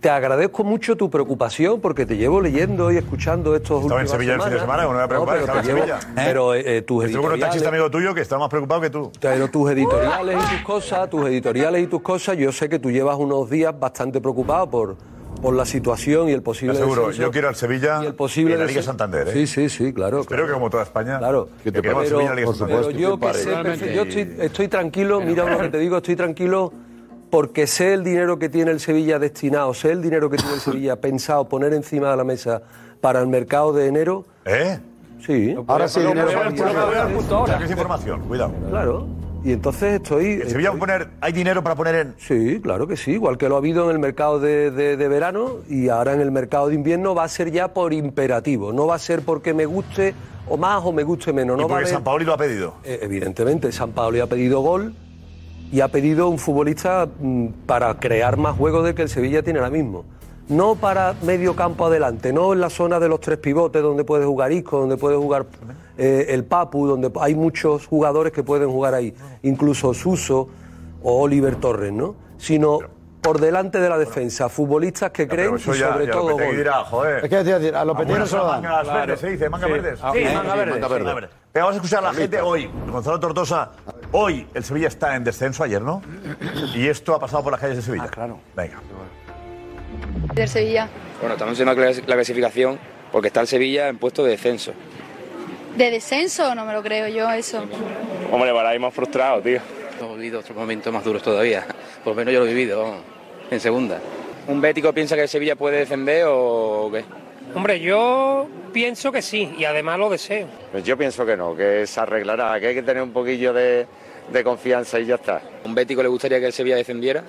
te 0.00 0.08
agradezco 0.10 0.62
mucho 0.62 0.96
tu 0.96 1.10
preocupación 1.10 1.80
porque 1.80 2.06
te 2.06 2.16
llevo 2.16 2.40
leyendo 2.40 2.92
y 2.92 2.96
escuchando 2.98 3.56
estos 3.56 3.82
Estaba 3.82 4.00
en 4.00 4.06
últimas 4.06 4.10
Sevilla 4.12 4.34
el 4.34 4.40
fin 4.42 4.52
de 4.52 4.60
semana, 4.60 4.82
no 4.84 4.88
me 4.90 4.94
voy 4.94 5.04
a 5.04 5.08
preocupar, 5.08 5.34
pero 5.34 5.44
estaba 5.46 5.60
en 5.60 5.66
te 5.66 5.72
llevo- 5.72 5.86
Sevilla. 5.86 6.14
Pero 6.14 6.54
eh, 6.54 6.82
tus 6.82 7.04
Estoy 7.04 7.20
con 7.22 7.32
un 7.32 7.40
taxista 7.40 7.68
amigo 7.68 7.90
tuyo 7.90 8.14
que 8.14 8.20
está 8.20 8.38
más 8.38 8.48
preocupado 8.48 8.80
que 8.80 8.90
tú. 8.90 9.10
pero 9.20 9.48
tus 9.48 9.70
editoriales 9.72 10.36
y 10.36 10.54
tus 10.56 10.62
cosas, 10.64 11.10
tus 11.10 11.26
editoriales 11.26 11.82
y 11.82 11.86
tus 11.88 12.00
cosas, 12.02 12.36
yo 12.36 12.52
sé 12.52 12.68
que 12.68 12.78
tú 12.78 12.90
llevas 12.92 13.16
unos 13.16 13.50
días 13.50 13.74
bastante 13.78 14.20
preocupado 14.20 14.70
por, 14.70 14.96
por 15.42 15.54
la 15.54 15.64
situación 15.64 16.28
y 16.28 16.32
el 16.32 16.42
posible 16.42 16.74
Te 16.74 16.78
aseguro, 16.80 17.02
descenso. 17.08 17.22
yo 17.22 17.30
quiero 17.32 17.48
al 17.48 17.56
Sevilla 17.56 18.00
y 18.02 18.06
el 18.06 18.14
posible 18.14 18.54
en 18.54 18.60
la 18.60 18.66
Liga. 18.66 18.82
Santander. 18.82 19.28
¿eh? 19.28 19.32
Sí, 19.32 19.46
sí, 19.48 19.68
sí, 19.68 19.92
claro. 19.92 20.20
Espero 20.20 20.46
que 20.46 20.52
como 20.52 20.70
toda 20.70 20.84
España. 20.84 21.18
Claro. 21.18 21.48
Que 21.64 21.72
te 21.72 21.78
al 21.78 22.06
Sevilla 22.06 22.20
en 22.22 22.28
la 22.28 22.34
Liga 22.36 22.46
Santander. 22.54 22.86
Pero 22.86 22.90
yo 22.98 23.18
que 23.18 23.34
sé, 23.34 23.50
perfe- 23.56 23.94
yo 23.94 24.02
estoy, 24.02 24.36
estoy 24.46 24.68
tranquilo, 24.68 25.20
mira 25.20 25.44
lo 25.50 25.58
que 25.58 25.68
te 25.70 25.78
digo, 25.78 25.96
estoy 25.96 26.14
tranquilo 26.14 26.72
porque 27.30 27.66
sé 27.66 27.94
el 27.94 28.04
dinero 28.04 28.38
que 28.38 28.48
tiene 28.48 28.70
el 28.70 28.80
Sevilla 28.80 29.18
destinado, 29.18 29.74
sé 29.74 29.90
el 29.92 30.02
dinero 30.02 30.30
que 30.30 30.36
tiene 30.38 30.54
el 30.54 30.60
Sevilla 30.60 30.96
pensado 30.96 31.48
poner 31.48 31.72
encima 31.74 32.10
de 32.10 32.16
la 32.16 32.24
mesa 32.24 32.62
para 33.00 33.20
el 33.20 33.26
mercado 33.28 33.72
de 33.72 33.86
enero. 33.86 34.24
¿Eh? 34.44 34.78
Sí. 35.24 35.54
Ahora 35.66 35.88
sí, 35.88 36.00
dinero 36.00 36.28
para 36.32 36.48
el 36.48 36.54
esa 37.64 37.72
información, 37.72 38.20
cuidado. 38.28 38.52
Claro. 38.70 39.06
Y 39.44 39.52
entonces 39.52 39.94
estoy. 40.02 40.32
¿En 40.42 40.50
Sevilla 40.50 40.70
va 40.70 40.76
a 40.76 40.78
poner, 40.80 41.08
hay 41.20 41.32
dinero 41.32 41.62
para 41.62 41.76
poner 41.76 41.94
en.? 41.94 42.14
Sí, 42.18 42.60
claro 42.60 42.86
que 42.88 42.96
sí, 42.96 43.12
igual 43.12 43.38
que 43.38 43.48
lo 43.48 43.54
ha 43.54 43.58
habido 43.58 43.84
en 43.84 43.90
el 43.92 43.98
mercado 44.00 44.40
de, 44.40 44.70
de- 44.72 44.96
de 44.96 45.08
verano 45.08 45.58
y 45.68 45.88
ahora 45.90 46.12
en 46.14 46.20
el 46.20 46.30
mercado 46.32 46.68
de 46.68 46.74
invierno 46.74 47.14
va 47.14 47.24
a 47.24 47.28
ser 47.28 47.50
ya 47.52 47.68
por 47.68 47.92
imperativo, 47.92 48.72
no 48.72 48.86
va 48.88 48.96
a 48.96 48.98
ser 48.98 49.22
porque 49.22 49.54
me 49.54 49.64
guste 49.66 50.14
o 50.48 50.56
más 50.56 50.82
o 50.84 50.92
me 50.92 51.04
guste 51.04 51.32
menos. 51.32 51.56
Y 51.56 51.60
No 51.62 51.68
va 51.68 51.76
a 51.76 51.78
porque 51.78 51.84
haber- 51.84 51.94
San 51.94 52.04
Paoli 52.04 52.24
lo 52.24 52.32
ha 52.34 52.36
pedido. 52.36 52.74
Eh, 52.82 52.98
evidentemente, 53.02 53.70
San 53.70 53.90
Paoli 53.92 54.18
ha 54.20 54.26
pedido 54.26 54.60
gol 54.60 54.92
y 55.70 55.80
ha 55.80 55.88
pedido 55.88 56.28
un 56.28 56.38
futbolista 56.38 57.06
mm, 57.20 57.46
para 57.66 57.94
crear 57.98 58.36
más 58.36 58.56
juego 58.56 58.82
del 58.82 58.94
que 58.94 59.02
el 59.02 59.08
Sevilla 59.08 59.42
tiene 59.42 59.58
ahora 59.58 59.70
mismo. 59.70 60.04
No 60.48 60.76
para 60.76 61.14
medio 61.22 61.54
campo 61.54 61.84
adelante, 61.86 62.32
no 62.32 62.54
en 62.54 62.60
la 62.60 62.70
zona 62.70 62.98
de 62.98 63.08
los 63.08 63.20
tres 63.20 63.36
pivotes 63.38 63.82
donde 63.82 64.04
puede 64.04 64.24
jugar 64.24 64.50
Isco, 64.50 64.80
donde 64.80 64.96
puede 64.96 65.16
jugar 65.16 65.44
eh, 65.98 66.26
el 66.30 66.44
Papu, 66.44 66.86
donde 66.86 67.10
hay 67.20 67.34
muchos 67.34 67.86
jugadores 67.86 68.32
que 68.32 68.42
pueden 68.42 68.70
jugar 68.70 68.94
ahí, 68.94 69.14
incluso 69.42 69.92
Suso 69.92 70.48
o 71.02 71.20
Oliver 71.20 71.56
Torres, 71.56 71.92
¿no? 71.92 72.14
Sino 72.38 72.78
por 73.20 73.40
delante 73.40 73.78
de 73.78 73.90
la 73.90 73.98
defensa, 73.98 74.48
futbolistas 74.48 75.10
que 75.10 75.28
creen 75.28 75.56
y 75.56 75.58
sobre 75.58 75.78
ya 76.06 76.12
todo 76.12 76.38
dirá, 76.38 76.82
joder. 76.84 77.24
Es 77.24 77.28
que 77.28 77.44
decir, 77.44 77.74
a 77.74 77.84
Lopetegui 77.84 78.18
no 78.18 78.26
se 78.26 78.36
lo 78.36 78.46
dan. 78.46 78.62
Mangas 78.62 78.82
Claro. 78.84 78.98
verdes, 79.00 79.20
se 79.20 79.28
dice, 79.28 79.50
mangas 79.50 79.68
Sí. 79.68 79.72
verdes. 79.74 80.00
Ah, 80.02 80.12
Sí, 80.14 80.18
sí, 80.20 80.34
manga 80.34 80.52
sí, 80.52 80.58
Venga, 81.54 81.64
vamos 81.64 81.72
a 81.74 81.76
escuchar 81.76 81.98
a 82.04 82.12
la 82.12 82.14
gente 82.14 82.40
hoy. 82.40 82.70
Gonzalo 82.90 83.18
Tortosa, 83.18 83.70
hoy 84.12 84.46
el 84.54 84.62
Sevilla 84.64 84.88
está 84.88 85.16
en 85.16 85.24
descenso, 85.24 85.64
ayer 85.64 85.80
no. 85.82 86.02
Y 86.74 86.86
esto 86.86 87.14
ha 87.14 87.18
pasado 87.20 87.42
por 87.42 87.52
las 87.52 87.60
calles 87.60 87.76
de 87.76 87.82
Sevilla. 87.82 88.06
claro. 88.08 88.38
Venga. 88.54 88.80
del 90.34 90.48
Sevilla. 90.48 90.88
Bueno, 91.20 91.34
estamos 91.34 91.52
haciendo 91.54 91.74
la 91.74 91.80
clas- 91.90 92.02
la 92.06 92.14
clasificación 92.14 92.78
porque 93.10 93.28
está 93.28 93.40
el 93.40 93.46
Sevilla 93.48 93.88
en 93.88 93.98
puesto 93.98 94.22
de 94.22 94.30
descenso. 94.32 94.72
¿De 95.76 95.90
descenso? 95.90 96.54
No 96.54 96.64
me 96.64 96.72
lo 96.72 96.82
creo 96.82 97.08
yo 97.08 97.30
eso. 97.30 97.64
Hombre, 98.30 98.52
para 98.52 98.68
ahí 98.70 98.78
más 98.78 98.92
frustrado, 98.92 99.40
tío. 99.40 99.60
Hemos 100.00 100.16
vivido 100.16 100.40
otros 100.40 100.56
momentos 100.56 100.92
más 100.92 101.02
duros 101.02 101.22
todavía. 101.22 101.66
Por 102.04 102.12
lo 102.12 102.14
menos 102.16 102.34
yo 102.34 102.40
lo 102.40 102.46
he 102.46 102.50
vivido, 102.54 102.82
vamos, 102.82 102.98
en 103.50 103.58
segunda. 103.58 103.98
¿Un 104.46 104.60
bético 104.60 104.92
piensa 104.92 105.16
que 105.16 105.22
el 105.22 105.28
Sevilla 105.28 105.56
puede 105.56 105.78
descender 105.78 106.24
o 106.28 106.88
qué? 106.92 107.04
Hombre, 107.54 107.80
yo 107.80 108.46
pienso 108.72 109.12
que 109.12 109.22
sí 109.22 109.54
y 109.58 109.64
además 109.64 109.98
lo 109.98 110.10
deseo. 110.10 110.46
Pues 110.72 110.84
yo 110.84 110.96
pienso 110.96 111.24
que 111.26 111.36
no, 111.36 111.54
que 111.56 111.86
se 111.86 112.00
arreglará, 112.00 112.58
que 112.60 112.68
hay 112.68 112.74
que 112.74 112.82
tener 112.82 113.02
un 113.02 113.12
poquillo 113.12 113.52
de, 113.52 113.86
de 114.32 114.44
confianza 114.44 114.98
y 114.98 115.06
ya 115.06 115.16
está. 115.16 115.42
¿Un 115.64 115.74
bético 115.74 116.02
le 116.02 116.08
gustaría 116.08 116.40
que 116.40 116.46
el 116.46 116.52
Sevilla 116.52 116.76
descendiera? 116.76 117.22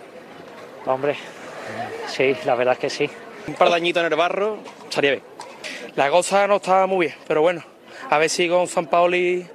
Hombre, 0.85 1.15
sí, 2.07 2.35
la 2.45 2.55
verdad 2.55 2.73
es 2.73 2.79
que 2.79 2.89
sí. 2.89 3.09
Un 3.47 3.55
par 3.55 3.69
de 3.69 3.75
añitos 3.75 4.03
en 4.03 4.11
el 4.11 4.17
barro 4.17 4.57
estaría 4.87 5.11
bien. 5.11 5.23
La 5.95 6.09
cosa 6.09 6.47
no 6.47 6.57
está 6.57 6.85
muy 6.85 7.07
bien, 7.07 7.17
pero 7.27 7.41
bueno, 7.41 7.63
a 8.09 8.17
ver 8.17 8.29
si 8.29 8.47
con 8.47 8.67
San 8.67 8.87
Paoli 8.87 9.45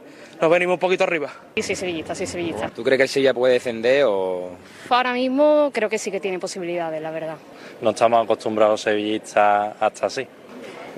nos 0.41 0.51
venimos 0.51 0.74
un 0.74 0.80
poquito 0.80 1.05
arriba. 1.05 1.30
Sí, 1.55 1.62
sí, 1.62 1.74
sevillista, 1.76 2.14
sí, 2.14 2.26
sevillista. 2.26 2.68
¿Tú 2.70 2.82
crees 2.82 2.99
que 2.99 3.03
el 3.05 3.09
Sevilla 3.09 3.32
puede 3.32 3.55
descender 3.55 4.05
o...? 4.07 4.51
Ahora 4.91 5.12
mismo 5.12 5.70
creo 5.72 5.89
que 5.89 5.97
sí 5.97 6.11
que 6.11 6.20
tiene 6.20 6.39
posibilidades, 6.39 7.01
la 7.01 7.11
verdad. 7.11 7.37
No 7.80 7.91
estamos 7.91 8.24
acostumbrados 8.24 8.82
sevillistas 8.82 9.74
hasta 9.80 10.07
así. 10.07 10.26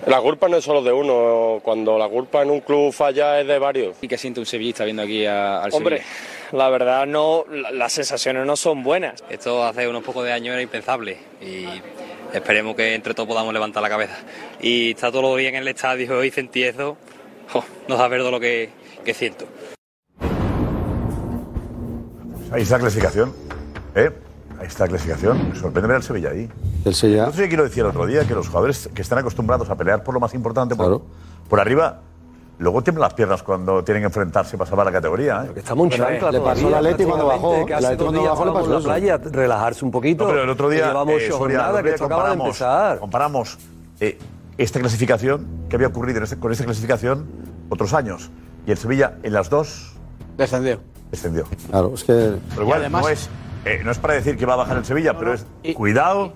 La 0.05 0.21
culpa 0.21 0.47
no 0.49 0.59
es 0.59 0.65
solo 0.65 0.83
de 0.83 0.93
uno, 0.93 1.61
cuando 1.63 1.99
la 1.99 2.09
culpa 2.09 2.43
en 2.43 2.51
un 2.51 2.61
club 2.61 2.93
falla 2.93 3.41
es 3.41 3.47
de 3.47 3.59
varios. 3.59 3.97
¿Y 4.03 4.09
qué 4.09 4.19
siente 4.19 4.39
un 4.41 4.47
sevillista 4.47 4.85
viendo 4.85 5.03
aquí 5.03 5.25
a- 5.25 5.63
al 5.63 5.73
Hombre, 5.73 5.99
Sevilla? 5.99 6.13
la 6.53 6.69
verdad 6.69 7.07
no, 7.07 7.45
la- 7.51 7.71
las 7.71 7.93
sensaciones 7.95 8.45
no 8.47 8.57
son 8.57 8.83
buenas. 8.85 9.25
Esto 9.31 9.65
hace 9.65 9.89
unos 9.89 10.05
pocos 10.05 10.23
de 10.25 10.33
años 10.33 10.53
era 10.53 10.63
impensable 10.63 11.17
y 11.41 11.67
esperemos 12.33 12.77
que 12.77 12.95
entre 12.95 13.15
todos 13.15 13.27
podamos 13.29 13.53
levantar 13.55 13.83
la 13.83 13.89
cabeza. 13.89 14.17
Y 14.61 14.91
está 14.91 15.11
todo 15.11 15.35
el 15.37 15.41
día 15.41 15.49
en 15.49 15.57
el 15.57 15.69
estadio 15.69 16.23
y 16.23 16.31
sentí 16.31 16.63
eso, 16.63 16.97
jo, 17.51 17.65
no 17.89 17.97
sabes 17.97 18.21
lo 18.23 18.39
que, 18.39 18.69
que 19.05 19.15
siento. 19.15 19.47
Ahí 22.53 22.63
está 22.63 22.75
la 22.77 22.81
clasificación. 22.83 23.35
¿Eh? 23.95 24.11
Está 24.63 24.85
la 24.85 24.89
clasificación. 24.91 25.49
Me 25.51 25.55
sorprende 25.55 25.87
ver 25.89 25.97
al 25.97 26.03
Sevilla 26.03 26.31
ahí. 26.31 26.49
El 26.85 26.95
Sevilla. 26.95 27.27
No 27.27 27.33
sé 27.33 27.49
quiero 27.49 27.65
decir 27.65 27.83
el 27.85 27.91
otro 27.91 28.07
día 28.07 28.27
que 28.27 28.35
los 28.35 28.49
jugadores 28.49 28.89
que 28.95 29.03
están 29.03 29.19
acostumbrados 29.19 29.69
a 29.71 29.75
pelear 29.77 30.03
por 30.03 30.15
lo 30.15 30.21
más 30.21 30.35
importante, 30.35 30.75
por, 30.75 31.03
por 31.49 31.61
arriba, 31.61 32.01
luego 32.59 32.83
tiemblan 32.83 33.03
las 33.09 33.15
piernas 33.15 33.43
cuando 33.43 33.85
tienen 33.85 34.03
que 34.03 34.07
enfrentarse 34.07 34.57
para 34.57 34.69
salvar 34.69 34.87
la 34.87 34.93
categoría. 34.93 35.45
¿eh? 35.47 35.53
Estamos 35.57 35.85
en 35.93 35.99
chancla 35.99 36.31
le 36.33 36.41
pasó 36.41 36.63
todavía, 36.69 36.79
Atleti 36.79 37.05
cuando 37.05 37.27
bajó. 37.27 37.67
cuando 37.99 38.23
bajó 38.25 38.45
le 38.45 38.53
pasó 38.53 38.71
la 38.71 38.81
playa, 38.81 39.19
relajarse 39.19 39.85
un 39.85 39.91
poquito. 39.91 40.25
No, 40.25 40.31
pero 40.31 40.43
el 40.45 40.51
otro 40.51 40.69
día, 40.69 40.87
llevamos 40.89 41.21
eh, 41.23 41.33
otro 41.33 41.47
que 41.83 41.91
esto 41.91 42.05
acaba 42.07 42.23
de 42.31 42.37
comparamos, 42.37 42.47
empezar. 42.47 42.99
comparamos 42.99 43.59
eh, 44.01 44.19
esta 44.59 44.81
clasificación 44.81 45.47
que 45.69 45.77
había 45.77 45.89
ocurrido 45.89 46.19
en 46.19 46.25
este- 46.25 46.39
con 46.39 46.51
esta 46.53 46.65
clasificación 46.65 47.27
otros 47.69 47.93
años. 47.93 48.31
Y 48.67 48.71
el 48.71 48.79
Sevilla 48.79 49.19
en 49.23 49.33
las 49.33 49.51
dos 49.51 49.93
Descendió. 50.37 50.81
descendió. 51.11 51.45
Claro, 51.71 51.93
es 51.95 52.05
que. 52.05 52.37
Pero 52.51 52.63
igual 52.63 52.81
además- 52.81 53.03
no, 53.03 53.09
es, 53.11 53.29
eh, 53.67 53.81
no 53.85 53.91
es 53.91 53.99
para 53.99 54.15
decir 54.15 54.37
que 54.37 54.47
va 54.47 54.55
a 54.55 54.57
bajar 54.57 54.77
el 54.79 54.85
Sevilla, 54.85 55.19
pero 55.19 55.35
es 55.35 55.45
cuidado, 55.75 56.33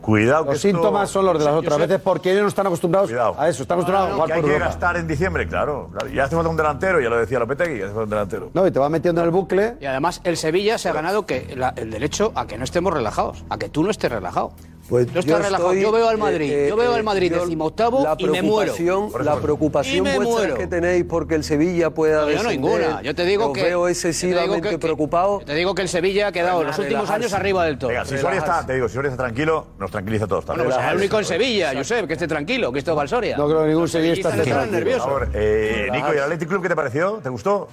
cuidado. 0.00 0.44
que 0.44 0.50
Los 0.52 0.56
esto- 0.64 0.68
síntomas 0.68 1.10
son 1.10 1.26
los 1.26 1.38
de 1.38 1.44
las 1.44 1.54
otras 1.54 1.74
sé- 1.74 1.80
veces 1.86 2.00
porque 2.02 2.30
ellos 2.30 2.42
no 2.42 2.48
están 2.48 2.66
acostumbrados 2.66 3.10
a 3.12 3.48
eso. 3.48 3.62
Están 3.62 3.76
acostumbrados 3.78 4.10
a 4.10 4.14
jugar 4.14 4.26
que 4.28 4.32
hay 4.32 4.40
por 4.40 4.48
que 4.48 4.54
Europa. 4.54 4.70
gastar 4.70 4.96
en 4.96 5.06
diciembre, 5.06 5.46
claro. 5.46 5.88
claro. 5.92 6.08
Ya 6.08 6.24
hace 6.24 6.34
falta 6.36 6.48
un 6.50 6.56
delantero, 6.56 7.00
ya 7.00 7.08
lo 7.10 7.18
decía 7.18 7.38
Lopetegui, 7.38 7.78
ya 7.78 7.84
hace 7.86 7.94
falta 7.94 8.04
un 8.04 8.10
delantero. 8.10 8.50
No, 8.54 8.66
y 8.66 8.70
te 8.70 8.78
va 8.78 8.88
metiendo 8.88 9.20
en 9.20 9.26
el 9.26 9.30
bucle. 9.30 9.76
Y 9.80 9.86
además 9.86 10.20
el 10.24 10.36
Sevilla 10.36 10.78
se 10.78 10.88
ha 10.88 10.92
ganado 10.92 11.26
que 11.26 11.54
la- 11.56 11.74
el 11.76 11.90
derecho 11.90 12.32
a 12.34 12.46
que 12.46 12.56
no 12.56 12.64
estemos 12.64 12.92
relajados, 12.94 13.44
a 13.50 13.58
que 13.58 13.68
tú 13.68 13.82
no 13.82 13.90
estés 13.90 14.10
relajado. 14.10 14.52
Pues 14.90 15.06
estás 15.06 15.24
relajado. 15.24 15.68
estoy, 15.70 15.82
yo 15.82 15.92
veo 15.92 16.08
al 16.08 16.18
Madrid, 16.18 16.52
eh, 16.52 16.66
yo 16.68 16.76
veo 16.76 16.92
eh, 16.92 16.96
al 16.96 17.02
Madrid 17.04 17.30
yo- 17.32 17.40
decimoctavo 17.44 18.02
la 18.02 18.16
y 18.18 18.26
me 18.26 18.42
muero. 18.42 18.74
preocupación- 18.74 19.24
La 19.24 19.36
preocupación 19.40 20.02
me 20.04 20.16
vuestra 20.16 20.36
muero. 20.38 20.54
que 20.56 20.66
tenéis 20.66 21.04
porque 21.08 21.36
el 21.36 21.44
Sevilla 21.44 21.90
pueda 21.90 22.22
No, 22.22 22.30
yo 22.32 22.42
no 22.42 22.50
ninguna. 22.50 23.00
Yo 23.02 23.14
te 23.14 23.24
digo 23.24 23.52
que 23.52 23.62
veo 23.62 23.78
yo 23.80 23.84
te 23.86 23.90
excesivamente 23.92 24.50
digo 24.56 24.62
que- 24.62 24.68
que- 24.70 24.78
preocupado. 24.78 25.40
yo 25.40 25.46
te 25.46 25.54
digo 25.54 25.74
que 25.76 25.82
el 25.82 25.88
Sevilla 25.88 26.26
ha 26.26 26.32
quedado 26.32 26.64
los 26.64 26.76
últimos 26.78 27.08
años 27.08 27.32
arriba 27.32 27.64
del 27.64 27.78
todo. 27.78 27.88
Venga, 27.90 28.04
si 28.04 28.18
Soria 28.18 28.38
está, 28.40 28.66
te 28.66 28.74
digo, 28.74 28.88
si 28.88 28.94
Soria 28.96 29.10
está 29.12 29.22
tranquilo, 29.24 29.66
nos 29.78 29.90
tranquiliza 29.92 30.24
a 30.24 30.28
todos. 30.28 30.44
Bueno, 30.44 30.64
pues 30.64 30.76
es 30.76 30.84
el 30.90 30.96
único 30.96 31.18
en 31.20 31.24
Sevilla, 31.24 31.72
Josep, 31.74 32.06
que 32.08 32.14
esté 32.14 32.26
tranquilo, 32.26 32.72
que 32.72 32.80
esto 32.80 33.00
Soria. 33.06 33.36
No 33.36 33.46
creo 33.48 33.62
que 33.62 33.68
ningún 33.68 33.88
sevillista 33.88 34.28
esté 34.34 34.50
nerviosos. 34.70 35.02
Por 35.06 35.20
favor, 35.26 35.28
eh, 35.34 35.88
Nico, 35.92 36.08
¿y 36.12 36.16
el 36.16 36.22
Athletic 36.24 36.48
Club 36.48 36.62
qué 36.62 36.68
te 36.68 36.76
pareció? 36.76 37.20
¿Te 37.22 37.28
gustó? 37.28 37.68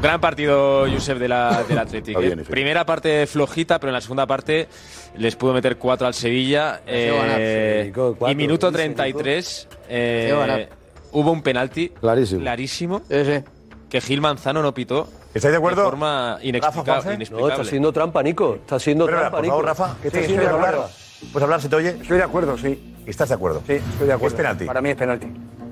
Gran 0.00 0.20
partido, 0.20 0.86
Josep, 0.88 1.18
de 1.18 1.28
la, 1.28 1.64
del 1.64 1.78
Atlético. 1.78 2.22
¿eh? 2.22 2.36
Primera 2.48 2.84
parte 2.86 3.26
flojita, 3.26 3.78
pero 3.78 3.90
en 3.90 3.94
la 3.94 4.00
segunda 4.00 4.26
parte 4.26 4.68
les 5.16 5.36
pudo 5.36 5.52
meter 5.52 5.76
cuatro 5.76 6.06
al 6.06 6.14
Sevilla. 6.14 6.80
Eh, 6.86 7.12
Federico, 7.12 8.16
cuatro, 8.18 8.32
y 8.32 8.36
minuto 8.36 8.72
33 8.72 9.68
eh, 9.88 10.68
hubo 11.12 11.30
un 11.30 11.42
penalti 11.42 11.90
clarísimo, 11.90 12.40
clarísimo 12.40 13.02
que 13.92 14.00
Gil 14.00 14.22
Manzano 14.22 14.62
no 14.62 14.72
pitó. 14.72 15.06
¿Estáis 15.34 15.52
de 15.52 15.58
acuerdo? 15.58 15.82
De 15.82 15.88
forma 15.88 16.38
inexplicable. 16.42 17.14
inexplicable. 17.14 17.54
No, 17.54 17.60
está 17.60 17.70
siendo 17.70 17.92
trampa, 17.92 18.22
Nico. 18.22 18.54
Está 18.54 18.78
siendo 18.78 19.04
pero, 19.04 19.18
trampa, 19.18 19.36
por 19.36 19.46
favor, 19.46 19.64
Rafa, 19.66 19.96
¿qué 20.02 20.10
sí, 20.10 20.34
hablar? 20.36 20.88
¿Puedes 21.30 21.44
hablar? 21.44 21.60
¿Se 21.60 21.68
te 21.68 21.76
oye? 21.76 21.96
Estoy 22.00 22.16
de 22.16 22.22
acuerdo, 22.22 22.56
sí. 22.56 22.94
¿Estás 23.04 23.28
de 23.28 23.34
acuerdo? 23.34 23.62
Sí, 23.66 23.74
estoy 23.74 24.06
de 24.06 24.12
acuerdo. 24.14 24.34
Es 24.34 24.42
penalti. 24.42 24.64
Para 24.64 24.80
mí 24.80 24.90
es 24.90 24.96
penalti. 24.96 25.26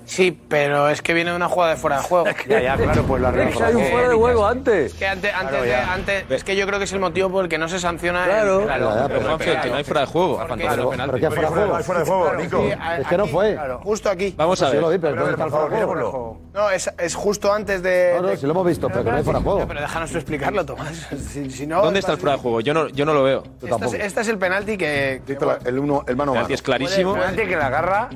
Sí, 0.05 0.39
pero 0.49 0.89
es 0.89 1.03
que 1.03 1.15
viene 1.15 1.31
de 1.31 1.37
una 1.37 1.49
jugada 1.49 1.75
de 1.75 1.81
fuera 1.81 1.99
de 1.99 2.03
juego. 2.03 2.27
ya, 2.49 2.61
ya, 2.61 2.77
claro, 2.77 3.03
pues 3.05 3.23
lo 3.23 3.29
arreglo. 3.29 3.51
Es 3.51 3.61
hay 3.61 3.75
un 3.75 3.85
fuera 3.87 4.09
de 4.09 4.15
eh, 4.15 4.19
juego 4.19 4.47
eh, 4.47 4.51
antes. 4.51 4.93
Es 4.93 4.99
que 4.99 5.07
antes, 5.07 5.35
antes, 5.35 5.63
de, 5.63 5.75
antes, 5.75 6.25
es 6.31 6.45
que 6.45 6.57
yo 6.57 6.67
creo 6.67 6.79
que 6.79 6.85
es 6.85 6.93
el 6.93 7.01
motivo 7.01 7.31
por 7.31 7.45
el 7.45 7.49
que 7.49 7.59
no 7.59 7.69
se 7.69 7.79
sanciona. 7.79 8.25
Claro, 8.25 8.61
el, 8.61 8.67
claro. 8.67 8.91
Pero, 9.09 9.39
pero, 9.39 9.63
que 9.63 9.71
no 9.71 9.77
hay 9.77 9.85
fuera 9.85 10.01
de 10.01 10.07
juego. 10.07 10.45
Porque, 10.47 10.67
pero, 10.69 10.91
pero 10.91 11.13
que 11.13 11.31
fuera 11.31 11.43
de 11.43 11.47
juego. 11.47 11.77
Hay 11.77 11.83
fuera 11.83 12.01
de 12.01 12.07
juego, 12.07 12.35
Nico. 12.35 12.63
Sí, 12.63 12.75
es 13.01 13.07
que 13.07 13.17
no 13.17 13.27
fue. 13.27 13.53
Claro. 13.55 13.81
Justo 13.83 14.11
aquí. 14.11 14.35
Vamos 14.37 14.59
pues 14.59 14.69
a 14.69 14.73
ver. 14.73 14.83
Lo 14.83 15.01
pero 15.01 15.37
por 15.37 15.51
favor, 15.51 16.37
No, 16.53 16.71
es, 16.71 16.91
es 16.99 17.15
justo 17.15 17.53
antes 17.53 17.83
de. 17.83 18.15
No, 18.17 18.29
no, 18.29 18.37
si 18.37 18.47
lo 18.47 18.53
hemos 18.53 18.67
visto, 18.67 18.89
pero 18.89 19.05
que 19.05 19.11
no 19.11 19.17
hay 19.17 19.23
fuera 19.23 19.39
de 19.39 19.45
juego. 19.45 19.67
Pero 19.67 19.81
déjanos 19.81 20.11
tú 20.11 20.17
explicarlo, 20.17 20.65
Tomás. 20.65 21.09
Si 21.51 21.67
no. 21.67 21.83
¿Dónde 21.83 22.01
está 22.01 22.13
el 22.13 22.19
fuera 22.19 22.37
de 22.37 22.43
juego? 22.43 22.61
Yo 22.61 22.75
no, 22.75 22.89
yo 22.89 23.05
no 23.05 23.15
lo 23.15 23.23
veo. 23.23 23.43
Este, 23.63 24.05
este 24.05 24.21
es 24.21 24.29
el 24.29 24.39
penalti 24.39 24.77
que. 24.77 25.23
El 25.65 25.81
mano. 25.81 26.05
El 26.07 26.17
penalti 26.17 26.55
es 26.55 26.63
clarísimo. 26.63 27.15
El 27.15 27.21
penalti 27.21 27.47
que 27.47 27.57
la 27.57 27.67
agarra. 27.67 28.09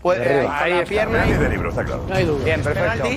Puede, 0.00 0.42
eh, 0.42 0.48
ahí, 0.50 0.72
la 0.72 0.84
pierna. 0.84 1.24
De 1.24 1.48
libro, 1.48 1.70
está 1.70 1.84
claro. 1.84 2.04
No 2.08 2.14
hay 2.14 2.24
duda. 2.24 2.44
Bien, 2.44 2.62
perfecto. 2.62 3.08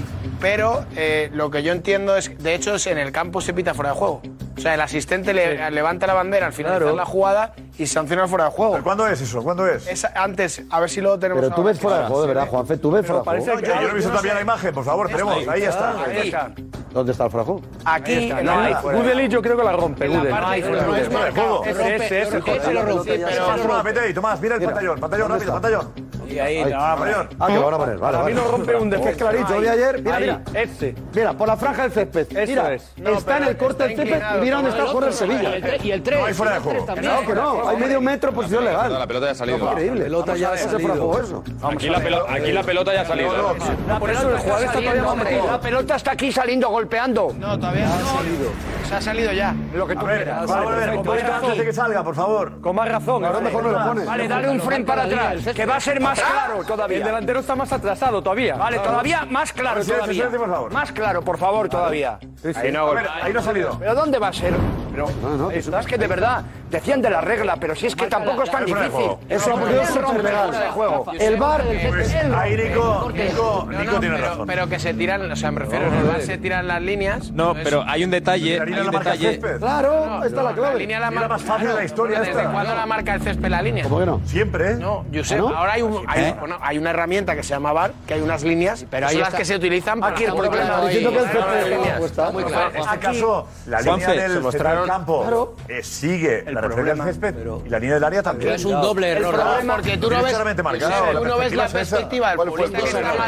Pero 0.41 0.85
eh, 0.95 1.29
lo 1.33 1.49
que 1.49 1.63
yo 1.63 1.71
entiendo 1.71 2.17
es, 2.17 2.37
de 2.37 2.53
hecho, 2.53 2.75
es 2.75 2.87
en 2.87 2.97
el 2.97 3.11
campo 3.11 3.39
se 3.39 3.53
pita 3.53 3.73
fuera 3.73 3.91
de 3.91 3.97
juego. 3.97 4.21
O 4.57 4.59
sea, 4.59 4.73
el 4.73 4.81
asistente 4.81 5.33
le, 5.33 5.71
levanta 5.71 6.05
la 6.05 6.13
bandera 6.13 6.47
al 6.47 6.53
finalizar 6.53 6.81
claro. 6.81 6.97
la 6.97 7.05
jugada 7.05 7.55
y 7.77 7.87
sancionar 7.87 8.27
fuera 8.27 8.45
de 8.45 8.51
juego. 8.51 8.73
¿Pero 8.73 8.83
cuándo 8.83 9.07
es 9.07 9.21
eso? 9.21 9.41
¿Cuándo 9.41 9.65
es? 9.67 10.05
Antes, 10.15 10.61
a 10.69 10.79
ver 10.79 10.89
si 10.89 11.01
lo 11.01 11.17
tenemos. 11.17 11.41
Pero 11.43 11.55
tú 11.55 11.63
ves 11.63 11.79
fuera 11.79 11.99
de 11.99 12.05
juego, 12.05 12.21
de 12.21 12.27
verdad, 12.27 12.47
Juanfe, 12.47 12.77
tú 12.77 12.91
ves 12.91 13.05
fuera 13.05 13.21
de 13.21 13.41
juego. 13.41 13.59
Yo, 13.59 13.75
no 13.81 13.89
he 13.89 13.93
visto 13.93 14.11
no 14.11 14.21
la 14.21 14.41
imagen, 14.41 14.73
por 14.73 14.83
favor, 14.83 15.07
tenemos. 15.07 15.47
Ahí, 15.47 15.63
está. 15.63 16.51
¿Dónde 16.91 17.11
está 17.11 17.25
el 17.25 17.31
fuera 17.31 17.43
de 17.43 17.51
juego? 17.51 17.61
Aquí, 17.85 18.31
Gudeli 18.83 19.27
yo 19.27 19.41
creo 19.41 19.57
que 19.57 19.63
la 19.63 19.73
rompe. 19.73 20.07
Gudeli. 20.07 20.29
No 20.29 20.95
es 20.95 21.07
fuera 21.09 21.25
de 21.25 21.31
juego. 21.31 21.65
Ese 21.65 22.21
es 22.21 22.33
el 22.33 22.41
juego. 22.41 23.03
Pero 23.03 23.83
vete 23.83 23.99
ahí, 23.99 24.13
Tomás, 24.13 24.39
mira 24.39 24.55
el 24.55 24.61
pantallón, 24.61 24.99
pantallón 24.99 25.31
rápido, 25.31 25.53
pantallón. 25.53 26.13
Y 26.27 26.39
ahí, 26.39 26.63
pantallón. 26.63 27.29
Ah, 27.39 27.47
que 27.47 27.53
lo 27.55 27.65
van 27.65 27.73
a 27.73 27.77
poner, 27.77 27.97
vale. 27.97 28.17
A 28.17 28.23
mí 28.23 28.33
no 28.33 28.43
rompe 28.45 28.75
un 28.75 28.89
defensa 28.89 29.17
clarito, 29.17 29.59
vi 29.59 29.67
ayer. 29.67 30.01
Mira, 30.01 30.19
mira. 30.19 30.41
Este. 30.53 30.95
Mira, 31.13 31.33
por 31.33 31.47
la 31.47 31.57
franja 31.57 31.83
del 31.83 31.91
césped. 31.91 32.27
Mira, 32.47 32.73
está 32.73 33.37
en 33.37 33.43
el 33.43 33.57
corte 33.57 33.83
del 33.87 33.95
césped 33.95 34.21
mira 34.41 34.55
dónde 34.57 34.69
está 34.71 34.83
el 34.83 34.89
juego 34.89 35.05
del 35.05 35.13
Sevilla. 35.13 35.77
Y 35.83 35.91
el 35.91 36.03
3. 36.03 36.19
No 36.19 36.25
hay 36.25 36.33
fuera 36.33 36.53
de 36.53 36.59
juego. 36.59 36.85
No, 37.01 37.27
que 37.27 37.35
no. 37.35 37.62
Hay 37.67 37.77
medio 37.77 38.01
metro 38.01 38.31
posición 38.31 38.65
legal. 38.65 38.93
La 38.93 39.07
pelota 39.07 39.25
ya 39.27 39.31
ha 39.31 39.35
salido. 39.35 39.57
Increíble. 39.57 39.99
La 39.99 40.05
Pelota 40.05 40.35
ya 40.35 40.51
ha 40.51 40.57
salido. 40.57 41.13
Aquí 41.63 41.89
la 41.89 41.99
pelota, 41.99 42.33
aquí 42.33 42.51
la 42.51 42.63
pelota 42.63 42.93
ya 42.93 43.01
ha 43.01 43.05
salido. 43.05 43.55
Por 43.99 44.09
eso 44.09 44.29
el 44.29 44.37
jugador 44.37 44.65
está 44.65 44.79
todavía 44.79 45.15
metido. 45.15 45.47
La 45.47 45.59
pelota 45.59 45.95
está 45.95 46.11
aquí 46.11 46.31
saliendo 46.31 46.69
golpeando. 46.69 47.33
No, 47.37 47.57
todavía 47.57 47.85
no. 47.85 48.87
Se 48.87 48.95
ha 48.95 49.01
salido 49.01 49.31
ya. 49.31 49.55
Lo 49.73 49.87
que 49.87 49.95
tú 49.95 50.05
quieras. 50.05 50.49
Antes 50.49 51.57
de 51.57 51.65
que 51.65 51.73
salga, 51.73 52.03
por 52.03 52.15
favor. 52.15 52.61
Con 52.61 52.75
más 52.75 52.89
razón. 52.89 53.25
Ahora 53.25 53.39
mejor 53.39 53.63
no 53.63 53.71
lo 53.71 53.85
pones. 53.85 54.05
Vale, 54.05 54.27
dale 54.27 54.49
un 54.49 54.61
frame 54.61 54.85
para 54.85 55.03
atrás, 55.03 55.43
que 55.53 55.65
va 55.65 55.77
a 55.77 55.79
ser 55.79 55.99
más 55.99 56.19
claro 56.19 56.63
todavía. 56.63 56.97
El 56.97 57.03
delantero 57.03 57.39
está 57.39 57.55
más 57.55 57.71
atrasado 57.71 58.21
todavía. 58.21 58.55
Vale, 58.55 58.79
todavía 58.79 59.25
más 59.29 59.53
claro 59.53 59.83
todavía. 59.83 60.29
Más 60.71 60.91
claro, 60.91 61.21
por 61.21 61.37
favor, 61.37 61.69
todavía. 61.69 62.19
Ahí 62.55 62.71
no 62.71 63.39
ha 63.39 63.43
salido. 63.43 63.77
¿Pero 63.79 63.95
dónde 63.95 64.19
va 64.19 64.27
a 64.27 64.33
ser? 64.33 64.53
Pero, 64.91 65.07
no, 65.23 65.37
no, 65.37 65.51
es 65.51 65.87
que 65.87 65.97
de 65.97 66.07
verdad, 66.07 66.43
decían 66.73 67.01
de 67.01 67.09
la 67.09 67.21
regla, 67.21 67.57
pero 67.57 67.75
si 67.75 67.87
es 67.87 67.95
que 67.95 68.07
tampoco 68.07 68.43
es 68.43 68.51
tan 68.51 68.65
difícil. 68.65 69.11
Es 69.29 69.43
juego. 70.73 71.03
Pues 71.05 71.21
el 71.21 71.37
bar. 71.37 71.63
Ahí 72.35 72.57
Nico, 72.57 73.11
Nico, 73.13 73.99
tiene 73.99 74.17
razón. 74.17 74.47
Pero 74.47 74.67
que 74.67 74.79
se 74.79 74.93
tiran, 74.93 75.31
o 75.31 75.35
sea, 75.35 75.51
me 75.51 75.59
refiero, 75.59 75.87
en 75.87 75.93
el 75.93 76.03
bar 76.03 76.21
se 76.21 76.37
tiran 76.37 76.67
las 76.67 76.81
líneas. 76.81 77.31
No, 77.31 77.53
pues, 77.53 77.63
pero 77.63 77.83
hay 77.87 78.03
un 78.03 78.11
detalle. 78.11 78.59
Hay 78.59 78.73
un 78.73 78.91
detalle. 78.91 79.39
Claro, 79.39 80.23
está 80.23 80.43
la 80.43 80.53
clave. 80.53 80.73
La 80.73 80.79
línea 80.79 80.99
la 80.99 81.11
más 81.11 81.41
fácil 81.41 81.67
de 81.67 81.73
la 81.73 81.83
historia. 81.83 82.19
¿Desde 82.19 82.43
cuándo 82.43 82.75
la 82.75 82.85
marca 82.85 83.13
el 83.13 83.21
césped 83.21 83.49
la 83.49 83.61
línea? 83.61 83.83
¿Cómo 83.83 83.99
que 83.99 84.05
no? 84.05 84.21
Siempre, 84.25 84.71
¿eh? 84.71 84.79
¿Ah, 84.81 85.35
No, 85.37 85.49
ahora 85.49 85.77
¿Eh? 85.77 86.35
hay, 86.61 86.77
una 86.77 86.89
herramienta 86.89 87.35
que 87.35 87.43
se 87.43 87.49
llama 87.49 87.73
bar, 87.73 87.93
que 88.07 88.15
hay 88.15 88.21
unas 88.21 88.43
líneas, 88.43 88.85
pero 88.89 89.07
hay 89.07 89.17
las 89.17 89.33
que 89.33 89.45
se 89.45 89.55
utilizan 89.55 89.99
para. 89.99 90.13
Aquí 90.15 90.25
el 90.25 90.33
problema. 90.33 90.85
Diciendo 90.87 91.09
el 91.09 91.29
césped. 91.29 91.71
En 92.73 92.81
este 92.81 92.99
caso, 92.99 93.47
la 93.67 93.81
línea 93.81 94.09
del 94.09 94.87
campo 94.87 95.55
eh, 95.67 95.83
sigue 95.83 96.43
la 96.51 96.61
césped 97.03 97.33
pero... 97.35 97.63
la 97.67 97.79
línea 97.79 97.95
del 97.95 98.03
área 98.03 98.23
también. 98.23 98.53
Es 98.53 98.65
un 98.65 98.81
doble 98.81 99.09
error. 99.09 99.33
El 99.33 99.41
problema, 99.41 99.75
porque 99.75 99.97
tú 99.97 100.09
no 100.09 100.23
ves, 101.37 101.53
la 101.53 101.67
perspectiva. 101.67 102.33
El 102.33 102.37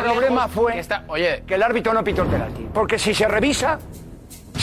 problema 0.03 0.47
fue 0.47 0.73
que, 0.73 0.85
oye, 1.07 1.43
que 1.45 1.55
el 1.55 1.63
árbitro 1.63 1.93
no 1.93 2.03
pitó 2.03 2.21
el 2.23 2.29
penalti. 2.29 2.67
Porque 2.73 2.99
si 2.99 3.13
se 3.13 3.27
revisa, 3.27 3.79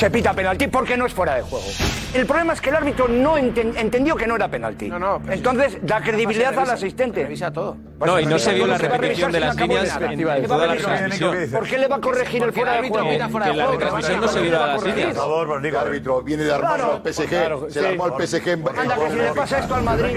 se 0.02 0.10
pita 0.10 0.32
penalti 0.34 0.66
porque 0.66 0.96
no 0.96 1.06
es 1.06 1.14
fuera 1.14 1.36
de 1.36 1.42
juego. 1.42 1.64
El 2.12 2.26
problema 2.26 2.54
es 2.54 2.60
que 2.60 2.70
el 2.70 2.76
árbitro 2.76 3.06
no 3.06 3.38
enten- 3.38 3.76
entendió 3.76 4.16
que 4.16 4.26
no 4.26 4.34
era 4.34 4.48
penalti. 4.48 4.88
No, 4.88 4.98
no, 4.98 5.20
pues, 5.20 5.36
Entonces 5.36 5.78
da 5.80 6.00
credibilidad 6.00 6.58
al 6.58 6.70
asistente. 6.70 7.22
Revisa 7.22 7.52
todo. 7.52 7.76
Pues, 8.00 8.10
no, 8.10 8.18
y 8.18 8.26
no 8.26 8.36
se 8.36 8.52
vio 8.54 8.66
la 8.66 8.78
repetición 8.78 9.30
de 9.30 9.38
las 9.38 9.54
líneas 9.54 9.96
en 10.00 10.46
toda 10.48 10.66
la 10.66 10.76
transmisión. 10.76 11.36
¿Por 11.52 11.68
qué 11.68 11.78
le 11.78 11.86
va 11.86 11.96
a 11.96 12.00
corregir 12.00 12.42
el 12.42 12.52
fuera 12.52 12.80
de 12.82 12.88
juego? 12.88 13.08
Que 13.08 13.52
la 13.54 13.66
retransmisión 13.68 14.20
no 14.20 14.28
se 14.28 14.40
vio 14.40 14.50
las 14.52 14.82
líneas. 14.82 15.16
El 15.62 15.76
árbitro 15.76 16.22
viene 16.22 16.42
de 16.42 16.52
armar 16.52 16.80
al 16.80 17.02
PSG. 17.02 17.70
Se 17.70 17.86
armó 17.86 18.04
al 18.06 18.26
PSG 18.26 18.48
en 18.48 18.64
Anda, 18.76 18.96
que 18.96 19.10
si 19.10 19.16
le 19.18 19.32
pasa 19.32 19.58
esto 19.60 19.74
al 19.76 19.82
Madrid. 19.84 20.16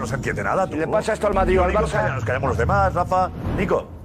No 0.00 0.06
se 0.06 0.14
entiende 0.14 0.42
nada. 0.42 0.66
tú. 0.66 0.72
Si 0.72 0.78
le 0.78 0.88
pasa 0.88 1.12
esto 1.12 1.26
al 1.26 1.34
Madrid 1.34 1.60
o 1.60 1.64
al 1.64 1.72
Barça. 1.74 2.14
Nos 2.14 2.24
callamos 2.24 2.48
los 2.48 2.58
demás, 2.58 2.94
Rafa. 2.94 3.30
Nico. 3.58 3.95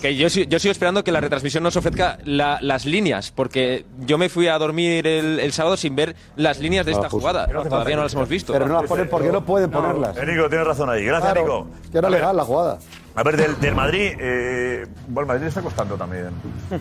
Que 0.00 0.16
yo, 0.16 0.28
yo 0.28 0.58
sigo 0.58 0.72
esperando 0.72 1.02
que 1.02 1.12
la 1.12 1.20
retransmisión 1.20 1.62
nos 1.62 1.76
ofrezca 1.76 2.18
la, 2.24 2.58
las 2.60 2.86
líneas, 2.86 3.32
porque 3.32 3.84
yo 4.00 4.18
me 4.18 4.28
fui 4.28 4.46
a 4.46 4.58
dormir 4.58 5.06
el, 5.06 5.40
el 5.40 5.52
sábado 5.52 5.76
sin 5.76 5.96
ver 5.96 6.14
las 6.36 6.60
líneas 6.60 6.86
de 6.86 6.92
ah, 6.92 6.94
esta 6.94 7.08
pues, 7.08 7.20
jugada. 7.20 7.46
Todavía 7.46 7.96
no 7.96 8.04
las 8.04 8.14
hemos 8.14 8.28
visto. 8.28 8.52
Pero 8.52 8.66
no 8.66 8.74
las 8.74 8.84
ponen 8.88 9.08
porque 9.08 9.32
no 9.32 9.44
pueden 9.44 9.70
ponerlas. 9.70 10.16
Nico, 10.16 10.48
tienes 10.48 10.66
razón 10.66 10.88
ahí. 10.90 11.04
Gracias, 11.04 11.32
claro, 11.32 11.64
Nico. 11.66 11.90
Que 11.90 11.98
era 11.98 12.08
legal 12.08 12.36
la 12.36 12.44
jugada. 12.44 12.78
A 13.16 13.22
ver, 13.22 13.36
del, 13.36 13.60
del 13.60 13.76
Madrid, 13.76 14.12
eh, 14.18 14.86
bueno, 15.06 15.20
el 15.32 15.36
Madrid 15.36 15.46
está 15.46 15.62
costando 15.62 15.94
también. 15.96 16.30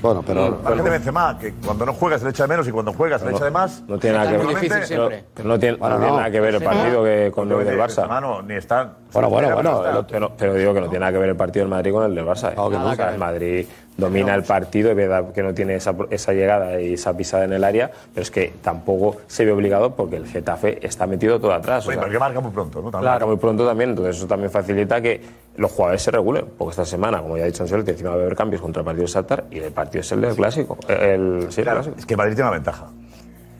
Bueno, 0.01 0.23
pero. 0.25 0.59
La 0.63 0.75
gente 0.75 0.89
Benzema, 0.89 1.37
que 1.37 1.53
cuando 1.63 1.85
no 1.85 1.93
juega 1.93 2.17
se 2.17 2.23
le 2.23 2.31
echa 2.31 2.43
de 2.43 2.49
menos 2.49 2.67
y 2.67 2.71
cuando 2.71 2.91
juega 2.93 3.19
se 3.19 3.25
le 3.25 3.33
echa 3.33 3.45
de 3.45 3.51
más. 3.51 3.83
No 3.87 3.99
tiene 3.99 4.17
nada 4.17 4.31
que 4.31 4.37
ver. 4.37 4.85
Siempre. 4.87 5.25
No, 5.37 5.43
no 5.43 5.59
tiene, 5.59 5.77
bueno, 5.77 5.95
no 5.95 6.01
tiene 6.01 6.17
nada 6.17 6.31
que 6.31 6.39
ver 6.39 6.55
el 6.55 6.63
partido 6.63 7.03
que 7.03 7.31
con 7.33 7.49
lo 7.49 7.59
del 7.59 7.77
Barça. 7.77 7.97
Benzema 7.97 8.21
no, 8.21 8.41
ni 8.41 8.55
están. 8.55 8.93
Bueno, 9.11 9.29
bueno, 9.29 9.53
bueno, 9.53 10.31
pero 10.35 10.53
digo 10.55 10.73
que 10.73 10.81
no 10.81 10.87
tiene 10.87 11.01
nada 11.01 11.11
que 11.11 11.19
ver 11.19 11.29
el 11.29 11.35
partido 11.35 11.65
del 11.65 11.69
Madrid 11.69 11.91
con 11.91 12.05
el 12.05 12.15
del 12.15 12.25
Barça. 12.25 12.51
¿eh? 12.51 12.55
Claro 12.55 12.69
que 12.71 12.77
no, 12.77 12.91
el 12.91 13.15
eh. 13.15 13.17
Madrid 13.17 13.67
domina 13.97 14.33
el 14.33 14.43
partido, 14.43 14.91
es 14.91 14.95
verdad 14.95 15.31
que 15.33 15.43
no 15.43 15.53
tiene 15.53 15.75
esa, 15.75 15.95
esa, 16.09 16.33
llegada 16.33 16.79
y 16.81 16.93
esa 16.93 17.15
pisada 17.15 17.45
en 17.45 17.53
el 17.53 17.63
área, 17.63 17.91
pero 18.13 18.23
es 18.23 18.31
que 18.31 18.53
tampoco 18.61 19.17
se 19.27 19.45
ve 19.45 19.51
obligado 19.51 19.95
porque 19.95 20.17
el 20.17 20.27
Getafe 20.27 20.85
está 20.85 21.07
metido 21.07 21.39
todo 21.39 21.53
atrás. 21.53 21.87
Oye, 21.87 21.97
o 21.97 22.09
sea, 22.09 22.19
marca 22.19 22.39
muy 22.39 22.51
pronto, 22.51 22.81
¿no? 22.81 22.91
Marca 22.91 23.25
muy 23.25 23.37
pronto 23.37 23.65
también, 23.65 23.91
entonces 23.91 24.17
eso 24.17 24.27
también 24.27 24.51
facilita 24.51 25.01
que 25.01 25.21
los 25.57 25.71
jugadores 25.71 26.01
se 26.01 26.11
regulen, 26.11 26.45
porque 26.57 26.71
esta 26.71 26.85
semana, 26.85 27.21
como 27.21 27.37
ya 27.37 27.43
ha 27.43 27.47
dicho 27.47 27.63
Ancelotti, 27.63 27.91
encima 27.91 28.09
va 28.09 28.15
a 28.15 28.19
haber 28.19 28.35
cambios 28.35 28.61
contra 28.61 28.81
el 28.81 28.85
partido 28.85 29.05
de 29.05 29.11
Shakhtar 29.11 29.45
y 29.51 29.59
el 29.59 29.71
partido 29.71 30.01
es 30.01 30.11
el 30.11 30.35
clásico. 30.35 30.77
El. 30.87 31.47
Es 31.49 32.05
que 32.05 32.17
Madrid 32.17 32.35
tiene 32.35 32.49
una 32.49 32.57
ventaja. 32.57 32.87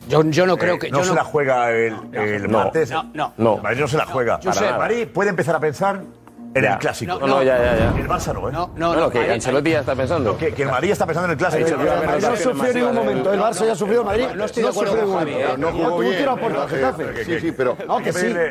Yo, 0.08 0.22
no 0.22 0.54
eh, 0.54 0.58
creo 0.58 0.78
que. 0.78 0.90
No 0.90 1.04
se 1.04 1.14
la 1.14 1.24
juega 1.24 1.70
el, 1.70 1.94
no, 2.50 2.58
martes. 2.58 2.90
No, 2.90 3.04
no. 3.14 3.32
no. 3.36 3.56
Madrid 3.58 3.80
no 3.80 3.88
se 3.88 3.96
la 3.96 4.06
juega. 4.06 4.38
Para 4.40 4.78
Madrid 4.78 5.08
puede 5.12 5.30
empezar 5.30 5.56
a 5.56 5.60
pensar 5.60 6.02
en 6.54 6.64
el 6.64 6.78
clásico. 6.78 7.18
No, 7.18 7.26
no, 7.26 7.42
ya, 7.42 7.58
ya, 7.58 7.76
ya. 7.76 8.00
El 8.00 8.08
Barça 8.08 8.32
no, 8.32 8.48
¿eh? 8.48 8.52
No, 8.52 8.70
no, 8.76 8.94
no. 8.94 9.10
que 9.10 9.32
Ancelotti 9.32 9.70
ya 9.70 9.80
está 9.80 9.94
pensando. 9.94 10.36
que, 10.36 10.54
el 10.56 10.68
Madrid 10.68 10.90
está 10.90 11.06
pensando 11.06 11.26
en 11.26 11.32
el 11.32 11.36
clásico. 11.36 11.68
no 11.70 12.36
sufrió 12.36 12.70
en 12.70 12.74
ningún 12.74 12.94
momento. 12.94 13.32
El 13.32 13.40
Barça 13.40 13.66
ya 13.66 13.74
sufrió, 13.74 14.00
el 14.00 14.06
Madrid 14.06 14.26
no 14.34 14.44
estoy 14.44 14.62
de 14.62 14.68
acuerdo 14.68 14.96
con 15.00 15.18
Javi. 15.18 15.32
¿eh? 15.32 15.46
No 15.58 15.72
jugó 15.72 15.98
bien. 15.98 16.26
Sí, 17.24 17.40
sí, 17.40 17.52
pero... 17.52 17.76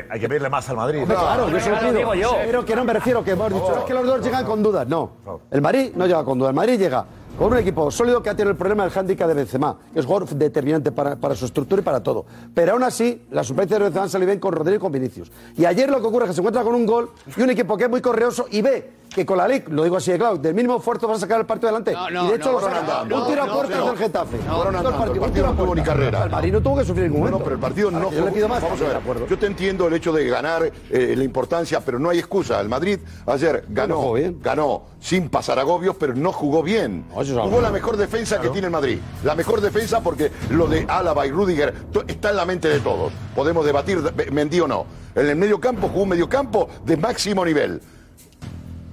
Hay 0.10 0.20
que 0.20 0.28
pedirle 0.28 0.50
más 0.50 0.70
al 0.70 0.76
Madrid. 0.76 1.04
Claro, 1.06 1.50
yo 1.50 1.60
se 1.60 1.94
digo 1.94 2.14
yo. 2.14 2.38
Pero 2.46 2.66
que 2.66 2.76
no 2.76 2.84
me 2.84 2.94
refiero 2.94 3.24
que 3.24 3.32
hemos 3.32 3.54
dicho, 3.54 3.78
es 3.80 3.84
que 3.86 3.94
los 3.94 4.06
dos 4.06 4.22
llegan 4.22 4.46
con 4.46 4.62
dudas. 4.62 4.88
No, 4.88 5.12
el 5.52 5.62
Madrid 5.62 5.92
no 5.96 6.06
llega 6.06 6.24
con 6.24 6.38
dudas. 6.38 6.50
El 6.50 6.56
Madrid 6.56 6.80
llega 6.80 7.06
con 7.38 7.52
un 7.52 7.58
equipo 7.58 7.90
sólido 7.90 8.22
que 8.22 8.30
ha 8.30 8.36
tenido 8.36 8.52
el 8.52 8.58
problema 8.58 8.84
del 8.84 8.92
hándicap 8.92 9.28
de 9.28 9.34
Benzema, 9.34 9.76
que 9.92 10.00
es 10.00 10.06
jugador 10.06 10.30
determinante 10.30 10.92
para, 10.92 11.16
para, 11.16 11.36
su 11.36 11.46
estructura 11.46 11.82
y 11.82 11.84
para 11.84 12.04
todo. 12.04 12.26
Pero 12.54 12.74
aún 12.74 12.84
así, 12.84 13.24
la 13.32 13.44
suplencias 13.44 13.80
de 13.80 13.86
Benzema 13.86 14.08
se 14.08 14.20
le 14.20 14.28
ven 14.28 14.40
con 14.40 14.54
Rodrigo 14.54 14.78
y 14.78 14.80
con 14.80 14.92
Vinicius. 14.92 15.32
Y 15.58 15.66
ayer 15.66 15.90
lo 15.90 16.00
que 16.00 16.06
ocurre 16.06 16.26
es 16.26 16.30
que 16.30 16.36
se 16.36 16.42
encuentra 16.42 16.64
con 16.64 16.76
un 16.76 16.86
gol 16.86 17.10
y 17.36 17.42
un 17.42 17.50
equipo 17.50 17.76
que 17.76 17.86
es 17.86 17.90
muy 17.90 18.02
correoso 18.02 18.46
y 18.52 18.62
ve 18.62 18.92
que 19.14 19.26
con 19.26 19.38
la 19.38 19.48
LIC, 19.48 19.70
lo 19.70 19.84
digo 19.84 19.98
así 19.98 20.12
de 20.12 20.18
claro, 20.18 20.38
del 20.38 20.54
mismo 20.54 20.78
esfuerzo 20.78 21.08
vas 21.08 21.18
a 21.18 21.22
sacar 21.22 21.40
el 21.40 21.46
partido 21.46 21.70
adelante. 21.70 21.94
No, 21.94 22.10
no, 22.10 22.26
y 22.26 22.30
de 22.30 22.36
hecho, 22.36 22.52
no, 22.52 23.06
lo. 23.06 23.22
Un 23.22 23.28
tiro 23.28 23.44
a 23.44 23.54
puertas 23.54 23.86
del 23.86 23.98
Getafe. 23.98 24.38
No, 24.46 24.70
el 24.70 24.76
partido, 24.76 25.26
el 25.26 25.42
no 25.42 25.54
tuvo 25.54 25.76
ni 25.76 25.82
carrera. 25.82 26.24
El 26.24 26.32
Madrid 26.32 26.52
no 26.54 26.62
tuvo 26.62 26.78
que 26.78 26.86
sufrir 26.86 27.06
ningún 27.06 27.20
momento. 27.20 27.40
No, 27.40 27.44
pero 27.44 27.56
el 27.56 27.62
partido 27.62 27.92
no 27.92 28.12
Yo 28.12 28.26
le 28.26 28.32
pido 28.32 28.48
más. 28.48 28.62
Vamos 28.62 28.82
a 28.82 28.86
ver. 28.86 29.28
Yo 29.30 29.38
te 29.38 29.46
entiendo 29.46 29.88
el 29.88 29.94
hecho 29.94 30.12
de 30.12 30.28
ganar, 30.28 30.72
eh, 30.90 31.14
la 31.16 31.24
importancia, 31.24 31.80
pero 31.82 32.00
no 32.00 32.10
hay 32.10 32.20
excusa. 32.20 32.60
El 32.60 32.70
Madrid 32.70 33.00
ayer 33.26 33.66
ganó, 33.70 34.14
ganó 34.42 34.84
sin 35.00 35.30
pasar 35.30 35.60
agobios, 35.60 35.96
pero 36.00 36.16
no 36.16 36.32
jugó 36.32 36.64
bien. 36.64 37.06
Jugó 37.14 37.62
la 37.62 37.72
mejor 37.72 37.98
defensa 37.98 38.40
que 38.40 38.50
tiene 38.50 38.68
el 38.68 38.72
Madrid. 38.72 39.00
La 39.24 39.36
mejor 39.36 39.62
defensa 39.62 40.02
porque 40.02 40.32
lo 40.50 40.68
de 40.68 40.86
Álava 40.88 41.28
y 41.28 41.32
Rudiger 41.32 41.74
está 42.08 42.32
en 42.32 42.38
la 42.38 42.46
mente 42.46 42.68
de 42.70 42.80
todos. 42.80 43.12
Podemos 43.36 43.66
debatir 43.66 44.02
Mendy 44.32 44.60
o 44.62 44.68
no. 44.68 44.86
En 45.16 45.28
el 45.28 45.36
medio 45.36 45.60
campo 45.60 45.90
jugó 45.90 46.04
un 46.04 46.10
medio 46.10 46.28
campo 46.28 46.70
de 46.86 46.98
máximo 46.98 47.46
nivel. 47.46 47.82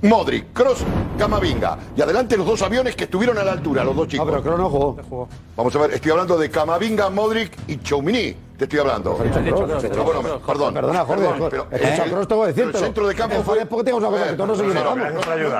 Modric, 0.02 0.52
Cross, 0.52 0.84
Camavinga. 1.18 1.78
Y 1.96 2.00
adelante 2.00 2.36
los 2.36 2.46
dos 2.46 2.62
aviones 2.62 2.96
que 2.96 3.04
estuvieron 3.04 3.36
a 3.38 3.44
la 3.44 3.52
altura, 3.52 3.84
los 3.84 3.94
dos 3.94 4.08
chicos. 4.08 4.26
pero 4.28 4.42
Kroos 4.42 4.58
no 4.58 4.70
jugó. 4.70 5.28
Vamos 5.56 5.76
a 5.76 5.78
ver, 5.80 5.92
estoy 5.92 6.10
hablando 6.12 6.38
de 6.38 6.50
Camavinga, 6.50 7.10
Modric 7.10 7.52
y 7.68 7.78
Choumini. 7.78 8.34
Te 8.60 8.64
estoy 8.64 8.80
hablando. 8.80 9.16
Pero 9.16 10.04
bueno, 10.04 10.40
perdón. 10.46 10.74
Perdona, 10.74 11.04
Jorge. 11.06 11.26
Pero- 11.48 11.66
decirte. 12.46 12.76
El 12.76 12.84
centro 12.84 13.08
de 13.08 13.14
campo 13.14 13.42
fue. 13.42 13.64
porque 13.64 13.84
tengo 13.84 13.96
una 13.98 14.08
cosa 14.08 14.26
que 14.28 14.32
todos 14.34 14.48
nos 14.48 14.60
equivocamos. 14.60 14.98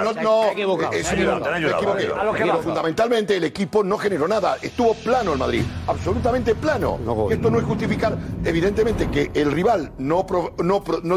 No, 0.05 0.23
no, 0.23 0.45
eh. 0.93 2.63
Fundamentalmente 2.63 3.37
el 3.39 3.45
equipo 3.45 3.83
no 3.83 3.97
generó 3.97 4.29
nada. 4.29 4.59
Estuvo 4.61 4.93
plano 4.93 5.33
el 5.33 5.39
Madrid. 5.39 5.63
Absolutamente 5.87 6.55
plano. 6.55 6.99
Y 7.31 7.33
esto 7.33 7.51
no 7.51 7.59
es 7.59 7.65
justificar, 7.65 8.19
evidentemente, 8.45 9.09
que 9.09 9.31
el 9.33 9.51
rival 9.51 9.93
no, 9.97 10.27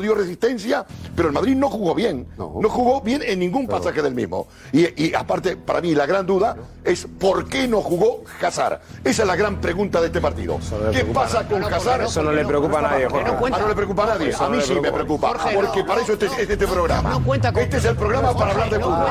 dio 0.02 0.16
resistencia, 0.16 0.86
pero 1.18 1.28
el 1.28 1.34
Madrid 1.34 1.56
no 1.56 1.70
jugó 1.70 1.94
bien. 1.94 2.28
No, 2.38 2.70
jugó 2.70 3.02
bien 3.02 3.22
en 3.26 3.40
ningún 3.40 3.68
pasaje 3.68 4.02
del 4.02 4.16
mismo. 4.16 4.48
Y, 4.72 5.08
y 5.08 5.14
aparte, 5.14 5.58
para 5.58 5.82
mí, 5.82 5.94
la 5.96 6.06
gran 6.06 6.26
duda 6.26 6.56
es 6.86 7.08
¿por 7.20 7.50
qué 7.50 7.68
no 7.68 7.82
jugó 7.82 8.24
Hazard? 8.42 8.80
Esa 9.04 9.24
es 9.24 9.28
la 9.28 9.36
gran 9.36 9.60
pregunta 9.60 10.00
de 10.00 10.08
este 10.08 10.22
partido. 10.22 10.60
¿Qué 10.94 11.04
pasa 11.06 11.46
con 11.48 11.60
no, 11.60 11.73
Eso 11.78 12.24
no 12.24 12.32
le 12.32 12.46
preocupa 12.46 12.80
a 12.80 12.82
nadie, 12.84 13.06
Jorge. 13.08 13.32
Ah, 13.54 13.58
no 13.60 13.68
le 13.68 13.76
preocupa 13.76 14.04
a 14.04 14.08
nadie. 14.08 14.30
Eso 14.30 14.46
A 14.46 14.50
mí 14.50 14.58
sí 14.62 14.74
me 14.80 14.92
preocupa. 14.92 15.28
Jorge, 15.30 15.56
porque 15.56 15.84
para 15.84 16.02
eso 16.02 16.14
este, 16.14 16.26
este, 16.26 16.54
este 16.54 16.68
programa. 16.68 17.20
Este 17.56 17.78
es 17.78 17.86
el 17.86 17.96
programa 17.96 18.34
para 18.36 18.52
hablar 18.52 18.70
de 18.70 18.80
no 18.80 18.86
fútbol. 18.86 19.00
no- 19.00 19.08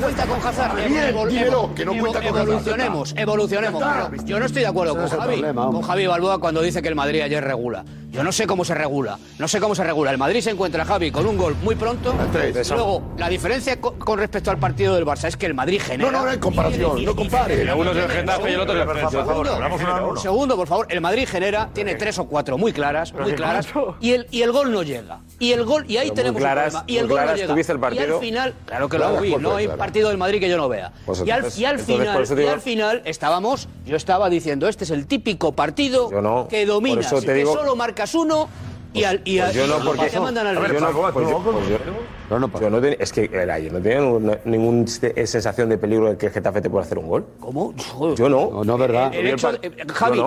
cuenta 0.00 0.26
con 0.26 0.46
Hazard. 0.46 0.76
Bien, 0.76 1.14
Evol- 1.14 1.28
dímelo, 1.28 1.74
que 1.74 1.84
no 1.84 1.92
cuenta 1.98 2.20
con. 2.22 2.36
Evolucionemos, 2.38 3.14
evolucionemos. 3.16 3.82
Yo 4.24 4.38
no 4.38 4.46
estoy 4.46 4.62
de 4.62 4.68
acuerdo 4.68 4.94
con 4.94 5.04
es 5.04 5.12
Javi, 5.12 5.42
con. 5.42 5.82
Javi 5.82 6.06
Balboa 6.06 6.38
cuando 6.38 6.62
dice 6.62 6.82
que 6.82 6.88
el 6.88 6.94
Madrid 6.94 7.20
ayer 7.22 7.42
regula. 7.42 7.84
Yo 8.16 8.24
no 8.24 8.32
sé 8.32 8.46
cómo 8.46 8.64
se 8.64 8.74
regula. 8.74 9.18
No 9.38 9.46
sé 9.46 9.60
cómo 9.60 9.74
se 9.74 9.84
regula. 9.84 10.10
El 10.10 10.18
Madrid 10.18 10.40
se 10.40 10.50
encuentra, 10.50 10.84
Javi, 10.84 11.10
con 11.10 11.26
un 11.26 11.36
gol 11.36 11.54
muy 11.62 11.74
pronto. 11.74 12.14
tres. 12.32 12.70
Luego, 12.70 13.02
la 13.18 13.28
diferencia 13.28 13.80
co- 13.80 13.94
con 13.98 14.18
respecto 14.18 14.50
al 14.50 14.58
partido 14.58 14.94
del 14.94 15.04
Barça 15.04 15.28
es 15.28 15.36
que 15.36 15.46
el 15.46 15.54
Madrid 15.54 15.80
genera. 15.82 16.10
No, 16.10 16.18
no, 16.18 16.24
no 16.24 16.30
hay 16.30 16.38
comparación, 16.38 17.04
no 17.04 17.14
compare. 17.14 17.72
Uno 17.74 17.90
es 17.92 17.96
el 17.98 18.10
Getafe 18.10 18.50
y 18.50 18.54
el 18.54 18.60
otro 18.60 18.74
es 18.74 18.80
el 18.80 18.86
Valencia. 18.86 19.10
Segundo, 19.10 19.34
Por 19.34 19.46
favor, 19.46 19.48
hablamos 19.48 19.80
uno 19.82 19.90
a 19.90 19.96
uno. 20.00 20.08
un 20.10 20.18
segundo, 20.18 20.56
por 20.56 20.66
favor. 20.68 20.86
El 20.90 21.00
Madrid 21.00 21.28
genera, 21.28 21.68
tiene 21.72 21.94
tres 21.96 22.18
o 22.18 22.24
cuatro 22.26 22.56
muy 22.58 22.72
claras, 22.72 23.12
muy 23.12 23.32
claras. 23.34 23.66
Y 24.00 24.12
el, 24.12 24.26
y 24.30 24.42
el 24.42 24.52
gol 24.52 24.72
no 24.72 24.82
llega. 24.82 25.20
Y 25.38 25.52
el 25.52 25.64
gol, 25.64 25.84
y 25.88 25.98
ahí 25.98 26.06
Pero 26.08 26.14
tenemos 26.14 26.40
claras, 26.40 26.74
un 26.74 26.80
problema. 26.80 26.84
Y 26.92 26.96
el 26.98 27.06
gol 27.08 27.20
no 27.26 27.34
llega. 27.34 27.46
¿tú 27.48 27.54
viste 27.54 27.72
el 27.72 27.78
Y 27.78 27.80
partido? 27.82 28.14
al 28.14 28.20
final, 28.20 28.54
claro 28.64 28.88
que 28.88 28.98
lo 28.98 29.20
vi, 29.20 29.36
no 29.36 29.56
hay 29.56 29.64
claras. 29.66 29.78
partido 29.78 30.08
del 30.08 30.18
Madrid 30.18 30.40
que 30.40 30.48
yo 30.48 30.56
no 30.56 30.68
vea. 30.68 30.92
Pues 31.04 31.22
y, 31.24 31.30
al, 31.30 31.44
y 31.56 31.64
entonces 31.64 31.84
final, 31.86 32.26
y 32.38 32.46
al 32.48 32.60
final 32.60 33.02
estábamos, 33.04 33.68
yo 33.84 33.96
estaba 33.96 34.30
diciendo, 34.30 34.68
este 34.68 34.84
es 34.84 34.90
el 34.90 35.06
típico 35.06 35.52
partido 35.52 36.10
no, 36.22 36.48
que 36.48 36.64
te 36.66 37.34
que 37.34 37.44
solo 37.46 37.76
marcas 38.06 38.14
uno 38.14 38.48
y 38.92 39.04
al 39.04 39.20
y, 39.24 39.40
Pues 39.40 39.54
yo 39.54 39.66
no, 39.66 39.76
te 39.78 39.84
porque 39.84 40.20
mandan 40.20 40.46
al 40.46 40.54
no, 40.80 41.02
pues 41.12 41.28
yo- 41.28 41.42
pues 41.42 41.68
yo- 41.68 41.78
yo 42.60 42.70
no 42.70 42.80
tenía- 42.80 42.96
es 42.98 43.12
que 43.12 43.24
el 43.32 43.50
ayer 43.50 43.72
no 43.72 43.80
tenía 43.80 44.00
ninguna, 44.00 44.38
ningún 44.44 44.88
se- 44.88 45.26
sensación 45.26 45.68
de 45.68 45.76
peligro 45.76 46.08
de 46.10 46.16
que 46.16 46.26
el 46.26 46.32
Getafe 46.32 46.60
te 46.62 46.70
pueda 46.70 46.84
hacer 46.84 46.98
un 46.98 47.08
gol. 47.08 47.26
¿Cómo? 47.40 47.74
Yo 48.16 48.28
no. 48.28 48.50
No, 48.50 48.64
no, 48.64 48.78
verdad. 48.78 49.12
El 49.14 49.26
hecho 49.26 49.52
de- 49.52 49.58
eh, 49.68 49.84
Javi, 49.92 50.18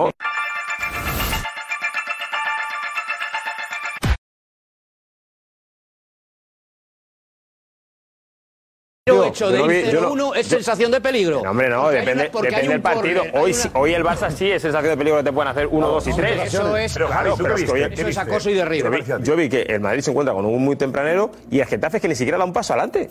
De 9.48 9.58
yo 9.58 9.66
no 9.66 9.72
ir 9.72 9.84
vi- 9.86 9.90
yo 9.92 10.00
no- 10.00 10.08
0-1 10.14 10.34
es 10.36 10.46
sensación 10.46 10.90
de 10.90 11.00
peligro. 11.00 11.40
No, 11.42 11.50
hombre, 11.50 11.68
no, 11.68 11.82
Porque 11.82 11.98
depende, 11.98 12.30
una- 12.32 12.42
depende 12.42 12.68
del 12.72 12.80
partido. 12.82 13.22
Hoy, 13.34 13.52
una- 13.52 13.80
hoy 13.80 13.94
el 13.94 14.04
Barça 14.04 14.30
sí 14.30 14.50
es 14.50 14.62
sensación 14.62 14.90
de 14.92 14.96
peligro 14.96 15.18
que 15.18 15.24
te 15.24 15.32
pueden 15.32 15.48
hacer 15.50 15.66
1, 15.70 15.86
2 15.88 16.06
y 16.06 16.12
3. 16.12 16.42
Eso 16.54 16.76
es- 16.76 16.92
Pero 16.92 17.06
claro, 17.08 17.30
¿tú 17.30 17.36
qué 17.38 17.42
pero 17.44 17.54
es 17.56 17.64
que 17.64 17.70
hoy- 17.72 17.80
viste? 17.86 17.94
Eso 18.02 18.08
es 18.08 18.18
acoso 18.18 18.50
y 18.50 18.54
derribo. 18.54 18.90
Yo 18.90 19.18
vi, 19.18 19.24
yo 19.24 19.36
vi 19.36 19.48
que 19.48 19.62
el 19.62 19.80
Madrid 19.80 20.00
se 20.02 20.10
encuentra 20.10 20.34
con 20.34 20.44
un 20.44 20.62
muy 20.64 20.76
tempranero 20.76 21.30
y 21.50 21.60
el 21.60 21.66
Getafe 21.66 21.96
es 21.98 22.02
que 22.02 22.08
ni 22.08 22.14
siquiera 22.14 22.38
da 22.38 22.44
un 22.44 22.52
paso 22.52 22.72
adelante. 22.74 23.10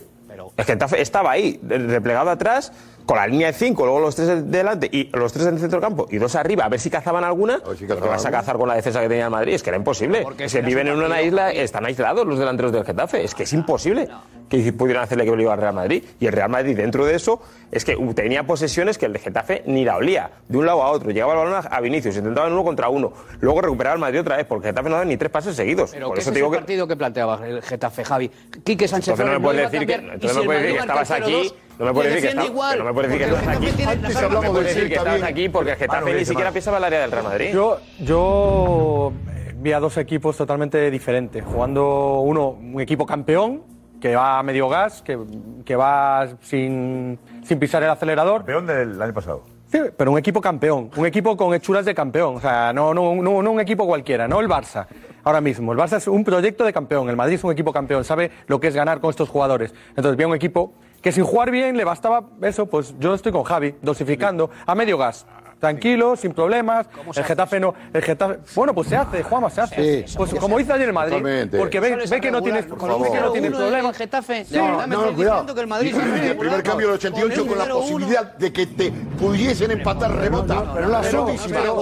El 0.58 0.66
Getafe 0.66 1.02
estaba 1.02 1.32
ahí, 1.32 1.60
replegado 1.68 2.30
atrás, 2.30 2.72
con 3.10 3.18
la 3.18 3.26
línea 3.26 3.48
de 3.48 3.54
5, 3.54 3.86
luego 3.86 4.00
los 4.02 4.16
tres 4.16 4.28
de- 4.28 4.42
delante 4.44 4.88
y 4.92 5.10
los 5.18 5.34
tres 5.34 5.48
en 5.48 5.56
el 5.56 5.60
centro 5.60 5.80
del 5.80 5.90
campo 5.90 6.06
y 6.12 6.18
dos 6.20 6.36
arriba, 6.36 6.66
a 6.66 6.70
ver 6.70 6.80
si 6.80 6.92
cazaban 6.92 7.24
alguna. 7.24 7.60
Pero 7.64 8.00
que 8.00 8.08
vas 8.08 8.24
a 8.24 8.30
cazar 8.30 8.56
con 8.58 8.70
la 8.70 8.76
defensa 8.76 9.02
que 9.02 9.08
tenía 9.10 9.26
el 9.26 9.32
Madrid, 9.32 9.56
es 9.56 9.64
que 9.64 9.72
era 9.72 9.78
imposible. 9.78 10.22
Porque 10.22 10.48
si 10.48 10.62
viven 10.62 10.90
en 10.90 11.02
una 11.02 11.20
isla, 11.20 11.50
están 11.52 11.88
aislados 11.88 12.28
los 12.28 12.38
delanteros 12.38 12.72
del 12.72 12.86
Getafe. 12.86 13.24
Es 13.24 13.34
que 13.34 13.44
es 13.44 13.54
imposible 13.54 14.08
que 14.48 14.72
pudieran 14.74 15.06
hacerle 15.06 15.26
que 15.26 15.32
al 15.32 15.58
Real 15.58 15.74
Madrid. 15.74 16.04
Y 16.20 16.28
el 16.28 16.34
Real 16.34 16.50
Madrid, 16.50 16.78
dentro 16.78 17.04
de 17.04 17.16
eso, 17.16 17.42
es 17.72 17.84
que 17.84 17.96
tenía 18.14 18.44
posesiones 18.46 19.00
que 19.00 19.08
el 19.08 19.14
de 19.14 19.20
Getafe 19.20 19.64
ni 19.66 19.86
la 19.86 19.96
olía. 19.98 20.30
De 20.48 20.60
un 20.60 20.68
lado 20.68 20.84
a 20.84 20.92
otro. 20.92 21.10
Llegaba 21.10 21.34
el 21.34 21.40
balón 21.50 21.66
a- 21.68 21.80
Vinicius, 21.82 22.16
intentaban 22.16 22.54
uno 22.54 22.64
contra 22.64 22.90
uno. 22.90 23.12
Luego 23.40 23.60
recuperaba 23.62 23.96
el 23.96 24.02
Madrid 24.02 24.20
otra 24.22 24.38
vez, 24.38 24.46
porque 24.46 24.68
el 24.68 24.74
Getafe 24.76 24.90
no 24.92 24.98
da 24.98 25.06
ni 25.06 25.18
tres 25.18 25.32
pases 25.32 25.56
seguidos. 25.56 25.90
Pero 25.94 26.10
Por 26.10 26.16
¿qué 26.16 26.22
eso 26.22 26.30
es 26.30 26.34
te 26.36 26.38
ese 26.38 26.46
digo 26.46 26.52
que. 26.52 26.58
partido 26.60 26.88
que 26.88 26.96
planteaba 26.96 27.40
el 27.44 27.64
Getafe, 27.64 28.06
Javi? 28.06 28.30
Quique 28.64 28.88
Sánchez 28.88 29.14
Entonces 29.14 29.26
no 29.26 29.40
me 29.40 29.44
puedes 29.44 29.72
decir 29.72 29.88
que, 29.88 29.94
cambiar, 29.94 30.12
y 30.12 30.14
entonces 30.16 30.32
si 30.32 30.38
no 30.38 30.40
me 30.40 30.42
el 30.44 30.48
puedes 30.48 30.62
decir 30.62 30.76
que 30.76 30.86
Madrid 30.86 30.88
marca 30.88 31.02
estabas 31.02 31.22
aquí. 31.22 31.50
0-2, 31.50 31.69
No 31.80 31.86
me 31.86 31.94
puedes 31.94 32.14
decir 32.14 32.38
que 32.38 32.46
igual, 32.46 32.78
no 32.78 32.84
me 32.84 32.94
puedes 32.94 33.10
decir 33.10 33.26
que 33.26 33.34
estás 33.34 33.56
aquí. 33.56 33.84
Antes 33.84 34.16
hablamos 34.18 34.46
No 34.46 34.54
me 34.54 34.60
de 34.60 34.66
decir 34.66 34.90
que 34.90 34.96
estabas 34.96 35.24
aquí 35.24 35.48
porque 35.48 35.72
el 35.72 35.78
Getafe 35.78 36.06
Manu, 36.06 36.18
ni 36.18 36.26
siquiera 36.26 36.52
pisaba 36.52 36.78
el 36.78 36.84
área 36.84 37.00
del 37.00 37.12
Real 37.12 37.24
Madrid. 37.24 37.54
Yo, 37.54 37.80
yo 38.00 39.14
vi 39.56 39.72
a 39.72 39.80
dos 39.80 39.96
equipos 39.96 40.36
totalmente 40.36 40.92
diferentes. 40.92 41.42
Jugando 41.46 42.20
uno, 42.20 42.50
un 42.50 42.82
equipo 42.82 43.06
campeón, 43.06 43.64
que 44.02 44.14
va 44.14 44.40
a 44.40 44.44
medio 44.44 44.68
gas, 44.68 45.02
que, 45.02 45.18
que 45.64 45.78
va 45.78 46.28
sin, 46.42 47.18
sin 47.44 47.60
pisar 47.60 47.82
el 47.82 47.90
acelerador. 47.90 48.40
Campeón 48.40 48.68
del 48.68 49.02
año 49.02 49.14
pasado. 49.14 49.46
Sí, 49.72 49.80
pero 49.96 50.12
un 50.12 50.18
equipo 50.18 50.42
campeón, 50.42 50.90
un 50.98 51.06
equipo 51.06 51.38
con 51.38 51.54
hechuras 51.54 51.86
de 51.86 51.94
campeón, 51.94 52.38
o 52.38 52.42
sea, 52.42 52.74
no, 52.74 52.92
no, 52.92 53.16
no, 53.16 53.44
no 53.44 53.52
un 53.52 53.60
equipo 53.60 53.86
cualquiera, 53.86 54.28
no 54.28 54.40
el 54.40 54.48
Barça. 54.48 54.88
Ahora 55.24 55.42
mismo, 55.42 55.72
el 55.74 55.78
Barça 55.78 55.98
es 55.98 56.08
un 56.08 56.24
proyecto 56.24 56.64
de 56.66 56.74
campeón, 56.74 57.08
el 57.08 57.16
Madrid 57.16 57.36
es 57.36 57.44
un 57.44 57.52
equipo 57.52 57.72
campeón, 57.72 58.04
sabe 58.04 58.32
lo 58.48 58.60
que 58.60 58.68
es 58.68 58.76
ganar 58.76 59.00
con 59.00 59.12
estos 59.12 59.30
jugadores. 59.30 59.74
Entonces, 59.90 60.18
vi 60.18 60.24
a 60.24 60.28
un 60.28 60.34
equipo 60.34 60.74
que 61.02 61.12
sin 61.12 61.24
jugar 61.24 61.52
bien 61.52 61.78
le 61.78 61.84
bastaba 61.84 62.24
eso, 62.42 62.66
pues 62.66 62.94
yo 63.00 63.14
estoy 63.14 63.32
con 63.32 63.44
Javi, 63.44 63.76
dosificando 63.82 64.50
a 64.66 64.76
medio 64.76 64.98
gas. 64.98 65.26
Tranquilo, 65.60 66.16
sin 66.16 66.34
problemas. 66.34 66.88
El 67.16 67.24
Getafe 67.24 67.60
no. 67.60 67.74
El 67.94 68.02
Getafe. 68.02 68.40
Bueno, 68.56 68.74
pues 68.74 68.88
se 68.88 68.96
hace, 68.96 69.24
Juanma, 69.24 69.50
se 69.50 69.62
hace. 69.62 70.08
Sí. 70.08 70.16
Pues 70.18 70.34
como 70.36 70.60
hizo 70.60 70.74
ayer 70.74 70.88
el 70.88 70.94
Madrid. 70.94 71.18
Totalmente. 71.18 71.58
Porque 71.58 71.80
ve, 71.80 71.96
ve 72.10 72.22
que 72.22 72.32
no 72.32 72.42
tienes, 72.42 72.70
ve 72.70 72.78
que 72.78 72.86
no 73.20 73.32
tienes 73.32 73.52
0-1 73.52 73.52
del 73.52 73.54
problemas. 73.54 73.98
Getafe, 73.98 74.46
no, 74.52 74.80
estáis 74.82 75.16
cuidado. 75.16 75.16
diciendo 75.16 75.56
que 75.56 75.62
el 75.62 75.68
Madrid 75.68 75.96
el 75.96 76.38
primer 76.38 76.64
cambio 76.64 76.88
del 76.88 76.96
88 76.96 77.46
con 77.48 77.58
la 77.58 77.66
0-1. 77.66 77.74
posibilidad 77.74 78.38
de 78.38 78.54
que 78.54 78.68
te 78.68 78.92
pudiesen 78.92 79.72
empatar 79.72 80.16
remota. 80.16 80.74
pero 80.74 80.88
no 80.88 80.92
la 80.94 81.02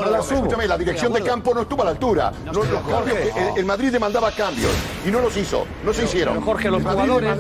no 0.10 0.20
escúchame, 0.20 0.68
la 0.68 0.78
dirección 0.78 1.14
de 1.14 1.22
campo 1.22 1.54
no 1.54 1.62
estuvo 1.62 1.82
a 1.82 1.86
la 1.86 1.92
altura. 1.92 2.32
Que- 3.06 3.60
el, 3.60 3.66
Madrid 3.66 3.92
demandaba 3.92 4.32
cambios 4.32 4.72
y 5.06 5.12
no 5.12 5.20
los 5.22 5.36
hizo, 5.38 5.66
no 5.84 5.94
se 5.94 6.06
hicieron. 6.06 6.42
Jorge, 6.42 6.70
los 6.70 6.82
jugadores- 6.82 7.38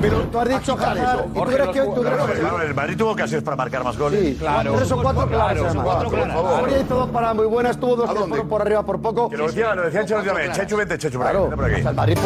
pero 0.00 0.22
Tú 0.22 0.38
has 0.38 0.48
dicho 0.48 0.74
quitar 0.76 0.98
Hazard, 0.98 1.18
eso. 1.20 1.28
¿y 1.30 1.34
tú 1.34 1.44
crees 1.44 1.68
que 1.68 1.72
que- 1.72 2.40
Claro, 2.40 2.62
el 2.62 2.74
Madrid 2.74 2.96
tuvo 2.96 3.10
ocasiones 3.10 3.44
para 3.44 3.56
marcar 3.56 3.84
más 3.84 3.96
goles. 3.98 4.20
Sí, 4.20 4.36
Claro. 4.38 4.74
Tres 4.76 4.92
o 4.92 5.02
cuatro 5.02 5.28
claras, 5.28 5.51
Claro, 5.60 5.82
cuatro 5.82 6.80
hizo 6.80 6.94
dos 6.94 7.10
paradas 7.10 7.36
muy 7.36 7.46
buenas, 7.46 7.78
tuvo 7.78 7.96
dos 7.96 8.10
¿A 8.10 8.14
que 8.14 8.20
fueron 8.20 8.48
por 8.48 8.62
arriba 8.62 8.82
por 8.84 9.00
poco. 9.00 9.28
Que 9.28 9.36
lo 9.36 9.46
decía, 9.46 9.74
lo 9.74 9.82
decía 9.82 10.00
Ancelotti 10.00 10.28
también. 10.28 10.52
Chechu, 10.52 10.76
vente, 10.76 10.98
Chechu, 10.98 11.18
por 11.18 11.26
aquí. 11.26 11.36
Vente 11.38 11.56
por 11.56 11.64
aquí. 11.64 11.82
Madrid 11.82 12.18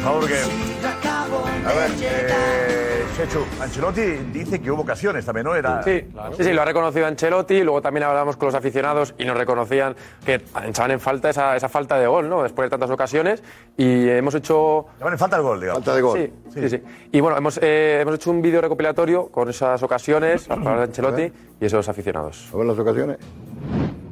favor, 0.00 0.26
que... 0.26 0.34
A 0.34 1.72
ver, 1.72 1.90
eh, 2.00 2.99
Chechu, 3.16 3.44
Ancelotti 3.60 4.02
dice 4.32 4.60
que 4.60 4.70
hubo 4.70 4.82
ocasiones 4.82 5.24
también, 5.24 5.44
¿no? 5.44 5.54
Era... 5.54 5.82
Sí, 5.82 6.04
Sí, 6.36 6.44
sí, 6.44 6.52
lo 6.52 6.62
ha 6.62 6.64
reconocido 6.64 7.06
Ancelotti, 7.06 7.54
y 7.54 7.62
luego 7.62 7.82
también 7.82 8.04
hablábamos 8.04 8.36
con 8.36 8.46
los 8.46 8.54
aficionados 8.54 9.14
y 9.18 9.24
nos 9.24 9.36
reconocían 9.36 9.94
que 10.24 10.42
echaban 10.66 10.92
en 10.92 11.00
falta 11.00 11.30
esa, 11.30 11.56
esa 11.56 11.68
falta 11.68 11.98
de 11.98 12.06
gol, 12.06 12.28
¿no? 12.28 12.42
Después 12.42 12.66
de 12.66 12.70
tantas 12.70 12.90
ocasiones 12.90 13.42
y 13.76 14.08
hemos 14.08 14.34
hecho... 14.34 14.86
Llaman 14.98 15.14
en 15.14 15.18
falta 15.18 15.36
el 15.36 15.42
gol, 15.42 15.60
digamos. 15.60 15.84
Falta 15.84 15.94
de 15.96 16.02
gol. 16.02 16.18
Sí, 16.18 16.60
sí, 16.60 16.68
sí. 16.70 16.82
Y 17.12 17.20
bueno, 17.20 17.36
hemos, 17.36 17.58
eh, 17.62 17.98
hemos 18.00 18.14
hecho 18.14 18.30
un 18.30 18.40
vídeo 18.40 18.60
recopilatorio 18.60 19.26
con 19.28 19.48
esas 19.48 19.82
ocasiones, 19.82 20.48
las 20.48 20.58
palabras 20.58 20.80
de 20.80 20.84
Ancelotti 20.84 21.32
y 21.60 21.64
esos 21.64 21.88
aficionados. 21.88 22.48
A 22.54 22.56
ver 22.56 22.66
las 22.66 22.78
ocasiones. 22.78 23.18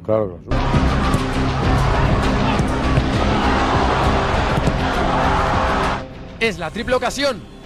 Claro, 0.05 0.39
claro. 0.47 0.59
Es 6.39 6.57
la 6.57 6.71
triple 6.71 6.95
ocasión 6.95 7.58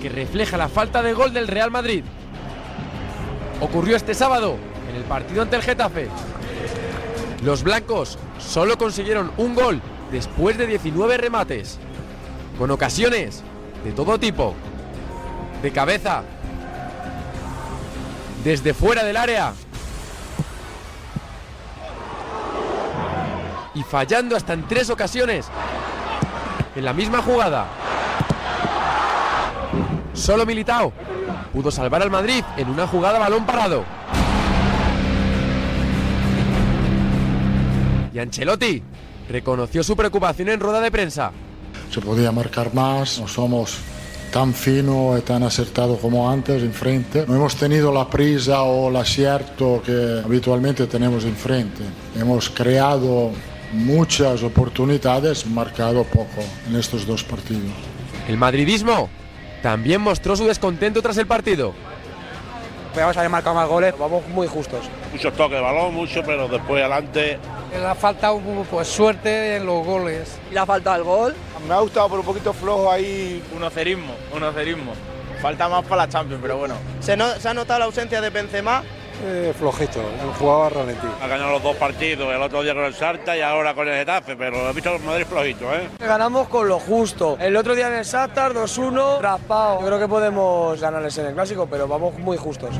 que 0.00 0.08
refleja 0.08 0.56
la 0.56 0.68
falta 0.68 1.02
de 1.02 1.12
gol 1.12 1.32
del 1.32 1.48
Real 1.48 1.70
Madrid. 1.70 2.04
Ocurrió 3.60 3.96
este 3.96 4.14
sábado 4.14 4.56
en 4.88 4.96
el 4.96 5.04
partido 5.04 5.42
ante 5.42 5.56
el 5.56 5.62
Getafe. 5.62 6.08
Los 7.44 7.62
blancos 7.62 8.18
solo 8.38 8.78
consiguieron 8.78 9.30
un 9.36 9.54
gol 9.54 9.80
después 10.10 10.58
de 10.58 10.66
19 10.66 11.16
remates, 11.18 11.78
con 12.58 12.70
ocasiones 12.70 13.42
de 13.84 13.92
todo 13.92 14.18
tipo, 14.18 14.54
de 15.62 15.70
cabeza, 15.70 16.22
desde 18.44 18.74
fuera 18.74 19.04
del 19.04 19.16
área 19.16 19.52
y 23.74 23.82
fallando 23.82 24.36
hasta 24.36 24.54
en 24.54 24.66
tres 24.66 24.90
ocasiones 24.90 25.46
en 26.74 26.84
la 26.84 26.92
misma 26.92 27.22
jugada. 27.22 27.79
Solo 30.20 30.44
Militao 30.44 30.92
pudo 31.50 31.70
salvar 31.70 32.02
al 32.02 32.10
Madrid 32.10 32.44
en 32.58 32.68
una 32.68 32.86
jugada 32.86 33.18
balón 33.18 33.46
parado. 33.46 33.84
Y 38.12 38.18
Ancelotti 38.18 38.82
reconoció 39.30 39.82
su 39.82 39.96
preocupación 39.96 40.50
en 40.50 40.60
rueda 40.60 40.82
de 40.82 40.90
prensa. 40.90 41.32
se 41.90 42.00
podía 42.02 42.30
marcar 42.32 42.74
más, 42.74 43.18
no 43.18 43.26
somos 43.26 43.78
tan 44.30 44.52
fino 44.52 45.16
y 45.16 45.22
tan 45.22 45.42
acertado 45.42 45.96
como 45.96 46.30
antes 46.30 46.62
enfrente. 46.62 47.24
No 47.26 47.36
hemos 47.36 47.56
tenido 47.56 47.90
la 47.90 48.08
prisa 48.08 48.62
o 48.62 48.90
el 48.90 48.96
acierto 48.96 49.82
que 49.84 50.20
habitualmente 50.22 50.86
tenemos 50.86 51.24
enfrente. 51.24 51.82
Hemos 52.14 52.50
creado 52.50 53.30
muchas 53.72 54.42
oportunidades, 54.42 55.46
marcado 55.46 56.04
poco 56.04 56.42
en 56.68 56.76
estos 56.76 57.06
dos 57.06 57.24
partidos. 57.24 57.72
El 58.28 58.36
madridismo 58.36 59.08
también 59.62 60.00
mostró 60.00 60.36
su 60.36 60.46
descontento 60.46 61.02
tras 61.02 61.16
el 61.18 61.26
partido. 61.26 61.72
Podríamos 62.90 63.16
haber 63.16 63.30
marcado 63.30 63.54
más 63.54 63.68
goles, 63.68 63.94
vamos 63.96 64.26
muy 64.28 64.48
justos. 64.48 64.80
Muchos 65.12 65.32
toques 65.34 65.56
de 65.56 65.60
balón, 65.62 65.94
mucho, 65.94 66.22
pero 66.26 66.48
después 66.48 66.80
adelante. 66.80 67.38
Le 67.72 67.86
ha 67.86 67.94
faltado 67.94 68.40
pues, 68.68 68.88
suerte 68.88 69.56
en 69.56 69.66
los 69.66 69.84
goles. 69.86 70.38
Le 70.50 70.58
ha 70.58 70.66
faltado 70.66 70.96
el 70.96 71.04
gol. 71.04 71.34
Me 71.68 71.74
ha 71.74 71.78
gustado, 71.80 72.08
pero 72.08 72.20
un 72.20 72.26
poquito 72.26 72.52
flojo 72.52 72.90
ahí. 72.90 73.42
Un 73.56 73.62
ocerismo, 73.62 74.12
un 74.34 74.42
ocerismo. 74.42 74.92
Falta 75.40 75.68
más 75.68 75.84
para 75.84 76.02
la 76.02 76.08
Champions, 76.08 76.42
pero 76.42 76.56
bueno. 76.58 76.74
Se, 76.98 77.16
no- 77.16 77.32
se 77.38 77.48
ha 77.48 77.54
notado 77.54 77.78
la 77.78 77.84
ausencia 77.84 78.20
de 78.20 78.30
Benzema. 78.30 78.82
Eh, 79.22 79.52
flojito, 79.58 80.00
jugaba 80.38 80.70
ralentí. 80.70 81.06
Ha 81.20 81.26
ganado 81.26 81.52
los 81.52 81.62
dos 81.62 81.76
partidos, 81.76 82.32
el 82.34 82.40
otro 82.42 82.62
día 82.62 82.74
con 82.74 82.84
el 82.84 82.94
Sarta 82.94 83.36
y 83.36 83.40
ahora 83.42 83.74
con 83.74 83.86
el 83.86 83.94
Getafe, 83.94 84.36
pero 84.36 84.68
he 84.68 84.72
visto 84.72 84.94
el 84.94 85.02
Madrid 85.02 85.26
flojito, 85.26 85.72
¿eh? 85.74 85.88
Ganamos 85.98 86.48
con 86.48 86.68
lo 86.68 86.78
justo. 86.78 87.36
El 87.38 87.56
otro 87.56 87.74
día 87.74 87.88
en 87.88 87.94
el 87.94 88.04
Shakhtar 88.04 88.54
2-1, 88.54 89.20
raspado. 89.20 89.80
Yo 89.80 89.86
creo 89.86 89.98
que 89.98 90.08
podemos 90.08 90.80
ganarles 90.80 91.16
en 91.18 91.26
el 91.26 91.34
clásico, 91.34 91.66
pero 91.70 91.86
vamos 91.86 92.18
muy 92.18 92.36
justos. 92.36 92.70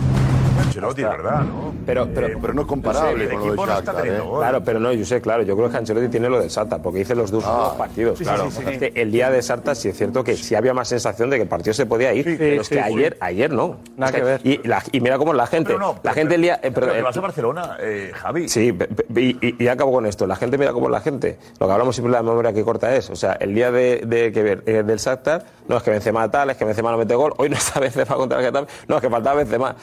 Ancelotti, 0.61 1.03
¿verdad? 1.03 1.41
¿no? 1.45 1.75
Pero, 1.87 2.09
pero, 2.15 2.39
pero 2.41 2.55
no 2.55 2.63
es 2.63 2.67
comparable 2.67 3.29
con 3.29 3.41
lo 3.49 3.55
no 3.55 3.63
está 3.63 3.75
Shakhtar, 3.77 3.97
teniendo 3.97 4.25
¿eh? 4.25 4.39
Claro, 4.39 4.65
pero 4.65 4.81
no, 4.81 4.93
yo 4.93 5.05
sé, 5.05 5.21
claro, 5.21 5.43
yo 5.43 5.57
creo 5.57 5.71
que 5.71 5.77
Ancelotti 5.77 6.09
tiene 6.09 6.29
lo 6.29 6.41
del 6.41 6.51
Sarta, 6.51 6.79
porque 6.81 7.01
dice 7.01 7.15
los 7.15 7.31
dos 7.31 7.45
últimos 7.45 7.75
partidos, 7.75 8.19
Sí, 8.19 8.25
claro. 8.25 8.51
sí, 8.51 8.63
sí. 8.79 8.93
El 8.95 9.11
día 9.13 9.31
de 9.31 9.43
Sarta 9.43 9.75
sí 9.75 9.89
es 9.89 9.97
cierto 9.97 10.23
que 10.25 10.37
sí 10.37 10.55
había 10.55 10.75
más 10.75 10.89
sensación 10.89 11.31
de 11.31 11.37
que 11.37 11.43
el 11.43 11.49
partido 11.49 11.75
se 11.75 11.87
podía 11.87 12.13
ir, 12.15 12.37
pero 12.39 12.63
es 12.63 12.69
que 12.69 12.75
sí. 12.77 12.81
ayer, 12.81 13.17
ayer 13.21 13.53
no. 13.53 13.79
Nada 13.97 14.11
Es 14.11 14.17
que 14.17 14.23
ver. 14.23 14.41
Y, 14.45 14.67
la- 14.69 14.83
y 14.93 15.01
mira 15.01 15.19
cómo 15.19 15.33
la 15.33 15.47
gente, 15.47 15.69
Pero 15.75 15.79
no, 15.79 15.97
la 16.03 16.13
gente 16.13 16.35
el 16.35 16.43
día... 16.43 16.61
eh, 16.63 16.71
Pero 16.73 16.95
eh, 16.95 17.03
vas 17.03 17.17
a 17.17 17.21
Barcelona, 17.21 17.77
eh, 17.81 18.11
Javi. 18.15 18.49
Sí, 18.49 18.77
y, 19.17 19.47
y- 19.47 19.57
y 19.59 19.69
acabo 19.69 19.93
con 19.93 20.07
esto. 20.07 20.27
La 20.27 20.37
gente 20.37 20.59
mira 20.59 20.73
cómo 20.73 20.89
la 20.89 21.01
gente. 21.01 21.39
Lo 21.59 21.67
que 21.67 21.73
hablamos 21.73 21.95
siempre 21.97 22.13
de 22.13 22.19
la 22.19 22.23
memoria 22.23 22.53
que 22.53 22.63
corta 22.65 22.95
es. 22.95 23.11
O 23.11 23.17
sea, 23.17 23.33
el 23.35 23.55
día 23.55 23.71
de, 23.71 24.03
de 24.07 24.33
que 24.33 24.43
ver 24.43 24.63
eh, 24.67 24.83
del 24.83 24.99
Shakhtar, 24.99 25.45
no 25.69 25.77
es 25.77 25.83
que 25.83 25.91
Benzema 25.91 26.31
tal, 26.31 26.51
es 26.51 26.57
que 26.57 26.65
Benzema 26.65 26.91
no 26.91 26.99
mete 26.99 27.15
gol. 27.15 27.33
Hoy 27.39 27.49
no 27.49 27.57
está 27.57 27.81
Benzema 27.81 28.15
contra 28.17 28.39
el 28.39 28.45
Getafe, 28.45 28.67
no 28.89 28.97
es 28.97 29.01
que 29.03 29.11
faltaba 29.11 29.37
Benzema. 29.37 29.75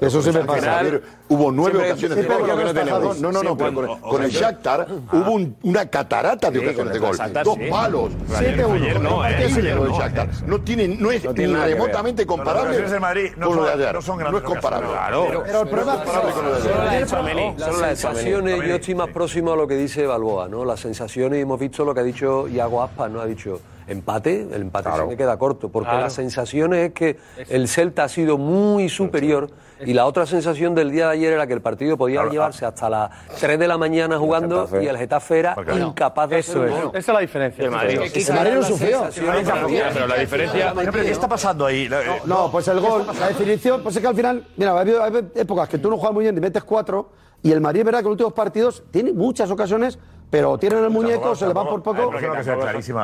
Eso 0.00 0.22
sí 0.22 0.30
me 0.30 0.44
pasa. 0.44 0.60
final, 0.78 1.02
hubo 1.28 1.50
nueve 1.50 1.78
ocasiones 1.90 2.18
de 2.18 2.22
gol. 2.24 2.36
que 2.42 2.46
no 2.46 2.56
No, 2.64 2.72
tenemos. 2.72 3.20
no, 3.20 3.32
no, 3.32 3.40
Sí, 3.40 3.48
pero 3.58 3.74
con, 3.74 4.00
con 4.00 4.22
el 4.22 4.30
Shakhtar 4.30 4.86
hubo 5.12 5.30
un- 5.32 5.56
una 5.64 5.86
catarata 5.90 6.52
de 6.52 6.60
Sí, 6.60 6.64
ocasiones 6.66 6.92
de 6.92 6.98
el 7.00 7.04
gol. 7.04 7.16
Shakhtar, 7.16 7.44
Dos 7.44 7.54
sí. 7.56 7.68
palos. 7.68 8.10
Ayer- 8.36 8.54
7-1. 8.56 8.74
ayer 8.74 9.00
no, 9.00 9.24
Es 9.24 9.32
eh. 9.32 9.34
increíble 9.48 9.74
lo 9.74 9.82
del 9.82 9.92
No, 9.92 9.98
Shakhtar. 9.98 10.28
No, 10.46 10.60
tiene, 10.60 10.88
no 10.88 11.10
es 11.10 11.24
No 11.24 11.34
tiene 11.34 11.52
ni 11.52 11.60
remotamente 11.74 12.24
No, 12.24 12.30
las 12.30 12.36
comparable 12.44 12.78
del 12.80 13.00
Madrid 13.00 13.30
no 13.36 13.46
con 13.48 13.56
lo 13.56 13.64
de 13.64 13.72
ayer. 13.72 13.94
no 13.94 14.02
son 14.02 14.14
No 14.16 14.20
grandes 14.20 14.42
es 14.42 14.48
comparable. 14.48 14.88
ocasiones. 14.88 15.26
Pero- 15.28 15.42
Pero 15.44 15.60
el 15.62 15.68
problema 15.68 15.94
comparable 15.96 16.32
con 16.32 16.44
lo 16.44 16.50
de 16.50 16.56
ayer. 16.60 17.58
Las 17.58 17.98
sensaciones, 17.98 18.68
yo 18.68 18.74
estoy 18.76 18.94
más 18.94 19.08
próximo 19.08 19.52
a 19.52 19.56
lo 19.56 19.66
que 19.66 19.74
dice 19.74 20.06
Balboa, 20.06 20.48
¿no? 20.48 20.64
Las 20.64 20.78
sensaciones, 20.78 21.42
hemos 21.42 21.58
visto 21.58 21.84
lo 21.84 21.92
que 21.92 22.00
ha 22.00 22.04
dicho 22.04 22.46
Iago 22.46 22.82
Aspas, 22.84 23.10
¿no? 23.10 23.20
Ha 23.20 23.26
dicho 23.26 23.60
empate, 23.88 24.42
el 24.52 24.62
empate 24.62 24.90
se 24.94 25.04
me 25.04 25.16
queda 25.16 25.36
corto, 25.38 25.68
porque 25.70 25.88
Claro. 25.88 26.02
las 26.04 26.12
sensaciones 26.12 26.88
es 26.88 26.92
que 26.92 27.16
el 27.48 27.68
Celta 27.68 28.04
ha 28.04 28.08
sido 28.08 28.38
muy 28.38 28.88
superior 28.88 29.50
y 29.84 29.94
la 29.94 30.06
otra 30.06 30.26
sensación 30.26 30.74
del 30.74 30.90
día 30.90 31.06
de 31.06 31.12
ayer 31.12 31.32
era 31.34 31.46
que 31.46 31.52
el 31.54 31.60
partido 31.62 31.96
podía 31.96 32.16
Claro, 32.20 32.30
llevarse 32.32 32.66
hasta 32.66 32.90
las 32.90 33.10
3 33.40 33.58
de 33.58 33.68
la 33.68 33.78
mañana 33.78 34.18
jugando 34.18 34.68
y 34.82 34.86
el 34.86 34.96
Getafe 34.98 35.38
era 35.38 35.54
Claro. 35.54 35.76
incapaz 35.78 36.28
de 36.30 36.38
Eso 36.40 36.64
es. 36.66 36.72
Esa 36.74 36.98
es 36.98 37.08
la 37.08 37.20
diferencia. 37.20 37.64
El 37.64 37.70
Madrid. 37.70 38.00
El 38.14 38.34
Madrid 38.34 38.52
no 38.54 38.62
sufrió. 38.62 39.08
Pero 39.14 40.06
la 40.06 40.16
diferencia. 40.18 40.74
¿Qué 40.92 41.10
está 41.10 41.28
pasando 41.28 41.64
ahí? 41.66 41.88
La- 41.88 42.00
eh, 42.02 42.22
No, 42.26 42.50
pues 42.50 42.66
el 42.68 42.80
gol, 42.80 43.06
la 43.18 43.28
definición, 43.28 43.82
pues 43.82 43.94
es 43.96 44.02
que 44.02 44.08
al 44.08 44.14
final, 44.16 44.46
mira, 44.56 44.72
ha 44.72 44.80
habido, 44.80 45.02
ha 45.02 45.06
habido 45.06 45.28
épocas 45.34 45.68
que 45.68 45.78
tú 45.78 45.90
no 45.90 45.96
juegas 45.96 46.14
muy 46.14 46.24
bien 46.24 46.36
y 46.36 46.40
metes 46.40 46.64
cuatro, 46.64 47.10
y 47.42 47.52
el 47.52 47.60
Madrid, 47.60 47.80
es 47.80 47.84
verdad 47.86 47.98
que 48.00 48.02
en 48.02 48.10
los 48.10 48.12
últimos 48.14 48.32
partidos 48.32 48.82
tiene 48.90 49.12
muchas 49.12 49.48
ocasiones, 49.50 49.98
pero 50.30 50.58
tienen 50.58 50.84
el 50.84 50.90
muñeco, 50.90 51.34
se 51.34 51.46
le 51.46 51.54
van 51.54 51.66
por 51.66 51.82
poco. 51.82 52.12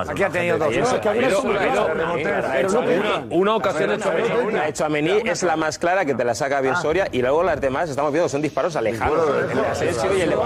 Aquí 0.09 0.23
ha 0.23 0.29
tenido 0.31 0.59
dos. 0.59 0.75
Una 3.31 3.57
ocasión 3.57 3.91
de 3.91 3.99
Tchouaméni, 3.99 4.53
la 4.53 4.65
de 4.65 4.73
Tchouaméni 4.73 5.11
es 5.25 5.43
la 5.43 5.57
más 5.57 5.79
clara 5.79 6.05
que 6.05 6.15
te 6.15 6.25
la 6.25 6.35
saca 6.35 6.61
bien 6.61 6.77
Soria 6.77 7.09
y 7.13 7.23
luego 7.23 7.43
las 7.43 7.61
demás 7.61 7.89
estamos 7.89 8.13
viendo 8.13 8.29
son 8.29 8.43
disparos 8.43 8.77
alejados. 8.77 9.29
El 9.51 9.57
de 9.57 9.67
Asensio 9.67 10.17
y 10.17 10.21
el 10.21 10.31
de. 10.31 10.37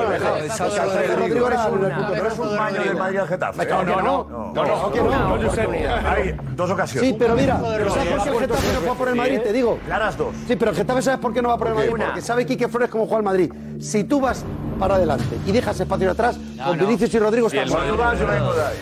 Rodrigo. 1.17 1.51
No 1.51 2.27
es 2.27 2.39
un 2.39 2.57
baño 2.57 2.83
del 2.83 2.97
Madrid 2.97 3.19
al 3.19 3.29
Getafe. 3.29 3.67
No, 3.67 3.83
no, 3.83 4.03
no. 4.03 4.53
No, 4.55 4.65
no, 4.65 4.93
que 4.93 5.01
no. 5.01 6.09
Hay 6.09 6.37
dos 6.55 6.71
ocasiones. 6.71 7.11
Sí, 7.11 7.17
pero 7.19 7.35
mira, 7.35 7.59
¿sabes 7.59 8.09
por 8.09 8.23
qué 8.23 8.31
el 8.31 8.39
Getafe 8.39 8.73
no 8.73 8.79
juega 8.81 8.95
por 8.95 9.09
el 9.09 9.15
Madrid? 9.17 9.41
Te 9.43 9.53
digo. 9.53 9.79
Claras 9.87 10.17
dos. 10.17 10.35
Sí, 10.47 10.57
pero 10.57 10.71
el 10.71 10.77
Getafe 10.77 11.03
¿sabes 11.03 11.21
por 11.21 11.33
qué 11.33 11.43
no 11.43 11.49
va 11.49 11.59
por 11.59 11.69
el 11.69 11.75
Madrid? 11.75 11.91
Porque 11.91 12.21
sabe 12.21 12.47
Quique 12.47 12.69
Flores 12.69 12.89
cómo 12.89 13.07
juega 13.07 13.19
el 13.19 13.25
Madrid. 13.25 13.53
Si 13.81 14.05
tú 14.05 14.21
vas 14.21 14.45
para 14.79 14.95
adelante 14.95 15.37
y 15.47 15.53
dejas 15.53 15.79
espacio 15.81 16.11
atrás, 16.11 16.37
con 16.65 16.79
Vinicius 16.79 17.13
y 17.15 17.19
Rodrigo 17.19 17.47
están 17.49 17.65
el 17.65 17.71
mal. 17.73 17.97
Madrid- 17.97 18.25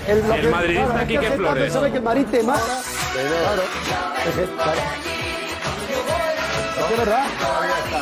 El, 0.07 0.19
el 0.19 0.41
que- 0.43 0.49
madridista 0.49 0.85
claro, 0.87 1.01
el 1.01 1.07
Quique 1.07 1.21
Getafe 1.21 1.37
Flores. 1.37 1.73
sabe 1.73 1.91
que 1.91 1.97
el 1.97 2.03
Madrid 2.03 2.27
te 2.31 2.43
mata. 2.43 2.61
Claro. 3.13 3.63
Es 4.27 4.51
claro. 4.51 4.81
Es 6.91 6.99
verdad. 6.99 7.25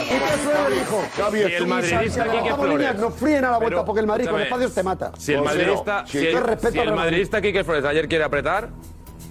Quique 0.09 0.21
Flores 0.43 0.79
dijo. 0.81 1.05
Javi, 1.17 1.39
Si 1.39 1.45
el 1.55 1.67
madridista 1.67 2.25
Quique 2.31 2.55
Flores. 2.55 2.97
no 2.99 3.11
fríen 3.11 3.45
a 3.45 3.51
la 3.53 3.59
vuelta 3.59 3.85
porque 3.85 4.01
el 4.01 4.07
Madrid 4.07 4.29
con 4.29 4.41
espacios 4.41 4.75
te 4.75 4.83
mata. 4.83 5.13
Si 5.19 5.33
el 5.33 5.41
Pues 5.43 5.55
madridista, 5.55 6.01
no. 6.03 6.07
si 6.09 6.19
el, 6.27 6.37
el 6.89 6.93
madridista 6.95 7.41
Quique 7.41 7.65
Flores 7.65 7.85
ayer 7.85 8.09
quiere 8.09 8.25
apretar, 8.25 8.69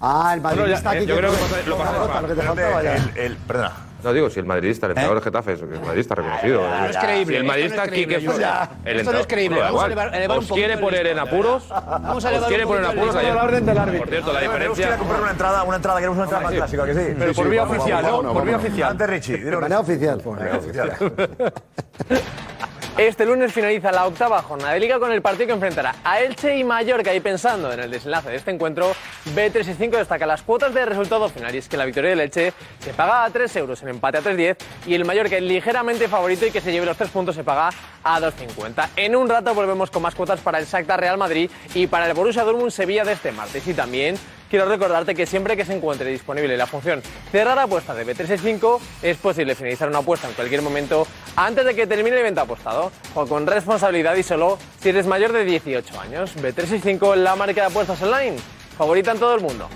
Ah, 0.05 0.31
el 0.33 0.41
Madrid 0.41 0.59
Bueno, 0.59 0.71
ya, 0.73 0.77
está 0.79 0.93
eh, 0.95 0.97
aquí. 0.97 1.05
yo 1.05 1.15
creo 1.15 1.31
que 1.31 1.69
lo 1.69 1.77
pasa- 1.77 1.93
Jota, 1.93 2.21
lo 2.21 2.27
que 2.27 2.33
te 2.35 2.41
faltaba 2.41 2.83
ya. 2.83 2.95
El, 2.95 3.17
el, 3.17 3.37
perdona. 3.37 3.71
No 4.03 4.13
digo 4.13 4.29
si 4.29 4.39
el 4.39 4.45
madridista, 4.45 4.85
el 4.87 4.91
entrenador 4.91 5.17
del 5.17 5.23
Getafe, 5.23 5.53
eso 5.53 5.67
que 5.67 5.75
el 5.75 5.81
madridista 5.81 6.15
reconocido. 6.15 6.61
No 6.67 6.85
es 6.85 6.97
creíble, 6.97 7.25
Si 7.25 7.35
el 7.35 7.35
esto 7.41 7.47
madridista 7.47 7.77
no 7.77 7.83
es 7.83 7.91
Quique. 7.91 8.19
Flores, 8.19 8.47
el 8.85 8.99
Esto 8.99 9.13
no 9.13 9.19
es 9.19 9.27
creíble, 9.27 9.59
vamos 9.61 9.83
a 9.83 9.85
elevar- 9.87 10.15
elevar 10.15 10.37
un 10.37 10.43
os 10.43 10.51
quiere 10.51 10.73
poquito 10.73 10.73
el 10.73 10.79
poner 10.79 11.07
en 11.07 11.19
apuros, 11.19 11.69
Vamos 11.69 12.07
a 12.07 12.11
os 12.17 12.25
elevar 12.25 12.47
quiere 12.49 12.63
un 12.65 12.69
poner 12.69 12.83
en 12.83 12.89
apuros 12.89 13.05
listón. 13.07 13.21
ayer. 13.21 13.35
La 13.35 13.43
orden 13.43 13.65
del 13.65 13.77
árbitro. 13.77 13.99
Por 13.99 14.09
cierto, 14.09 14.33
la 14.33 14.39
diferencia. 14.41 14.97
comprar 14.97 15.21
una 15.21 15.31
entrada, 15.31 15.63
una 15.63 15.75
entrada, 15.77 15.97
queremos 15.99 16.15
una 16.17 16.23
entrada 16.25 16.43
más 16.43 16.53
clásica, 16.53 16.85
¿que 16.85 16.93
sí? 16.93 17.15
Pero 17.17 17.33
por 17.33 17.49
vía 17.49 17.63
oficial, 17.63 18.03
¿no? 18.03 18.33
Por 18.33 18.45
vía 18.45 18.57
oficial. 18.57 18.91
Antes 18.91 19.09
Richie, 19.09 19.37
De 19.37 19.57
manera 19.57 19.79
oficial. 19.79 20.21
Venga, 20.23 20.57
oficial. 20.57 20.91
Este 22.97 23.25
lunes 23.25 23.51
finaliza 23.51 23.91
la 23.91 24.05
octava 24.05 24.39
jornada 24.43 24.73
de 24.73 24.79
Liga 24.79 24.99
con 24.99 25.11
el 25.11 25.23
partido 25.23 25.47
que 25.47 25.53
enfrentará 25.53 25.95
a 26.03 26.21
Elche 26.21 26.55
y 26.55 26.63
Mallorca. 26.63 27.11
Y 27.11 27.19
pensando 27.21 27.73
en 27.73 27.79
el 27.79 27.89
desenlace 27.89 28.29
de 28.29 28.35
este 28.35 28.51
encuentro, 28.51 28.93
B365 29.35 29.97
destaca 29.97 30.27
las 30.27 30.43
cuotas 30.43 30.75
de 30.75 30.85
resultado 30.85 31.27
final. 31.27 31.55
Y 31.55 31.57
es 31.57 31.67
que 31.67 31.75
la 31.75 31.85
victoria 31.85 32.11
del 32.11 32.19
Elche 32.19 32.53
se 32.79 32.93
paga 32.93 33.23
a 33.23 33.31
3 33.31 33.55
euros, 33.55 33.81
el 33.81 33.89
empate 33.89 34.19
a 34.19 34.21
3,10 34.21 34.57
y 34.85 34.93
el 34.93 35.05
Mallorca 35.05 35.39
ligeramente 35.39 36.07
favorito 36.07 36.45
y 36.45 36.51
que 36.51 36.61
se 36.61 36.71
lleve 36.71 36.85
los 36.85 36.95
3 36.95 37.09
puntos 37.09 37.33
se 37.33 37.43
paga 37.43 37.71
a 38.03 38.19
2,50. 38.19 38.89
En 38.95 39.15
un 39.15 39.27
rato 39.27 39.55
volvemos 39.55 39.89
con 39.89 40.03
más 40.03 40.13
cuotas 40.13 40.39
para 40.41 40.59
el 40.59 40.65
Shakhtar 40.65 40.99
Real 40.99 41.17
Madrid 41.17 41.49
y 41.73 41.87
para 41.87 42.05
el 42.05 42.13
Borussia 42.13 42.43
Dortmund 42.43 42.69
Sevilla 42.69 43.03
de 43.03 43.13
este 43.13 43.31
martes. 43.31 43.67
Y 43.67 43.73
también 43.73 44.19
quiero 44.53 44.67
recordarte 44.67 45.15
que 45.15 45.25
siempre 45.25 45.57
que 45.57 45.65
se 45.65 45.75
encuentre 45.75 46.11
disponible 46.11 46.55
la 46.55 46.67
función 46.67 47.01
cerrar 47.31 47.57
apuesta 47.57 47.95
de 47.95 48.05
B365 48.05 48.79
es 49.01 49.17
posible 49.17 49.55
finalizar 49.55 49.89
una 49.89 49.97
apuesta 49.97 50.27
en 50.27 50.35
cualquier 50.35 50.61
momento 50.61 51.07
antes 51.35 51.65
de 51.65 51.73
que 51.73 51.87
termine 51.87 52.11
el 52.11 52.19
evento 52.19 52.41
apostado. 52.41 52.91
O 53.15 53.25
con 53.25 53.47
responsabilidad 53.47 54.15
y 54.15 54.21
solo 54.21 54.59
si 54.79 54.89
eres 54.89 55.07
mayor 55.07 55.31
de 55.31 55.43
18 55.43 55.99
años. 55.99 56.35
B365 56.35 57.15
la 57.15 57.35
marca 57.35 57.61
de 57.61 57.67
apuestas 57.67 57.99
online 58.03 58.35
favorita 58.77 59.13
en 59.13 59.17
todo 59.17 59.33
el 59.33 59.41
mundo. 59.41 59.67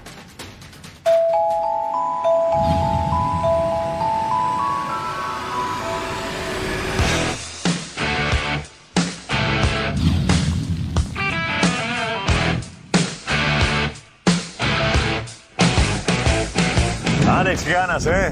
Alex, 17.37 17.63
qué 17.63 17.73
ganas, 17.73 18.05
¿eh? 18.07 18.31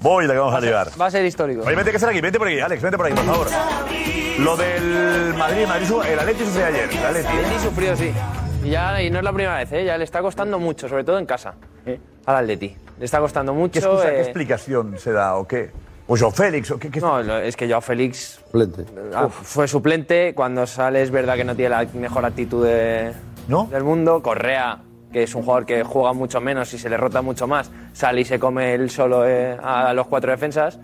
Voy, 0.00 0.26
la 0.28 0.34
que 0.34 0.38
vamos 0.38 0.54
a 0.54 0.60
ligar. 0.60 0.88
Va 1.00 1.06
a 1.06 1.10
ser 1.10 1.24
histórico. 1.24 1.62
Oye, 1.66 1.74
vente 1.74 1.90
que 1.90 1.98
ser 1.98 2.08
aquí, 2.08 2.20
vente 2.20 2.38
por 2.38 2.46
aquí, 2.46 2.60
Alex, 2.60 2.80
vente 2.80 2.96
por 2.96 3.06
aquí, 3.06 3.16
por 3.16 3.24
favor. 3.24 3.46
Lo 4.38 4.56
del 4.56 5.34
Madrid, 5.36 5.66
Madrid, 5.66 5.88
el 6.08 6.18
Atleti 6.20 6.44
sucedió 6.44 6.66
ayer. 6.66 6.88
El 6.88 7.04
Atleti, 7.04 7.26
¿eh? 7.26 7.40
Atleti 7.44 7.64
sufrió, 7.64 7.96
sí. 7.96 8.12
Y, 8.62 8.70
ya, 8.70 9.02
y 9.02 9.10
no 9.10 9.18
es 9.18 9.24
la 9.24 9.32
primera 9.32 9.56
vez, 9.56 9.72
¿eh? 9.72 9.84
ya 9.84 9.98
le 9.98 10.04
está 10.04 10.20
costando 10.22 10.60
mucho, 10.60 10.88
sobre 10.88 11.02
todo 11.02 11.18
en 11.18 11.26
casa. 11.26 11.54
Al 12.26 12.36
Atleti. 12.36 12.76
Le 12.98 13.04
está 13.04 13.18
costando 13.18 13.52
mucho. 13.54 13.72
¿Qué, 13.72 13.78
excusa, 13.86 14.10
qué 14.10 14.16
eh, 14.18 14.20
explicación 14.20 14.98
se 14.98 15.10
da 15.10 15.34
o 15.34 15.46
qué? 15.48 15.70
¿O 16.06 16.16
Joao 16.16 16.30
Félix? 16.30 16.70
¿o 16.70 16.78
qué, 16.78 16.90
qué- 16.90 17.00
No, 17.00 17.18
es 17.38 17.56
que 17.56 17.68
Joao 17.68 17.80
Félix 17.80 18.40
ah, 19.14 19.28
fue 19.30 19.66
suplente. 19.66 20.32
Cuando 20.34 20.64
sale 20.66 21.02
es 21.02 21.10
verdad 21.10 21.34
que 21.36 21.44
no 21.44 21.56
tiene 21.56 21.70
la 21.70 21.86
mejor 21.94 22.24
actitud 22.24 22.64
de- 22.64 23.12
del 23.48 23.84
mundo. 23.84 24.22
Correa, 24.22 24.78
que 25.12 25.22
es 25.22 25.34
un 25.34 25.42
jugador 25.42 25.66
que 25.66 25.82
juega 25.82 26.12
mucho 26.12 26.40
menos 26.40 26.72
y 26.74 26.78
se 26.78 26.88
le 26.88 26.96
rota 26.96 27.22
mucho 27.22 27.46
más, 27.46 27.70
sale 27.92 28.20
y 28.20 28.24
se 28.24 28.38
come 28.38 28.74
él 28.74 28.90
solo 28.90 29.26
eh, 29.26 29.56
a 29.62 29.92
los 29.94 30.06
cuatro 30.06 30.30
defensas. 30.30 30.78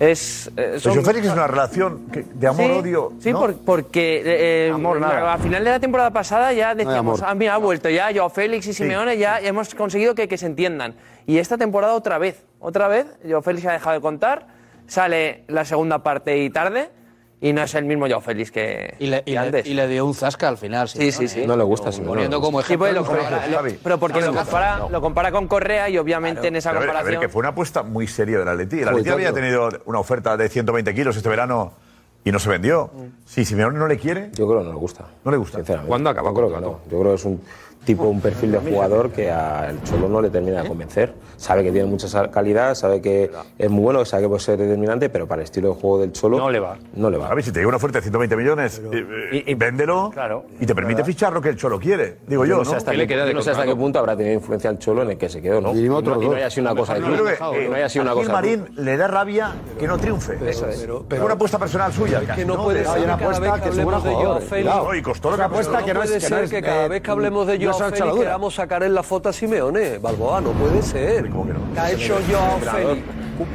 Es, 0.00 0.50
eh, 0.56 0.80
son- 0.80 0.92
Pero 0.94 1.04
Félix 1.04 1.26
es 1.28 1.32
una 1.34 1.46
relación 1.46 2.06
que- 2.10 2.24
de 2.34 2.46
amor-odio. 2.48 3.12
Sí, 3.20 3.32
¿no? 3.32 3.38
por- 3.40 3.54
porque 3.58 4.22
eh, 4.24 4.70
Amor, 4.74 4.98
nada. 5.00 5.32
a 5.34 5.38
final 5.38 5.62
de 5.62 5.70
la 5.70 5.78
temporada 5.78 6.10
pasada 6.10 6.52
ya 6.52 6.74
decíamos, 6.74 7.20
amor. 7.22 7.30
ah, 7.30 7.34
mira, 7.36 7.54
ha 7.54 7.58
vuelto 7.58 7.88
ya, 7.88 8.10
yo, 8.10 8.28
Félix 8.28 8.66
y 8.66 8.72
Simeone 8.72 9.16
ya, 9.18 9.38
hemos 9.38 9.72
conseguido 9.74 10.16
que, 10.16 10.26
que 10.26 10.36
se 10.36 10.46
entiendan. 10.46 10.94
Y 11.26 11.38
esta 11.38 11.56
temporada 11.56 11.94
otra 11.94 12.18
vez, 12.18 12.42
otra 12.58 12.88
vez, 12.88 13.06
yo, 13.24 13.40
Félix 13.40 13.66
ha 13.66 13.72
dejado 13.72 13.94
de 13.94 14.00
contar, 14.02 14.48
sale 14.88 15.44
la 15.46 15.64
segunda 15.64 16.02
parte 16.02 16.38
y 16.42 16.50
tarde, 16.50 16.90
y 17.44 17.52
no 17.52 17.62
es 17.62 17.74
el 17.74 17.84
mismo 17.84 18.06
Joao 18.08 18.22
Félix 18.22 18.50
que, 18.50 18.94
Y 18.98 19.06
le, 19.08 19.18
y 19.18 19.22
que 19.22 19.30
le- 19.32 19.38
antes. 19.38 19.66
y 19.66 19.74
le 19.74 19.86
dio 19.86 20.06
un 20.06 20.14
zasca 20.14 20.48
al 20.48 20.56
final. 20.56 20.88
Sí, 20.88 21.12
sí, 21.12 21.28
sí. 21.28 21.46
No 21.46 21.58
le 21.58 21.62
gusta 21.64 21.90
Poniendo 21.90 22.40
como 22.40 22.60
Sí, 22.62 22.72
ejemplo. 22.72 22.86
pues, 22.86 22.94
lo 22.94 23.00
el 23.00 23.06
compara- 23.06 23.40
Javi. 23.54 23.72
lo- 23.72 23.78
pero 23.82 23.98
porque 23.98 24.20
lo 24.22 24.32
compara, 24.34 24.78
lo 24.90 25.00
compara 25.02 25.30
con 25.30 25.46
Correa 25.46 25.90
y 25.90 25.98
obviamente 25.98 26.48
en 26.48 26.56
esa 26.56 26.70
Pero 26.70 26.78
a 26.78 26.80
ver, 26.80 26.88
a 26.88 26.92
ver, 26.92 26.96
comparación... 27.02 27.20
que 27.20 27.28
fue 27.28 27.40
una 27.40 27.48
apuesta 27.50 27.82
muy 27.82 28.06
seria 28.06 28.38
del 28.38 28.48
Atleti. 28.48 28.80
El 28.80 28.88
Atleti 28.88 29.10
había 29.10 29.32
tenido 29.34 29.68
una 29.84 29.98
oferta 29.98 30.38
de 30.38 30.48
120 30.48 30.94
kilos 30.94 31.16
este 31.18 31.28
verano 31.28 31.72
y 32.24 32.32
no 32.32 32.38
se 32.38 32.48
vendió. 32.48 32.90
Si 33.26 33.44
Simeone 33.44 33.78
no 33.78 33.88
le 33.88 33.98
quiere... 33.98 34.30
Yo 34.32 34.46
creo 34.48 34.60
que 34.60 34.64
no 34.64 34.72
le 34.72 34.78
gusta. 34.78 35.04
No 35.22 35.30
le 35.30 35.36
gusta. 35.36 35.58
Sinceramente. 35.58 35.88
¿Cuándo 35.90 36.08
acaba? 36.08 36.30
Yo 36.30 36.34
creo 36.34 36.48
que 36.48 36.60
no. 36.62 36.80
Yo 36.90 36.98
creo 37.00 37.10
que 37.10 37.14
es 37.16 37.24
un 37.26 37.42
tipo, 37.84 38.04
un 38.04 38.20
perfil 38.20 38.52
de 38.52 38.58
jugador 38.58 39.10
que 39.10 39.30
al 39.30 39.82
Cholo 39.84 40.08
no 40.08 40.20
le 40.20 40.30
termina 40.30 40.62
de 40.62 40.68
convencer. 40.68 41.12
Sabe 41.36 41.62
que 41.64 41.72
tiene 41.72 41.86
mucha 41.88 42.30
calidad, 42.30 42.74
sabe 42.74 43.00
que 43.02 43.30
es 43.58 43.70
muy 43.70 43.82
bueno, 43.82 44.04
sabe 44.04 44.22
que 44.24 44.28
puede 44.28 44.40
ser 44.40 44.58
determinante, 44.58 45.08
pero 45.10 45.26
para 45.26 45.42
el 45.42 45.44
estilo 45.44 45.74
de 45.74 45.80
juego 45.80 45.98
del 46.00 46.12
Cholo. 46.12 46.38
No 46.38 46.50
le 46.50 46.60
va. 46.60 46.76
No 46.94 47.10
le 47.10 47.18
va. 47.18 47.28
A 47.30 47.34
ver, 47.34 47.44
si 47.44 47.50
te 47.52 47.58
llega 47.58 47.68
una 47.68 47.76
oferta 47.76 47.98
de 47.98 48.02
120 48.02 48.36
millones, 48.36 48.80
eh, 48.92 49.44
eh, 49.46 49.54
véndelo 49.54 50.10
y 50.60 50.66
te 50.66 50.74
permite 50.74 51.04
fichar 51.04 51.32
lo 51.32 51.40
que 51.42 51.50
el 51.50 51.56
Cholo 51.56 51.78
quiere. 51.78 52.18
Digo 52.26 52.44
yo, 52.44 52.56
no 52.58 52.64
¿no? 52.64 52.70
sé 52.70 52.76
hasta, 52.76 52.92
qué, 52.92 53.06
yo 53.06 53.32
no 53.34 53.42
sé 53.42 53.50
hasta 53.50 53.64
qué 53.64 53.76
punto 53.76 53.98
habrá 53.98 54.16
tenido 54.16 54.34
influencia 54.34 54.70
el 54.70 54.78
Cholo 54.78 55.02
en 55.02 55.10
el 55.10 55.18
que 55.18 55.28
se 55.28 55.42
quedó, 55.42 55.60
¿no? 55.60 55.74
Y 55.74 55.82
no, 55.88 56.00
y 56.00 56.02
no 56.28 56.32
haya 56.36 56.48
sido 56.50 56.62
una 56.70 56.74
cosa 56.80 56.94
de 56.94 57.00
creo 57.00 57.24
que, 57.24 57.34
club. 57.34 57.54
eh, 57.54 57.66
no 57.68 57.76
haya 57.76 57.88
sido 57.88 58.02
una 58.04 58.14
cosa 58.14 58.32
Marín 58.32 58.60
club. 58.62 58.78
le 58.78 58.96
da 58.96 59.06
rabia 59.08 59.52
que 59.78 59.86
no 59.86 59.98
triunfe. 59.98 60.38
Eso 60.48 60.68
es. 60.68 60.86
Fue 61.08 61.20
una 61.20 61.34
apuesta 61.34 61.58
personal 61.58 61.92
suya. 61.92 62.22
Es 62.22 62.30
que 62.30 62.44
no 62.44 62.62
puede 62.62 62.78
De- 62.80 62.84
ser 62.84 62.94
Hay 62.94 63.00
que 63.00 63.04
una 63.04 63.14
apuesta 63.14 63.54
que 63.54 63.60
que 63.60 63.68
es 63.68 63.78
jugador. 63.84 64.42
Cuidado. 64.44 64.94
Y 64.94 65.02
costó 65.02 65.30
lo 65.30 65.36
que 65.36 65.42
Una 65.42 65.48
costó. 65.50 65.70
apuesta 65.70 65.84
que 65.84 65.94
no 65.94 66.00
puede 66.00 66.20
ser 66.20 66.48
que 66.48 66.62
cada 66.62 66.88
vez 66.88 67.02
que 67.02 67.10
hablemos 67.10 67.46
de 67.46 67.58
es 67.73 67.73
Joao 67.78 67.90
Félix 67.90 68.16
queramos 68.18 68.54
sacar 68.54 68.82
en 68.82 68.94
la 68.94 69.02
foto 69.02 69.28
a 69.28 69.32
Simeone. 69.32 69.98
Balboa, 69.98 70.40
no 70.40 70.50
puede 70.52 70.82
ser. 70.82 71.30
¿Qué 71.74 71.80
ha 71.80 71.90
hecho 71.92 72.16
Joao 72.30 72.58
Félix? 72.60 73.06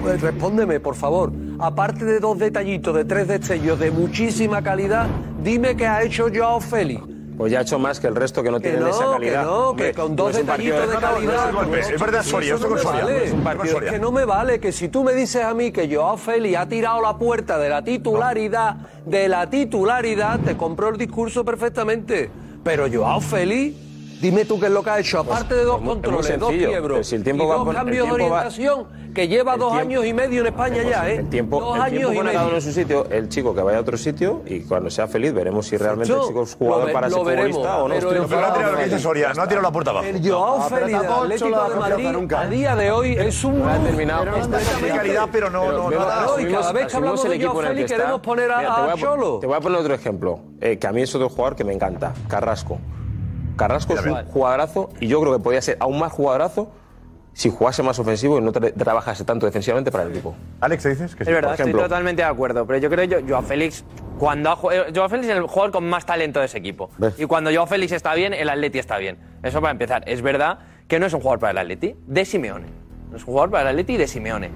Eh, 0.07 0.17
Respóndeme, 0.21 0.79
por 0.79 0.95
favor. 0.95 1.31
Aparte 1.59 2.05
de 2.05 2.19
dos 2.19 2.37
detallitos, 2.37 2.95
de 2.95 3.05
tres 3.05 3.27
destellos 3.27 3.79
de 3.79 3.91
muchísima 3.91 4.61
calidad, 4.61 5.07
dime 5.43 5.75
qué 5.75 5.87
ha 5.87 6.03
hecho 6.03 6.27
Joao 6.33 6.59
Félix. 6.59 7.01
Pues 7.37 7.53
ya 7.53 7.59
ha 7.59 7.61
hecho 7.61 7.79
más 7.79 8.01
que 8.01 8.07
el 8.07 8.15
resto 8.17 8.43
que 8.43 8.51
no 8.51 8.57
Que 8.57 8.63
tienen 8.71 8.81
no, 8.81 8.89
esa 8.89 9.05
que 9.05 9.11
calidad. 9.11 9.45
no, 9.45 9.69
Hombre, 9.69 9.87
que 9.87 9.93
con 9.93 10.09
no 10.13 10.23
dos 10.25 10.35
detallitos 10.35 10.81
de 10.81 10.87
no, 10.87 10.93
no, 10.93 10.99
calidad. 10.99 11.51
no 11.53 11.75
es 11.75 11.97
verdad, 12.01 12.19
Eso 12.19 12.29
Soria, 12.31 12.49
no 12.49 12.55
esto 12.57 12.67
con 12.67 12.75
me 12.77 12.83
Soria, 12.83 13.03
vale. 13.05 13.23
es 13.23 13.31
un 13.31 13.39
partido 13.43 13.81
Es 13.81 13.91
que 13.93 13.99
no 13.99 14.11
me 14.11 14.25
vale 14.25 14.59
que 14.59 14.73
si 14.73 14.89
tú 14.89 15.05
me 15.05 15.13
dices 15.13 15.45
a 15.45 15.53
mí 15.53 15.71
que 15.71 15.93
Joao 15.93 16.17
Félix 16.17 16.57
ha 16.57 16.67
tirado 16.67 17.01
la 17.01 17.17
puerta 17.17 17.57
de 17.57 17.69
la 17.69 17.81
titularidad, 17.81 18.75
de 19.05 19.29
la 19.29 19.49
titularidad, 19.49 20.41
te 20.41 20.57
compro 20.57 20.89
el 20.89 20.97
discurso 20.97 21.45
perfectamente. 21.45 22.29
Pero 22.61 22.87
Joao 22.91 23.21
Félix, 23.21 23.73
dime 24.21 24.45
tú 24.45 24.59
qué 24.59 24.65
es 24.67 24.71
lo 24.71 24.83
que 24.83 24.89
ha 24.89 24.99
hecho, 24.99 25.19
aparte 25.19 25.55
de 25.55 25.63
dos 25.63 25.81
controles, 25.81 26.39
dos 26.39 26.49
quiebros 26.51 27.07
si 27.07 27.15
el 27.15 27.23
tiempo 27.23 27.43
y 27.43 27.47
va 27.47 27.55
dos 27.55 27.67
el 27.69 27.73
cambios 27.75 28.07
de 28.09 28.15
tiempo 28.15 28.33
va- 28.33 28.37
orientación, 28.39 28.87
que 29.13 29.27
lleva 29.27 29.53
el 29.53 29.59
dos 29.59 29.71
tiempo- 29.71 29.89
años 29.89 30.05
y 30.05 30.13
medio 30.13 30.41
en 30.41 30.47
España 30.47 30.83
ya, 30.83 31.09
¿eh? 31.09 31.15
El 31.17 31.29
tiempo, 31.29 31.59
dos 31.59 31.75
el 31.75 31.81
años 31.81 31.91
tiempo 31.97 32.13
y 32.13 32.17
pone 32.17 32.29
a 32.29 32.33
cada 32.33 32.45
uno 32.45 32.53
medio. 32.55 32.67
en 32.67 32.73
su 32.73 32.79
sitio. 32.79 33.05
El 33.09 33.29
chico 33.29 33.55
que 33.55 33.61
vaya 33.61 33.77
a 33.77 33.81
otro 33.81 33.97
sitio 33.97 34.41
y 34.45 34.59
cuando 34.61 34.89
sea 34.89 35.07
feliz 35.07 35.33
veremos 35.33 35.67
si 35.67 35.77
realmente 35.77 36.11
el 36.13 36.19
Eso 36.19 36.27
chico 36.27 36.43
es 36.43 36.55
jugador 36.55 36.81
lo 36.81 36.85
ve- 36.87 36.93
para 36.93 37.09
lo 37.09 37.15
ser 37.15 37.25
veremos, 37.25 37.51
futbolista 37.57 37.77
o 37.83 37.87
no. 37.87 37.95
pero 37.95 38.11
el- 38.11 38.17
no 38.17 38.23
ha 38.23 38.53
tirado 38.53 38.71
lo 38.71 38.77
que 38.77 38.83
dice 38.83 38.95
Ya 38.97 38.99
Soria, 38.99 39.25
no 39.27 39.31
está. 39.31 39.43
ha 39.43 39.47
tirado 39.47 39.63
la 39.63 39.71
puerta 39.71 39.91
abajo. 39.91 40.05
El 40.05 40.29
Joao 40.29 40.61
Félix 40.69 40.99
del 41.01 41.11
Atlético 41.11 41.69
de 41.69 41.75
Madrid 41.75 42.35
a 42.35 42.45
día 42.47 42.75
de 42.75 42.91
hoy 42.91 43.13
es 43.17 43.43
un 43.43 43.59
No 43.59 43.69
ha 43.69 43.77
terminado. 43.79 44.25
Tiene 44.79 44.95
calidad, 44.95 45.29
pero 45.31 45.49
no, 45.49 45.71
no, 45.71 45.89
no, 45.89 45.97
Claro, 45.97 46.39
y 46.39 46.45
cada 46.51 46.71
vez 46.71 46.87
que 46.87 46.97
hablamos 46.97 47.23
de 47.29 47.41
Joao 47.45 47.61
Félix 47.61 47.91
queremos 47.91 48.19
poner 48.21 48.51
a, 48.51 48.95
Cholo. 48.97 49.39
Te 49.39 49.47
voy 49.47 49.55
a 49.55 49.59
poner 49.59 49.79
otro 49.79 49.93
ejemplo, 49.93 50.39
eh, 50.61 50.77
que 50.77 50.87
a 50.87 50.91
mí 50.91 51.01
es 51.01 51.15
otro 51.15 51.29
jugador 51.29 51.55
que 51.55 51.63
me 51.63 51.73
encanta, 51.73 52.13
Carrasco. 52.27 52.77
Carrasco 53.59 53.93
es 53.93 54.05
un 54.05 54.25
jugadorazo 54.25 54.89
y 54.99 55.07
yo 55.07 55.19
creo 55.21 55.33
que 55.37 55.43
podría 55.43 55.61
ser 55.61 55.77
aún 55.79 55.99
más 55.99 56.11
jugadorazo 56.11 56.71
si 57.33 57.49
jugase 57.49 57.83
más 57.83 57.97
ofensivo 57.99 58.37
y 58.37 58.41
no 58.41 58.51
tra- 58.51 58.73
trabajase 58.73 59.23
tanto 59.23 59.45
defensivamente 59.45 59.91
para 59.91 60.03
el 60.05 60.09
equipo. 60.11 60.35
Alex, 60.59 60.83
¿te 60.83 60.89
dices? 60.89 61.15
Que 61.15 61.23
Es 61.23 61.29
verdad, 61.29 61.51
estoy 61.53 61.71
totalmente 61.83 62.21
de 62.21 62.27
acuerdo. 62.27 62.65
Pero 62.65 62.79
yo 62.79 62.89
creo 62.89 63.07
que 63.07 63.23
Joao 63.29 63.43
Félix, 63.43 63.85
cuando 64.17 64.49
ha 64.49 64.55
jugado. 64.55 64.85
Joao 64.93 65.07
Félix 65.07 65.29
es 65.29 65.35
el 65.37 65.43
jugador 65.43 65.71
con 65.71 65.87
más 65.87 66.05
talento 66.05 66.39
de 66.39 66.47
ese 66.47 66.57
equipo. 66.57 66.89
Y 67.17 67.25
cuando 67.25 67.49
Joao 67.53 67.67
Félix 67.67 67.91
está 67.93 68.13
bien, 68.15 68.33
el 68.33 68.49
Atleti 68.49 68.79
está 68.79 68.97
bien. 68.97 69.17
Eso 69.43 69.61
para 69.61 69.71
empezar. 69.71 70.03
Es 70.07 70.21
verdad 70.21 70.59
que 70.87 70.99
no 70.99 71.05
es 71.05 71.13
un 71.13 71.21
jugador 71.21 71.39
para 71.39 71.51
el 71.51 71.57
Atleti, 71.59 71.95
de 72.07 72.25
Simeone. 72.25 72.65
Es 73.15 73.21
un 73.21 73.25
jugador 73.25 73.49
para 73.49 73.63
el 73.63 73.67
Atleti 73.69 73.97
de 73.97 74.07
Simeone. 74.07 74.51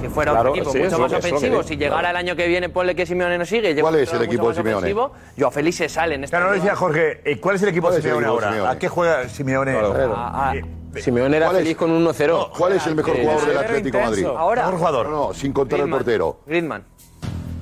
Si 0.00 0.08
fuera 0.08 0.32
Claro, 0.32 0.50
otro 0.50 0.62
equipo 0.62 0.72
sí, 0.72 0.78
mucho 0.78 0.86
es 0.86 0.92
lo 0.92 0.98
más 0.98 1.10
que- 1.12 1.18
es 1.18 1.24
lo 1.24 1.28
que 1.28 1.34
ofensivo, 1.36 1.56
digo, 1.58 1.62
si 1.68 1.76
llegara 1.76 2.10
el 2.10 2.16
año 2.16 2.36
que 2.36 2.46
viene, 2.48 2.68
ponle 2.70 2.94
que 2.96 3.04
Simeone 3.04 3.36
no 3.36 3.44
sigue. 3.44 3.70
y 3.72 3.80
¿Cuál 3.80 3.94
un 3.96 4.00
es 4.00 4.12
el 4.12 4.22
equipo 4.22 4.42
de 4.44 4.48
más 4.48 4.56
Simeone? 4.56 4.76
ofensivo, 4.78 5.12
Joao 5.38 5.50
Félix 5.50 5.76
se 5.76 5.88
sale 5.90 6.14
en 6.14 6.24
este 6.24 6.34
Claro, 6.34 6.48
no 6.50 6.54
decía 6.56 6.74
Jorge, 6.74 7.20
eh, 7.24 7.38
¿cuál 7.38 7.56
es 7.56 7.62
el 7.62 7.68
equipo 7.68 7.88
¿Cuál 7.88 7.94
de 7.94 7.98
es 8.00 8.04
el 8.06 8.10
Simeone 8.12 8.26
equipo 8.26 8.40
de 8.40 8.46
ahora? 8.46 8.56
Simeone? 8.56 8.76
¿A 8.76 8.78
qué 8.78 8.88
juega 8.88 9.28
Simeone? 9.28 9.72
Claro. 9.72 10.14
Ah, 10.16 10.52
Eh, 10.94 11.00
Simeone 11.02 11.36
era 11.36 11.46
¿Cuál 11.46 11.56
es- 11.58 11.62
feliz 11.64 11.76
con 11.76 11.90
un 11.90 11.98
1-0. 11.98 12.50
¿Cuál 12.56 12.72
es 12.72 12.86
el 12.86 12.94
mejor 12.94 13.14
Eh, 13.16 13.20
jugador 13.22 13.46
del 13.46 13.58
Atlético 13.58 13.98
de 13.98 14.04
Madrid? 14.04 14.24
Ahora. 14.24 14.62
Mejor 14.62 14.78
jugador. 14.78 15.06
No, 15.10 15.28
no, 15.28 15.34
sin 15.34 15.52
contar 15.52 15.80
el 15.80 15.90
portero. 15.90 16.38
Griezmann. 16.46 16.84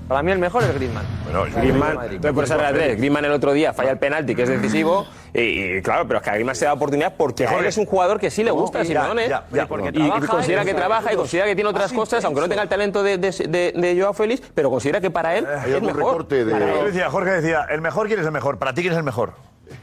Para 0.09 0.23
mí 0.23 0.31
el 0.31 0.39
mejor 0.39 0.63
es 0.63 0.73
Griezmann. 0.75 1.05
Bueno, 1.25 1.45
Griezmann, 1.57 1.99
entonces 2.05 2.33
por 2.33 2.45
esa 2.45 2.57
regla 2.57 2.73
tres, 2.73 2.97
Griezmann 2.97 3.25
el 3.25 3.33
otro 3.33 3.53
día 3.53 3.73
falla 3.73 3.91
el 3.91 3.99
penalti 3.99 4.37
que 4.37 4.43
es 4.43 4.49
decisivo 4.49 5.05
y, 5.35 5.41
y 5.79 5.83
claro, 5.83 6.07
pero 6.07 6.19
es 6.19 6.23
que 6.25 6.31
a 6.31 6.35
Griezmann 6.35 6.55
se 6.55 6.65
da 6.65 6.73
oportunidad 6.75 7.15
porque 7.17 7.45
a 7.47 7.59
él 7.59 7.65
es 7.67 7.77
un 7.77 7.87
jugador 7.87 8.21
que 8.21 8.31
sí 8.31 8.45
le 8.45 8.53
gusta 8.53 8.81
a 8.81 8.83
Ya, 8.85 9.01
Simeone 9.03 9.29
ya, 9.29 9.45
ya. 9.53 9.65
y, 9.65 9.67
Porque 9.67 9.89
y 9.89 9.93
trabaja, 9.93 10.27
considera 10.29 10.63
¿eh? 10.63 10.65
que 10.65 10.75
trabaja 10.75 11.13
y 11.13 11.17
considera 11.17 11.47
que 11.47 11.55
tiene 11.57 11.69
otras 11.71 11.93
cosas, 11.93 12.25
aunque 12.25 12.41
no 12.41 12.49
tenga 12.49 12.63
el 12.63 12.69
talento 12.69 13.03
de, 13.03 13.19
de, 13.19 13.31
de, 13.33 13.73
de 13.75 14.01
Joao 14.01 14.13
Félix, 14.15 14.43
pero 14.55 14.71
considera 14.71 15.01
que 15.01 15.11
para 15.11 15.37
él 15.37 15.45
Hay 15.47 15.73
es 15.73 15.83
mejor. 15.83 15.97
recorte 15.97 16.45
de... 16.45 16.53
Para 16.53 16.67
Yo 16.69 16.81
él. 16.81 16.87
decía, 16.87 17.11
Jorge 17.11 17.31
decía, 17.33 17.67
¿el 17.69 17.81
mejor 17.81 18.07
quién 18.07 18.21
es 18.21 18.27
el 18.27 18.33
mejor? 18.33 18.59
¿Para 18.59 18.73
ti 18.75 18.83
quién 18.83 18.93
es 18.93 18.99
el 18.99 19.05
mejor? 19.05 19.33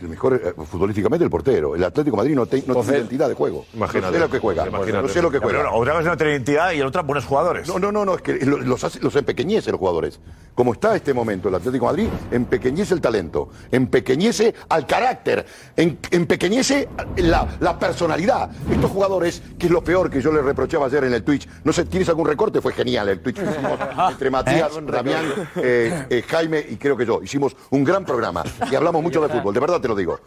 El 0.02 0.08
mejor 0.10 0.36
eh, 0.44 0.54
futbolísticamente 0.66 1.24
el 1.24 1.30
portero. 1.30 1.76
El 1.76 1.84
Atlético 1.84 2.16
de 2.16 2.22
Madrid 2.24 2.36
no, 2.36 2.46
te- 2.46 2.64
no 2.66 2.76
tiene 2.82 2.98
identidad 3.00 3.28
de 3.30 3.36
juego. 3.36 3.66
Imagínate. 3.74 4.08
No 4.08 4.14
sé 4.14 4.20
lo 4.20 4.30
que 4.30 4.40
juega. 4.40 4.68
Imagínate. 4.68 5.02
No 5.02 5.08
sé 5.10 5.22
lo 5.22 5.32
que 5.32 5.40
Pero 5.40 5.50
juega. 5.60 5.64
no, 5.72 5.76
otra 5.76 5.94
cosa 5.94 6.10
no 6.10 6.18
tiene 6.18 6.32
identidad 6.34 6.72
y 6.72 6.80
el 6.80 6.86
otra 6.88 7.02
buenos 7.02 7.26
jugadores. 7.26 7.68
No, 7.68 7.80
no, 7.80 7.92
no, 7.92 8.06
no, 8.06 8.16
es 8.16 8.22
que 8.22 8.34
lo- 8.46 8.58
los, 8.60 8.84
hace- 8.84 9.00
los 9.02 9.16
empequeñece 9.16 9.72
los 9.72 9.80
jugadores. 9.80 10.20
Como 10.56 10.74
está 10.74 10.96
este 10.96 11.14
momento 11.14 11.50
el 11.50 11.56
Atlético 11.56 11.86
de 11.92 12.04
Madrid, 12.04 12.10
empequeñece 12.32 12.94
el 12.94 13.02
talento, 13.02 13.50
empequeñece 13.72 14.54
al 14.70 14.86
carácter, 14.88 15.46
en- 15.76 16.00
empequeñece 16.12 16.88
la, 17.18 17.48
la 17.60 17.78
personalidad. 17.78 18.50
Estos 18.72 18.90
jugadores, 18.92 19.42
que 19.60 19.66
es 19.66 19.72
lo 19.72 19.84
peor 19.84 20.10
que 20.10 20.22
yo 20.22 20.32
les 20.32 20.44
reprochaba 20.44 20.86
ayer 20.88 21.04
en 21.04 21.14
el 21.14 21.24
Twitch, 21.24 21.48
no 21.64 21.74
sé, 21.74 21.86
¿tienes 21.86 22.08
algún 22.10 22.28
recorte? 22.28 22.62
Fue 22.62 22.74
genial 22.74 23.10
el 23.10 23.20
Twitch 23.22 23.38
que 23.38 23.50
hicimos 23.50 23.80
entre 24.12 24.30
Matías, 24.30 24.72
Damián, 24.86 25.26
eh, 25.58 26.06
eh, 26.10 26.24
Jaime 26.28 26.66
y 26.70 26.78
creo 26.78 26.96
que 26.96 27.06
yo. 27.06 27.22
Hicimos 27.22 27.56
un 27.72 27.84
gran 27.84 28.06
programa 28.06 28.44
y 28.72 28.76
hablamos 28.76 29.02
mucho 29.04 29.22
de 29.22 29.30
fútbol, 29.30 29.54
de 29.54 29.60
verdad 29.60 29.73
te 29.82 29.88
lo 29.88 29.96
digo. 29.96 30.20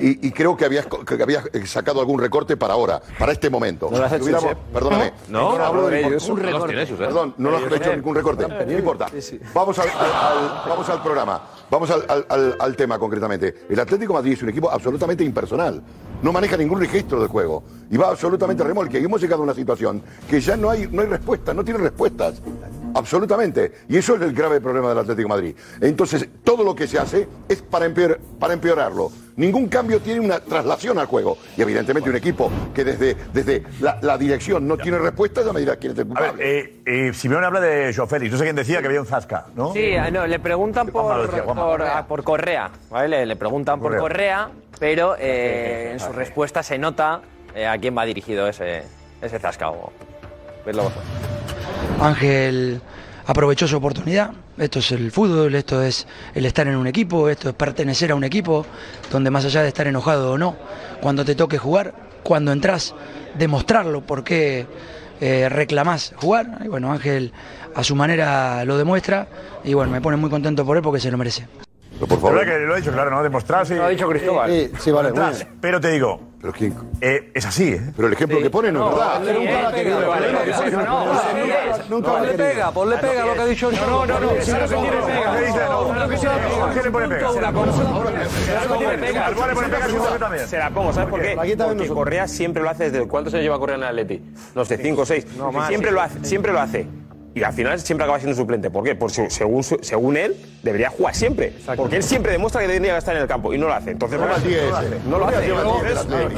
Y, 0.00 0.26
y 0.28 0.30
creo 0.32 0.56
que 0.56 0.64
habías, 0.64 0.86
que 0.86 1.22
habías 1.22 1.44
eh, 1.52 1.66
sacado 1.66 2.00
algún 2.00 2.20
recorte 2.20 2.56
para 2.56 2.74
ahora, 2.74 3.00
para 3.18 3.32
este 3.32 3.50
momento. 3.50 3.88
¿No 3.90 3.98
lo 3.98 4.04
has 4.04 4.12
hecho? 4.12 4.24
Perdóname. 4.72 5.12
No, 5.28 5.50
Ahora 5.50 5.66
hablo 5.68 5.88
de- 5.88 6.00
ellos, 6.06 6.28
un 6.28 6.36
no 6.40 6.42
recorte. 6.46 6.66
tienes. 6.74 6.90
Perdón, 6.90 7.34
no 7.38 7.50
lo 7.50 7.56
has 7.58 7.72
hecho 7.72 7.94
ningún 7.96 8.14
recorte. 8.14 8.46
No 8.48 8.72
importa. 8.78 9.06
Vamos 9.54 9.78
al, 9.78 9.88
al- 9.88 9.96
al- 10.12 10.68
vamos 10.68 10.88
al 10.88 11.02
programa. 11.02 11.42
Vamos 11.70 11.90
al, 11.90 12.04
al- 12.08 12.26
al- 12.28 12.56
al 12.58 12.76
tema 12.76 12.98
concretamente. 12.98 13.66
El 13.68 13.80
Atlético 13.80 14.12
de 14.12 14.18
Madrid 14.18 14.32
es 14.34 14.42
un 14.42 14.48
equipo 14.50 14.70
absolutamente 14.70 15.24
impersonal. 15.24 15.82
No 16.22 16.32
maneja 16.32 16.56
ningún 16.56 16.80
registro 16.80 17.18
del 17.20 17.28
juego. 17.28 17.64
Y 17.90 17.96
va 17.96 18.08
absolutamente 18.08 18.62
a 18.62 18.66
remolque. 18.66 18.98
Y 19.00 19.04
hemos 19.04 19.20
llegado 19.20 19.42
a 19.42 19.44
una 19.44 19.54
situación 19.54 20.02
que 20.28 20.40
ya 20.40 20.56
no 20.56 20.70
hay, 20.70 20.88
no 20.90 21.02
hay 21.02 21.08
respuestas, 21.08 21.54
no 21.54 21.64
tiene 21.64 21.80
respuestas. 21.80 22.40
Absolutamente. 22.94 23.72
Y 23.88 23.96
eso 23.96 24.14
es 24.16 24.22
el 24.22 24.32
grave 24.32 24.60
problema 24.60 24.88
del 24.90 24.98
Atlético 24.98 25.28
de 25.28 25.34
Madrid. 25.34 25.56
Entonces, 25.80 26.28
todo 26.44 26.62
lo 26.64 26.74
que 26.74 26.86
se 26.86 26.98
hace 26.98 27.28
es 27.48 27.60
para, 27.62 27.86
empeor- 27.86 28.18
para 28.38 28.54
empeorarlo. 28.54 29.10
Ningún 29.36 29.66
cambio 29.68 30.00
tiene 30.00 30.20
una 30.20 30.38
traslación 30.38 30.96
al 30.98 31.06
juego. 31.06 31.36
Y 31.56 31.62
evidentemente 31.62 32.08
un 32.08 32.14
equipo 32.16 32.50
que 32.72 32.84
desde, 32.84 33.16
desde 33.32 33.64
la, 33.80 33.98
la 34.00 34.16
dirección 34.16 34.66
no 34.68 34.76
tiene 34.76 34.98
respuestas, 34.98 35.44
ya 35.44 35.52
me 35.52 35.58
dirás 35.60 35.76
quién 35.78 35.92
es 35.92 35.98
el 35.98 36.04
A 36.04 36.06
culpable. 36.06 36.32
ver, 36.44 36.46
eh, 36.86 37.08
eh, 37.08 37.12
Simeone 37.12 37.44
habla 37.46 37.60
de 37.60 37.92
Joao 37.94 38.06
Félix. 38.06 38.30
No 38.32 38.38
sé 38.38 38.44
quién 38.44 38.54
decía 38.56 38.80
que 38.80 38.86
había 38.86 39.00
un 39.00 39.06
Zasca, 39.06 39.46
¿no? 39.56 39.72
Sí, 39.72 39.94
ah, 39.96 40.10
no, 40.10 40.24
le 40.26 40.38
preguntan 40.38 40.86
por, 40.88 41.26
decía, 41.26 41.42
Juanma. 41.42 41.62
por, 41.64 41.82
ah, 41.82 42.06
por 42.06 42.22
Correa, 42.22 42.70
¿vale? 42.90 43.08
Le, 43.08 43.26
le 43.26 43.36
preguntan 43.36 43.80
por 43.80 43.96
Correa. 43.96 44.46
Correa, 44.46 44.50
pero 44.78 45.16
eh, 45.18 45.90
en 45.92 46.00
su 46.00 46.12
respuesta 46.12 46.62
se 46.62 46.78
nota 46.78 47.20
eh, 47.56 47.66
a 47.66 47.76
quién 47.78 47.96
va 47.98 48.04
dirigido 48.04 48.46
ese, 48.46 48.84
ese. 49.20 49.38
Vedlo 50.64 50.84
vosotros. 50.84 51.04
Ángel 52.00 52.80
aprovechó 53.26 53.66
su 53.66 53.76
oportunidad. 53.76 54.32
Esto 54.58 54.78
es 54.78 54.92
el 54.92 55.10
fútbol, 55.10 55.54
esto 55.54 55.82
es 55.82 56.06
el 56.34 56.46
estar 56.46 56.66
en 56.68 56.76
un 56.76 56.86
equipo, 56.86 57.28
esto 57.28 57.48
es 57.48 57.54
pertenecer 57.54 58.12
a 58.12 58.14
un 58.14 58.24
equipo, 58.24 58.64
donde 59.10 59.30
más 59.30 59.44
allá 59.44 59.62
de 59.62 59.68
estar 59.68 59.86
enojado 59.86 60.32
o 60.32 60.38
no, 60.38 60.56
cuando 61.00 61.24
te 61.24 61.34
toque 61.34 61.58
jugar, 61.58 61.94
cuando 62.22 62.52
entras, 62.52 62.94
demostrarlo, 63.36 64.02
por 64.02 64.22
qué 64.22 64.66
eh, 65.20 65.48
reclamás 65.48 66.12
jugar. 66.16 66.58
Y 66.64 66.68
bueno, 66.68 66.92
Ángel 66.92 67.32
a 67.74 67.82
su 67.82 67.96
manera 67.96 68.64
lo 68.64 68.78
demuestra 68.78 69.26
y 69.64 69.74
bueno, 69.74 69.90
me 69.90 70.00
pone 70.00 70.16
muy 70.16 70.30
contento 70.30 70.64
por 70.64 70.76
él 70.76 70.82
porque 70.82 71.00
se 71.00 71.10
lo 71.10 71.18
merece. 71.18 71.46
Por 72.06 72.20
favor. 72.20 72.44
que 72.44 72.58
lo 72.58 72.74
ha 72.74 72.76
dicho, 72.76 72.92
claro, 72.92 73.10
¿no? 73.10 73.22
Demostrarse. 73.22 73.76
Lo 73.76 73.84
ha 73.84 73.88
dicho 73.88 74.08
Cristóbal. 74.08 74.50
Sí, 74.50 74.70
sí, 74.80 74.90
vale, 74.90 75.08
Detrás. 75.08 75.44
muy 75.46 75.56
Pero 75.60 75.80
te 75.80 75.90
digo, 75.90 76.20
Pero 76.40 76.52
quién. 76.52 76.74
es 77.00 77.46
así, 77.46 77.72
¿eh? 77.72 77.80
Pero 77.96 78.08
el 78.08 78.14
ejemplo 78.14 78.40
que 78.40 78.50
pone 78.50 78.70
no, 78.72 78.90
es 78.90 78.96
verdad. 78.96 79.20
Nunca 79.34 79.52
la 79.52 79.58
ha 79.58 79.62
la 79.62 79.70
Ponle 82.14 82.28
querido. 82.28 82.36
pega, 82.36 82.70
ponle 82.72 82.96
pega 82.98 83.24
lo 83.26 83.34
que 83.34 83.40
ha 83.40 83.46
dicho 83.46 83.70
No, 83.72 84.06
no, 84.06 84.20
no. 84.20 84.34
Que 84.34 84.42
sí, 84.42 84.50
sí, 84.52 84.56
sí, 86.18 86.26
¿por 86.60 86.72
qué 86.74 86.82
le 86.82 86.90
pone 86.90 87.08
pega? 87.08 87.30
Una 87.30 87.52
cosa. 87.52 87.72
Sara 88.46 88.66
no 88.68 88.76
tiene 88.76 88.98
pega. 88.98 89.26
Al 89.26 89.34
le 89.34 89.54
pone 89.54 89.68
pega, 89.68 89.86
seguro 89.86 90.12
que 90.12 90.18
también. 90.18 90.46
Se 90.48 90.58
la 90.58 90.70
pongo, 90.70 90.92
¿sabes 90.92 91.08
por 91.08 91.20
qué? 91.22 91.36
Porque 91.36 91.88
Correa 91.88 92.28
siempre 92.28 92.62
lo 92.62 92.70
hace 92.70 92.90
desde 92.90 93.06
cuántos 93.08 93.32
años 93.34 93.44
lleva 93.44 93.58
Correa 93.58 93.76
en 93.76 93.82
el 93.82 93.88
Atleti? 93.88 94.22
No 94.54 94.64
sé, 94.64 94.76
cinco 94.78 95.02
o 95.02 95.06
seis. 95.06 95.26
No, 95.36 95.52
más. 95.52 95.68
siempre 95.68 95.90
lo 95.90 96.00
hace, 96.00 96.24
siempre 96.24 96.52
lo 96.52 96.60
hace. 96.60 96.86
Y 97.36 97.42
al 97.42 97.52
final 97.52 97.80
siempre 97.80 98.04
acaba 98.04 98.18
siendo 98.20 98.36
suplente. 98.36 98.70
¿Por 98.70 98.84
qué? 98.84 98.94
Porque 98.94 99.28
según, 99.28 99.64
su- 99.64 99.78
según 99.82 100.16
él, 100.16 100.36
debería 100.62 100.88
jugar 100.90 101.14
siempre. 101.16 101.52
Porque 101.76 101.96
él 101.96 102.02
siempre 102.04 102.30
demuestra 102.30 102.60
que 102.60 102.68
que 102.68 102.98
estar 102.98 103.16
en 103.16 103.22
el 103.22 103.28
campo 103.28 103.52
y 103.52 103.58
no 103.58 103.66
lo 103.66 103.74
hace. 103.74 103.90
Entonces, 103.90 104.18
No 104.20 104.26
no, 104.26 105.18
lo 105.18 105.26
hace. 105.26 105.46
Y 105.46 105.48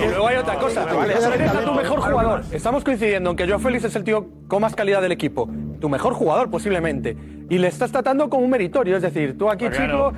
luego 0.09 0.27
hay 0.27 0.37
otra 0.37 0.55
cosa. 0.57 0.87
Eres 1.05 1.25
a 1.55 1.61
tu 1.65 1.73
mejor 1.75 2.01
jugador. 2.01 2.43
Estamos 2.51 2.83
coincidiendo 2.83 3.31
en 3.31 3.37
que 3.37 3.47
Joao 3.47 3.59
Félix 3.61 3.85
es 3.85 3.97
el 3.97 4.05
tío 4.05 4.27
con 4.49 4.63
más 4.63 4.75
calidad 4.75 5.03
del 5.03 5.13
equipo. 5.13 5.49
Tu 5.81 5.89
mejor 5.89 6.15
jugador, 6.15 6.51
posiblemente. 6.51 7.17
Y 7.51 7.59
le 7.59 7.69
estás 7.69 7.93
tratando 7.93 8.31
como 8.31 8.45
un 8.45 8.51
meritorio. 8.51 8.97
Es 8.97 9.03
decir, 9.03 9.37
tú 9.37 9.51
aquí, 9.51 9.67
chico. 9.71 10.13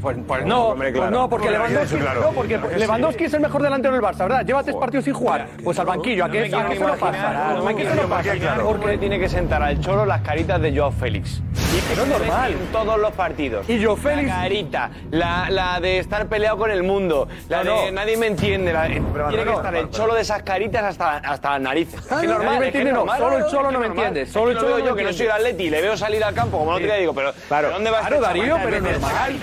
Pues, 0.00 0.16
pues 0.26 0.46
no, 0.46 0.68
Hombre, 0.68 0.90
pues 0.90 1.00
claro. 1.00 1.16
no, 1.16 1.28
porque 1.28 1.50
Lewandowski, 1.50 1.96
claro. 1.98 2.20
no, 2.22 2.30
porque 2.32 2.58
Porque 2.58 2.74
sí. 2.76 2.80
Lewandowski 2.80 3.24
es 3.24 3.34
el 3.34 3.40
mejor 3.40 3.62
delantero 3.62 3.92
del 3.94 4.02
Barça, 4.02 4.18
¿verdad? 4.20 4.44
Lleva 4.46 4.62
tres 4.62 4.76
partidos 4.76 5.04
sin 5.04 5.14
jugar. 5.14 5.46
Pues 5.62 5.78
al 5.78 5.86
banquillo, 5.86 6.24
¿a 6.24 6.30
qué, 6.30 6.40
a 6.40 6.68
qué 6.68 6.76
se 6.76 6.84
lo 6.86 6.96
pasa? 6.96 7.58
¿A 7.58 7.74
qué 7.74 7.84
se 7.88 7.94
lo 7.94 8.08
pasa? 8.08 8.34
¿Por 8.62 8.80
qué 8.80 8.98
tiene 8.98 9.18
que 9.18 9.28
sentar 9.28 9.62
al 9.62 9.80
Cholo 9.80 10.06
las 10.06 10.22
caritas 10.22 10.60
de 10.60 10.76
Joao 10.76 10.90
Félix? 10.92 11.42
Y 11.72 11.78
es 11.78 11.84
que 11.84 11.96
no 11.96 12.02
es 12.02 12.08
normal. 12.08 12.52
En 12.52 12.66
todos 12.72 12.98
los 12.98 13.12
partidos. 13.12 13.68
Y 13.68 13.82
Joao 13.84 13.96
Félix- 13.96 14.26
La 14.28 14.34
carita, 14.42 14.90
la, 15.10 15.50
la 15.50 15.80
de 15.80 15.98
estar 15.98 16.26
peleado 16.26 16.56
con 16.58 16.70
el 16.70 16.82
mundo, 16.82 17.28
la 17.48 17.62
No, 17.62 17.80
de 17.82 17.86
no. 17.86 17.92
nadie 17.92 18.16
me 18.16 18.26
entiende. 18.26 18.72
la- 18.72 18.86
tiene 18.86 19.44
que 19.44 19.52
estar 19.52 19.74
el 19.74 19.90
Cholo 19.90 20.14
de 20.14 20.22
esas 20.22 20.42
caritas 20.42 20.82
hasta, 20.82 21.18
hasta 21.18 21.50
las 21.50 21.60
narices. 21.60 22.00
Ah, 22.10 22.14
Es 22.16 22.20
que 22.22 22.26
no, 22.26 22.34
normal, 22.34 22.58
me 22.60 22.66
entiende, 22.66 22.92
no, 22.92 23.06
solo 23.16 23.38
el 23.38 23.46
Cholo 23.46 23.70
no 23.70 23.78
me 23.78 23.86
entiende, 23.86 24.26
solo 24.26 24.50
el 24.50 24.54
lo 24.56 24.60
Cholo 24.62 24.78
no 24.78 24.84
yo, 24.86 24.94
que 24.96 25.02
no 25.04 25.12
soy 25.12 25.26
el 25.26 25.30
entiende. 25.32 25.50
Atleti, 25.50 25.70
le 25.70 25.82
veo 25.82 25.96
salir 25.96 26.24
al 26.24 26.34
campo 26.34 26.58
como 26.58 26.70
otro 26.72 26.84
día 26.84 26.94
digo, 26.96 27.14
pero 27.14 27.32
¿de 27.32 27.68
dónde 27.70 27.90
va 27.90 28.00
Claro, 28.00 28.16
este 28.16 28.26
Darío, 28.26 28.56
pero 28.64 28.80
normal. 28.80 29.36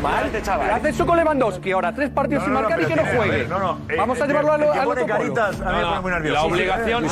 Normal. 0.00 0.26
Este 0.26 0.42
chaval. 0.42 0.70
Hace 0.70 0.88
eso 0.90 1.06
con 1.06 1.16
Lewandowski 1.16 1.72
ahora, 1.72 1.94
tres 1.94 2.10
partidos 2.10 2.44
sin 2.44 2.52
marcar 2.52 2.80
y 2.80 2.86
que 2.86 2.96
no 2.96 3.02
juegue. 3.04 3.46
No, 3.48 3.58
no. 3.58 3.78
eh, 3.88 3.96
Vamos 3.96 4.20
a 4.20 4.24
el 4.24 4.28
llevarlo 4.28 4.52
al 4.72 4.86
otro 4.88 5.06
caritas, 5.06 5.60
a 5.60 5.72
mí 5.72 5.76
me 5.78 5.84
pone 5.84 6.00
muy 6.00 6.10
nervioso. 6.12 6.34
La 6.34 6.44
obligación-. 6.44 7.08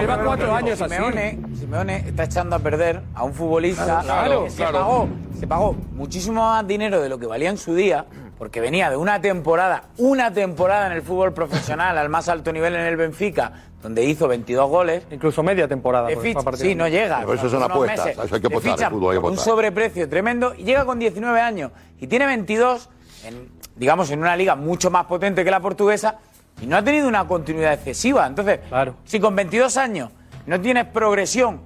Lleva 0.00 0.18
cuatro 0.24 0.54
años 0.54 0.80
así. 0.80 0.94
Simeone, 0.94 1.38
Simeone 1.54 1.96
está 2.08 2.24
echando 2.24 2.56
a 2.56 2.58
perder 2.58 3.02
a 3.14 3.24
un 3.24 3.32
futbolista 3.34 4.00
que 4.44 4.50
se, 4.50 4.56
claro. 4.62 4.78
pagó, 4.78 5.08
se 5.38 5.46
pagó 5.46 5.76
muchísimo 5.94 6.42
más 6.42 6.66
dinero 6.66 7.00
de 7.00 7.08
lo 7.08 7.18
que 7.18 7.26
valía 7.26 7.50
en 7.50 7.58
su 7.58 7.74
día, 7.74 8.06
porque 8.38 8.60
venía 8.60 8.90
de 8.90 8.96
una 8.96 9.20
temporada, 9.20 9.84
una 9.98 10.32
temporada 10.32 10.86
en 10.86 10.92
el 10.92 11.02
fútbol 11.02 11.32
profesional 11.32 11.96
al 11.96 12.08
más 12.08 12.28
alto 12.28 12.52
nivel 12.52 12.74
en 12.74 12.82
el 12.82 12.96
Benfica, 12.96 13.52
donde 13.82 14.04
hizo 14.04 14.28
22 14.28 14.68
goles. 14.68 15.04
Incluso 15.10 15.42
media 15.42 15.66
temporada. 15.68 16.08
Ficha- 16.10 16.42
partido. 16.42 16.68
sí, 16.68 16.74
no 16.74 16.86
llega. 16.88 17.20
Pero 17.20 17.34
eso 17.34 17.48
son 17.48 17.58
Unos 17.58 17.70
apuestas, 17.70 18.06
meses. 18.06 18.24
eso 18.24 18.34
hay 18.34 18.40
que 18.40 18.46
apostar, 18.48 18.72
fichan 18.74 18.86
el 18.92 18.98
fútbol 18.98 19.10
hay 19.12 19.16
que 19.18 19.22
por 19.22 19.30
un 19.32 19.38
sobreprecio 19.38 20.08
tremendo 20.08 20.54
y 20.54 20.64
llega 20.64 20.84
con 20.84 20.98
19 20.98 21.40
años 21.40 21.70
y 21.98 22.06
tiene 22.06 22.26
22, 22.26 22.88
en, 23.24 23.48
digamos, 23.76 24.10
en 24.10 24.20
una 24.20 24.36
liga 24.36 24.54
mucho 24.54 24.90
más 24.90 25.06
potente 25.06 25.44
que 25.44 25.50
la 25.50 25.60
portuguesa 25.60 26.18
y 26.60 26.66
no 26.66 26.76
ha 26.76 26.82
tenido 26.82 27.08
una 27.08 27.26
continuidad 27.26 27.72
excesiva. 27.74 28.26
Entonces, 28.26 28.60
si 29.04 29.18
con 29.20 29.34
22 29.36 29.76
años 29.76 30.10
no 30.46 30.60
tienes 30.60 30.84
progresión 30.86 31.60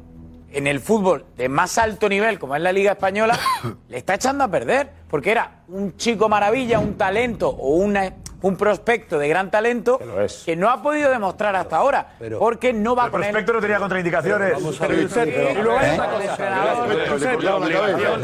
en 0.52 0.66
el 0.66 0.80
fútbol 0.80 1.24
de 1.36 1.48
más 1.48 1.78
alto 1.78 2.08
nivel, 2.08 2.38
como 2.38 2.56
es 2.56 2.62
la 2.62 2.72
Liga 2.72 2.92
Española, 2.92 3.38
le 3.88 3.96
está 3.98 4.14
echando 4.14 4.44
a 4.44 4.48
perder, 4.48 4.90
porque 5.08 5.30
era 5.30 5.62
un 5.68 5.96
chico 5.96 6.28
maravilla, 6.28 6.78
un 6.78 6.94
talento 6.98 7.48
o 7.48 7.74
una- 7.76 8.14
un 8.42 8.56
prospecto 8.56 9.18
de 9.18 9.28
gran 9.28 9.50
talento 9.50 10.00
que 10.46 10.56
no 10.56 10.70
ha 10.70 10.82
podido 10.82 11.10
demostrar 11.10 11.54
hasta 11.56 11.76
ahora, 11.76 12.14
porque 12.38 12.72
no 12.72 12.96
va 12.96 13.04
El 13.04 13.10
con 13.10 13.22
él. 13.22 13.30
prospecto 13.32 13.52
no 13.52 13.60
tenía 13.60 13.78
contraindicaciones. 13.78 14.54
Y 14.58 15.62
luego 15.62 15.78
hay 15.78 15.90
otra 15.98 16.10
cosa. 16.10 17.36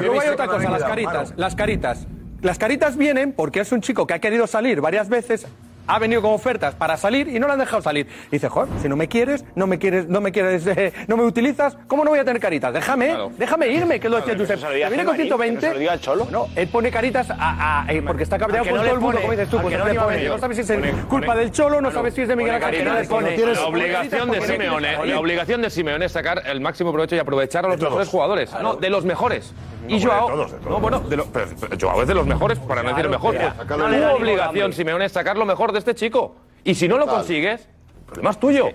Luego 0.01 0.20
hay 0.20 0.28
otra 0.28 0.47
cosa, 0.47 0.70
las 0.70 0.82
caritas. 0.85 1.32
Las 1.36 1.55
caritas. 1.55 2.07
Las 2.43 2.59
caritas 2.59 2.97
vienen 2.97 3.32
porque 3.32 3.61
es 3.61 3.73
un 3.73 3.81
chico 3.82 4.07
que 4.07 4.15
ha 4.15 4.19
querido 4.19 4.47
salir 4.47 4.81
varias 4.81 5.09
veces. 5.09 5.47
Ha 5.86 5.98
venido 5.98 6.22
con 6.22 6.32
ofertas 6.32 6.74
para 6.74 6.96
salir 6.96 7.28
y 7.28 7.38
no 7.38 7.46
le 7.46 7.52
han 7.54 7.58
dejado 7.58 7.82
salir. 7.82 8.06
Y 8.28 8.32
dice, 8.32 8.48
joder, 8.48 8.68
si 8.82 8.88
no 8.88 8.96
me 8.96 9.08
quieres, 9.08 9.44
no 9.54 9.66
me 9.66 9.78
quieres, 9.78 10.08
no 10.08 10.20
me 10.20 10.32
quieres, 10.32 10.66
eh, 10.66 10.92
no 11.08 11.16
me 11.16 11.24
utilizas, 11.24 11.76
¿cómo 11.86 12.04
no 12.04 12.10
voy 12.10 12.18
a 12.18 12.24
tener 12.24 12.40
caritas? 12.40 12.72
Déjame, 12.72 13.16
déjame 13.38 13.68
irme, 13.68 14.00
que 14.00 14.08
lo 14.08 14.16
decía 14.16 14.34
Claro, 14.34 14.48
Josep. 14.56 14.68
Que 14.68 14.74
viene 14.88 15.04
con 15.04 15.16
Germanín, 15.16 15.58
que 15.58 15.70
120. 15.70 15.88
se 15.96 16.00
Cholo. 16.00 16.26
No, 16.30 16.46
él 16.56 16.68
pone 16.68 16.90
caritas 16.90 17.30
a, 17.30 17.82
a- 17.86 17.92
eh, 17.92 18.02
porque 18.02 18.22
está 18.24 18.38
cabreado 18.38 18.64
con 18.66 18.74
no 18.74 18.80
todo 18.80 18.86
le 18.88 18.94
el 18.94 19.00
mundo, 19.00 19.20
como 19.20 19.32
dices 19.32 19.48
tú. 19.48 19.58
Pues 19.60 19.72
no 19.72 19.78
no 19.78 19.86
le 19.86 19.92
le 19.94 20.00
pone. 20.00 20.28
No 20.28 20.38
sabes 20.38 20.56
si 20.56 20.62
es 20.62 20.70
Pone- 20.78 20.92
culpa 21.08 21.26
pone- 21.28 21.40
del 21.40 21.50
Cholo, 21.52 21.76
no 21.80 21.88
Claro, 21.88 21.94
sabes 21.94 22.14
si 22.14 22.22
es 22.22 22.28
de 22.28 22.36
Miguel 22.36 22.54
Ángel. 22.56 22.70
caritas, 22.84 23.06
Pone- 23.08 23.30
pone- 23.36 23.54
La 23.54 23.66
obligación 23.66 24.30
de 24.30 24.40
Simeone, 24.40 25.06
la 25.06 25.20
obligación 25.20 25.62
de 25.62 25.70
Simeone 25.70 26.04
es 26.06 26.12
sacar 26.12 26.42
el 26.46 26.60
máximo 26.60 26.92
provecho 26.92 27.14
y 27.16 27.18
aprovechar 27.18 27.64
a 27.64 27.68
los 27.68 27.80
mejores 27.80 28.08
jugadores. 28.08 28.50
No, 28.60 28.74
de 28.76 28.90
los 28.90 29.04
mejores. 29.04 29.52
Y 29.88 30.00
No, 30.00 30.10
Joao, 30.10 30.48
no, 30.68 30.80
bueno, 30.80 31.00
Joao 31.80 32.02
es 32.02 32.08
de 32.08 32.14
los 32.14 32.26
mejores, 32.26 32.58
para 32.58 32.82
no 32.82 32.88
decir 32.92 33.08
mejor. 33.08 33.34
mira, 33.34 33.54
Pues, 33.56 33.78
la 34.00 34.14
obligación. 34.14 34.72
Simeone, 34.72 35.04
es 35.04 35.12
sacar 35.12 35.36
lo 35.36 35.44
mejor 35.46 35.70
de 35.77 35.90
este 35.90 35.94
chico. 35.94 36.35
Y 36.65 36.74
si 36.74 36.89
no 36.89 36.97
lo 36.98 37.05
Total. 37.05 37.20
consigues, 37.20 37.61
el 37.62 38.05
problema 38.07 38.31
es 38.31 38.40
tuyo. 38.40 38.69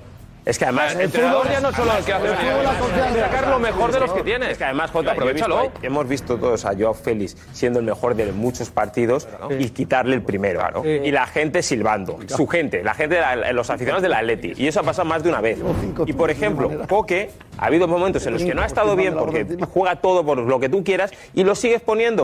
Es 0.44 0.57
que 0.57 0.65
además 0.65 0.95
el 0.95 1.02
entrenador 1.02 1.48
ya 1.52 1.60
no 1.60 1.72
solo 1.72 1.95
el 1.95 2.03
que 2.03 2.14
hace 2.14 2.26
es 2.26 3.19
sacar 3.19 3.48
lo 3.48 3.60
mejor 3.60 3.91
de 3.91 3.99
los 3.99 4.11
que 4.11 4.23
tienes. 4.23 4.49
Es 4.49 4.57
que 4.57 4.64
además, 4.64 4.90
Jota, 4.90 5.11
visto- 5.11 5.22
aprovechalo. 5.45 5.72
hemos 5.84 6.07
visto 6.07 6.38
todos 6.38 6.65
a 6.65 6.73
Joao 6.76 6.95
Félix 6.95 7.38
siendo 7.53 7.78
el 7.78 7.86
mejor 7.86 8.15
de 8.15 8.32
muchos 8.32 8.72
partidos 8.72 9.28
y 9.60 9.69
quitarle 9.69 10.15
el 10.15 10.23
primero. 10.23 10.61
Y 10.84 11.11
la 11.11 11.28
gente 11.28 11.61
silbando, 11.61 12.18
su 12.28 12.48
gente, 12.48 12.84
la 12.84 12.95
gente, 12.95 13.15
de 13.15 13.22
la- 13.22 13.53
los 13.53 13.69
aficionados 13.69 14.02
del 14.02 14.14
Atleti. 14.15 14.53
Y 14.57 14.68
eso 14.68 14.80
ha 14.80 14.84
pasado 14.84 15.07
más 15.07 15.22
de 15.22 15.30
una 15.30 15.41
vez. 15.41 15.60
Y 16.07 16.14
por 16.14 16.32
ejemplo, 16.32 16.72
Coque, 16.90 17.30
ha 17.60 17.68
habido 17.68 17.88
momentos 17.88 18.26
en 18.26 18.34
los 18.34 18.44
que 18.44 18.56
no 18.56 18.64
ha 18.64 18.65
estado 18.65 18.95
bien 18.95 19.14
porque 19.14 19.45
juega 19.72 19.98
todo 19.98 20.26
por 20.26 20.40
lo 20.40 20.60
que 20.60 20.69
tú 20.69 20.84
quieras 20.84 21.11
y 21.36 21.44
lo 21.44 21.53
sigues 21.53 21.82
poniendo. 21.82 22.23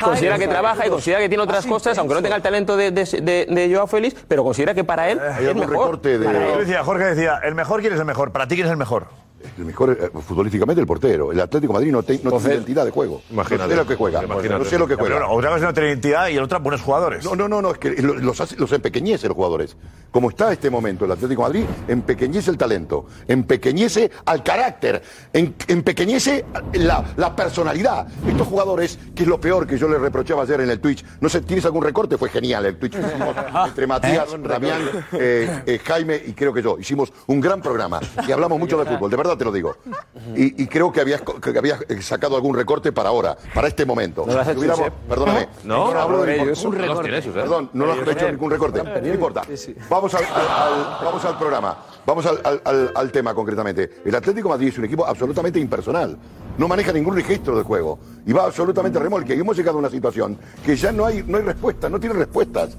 Considera 0.00 0.38
que 0.38 0.48
trabaja 0.48 0.86
y 0.86 0.90
considera 0.90 1.20
que 1.20 1.28
tiene 1.28 1.42
otras 1.42 1.66
cosas, 1.66 1.98
aunque 1.98 2.14
no 2.14 2.22
tenga 2.22 2.36
el 2.36 2.42
talento 2.42 2.76
de, 2.76 2.90
de, 2.90 3.04
de, 3.04 3.46
de 3.48 3.74
Joao 3.74 3.86
Félix, 3.86 4.14
pero 4.28 4.44
considera 4.44 4.74
que 4.74 4.84
para 4.84 5.10
él 5.10 5.18
Hay 5.20 5.46
es 5.46 5.54
mejor. 5.54 5.70
recorte 5.70 6.18
de- 6.18 6.24
Para 6.24 6.40
Yo 6.40 6.52
él. 6.54 6.58
decía, 6.60 6.84
Jorge 6.84 7.04
decía, 7.04 7.40
el 7.42 7.54
mejor 7.54 7.80
quién 7.80 7.92
es 7.92 7.98
el 7.98 8.04
mejor. 8.06 8.30
Para 8.32 8.46
ti 8.46 8.54
quién 8.54 8.66
es 8.66 8.70
el 8.72 8.76
mejor. 8.78 9.06
El 9.56 9.64
mejor, 9.64 9.90
eh, 10.00 10.10
futbolísticamente, 10.20 10.80
el 10.80 10.86
portero. 10.86 11.30
El 11.32 11.40
Atlético 11.40 11.72
de 11.72 11.78
Madrid 11.78 11.92
no, 11.92 12.02
te- 12.02 12.20
no 12.22 12.32
tiene 12.38 12.54
identidad 12.56 12.84
de 12.84 12.90
juego. 12.90 13.22
Imagínate. 13.30 13.64
No 13.64 13.70
sé 13.70 13.76
lo 13.76 13.86
que 13.86 13.94
juega. 13.96 14.24
Imagínate. 14.24 14.58
No 14.58 14.64
sé 14.64 14.78
lo 14.78 14.86
que 14.86 14.96
pero 14.96 15.06
juega. 15.08 15.26
bueno, 15.26 15.38
otra 15.38 15.50
cosa 15.50 15.66
no 15.66 15.74
tiene 15.74 15.88
identidad 15.90 16.28
y 16.28 16.36
el 16.36 16.42
otra 16.42 16.58
buenos 16.58 16.80
jugadores. 16.82 17.24
No, 17.24 17.36
no, 17.36 17.48
no, 17.48 17.62
no, 17.62 17.70
es 17.72 17.78
que 17.78 17.90
lo- 18.02 18.14
los, 18.14 18.40
hace- 18.40 18.56
los 18.56 18.72
empequeñece 18.72 19.28
los 19.28 19.36
jugadores. 19.36 19.76
Como 20.10 20.30
está 20.30 20.52
este 20.52 20.70
momento 20.70 21.04
el 21.04 21.12
Atlético 21.12 21.42
de 21.42 21.48
Madrid, 21.48 21.64
empequeñece 21.86 22.50
el 22.50 22.58
talento, 22.58 23.06
empequeñece 23.42 24.10
al 24.26 24.42
carácter, 24.42 25.02
en- 25.32 25.54
empequeñece 25.68 26.44
la, 26.74 27.04
la 27.16 27.34
personalidad. 27.36 28.06
Estos 28.26 28.46
jugadores, 28.46 28.98
que 29.14 29.22
es 29.22 29.28
lo 29.28 29.40
peor 29.40 29.66
que 29.66 29.78
yo 29.78 29.88
les 29.88 30.00
reprochaba 30.00 30.42
ayer 30.42 30.60
en 30.60 30.70
el 30.70 30.80
Twitch, 30.80 31.04
no 31.20 31.28
sé, 31.28 31.40
¿tienes 31.42 31.64
algún 31.64 31.82
recorte? 31.84 32.18
Fue 32.18 32.28
genial 32.28 32.66
el 32.66 32.76
Twitch 32.78 32.92
que 32.94 33.00
hicimos 33.06 33.36
entre 33.68 33.86
Matías, 33.86 34.28
Damián, 34.42 34.80
eh, 35.12 35.62
eh, 35.66 35.78
Jaime 35.84 36.20
y 36.26 36.32
creo 36.32 36.52
que 36.52 36.62
yo. 36.62 36.76
Hicimos 36.78 37.12
un 37.26 37.40
gran 37.40 37.60
programa 37.62 38.00
y 38.26 38.32
hablamos 38.32 38.58
mucho 38.58 38.78
de 38.82 38.84
fútbol, 38.90 39.10
de 39.10 39.16
verdad 39.16 39.27
te 39.36 39.44
lo 39.44 39.52
digo. 39.52 39.76
Y, 40.36 40.62
y 40.62 40.66
creo 40.66 40.90
que 40.92 41.00
habías, 41.00 41.22
que 41.22 41.58
habías 41.58 41.80
eh, 41.88 42.00
sacado 42.02 42.36
algún 42.36 42.54
recorte 42.56 42.92
para 42.92 43.08
ahora, 43.10 43.36
para 43.54 43.68
este 43.68 43.84
momento. 43.84 44.24
¿No 44.26 44.32
lo 44.34 44.40
has 44.40 44.48
hecho, 44.48 44.60
Hubiéramos-? 44.60 44.90
Perdóname. 45.08 45.48
No, 45.64 45.74
Ahora 45.86 46.02
hablo 46.02 46.22
de- 46.22 46.38
un 46.64 46.72
recorte. 46.72 47.10
No 47.10 47.16
Josep. 47.16 47.34
Perdón, 47.34 47.70
no 47.72 47.86
lo 47.86 47.92
has 47.92 48.08
hecho 48.08 48.30
ningún 48.30 48.50
recorte. 48.50 48.82
No 48.82 49.08
importa. 49.14 49.42
Vamos 49.90 50.14
al, 50.14 50.24
al- 50.24 50.48
al- 50.48 51.04
vamos 51.04 51.24
al 51.24 51.38
programa. 51.38 51.76
Vamos 52.06 52.26
al, 52.26 52.40
al- 52.44 52.62
al- 52.64 52.92
al 52.94 53.12
tema 53.12 53.34
concretamente. 53.34 54.00
El 54.04 54.14
Atlético 54.14 54.48
de 54.48 54.54
Madrid 54.54 54.68
es 54.68 54.78
un 54.78 54.84
equipo 54.84 55.06
absolutamente 55.06 55.58
impersonal. 55.58 56.16
No 56.56 56.66
maneja 56.68 56.92
ningún 56.92 57.14
registro 57.14 57.54
del 57.54 57.64
juego. 57.64 57.98
Y 58.26 58.32
va 58.32 58.44
absolutamente 58.44 58.98
a 58.98 59.02
remolque. 59.02 59.34
Y 59.34 59.40
hemos 59.40 59.56
llegado 59.56 59.76
a 59.76 59.80
una 59.80 59.90
situación 59.90 60.38
que 60.64 60.76
ya 60.76 60.90
no 60.92 61.04
hay, 61.06 61.22
no 61.26 61.38
hay 61.38 61.44
respuestas, 61.44 61.90
no 61.90 62.00
tiene 62.00 62.14
respuestas. 62.16 62.76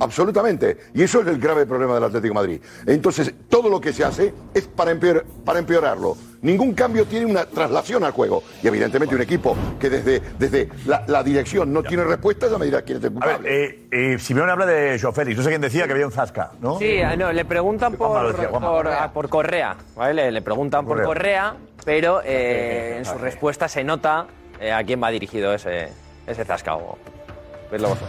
Absolutamente. 0.00 0.76
Y 0.94 1.02
eso 1.02 1.20
es 1.20 1.26
el 1.26 1.38
grave 1.38 1.66
problema 1.66 1.94
del 1.94 2.04
Atlético 2.04 2.28
de 2.28 2.34
Madrid. 2.34 2.60
Entonces, 2.86 3.32
todo 3.48 3.68
lo 3.68 3.80
que 3.80 3.92
se 3.92 4.04
hace 4.04 4.32
es 4.54 4.66
para, 4.66 4.92
empeor- 4.92 5.24
para 5.44 5.58
empeorarlo. 5.58 6.16
Ningún 6.40 6.72
cambio 6.72 7.04
tiene 7.04 7.26
una 7.26 7.46
traslación 7.46 8.04
al 8.04 8.12
juego. 8.12 8.42
Y 8.62 8.68
evidentemente 8.68 9.14
un 9.14 9.22
equipo 9.22 9.56
que 9.80 9.90
desde, 9.90 10.20
desde 10.38 10.68
la, 10.86 11.02
la 11.08 11.22
dirección 11.24 11.72
no 11.72 11.82
tiene 11.82 12.04
respuestas, 12.04 12.50
ya 12.50 12.58
me 12.58 12.66
dirás 12.66 12.82
quién 12.84 12.98
es 12.98 13.04
el 13.04 13.10
A 13.20 13.26
ver, 13.26 13.34
culpable. 13.36 13.64
eh, 13.64 13.88
eh, 13.90 14.18
Simeone 14.20 14.52
habla 14.52 14.66
de 14.66 14.98
Joao 15.00 15.12
Félix. 15.12 15.36
No 15.36 15.42
sé 15.42 15.48
quién 15.50 15.60
decía 15.60 15.86
que 15.86 15.92
había 15.94 16.06
un 16.06 16.12
zasca, 16.12 16.52
¿no? 16.60 16.78
Sí, 16.78 17.00
ah, 17.00 17.16
no, 17.16 17.32
le 17.32 17.44
preguntan 17.44 17.94
por, 17.94 18.32
decía, 18.32 18.48
Juanma. 18.50 18.68
por, 18.70 18.86
ah, 18.88 19.10
por 19.12 19.28
Correa, 19.28 19.76
¿vale? 19.96 20.14
Le, 20.14 20.30
le 20.32 20.42
preguntan 20.42 20.86
por 20.86 21.02
Correa. 21.02 21.50
Correa, 21.52 21.56
pero 21.84 22.20
eh, 22.24 22.98
en 22.98 23.04
su 23.04 23.18
respuesta 23.18 23.66
se 23.68 23.82
nota 23.82 24.26
eh, 24.60 24.70
a 24.72 24.84
quién 24.84 25.02
va 25.02 25.10
dirigido 25.10 25.52
ese, 25.54 25.88
ese 26.26 26.44
vosotros. 27.70 28.08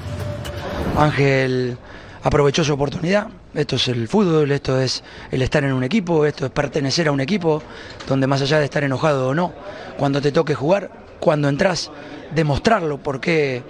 Ángel 0.98 1.77
aprovechó 2.23 2.64
su 2.64 2.73
oportunidad. 2.73 3.27
Esto 3.53 3.77
es 3.77 3.88
el 3.88 4.07
fútbol, 4.07 4.52
esto 4.52 4.80
es 4.80 5.03
el 5.31 5.41
estar 5.41 5.64
en 5.64 5.73
un 5.73 5.84
equipo, 5.84 6.26
esto 6.26 6.45
es 6.45 6.52
pertenecer 6.52 7.07
a 7.07 7.11
un 7.11 7.19
equipo 7.19 7.64
donde 8.07 8.27
más 8.27 8.41
allá 8.41 8.60
de 8.60 8.65
estar 8.65 8.84
enojado 8.84 9.30
o 9.30 9.34
no, 9.34 9.53
cuando 9.98 10.22
te 10.22 10.31
toque 10.31 10.53
jugar, 10.53 10.91
cuando 11.19 11.49
entras, 11.49 11.91
demostrarlo, 12.36 12.99
por 12.99 13.19
qué 13.19 13.64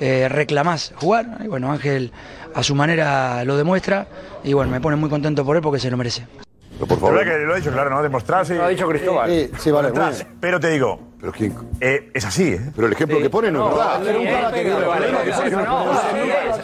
eh, 0.00 0.28
reclamás 0.28 0.92
jugar. 0.96 1.38
Y 1.42 1.48
bueno, 1.48 1.72
Ángel 1.72 2.12
a 2.54 2.62
su 2.62 2.74
manera 2.74 3.44
lo 3.44 3.56
demuestra 3.56 4.06
y 4.44 4.52
bueno, 4.52 4.70
me 4.70 4.80
pone 4.80 4.96
muy 4.96 5.08
contento 5.08 5.44
por 5.44 5.56
él 5.56 5.62
porque 5.62 5.80
se 5.80 5.90
lo 5.90 5.96
merece. 5.96 6.26
Por 6.86 6.98
favor. 6.98 7.24
que 7.24 7.38
lo 7.38 7.52
ha 7.54 7.56
dicho 7.56 7.72
claro, 7.72 7.90
¿no? 7.90 8.02
Demostrar 8.02 8.46
si... 8.46 8.54
Lo 8.54 8.64
ha 8.64 8.68
dicho 8.68 8.88
Cristóbal. 8.88 9.30
Sí, 9.30 9.50
sí, 9.58 9.70
vale, 9.70 9.90
bien. 9.90 10.10
Pero 10.40 10.60
te 10.60 10.70
digo... 10.70 11.12
¿Pero 11.22 11.32
quién? 11.32 11.54
es 11.80 12.24
así, 12.24 12.54
¿eh? 12.54 12.60
Pero 12.74 12.88
el 12.88 12.94
ejemplo 12.94 13.20
que 13.20 13.30
pone 13.30 13.48
no 13.52 13.68
es 13.68 13.76
verdad. 13.76 14.00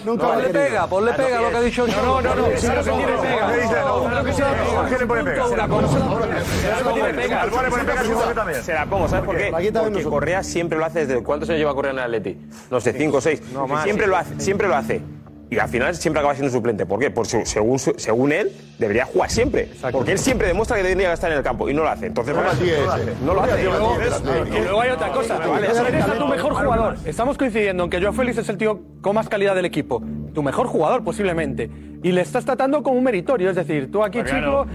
Nunca 0.04 0.26
Ponle 0.26 0.48
pega, 0.48 0.86
ponle 0.88 1.12
pega 1.12 1.40
lo 1.40 1.50
que 1.50 1.56
ha 1.56 1.60
dicho 1.60 1.84
el 1.84 1.92
No, 1.92 2.20
no, 2.20 2.34
no. 2.34 2.46
Sí, 2.56 2.66
no, 2.66 2.82
tiene 2.82 3.12
pega. 3.22 3.52
¿Qué 4.24 4.32
sí. 4.32 4.42
¿Por 4.74 4.88
qué 4.88 4.98
le 4.98 5.06
pone 5.06 5.22
pega? 5.22 5.46
Se 5.46 5.56
la 5.56 5.66
le 8.28 8.34
también. 8.34 8.62
Se 8.64 8.74
la 8.74 8.86
pongo, 8.86 9.06
¿sabes 9.08 9.24
por 9.24 9.36
qué? 9.36 9.52
Porque 9.52 10.02
Correa 10.02 10.42
siempre 10.42 10.76
lo 10.76 10.84
hace 10.86 11.06
desde 11.06 11.22
cuántos 11.22 11.48
años 11.50 11.60
lleva 11.60 11.74
Correa 11.74 11.92
en 11.92 11.98
el 11.98 12.04
Atleti? 12.06 12.36
No 12.68 12.80
sé, 12.80 12.92
cinco 12.94 13.18
o 13.18 13.20
seis. 13.20 13.40
No, 13.52 13.68
más. 13.68 13.84
siempre 13.84 14.08
lo 14.08 14.16
hace, 14.16 14.40
siempre 14.40 14.66
lo 14.66 14.74
hace. 14.74 15.00
Y 15.50 15.58
al 15.58 15.68
final 15.68 15.94
siempre 15.94 16.20
acaba 16.20 16.34
siendo 16.34 16.52
suplente. 16.52 16.84
¿Por 16.84 17.00
qué? 17.00 17.10
Porque 17.10 17.46
según, 17.46 17.78
su- 17.78 17.94
según 17.96 18.32
él, 18.32 18.52
debería 18.78 19.06
jugar 19.06 19.30
siempre. 19.30 19.70
Porque 19.90 20.12
él 20.12 20.18
siempre 20.18 20.46
demuestra 20.46 20.76
que 20.76 20.82
tendría 20.82 21.08
que 21.08 21.14
estar 21.14 21.30
en 21.32 21.38
el 21.38 21.42
campo 21.44 21.68
y 21.70 21.74
no 21.74 21.82
lo 21.84 21.88
hace. 21.88 22.06
Entonces, 22.06 22.34
No 22.34 22.42
no 22.42 22.46
lo 22.46 22.52
hace. 22.52 23.14
No 23.24 23.34
lo 23.34 23.40
hace. 23.42 23.60
Y 23.60 23.64
luego- 23.64 23.96
Y 24.46 24.60
luego 24.62 24.80
hay 24.82 24.90
otra 24.90 25.08
cosa. 25.12 25.40
Eres 25.88 26.04
a 26.04 26.14
tu 26.18 26.26
mejor 26.28 26.52
jugador. 26.54 26.96
Estamos 27.06 27.38
coincidiendo 27.38 27.84
en 27.84 27.90
que 27.90 28.00
Joao 28.00 28.12
Félix 28.12 28.38
es 28.38 28.48
el 28.50 28.58
tío 28.58 28.80
con 29.00 29.14
más 29.14 29.28
calidad 29.28 29.54
del 29.54 29.64
equipo. 29.64 30.02
Tu 30.34 30.42
mejor 30.42 30.66
jugador, 30.66 31.02
posiblemente. 31.02 31.70
Y 32.02 32.12
le 32.12 32.20
estás 32.20 32.44
tratando 32.44 32.82
como 32.82 32.98
un 32.98 33.04
meritorio. 33.04 33.50
Es 33.50 33.56
decir, 33.56 33.90
tú 33.90 34.04
aquí, 34.04 34.18
chico. 34.24 34.66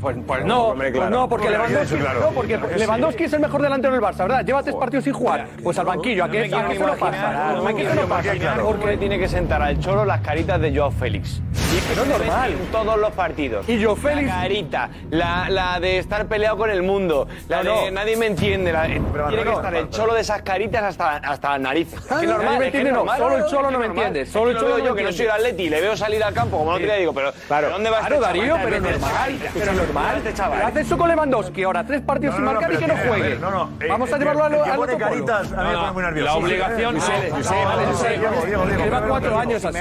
Pues, 0.00 0.16
pues 0.26 0.44
no, 0.44 0.68
Hombre, 0.68 0.88
pues 0.90 1.00
claro. 1.00 1.16
no, 1.16 1.28
porque 1.28 1.50
Lewandowski, 1.50 1.96
claro. 1.96 2.20
no, 2.20 2.30
porque 2.30 2.48
Claro 2.54 2.68
que 2.68 2.74
sí. 2.74 2.80
Lewandowski 2.80 3.24
es 3.24 3.32
el 3.32 3.40
mejor 3.40 3.62
delantero 3.62 3.92
del 3.92 4.02
Barça, 4.02 4.18
¿verdad? 4.18 4.44
Lleva 4.44 4.62
tres 4.62 4.76
partidos 4.76 5.04
sin 5.04 5.12
jugar. 5.12 5.46
Pues 5.62 5.78
al 5.78 5.86
banquillo, 5.86 6.24
¿a 6.24 6.30
qué, 6.30 6.40
a 6.40 6.42
qué 6.68 6.74
se 6.76 6.84
lo 6.86 6.96
pasa? 6.96 7.52
no 7.54 7.66
¿A 7.66 7.72
qué 7.74 7.88
se 7.88 7.94
lo 7.94 8.02
pasa? 8.08 8.34
imaginar 8.34 8.60
por 8.60 8.78
qué 8.80 8.96
tiene 8.96 9.18
que 9.18 9.28
sentar 9.28 9.62
al 9.62 9.78
Cholo 9.80 10.04
las 10.04 10.20
caritas 10.20 10.60
de 10.60 10.76
Joao 10.76 10.90
Félix. 10.90 11.40
Y 11.40 11.80
pero 11.88 12.02
es 12.02 12.08
normal. 12.08 12.52
En 12.52 12.66
todos 12.72 12.98
los 12.98 13.10
partidos. 13.12 13.68
Y 13.68 13.82
Joao 13.82 13.96
La 13.96 14.02
Félix- 14.02 14.28
carita, 14.30 14.90
la, 15.10 15.50
la 15.50 15.80
de 15.80 15.98
estar 15.98 16.26
peleado 16.26 16.56
con 16.56 16.70
el 16.70 16.82
mundo, 16.82 17.26
la 17.48 17.62
No, 17.62 17.80
de 17.82 17.86
no. 17.86 17.90
nadie 18.00 18.16
me 18.16 18.26
entiende. 18.26 18.72
la- 18.72 18.84
tiene 18.86 19.00
que 19.10 19.44
no, 19.44 19.52
estar 19.56 19.74
el 19.74 19.90
Cholo 19.90 20.14
de 20.14 20.20
esas 20.20 20.42
caritas 20.42 20.82
hasta, 20.82 21.16
hasta 21.16 21.50
las 21.50 21.60
narices. 21.60 21.98
Es 22.00 22.06
que 22.06 22.14
es 22.24 22.30
normal, 22.30 22.54
me 22.54 22.58
que 22.70 22.78
entiende, 22.78 22.92
no, 22.92 23.16
solo 23.16 23.36
el 23.36 23.44
Cholo 23.46 23.66
que 23.68 23.72
no 23.72 23.78
me 23.80 23.86
entiende, 23.86 24.26
solo 24.26 24.44
que 24.46 24.50
el 24.50 24.54
lo 24.56 24.60
Cholo 24.62 24.78
no 24.78 24.84
yo, 24.84 24.94
que 24.94 25.02
no 25.02 25.12
soy 25.12 25.26
el. 25.26 25.30
Atleti, 25.32 25.68
le 25.68 25.80
veo 25.80 25.96
salir 25.96 26.22
al 26.24 26.32
campo, 26.34 26.58
como 26.58 26.72
no 26.72 26.78
te 26.78 26.86
le 26.86 26.98
digo, 27.00 27.12
pero 27.12 27.32
¿pero 27.48 27.70
¿dónde 27.70 27.90
va 27.90 27.98
Claro, 28.00 28.14
este 28.16 28.26
Darío, 28.26 28.56
pero 28.64 28.80
normal. 28.80 29.38
Normal. 29.88 30.16
Este 30.18 30.34
chaval. 30.34 30.62
Hace 30.62 30.80
eso 30.80 30.96
con 30.98 31.08
Lewandowski 31.08 31.62
ahora, 31.64 31.84
tres 31.84 32.02
partidos 32.02 32.36
sin 32.36 32.44
marcar 32.44 32.72
y 32.72 32.76
que 32.76 32.86
no 32.86 32.94
juegue. 32.96 33.38
No, 33.38 33.50
no. 33.50 33.70
eh, 33.80 33.86
Vamos 33.88 34.12
a 34.12 34.18
llevarlo 34.18 34.44
al 34.44 34.54
otro 34.54 34.76
polo. 34.76 34.98
caritas, 34.98 35.52
a 35.52 35.62
mí 35.62 35.68
me 35.70 35.74
pone 35.76 35.92
muy 35.92 36.02
nervioso. 36.02 36.26
La 36.26 36.36
obligación- 36.46 36.98
Lleva 38.78 39.02
cuatro 39.08 39.38
años 39.38 39.64
así. 39.64 39.78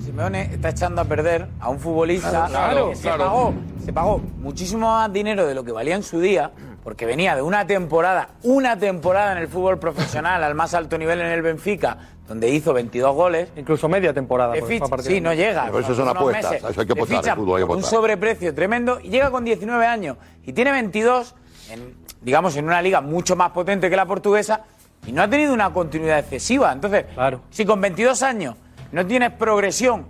Simeone, 0.00 0.40
está 0.52 0.68
echando 0.70 1.00
a 1.02 1.04
perder 1.04 1.48
a 1.60 1.68
un 1.68 1.78
futbolista 1.78 2.46
Claro, 2.48 2.90
que 2.90 2.96
se 2.96 3.02
claro. 3.02 3.24
pagó, 3.24 3.54
se 3.84 3.92
pagó 3.92 4.18
muchísimo 4.38 4.88
más 4.88 5.12
dinero 5.12 5.46
de 5.46 5.54
lo 5.54 5.64
que 5.64 5.72
valía 5.72 5.94
en 5.94 6.02
su 6.02 6.20
día, 6.20 6.50
porque 6.82 7.06
venía 7.06 7.36
de 7.36 7.42
una 7.42 7.66
temporada, 7.66 8.28
una 8.42 8.76
temporada 8.78 9.32
en 9.32 9.38
el 9.38 9.48
fútbol 9.48 9.78
profesional 9.78 10.42
al 10.42 10.54
más 10.54 10.74
alto 10.74 10.98
nivel 10.98 11.20
en 11.20 11.26
el 11.28 11.42
Benfica, 11.42 11.96
donde 12.30 12.48
hizo 12.48 12.72
22 12.72 13.12
goles. 13.12 13.48
Incluso 13.56 13.88
media 13.88 14.14
temporada. 14.14 14.54
Ficha- 14.54 14.86
partir 14.88 15.06
sí, 15.08 15.14
de- 15.14 15.20
no 15.20 15.34
llega. 15.34 15.64
Pero 15.66 15.80
eso 15.80 15.94
son 15.96 16.08
apuestas, 16.08 16.52
meses. 16.52 16.70
eso 16.70 16.80
hay 16.80 16.86
que 16.86 16.92
apostar, 16.92 17.36
fútbol 17.36 17.56
hay 17.56 17.62
que 17.62 17.66
por 17.66 17.76
un 17.76 17.80
apostar. 17.82 17.90
sobreprecio 17.98 18.54
tremendo 18.54 19.00
y 19.02 19.08
llega 19.10 19.32
con 19.32 19.44
19 19.44 19.84
años 19.84 20.16
y 20.44 20.52
tiene 20.52 20.70
22, 20.70 21.34
en, 21.70 21.92
digamos, 22.20 22.54
en 22.56 22.66
una 22.66 22.80
liga 22.80 23.00
mucho 23.00 23.34
más 23.34 23.50
potente 23.50 23.90
que 23.90 23.96
la 23.96 24.06
portuguesa 24.06 24.62
y 25.04 25.10
no 25.10 25.22
ha 25.22 25.28
tenido 25.28 25.52
una 25.52 25.72
continuidad 25.72 26.20
excesiva. 26.20 26.72
Entonces, 26.72 27.06
si 27.50 27.64
con 27.64 27.80
22 27.80 28.22
años 28.22 28.54
no 28.92 29.04
tienes 29.04 29.32
progresión 29.32 30.06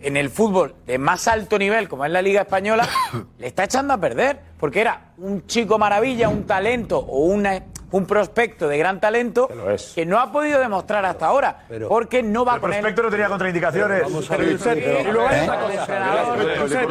en 0.00 0.16
el 0.16 0.30
fútbol 0.30 0.74
de 0.86 0.96
más 0.96 1.28
alto 1.28 1.58
nivel, 1.58 1.86
como 1.86 2.06
es 2.06 2.10
la 2.10 2.22
Liga 2.22 2.40
Española, 2.42 2.88
le 3.38 3.46
está 3.46 3.64
echando 3.64 3.92
a 3.92 3.98
perder, 3.98 4.40
porque 4.58 4.80
era 4.80 5.12
un 5.18 5.46
chico 5.46 5.78
maravilla, 5.78 6.30
un 6.30 6.44
talento 6.46 6.98
o 6.98 7.26
una- 7.26 7.62
un 7.90 8.06
prospecto 8.06 8.68
de 8.68 8.76
gran 8.78 9.00
talento 9.00 9.48
que 9.94 10.04
no 10.04 10.18
ha 10.18 10.30
podido 10.30 10.60
demostrar 10.60 11.04
hasta 11.04 11.26
ahora, 11.26 11.64
porque 11.88 12.22
no 12.22 12.44
va 12.44 12.56
El 12.56 12.60
con 12.60 12.72
él. 12.72 12.80
prospecto 12.80 13.02
no 13.02 13.10
tenía 13.10 13.28
contraindicaciones. 13.28 14.02
Pero, 14.28 14.58
Josep, 14.58 14.78
y 14.78 15.12
luego 15.12 15.28
hay 15.28 15.40
otra 15.42 15.60
cosa. 15.60 16.56
Josep, 16.60 16.90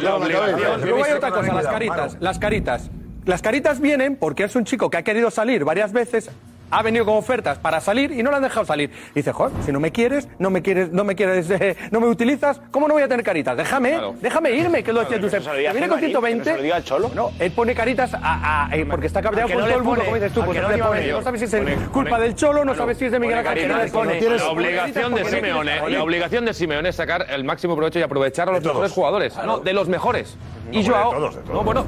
Luego 0.84 1.04
hay 1.04 1.12
otra 1.12 1.30
cosa, 1.30 1.54
las 1.54 1.66
caritas. 1.66 2.16
Las 2.20 2.38
caritas. 2.38 2.90
Las 3.24 3.42
caritas 3.42 3.80
vienen 3.80 4.16
porque 4.16 4.44
es 4.44 4.56
un 4.56 4.64
chico 4.64 4.88
que 4.90 4.96
ha 4.96 5.02
querido 5.02 5.30
salir 5.30 5.64
varias 5.64 5.92
veces. 5.92 6.30
Ha 6.70 6.82
venido 6.82 7.04
con 7.04 7.14
ofertas 7.16 7.58
para 7.58 7.80
salir 7.80 8.12
y 8.12 8.22
no 8.22 8.30
le 8.30 8.36
han 8.36 8.42
dejado 8.42 8.66
salir. 8.66 8.90
Y 9.12 9.20
dice, 9.20 9.32
joder, 9.32 9.52
si 9.64 9.72
no 9.72 9.80
me 9.80 9.90
quieres, 9.92 10.28
no 10.38 10.50
me 10.50 10.62
quieres, 10.62 10.90
no 10.92 11.04
me 11.04 11.14
quieres, 11.16 11.48
eh, 11.50 11.76
no 11.90 12.00
me 12.00 12.08
utilizas, 12.08 12.60
¿cómo 12.70 12.86
no 12.88 12.94
voy 12.94 13.02
a 13.02 13.08
tener 13.08 13.24
caritas? 13.24 13.56
Déjame, 13.56 13.98
déjame 14.20 14.50
irme, 14.52 14.82
que 14.82 14.92
lo 14.92 15.00
decía 15.00 15.18
Josep. 15.20 15.42
viene 15.52 15.86
a 15.86 15.88
con 15.88 16.00
Marín, 16.00 16.08
que 16.08 16.12
no 16.12 16.20
120. 16.20 16.44
se 16.50 16.56
lo 16.56 16.62
diga 16.62 16.76
al 16.76 16.84
Cholo. 16.84 17.10
No, 17.14 17.30
él 17.38 17.50
pone 17.52 17.74
caritas 17.74 18.12
a, 18.14 18.66
a- 18.70 18.76
eh, 18.76 18.86
porque 18.88 19.06
está 19.06 19.22
cabreado 19.22 19.48
con 19.48 19.58
no 19.60 19.66
todo 19.66 19.76
el 19.78 19.82
mundo, 19.82 20.02
como 20.04 20.14
dices 20.16 20.32
tú, 20.32 20.44
pues 20.44 20.56
no 20.60 20.68
no 20.68 20.76
le 20.76 20.82
pone. 20.82 21.06
No 21.12 21.22
sabes 21.22 21.40
si 21.40 21.44
es 21.46 21.54
Pone- 21.54 21.76
culpa 21.92 22.10
pone- 22.10 22.22
del 22.24 22.34
Cholo, 22.34 22.64
no 22.64 22.74
sabes 22.74 22.98
si 22.98 23.04
es 23.06 23.12
de 23.12 23.18
Miguel 23.20 23.38
Ángel. 23.38 23.68
no 23.68 23.76
La 23.78 24.48
obligación 24.50 25.14
de 25.14 25.24
Simeone, 25.24 25.90
la 25.90 26.02
obligación 26.02 26.44
de 26.44 26.54
Simeone 26.54 26.88
es 26.90 26.96
sacar 26.96 27.26
el 27.30 27.44
máximo 27.44 27.76
provecho 27.76 27.98
y 27.98 28.02
aprovechar 28.02 28.48
a 28.48 28.52
los 28.52 28.62
mejores 28.64 28.92
jugadores. 28.92 29.36
No, 29.44 29.58
de 29.58 29.72
los 29.72 29.88
mejores. 29.88 30.36
Y 30.70 30.82
No, 30.82 30.92
Joao, 30.94 31.18
no, 31.50 31.62
bueno, 31.62 31.86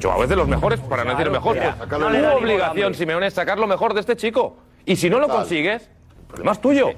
Joao 0.00 0.22
es 0.22 0.28
de 0.28 0.36
los 0.36 0.46
mejores, 0.46 0.78
para 0.80 1.02
no 1.02 1.10
decir 1.10 1.26
el 1.26 1.32
mejor. 1.32 1.56
la 1.56 2.10
liga, 2.10 2.34
obligación. 2.34 2.94
Simeone, 2.94 3.26
es 3.26 3.34
sacar 3.34 3.58
lo 3.58 3.66
mejor 3.66 3.94
de 3.96 4.00
este 4.00 4.16
chico. 4.16 4.56
Y 4.84 4.96
si 4.96 5.10
no 5.10 5.18
lo 5.18 5.28
consigues, 5.28 5.82
el 5.82 6.26
problema 6.26 6.52
es 6.52 6.60
tuyo. 6.60 6.90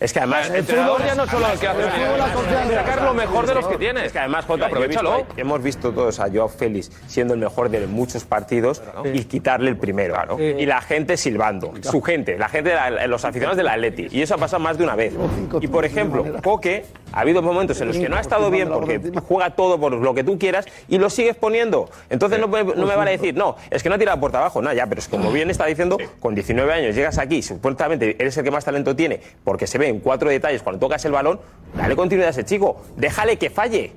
Es 0.00 0.12
que 0.12 0.18
además. 0.18 0.50
El 0.50 0.56
entrenador 0.56 1.04
ya 1.04 1.14
no 1.14 1.26
solo 1.26 1.46
el 1.52 1.58
que 1.58 1.68
hace 1.68 1.82
el 1.82 1.90
fútbol, 1.90 2.18
la 2.18 2.32
confianza. 2.32 2.74
sacar 2.74 3.02
lo 3.02 3.14
mejor 3.14 3.46
de 3.46 3.54
los 3.54 3.66
que 3.68 3.76
tienes. 3.78 4.04
Es 4.04 4.12
que 4.12 4.18
además, 4.18 4.44
Jota, 4.44 4.66
aprovechalo. 4.66 5.16
visto- 5.18 5.34
hemos 5.36 5.62
visto 5.62 5.92
todos 5.92 6.20
a 6.20 6.28
Joao 6.30 6.48
Félix 6.48 6.90
siendo 7.06 7.34
el 7.34 7.40
mejor 7.40 7.68
de 7.70 7.86
muchos 7.86 8.24
partidos 8.24 8.82
y 9.12 9.24
quitarle 9.24 9.70
el 9.70 9.76
primero. 9.76 10.14
Y 10.38 10.66
la 10.66 10.80
gente 10.80 11.16
silbando, 11.16 11.72
su 11.82 12.02
gente, 12.02 12.36
la 12.38 12.48
gente, 12.48 12.70
de 12.70 12.76
la- 12.76 13.06
los 13.06 13.24
aficionados 13.24 13.56
del 13.56 13.68
Atleti. 13.68 14.08
Y 14.10 14.22
eso 14.22 14.34
ha 14.34 14.38
pasado 14.38 14.62
más 14.62 14.76
de 14.78 14.84
una 14.84 14.94
vez. 14.96 15.14
Y 15.60 15.68
por 15.68 15.84
ejemplo, 15.84 16.24
Coque, 16.42 16.84
ha 17.12 17.20
habido 17.20 17.40
momentos 17.42 17.80
en 17.80 17.88
los 17.88 17.96
que 17.96 18.08
no 18.08 18.16
ha 18.16 18.20
estado 18.20 18.50
bien 18.50 18.68
porque 18.68 19.00
juega 19.28 19.50
todo 19.50 19.78
por 19.78 19.92
lo 19.92 20.14
que 20.14 20.24
tú 20.24 20.38
quieras 20.38 20.66
y 20.88 20.98
lo 20.98 21.08
sigues 21.08 21.36
poniendo. 21.36 21.88
Entonces 22.10 22.40
no, 22.40 22.48
me- 22.48 22.64
no 22.64 22.86
me 22.86 22.96
vale 22.96 23.12
decir, 23.12 23.34
no, 23.36 23.56
es 23.70 23.82
que 23.82 23.88
no 23.88 23.94
ha 23.94 23.98
tirado 23.98 24.18
puerta 24.20 24.38
abajo. 24.38 24.60
No, 24.60 24.72
ya, 24.72 24.86
pero 24.86 24.98
es 24.98 25.08
como 25.08 25.30
bien 25.30 25.50
está 25.50 25.66
diciendo, 25.66 25.96
con 26.20 26.34
19 26.34 26.72
años 26.72 26.94
llegas 26.94 27.18
aquí, 27.18 27.42
supuestamente 27.42 28.16
eres 28.18 28.36
el 28.36 28.44
que 28.44 28.50
más 28.50 28.64
talento 28.64 28.94
tiene 28.96 29.20
porque 29.44 29.66
se 29.66 29.78
ve 29.78 29.83
en 29.88 30.00
cuatro 30.00 30.30
detalles 30.30 30.62
cuando 30.62 30.80
tocas 30.80 31.04
el 31.04 31.12
balón, 31.12 31.40
dale 31.76 31.96
continuidad 31.96 32.28
a 32.28 32.30
ese 32.30 32.44
chico, 32.44 32.82
déjale 32.96 33.38
que 33.38 33.50
falle. 33.50 33.92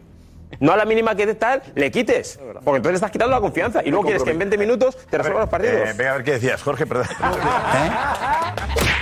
No 0.59 0.71
a 0.71 0.77
la 0.77 0.85
mínima 0.85 1.13
que 1.13 1.33
tal, 1.35 1.61
le 1.75 1.91
quites. 1.91 2.39
Porque 2.63 2.77
entonces 2.77 2.91
le 2.91 2.95
estás 2.95 3.11
quitando 3.11 3.35
la 3.35 3.41
confianza. 3.41 3.81
Y 3.83 3.89
luego 3.89 4.05
quieres 4.05 4.23
que 4.23 4.31
en 4.31 4.39
20 4.39 4.57
minutos 4.57 4.97
te 5.09 5.17
resuelvan 5.17 5.41
los 5.41 5.49
partidos. 5.49 5.89
Eh, 5.89 5.93
venga, 5.97 6.11
a 6.11 6.15
ver 6.15 6.23
qué 6.23 6.31
decías, 6.33 6.63
Jorge, 6.63 6.85
perdón. 6.85 7.07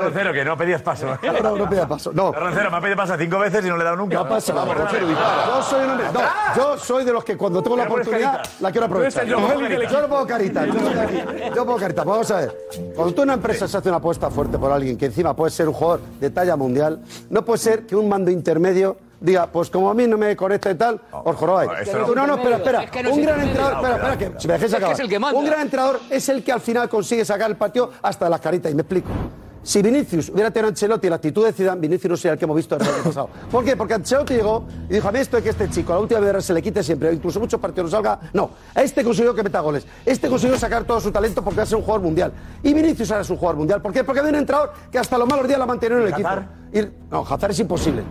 Roncero, 0.00 0.32
que 0.32 0.44
no 0.44 0.56
pedías 0.56 0.82
paso. 0.82 1.18
No, 1.42 1.56
no 1.56 1.68
pedía 1.68 1.86
paso. 1.86 2.12
No. 2.12 2.32
Roncero, 2.32 2.70
me 2.70 2.76
ha 2.76 2.80
pedido 2.80 2.96
paso 2.96 3.14
cinco 3.18 3.38
veces 3.38 3.64
y 3.64 3.68
no 3.68 3.76
le 3.76 3.82
he 3.82 3.84
dado 3.84 3.96
nunca. 3.96 4.16
No 4.16 4.28
pasa 4.28 4.52
nada. 4.52 4.90
Yo 5.46 5.62
soy 5.62 5.84
un. 5.84 5.96
No, 5.96 6.20
yo 6.56 6.78
soy 6.78 7.04
de 7.04 7.12
los 7.12 7.24
que 7.24 7.36
cuando 7.36 7.62
tengo 7.62 7.76
la 7.76 7.84
oportunidad 7.84 8.42
la 8.60 8.70
quiero 8.70 8.86
aprovechar. 8.86 9.26
Yo 9.26 9.38
no 9.40 10.08
pongo 10.08 10.26
caritas. 10.26 10.66
Yo 10.66 10.74
no 11.54 11.64
pongo 11.64 11.78
caritas. 11.78 12.04
Vamos 12.04 12.30
a 12.30 12.36
ver. 12.36 12.56
Cuando 12.94 13.14
tú 13.14 13.22
en 13.22 13.28
una 13.28 13.34
empresa 13.34 13.68
se 13.68 13.76
hace 13.76 13.88
una 13.88 13.98
apuesta 13.98 14.30
fuerte 14.30 14.58
por 14.58 14.72
alguien 14.72 14.96
que 14.96 15.06
encima 15.06 15.34
puede 15.34 15.50
ser 15.50 15.68
un 15.68 15.74
jugador 15.74 16.00
de 16.20 16.30
talla 16.30 16.56
mundial, 16.56 17.00
no 17.30 17.44
puede 17.44 17.58
ser 17.58 17.86
que 17.86 17.96
un 17.96 18.08
mando 18.08 18.30
intermedio 18.30 18.96
diga, 19.22 19.46
pues 19.46 19.70
como 19.70 19.90
a 19.90 19.94
mí 19.94 20.06
no 20.06 20.18
me 20.18 20.36
conecta 20.36 20.70
y 20.70 20.74
tal, 20.74 21.00
os 21.12 21.36
jorobáis. 21.36 21.70
no. 21.92 22.14
No, 22.14 22.26
no, 22.26 22.34
espera, 22.34 22.56
espera. 22.56 22.82
Es 22.82 22.90
que 22.90 23.02
no 23.02 23.10
un 23.12 23.22
gran 23.22 23.40
entrenador, 23.40 23.74
espera, 23.76 23.96
espera, 23.96 24.18
que 24.18 24.40
si 24.40 24.48
me 24.48 24.52
dejáis 24.54 24.62
Es 24.64 24.70
que 24.70 24.76
acabar. 24.76 24.94
es 24.94 25.00
el 25.00 25.08
que 25.08 25.18
manda. 25.18 25.38
Un 25.38 25.46
gran 25.46 25.60
entrenador 25.60 26.00
es 26.10 26.28
el 26.28 26.42
que 26.44 26.52
al 26.52 26.60
final 26.60 26.88
consigue 26.88 27.24
sacar 27.24 27.50
el 27.50 27.56
partido 27.56 27.90
hasta 28.02 28.26
de 28.26 28.30
las 28.30 28.40
caritas. 28.40 28.70
Y 28.70 28.74
me 28.74 28.82
explico. 28.82 29.08
Si 29.64 29.80
Vinicius 29.80 30.28
hubiera 30.30 30.50
tenido 30.50 30.66
a 30.66 30.70
Ancelotti 30.70 31.08
la 31.08 31.14
actitud 31.14 31.44
de 31.44 31.52
Zidane, 31.52 31.80
Vinicius 31.80 32.10
no 32.10 32.16
sería 32.16 32.32
el 32.32 32.38
que 32.38 32.46
hemos 32.46 32.56
visto 32.56 32.74
el 32.74 32.82
año 32.82 32.90
pasado. 33.04 33.28
¿Por 33.48 33.64
qué? 33.64 33.76
Porque 33.76 33.94
Ancelotti 33.94 34.34
llegó 34.34 34.64
y 34.90 34.94
dijo, 34.94 35.06
a 35.08 35.12
mí 35.12 35.20
esto 35.20 35.36
es 35.36 35.44
que 35.44 35.50
este 35.50 35.70
chico 35.70 35.92
a 35.92 35.96
la 35.96 36.02
última 36.02 36.18
vez 36.18 36.44
se 36.44 36.52
le 36.52 36.60
quite 36.60 36.82
siempre, 36.82 37.12
incluso 37.12 37.38
muchos 37.38 37.60
partidos 37.60 37.88
no 37.88 37.96
salga. 37.96 38.18
No, 38.32 38.50
a 38.74 38.82
este 38.82 39.04
consiguió 39.04 39.32
que 39.36 39.44
meta 39.44 39.60
goles. 39.60 39.86
Este 40.04 40.28
consiguió 40.28 40.58
sacar 40.58 40.82
todo 40.82 41.00
su 41.00 41.12
talento 41.12 41.44
porque 41.44 41.58
va 41.58 41.62
a 41.62 41.66
ser 41.66 41.76
un 41.76 41.82
jugador 41.84 42.02
mundial. 42.02 42.32
Y 42.64 42.74
Vinicius 42.74 43.08
ahora 43.12 43.22
es 43.22 43.30
un 43.30 43.36
jugador 43.36 43.56
mundial. 43.58 43.80
¿Por 43.80 43.92
qué? 43.92 44.02
Porque 44.02 44.18
había 44.18 44.30
un 44.32 44.38
entrenador 44.38 44.72
que 44.90 44.98
hasta 44.98 45.16
los 45.16 45.28
malos 45.28 45.46
días 45.46 45.58
la 45.58 45.64
ha 45.64 45.68
mantenido 45.68 46.00
en 46.00 46.06
el 46.08 46.12
equipo. 46.12 46.28
Y, 46.72 46.80
no, 47.08 47.20
Hazard 47.24 47.52
es 47.52 47.60
imposible. 47.60 48.02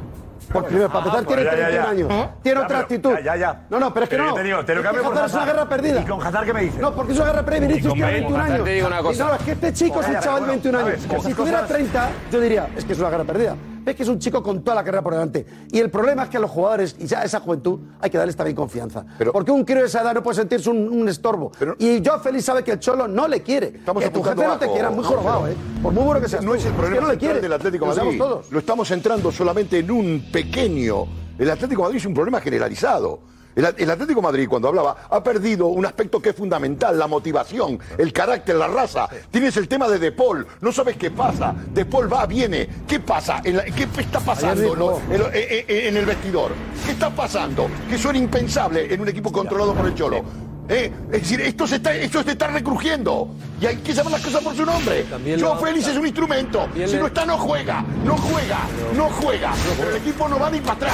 Por 0.52 0.66
primero, 0.66 0.88
para 0.90 1.00
empezar, 1.06 1.26
tiene 1.26 1.42
pues 1.44 1.54
ya, 1.58 1.60
ya, 1.62 1.68
31 1.68 1.84
ya. 1.84 1.90
años. 1.90 2.30
Tiene 2.44 2.60
Ya, 2.60 2.66
otra 2.66 2.68
pero- 2.68 2.80
actitud. 2.80 3.12
ya, 3.12 3.20
ya, 3.22 3.36
ya. 3.38 3.62
No, 3.70 3.80
no, 3.80 3.94
pero 3.94 4.04
es 4.04 4.10
que 4.10 4.16
Pero 4.16 4.24
no. 4.26 4.30
yo 4.32 4.36
te 4.36 4.44
digo, 4.44 4.66
te 4.66 4.74
lo 4.76 4.80
Es 4.82 4.88
que 4.88 4.94
cambio 4.94 5.04
por 5.04 5.14
Hazard 5.14 5.28
es 5.30 5.34
una 5.36 5.46
guerra 5.46 5.70
perdida. 5.70 6.02
¿Y 6.02 6.06
con 6.06 6.22
Hazard 6.28 6.46
qué 6.46 6.54
me 6.54 6.62
dices? 6.62 6.80
No, 6.82 6.94
porque 6.94 7.12
es 7.14 7.20
una 7.20 7.28
guerra 7.32 7.46
perdida. 7.46 7.68
Vinicius 7.68 7.88
con 7.88 7.94
tiene 7.94 8.08
Bale, 8.08 8.20
21 8.20 8.40
Hazard 8.44 8.54
años. 8.54 8.66
te 8.66 8.72
digo 8.74 8.88
una 8.88 9.00
Y 9.00 9.04
cosa. 9.04 9.24
no, 9.26 9.34
es 9.36 9.42
que 9.42 9.52
este 9.52 9.74
chico 9.74 10.02
es 10.02 10.08
un 10.08 10.14
chaval 10.14 10.24
de 10.26 10.30
bueno, 10.32 10.52
21 10.52 10.78
a 10.80 10.84
ver, 10.84 10.94
años. 10.96 11.24
Si 11.24 11.34
tuviera 11.34 11.60
cosas- 11.62 11.76
30, 11.76 12.10
yo 12.32 12.40
diría, 12.42 12.68
es 12.76 12.86
que 12.86 12.94
es 12.94 13.00
una 13.00 13.10
guerra 13.10 13.24
perdida. 13.24 13.56
Ves 13.84 13.96
que 13.96 14.04
es 14.04 14.10
un 14.10 14.20
chico 14.20 14.42
con 14.44 14.64
toda 14.64 14.76
la 14.76 14.84
carrera 14.84 15.02
por 15.02 15.14
delante. 15.14 15.46
Y 15.72 15.80
el 15.80 15.90
problema 15.90 16.24
es 16.24 16.30
que 16.30 16.38
a 16.38 16.40
los 16.40 16.52
jugadores 16.52 16.96
y 17.00 17.06
ya 17.08 17.20
a 17.22 17.24
esa 17.24 17.40
juventud 17.40 17.80
hay 18.00 18.10
que 18.10 18.18
darles 18.18 18.36
también 18.36 18.56
confianza. 18.56 19.06
Porque 19.32 19.52
un 19.52 19.64
crío 19.64 19.80
de 19.82 19.86
esa 19.88 20.02
edad 20.02 20.14
no 20.14 20.24
puede 20.24 20.36
sentirse 20.36 20.70
un, 20.70 20.88
un 20.90 21.10
estorbo. 21.10 21.52
y 21.80 22.02
yo 22.02 22.20
Félix 22.20 22.46
sabe 22.46 22.64
que 22.64 22.72
el 22.72 22.80
Cholo 22.80 23.08
no 23.08 23.28
le 23.28 23.42
quiere. 23.42 23.68
Estamos 23.68 24.04
que 24.04 24.10
tu 24.10 24.24
jefe 24.24 24.44
no 24.48 24.58
te 24.58 24.70
quiera, 24.70 24.90
muy 24.90 25.04
jorobado, 25.04 25.48
¿eh? 25.48 25.56
Por 25.82 25.94
muy 25.94 26.04
bueno 26.04 26.22
que 26.22 26.28
seas 26.30 26.44
No 26.44 26.52
tú. 26.52 26.58
es 26.58 26.66
el 26.66 26.72
que 26.72 26.78
problema 26.78 27.08
no 27.08 27.12
le 27.14 27.18
quiere. 27.18 27.42
del 27.42 27.54
Atlético 27.54 27.86
Lo 27.88 27.96
Madrid. 27.96 28.18
todos. 28.18 28.52
Lo 28.52 28.60
estamos 28.60 28.88
centrando 28.88 29.32
solamente 29.32 29.80
en 29.80 29.92
un 29.92 30.26
pequeño. 30.32 31.06
El 31.38 31.50
Atlético 31.50 31.82
Madrid 31.84 31.98
es 31.98 32.06
un 32.06 32.14
problema 32.14 32.40
generalizado. 32.42 33.20
El, 33.56 33.66
el 33.78 33.90
Atlético 33.92 34.22
de 34.22 34.28
Madrid, 34.28 34.48
cuando 34.50 34.68
hablaba, 34.70 34.96
ha 35.10 35.24
perdido 35.24 35.68
un 35.68 35.86
aspecto 35.86 36.22
que 36.22 36.30
es 36.30 36.36
fundamental, 36.36 36.98
la 36.98 37.08
motivación, 37.08 37.80
el 37.98 38.14
carácter, 38.14 38.56
la 38.56 38.68
raza. 38.68 39.08
Tienes 39.30 39.58
el 39.58 39.68
tema 39.68 39.88
de 39.88 40.00
De 40.00 40.12
Paul, 40.12 40.46
no 40.62 40.72
sabes 40.72 40.98
qué 40.98 41.12
pasa. 41.12 41.54
De 41.74 41.86
Paul 41.86 42.12
va, 42.12 42.26
viene. 42.26 42.68
¿Qué 42.88 43.00
pasa? 43.00 43.42
En 43.44 43.58
la- 43.58 43.66
¿Qué 43.66 43.88
está 43.98 44.20
pasando 44.20 44.76
no? 44.76 45.00
en, 45.14 45.20
lo- 45.20 45.28
eh, 45.32 45.66
eh, 45.68 45.88
en 45.88 45.98
el 45.98 46.06
vestidor? 46.06 46.52
¿Qué 46.86 46.92
está 46.94 47.10
pasando? 47.10 47.68
Que 47.90 47.96
eso 47.96 48.10
era 48.10 48.18
impensable 48.18 48.94
en 48.94 49.02
un 49.02 49.08
equipo 49.10 49.32
controlado 49.32 49.74
por 49.74 49.86
el 49.86 49.96
Cholo. 49.96 50.24
¿Eh? 50.70 50.90
Es 51.12 51.22
decir, 51.24 51.42
esto 51.42 51.68
se, 51.68 51.76
está, 51.78 51.94
esto 51.94 52.24
se 52.24 52.32
está 52.32 52.48
recrujiendo. 52.48 53.30
Y 53.60 53.66
hay 53.66 53.78
que 53.78 53.94
llamar 53.94 54.14
las 54.14 54.22
cosas 54.22 54.42
por 54.42 54.56
su 54.56 54.66
nombre. 54.66 55.06
Joao 55.42 55.58
Félix 55.60 55.88
es 55.88 55.98
un 55.98 56.06
instrumento. 56.06 56.68
Si 56.88 56.96
no 56.96 57.08
está, 57.08 57.26
no 57.26 57.38
juega. 57.38 57.84
No 58.06 58.16
juega. 58.16 58.60
No 58.96 59.10
juega. 59.10 59.52
Pero 59.78 59.90
el 59.90 59.98
equipo 59.98 60.30
no 60.30 60.40
va 60.40 60.50
ni 60.50 60.62
para 60.62 60.74
atrás. 60.74 60.94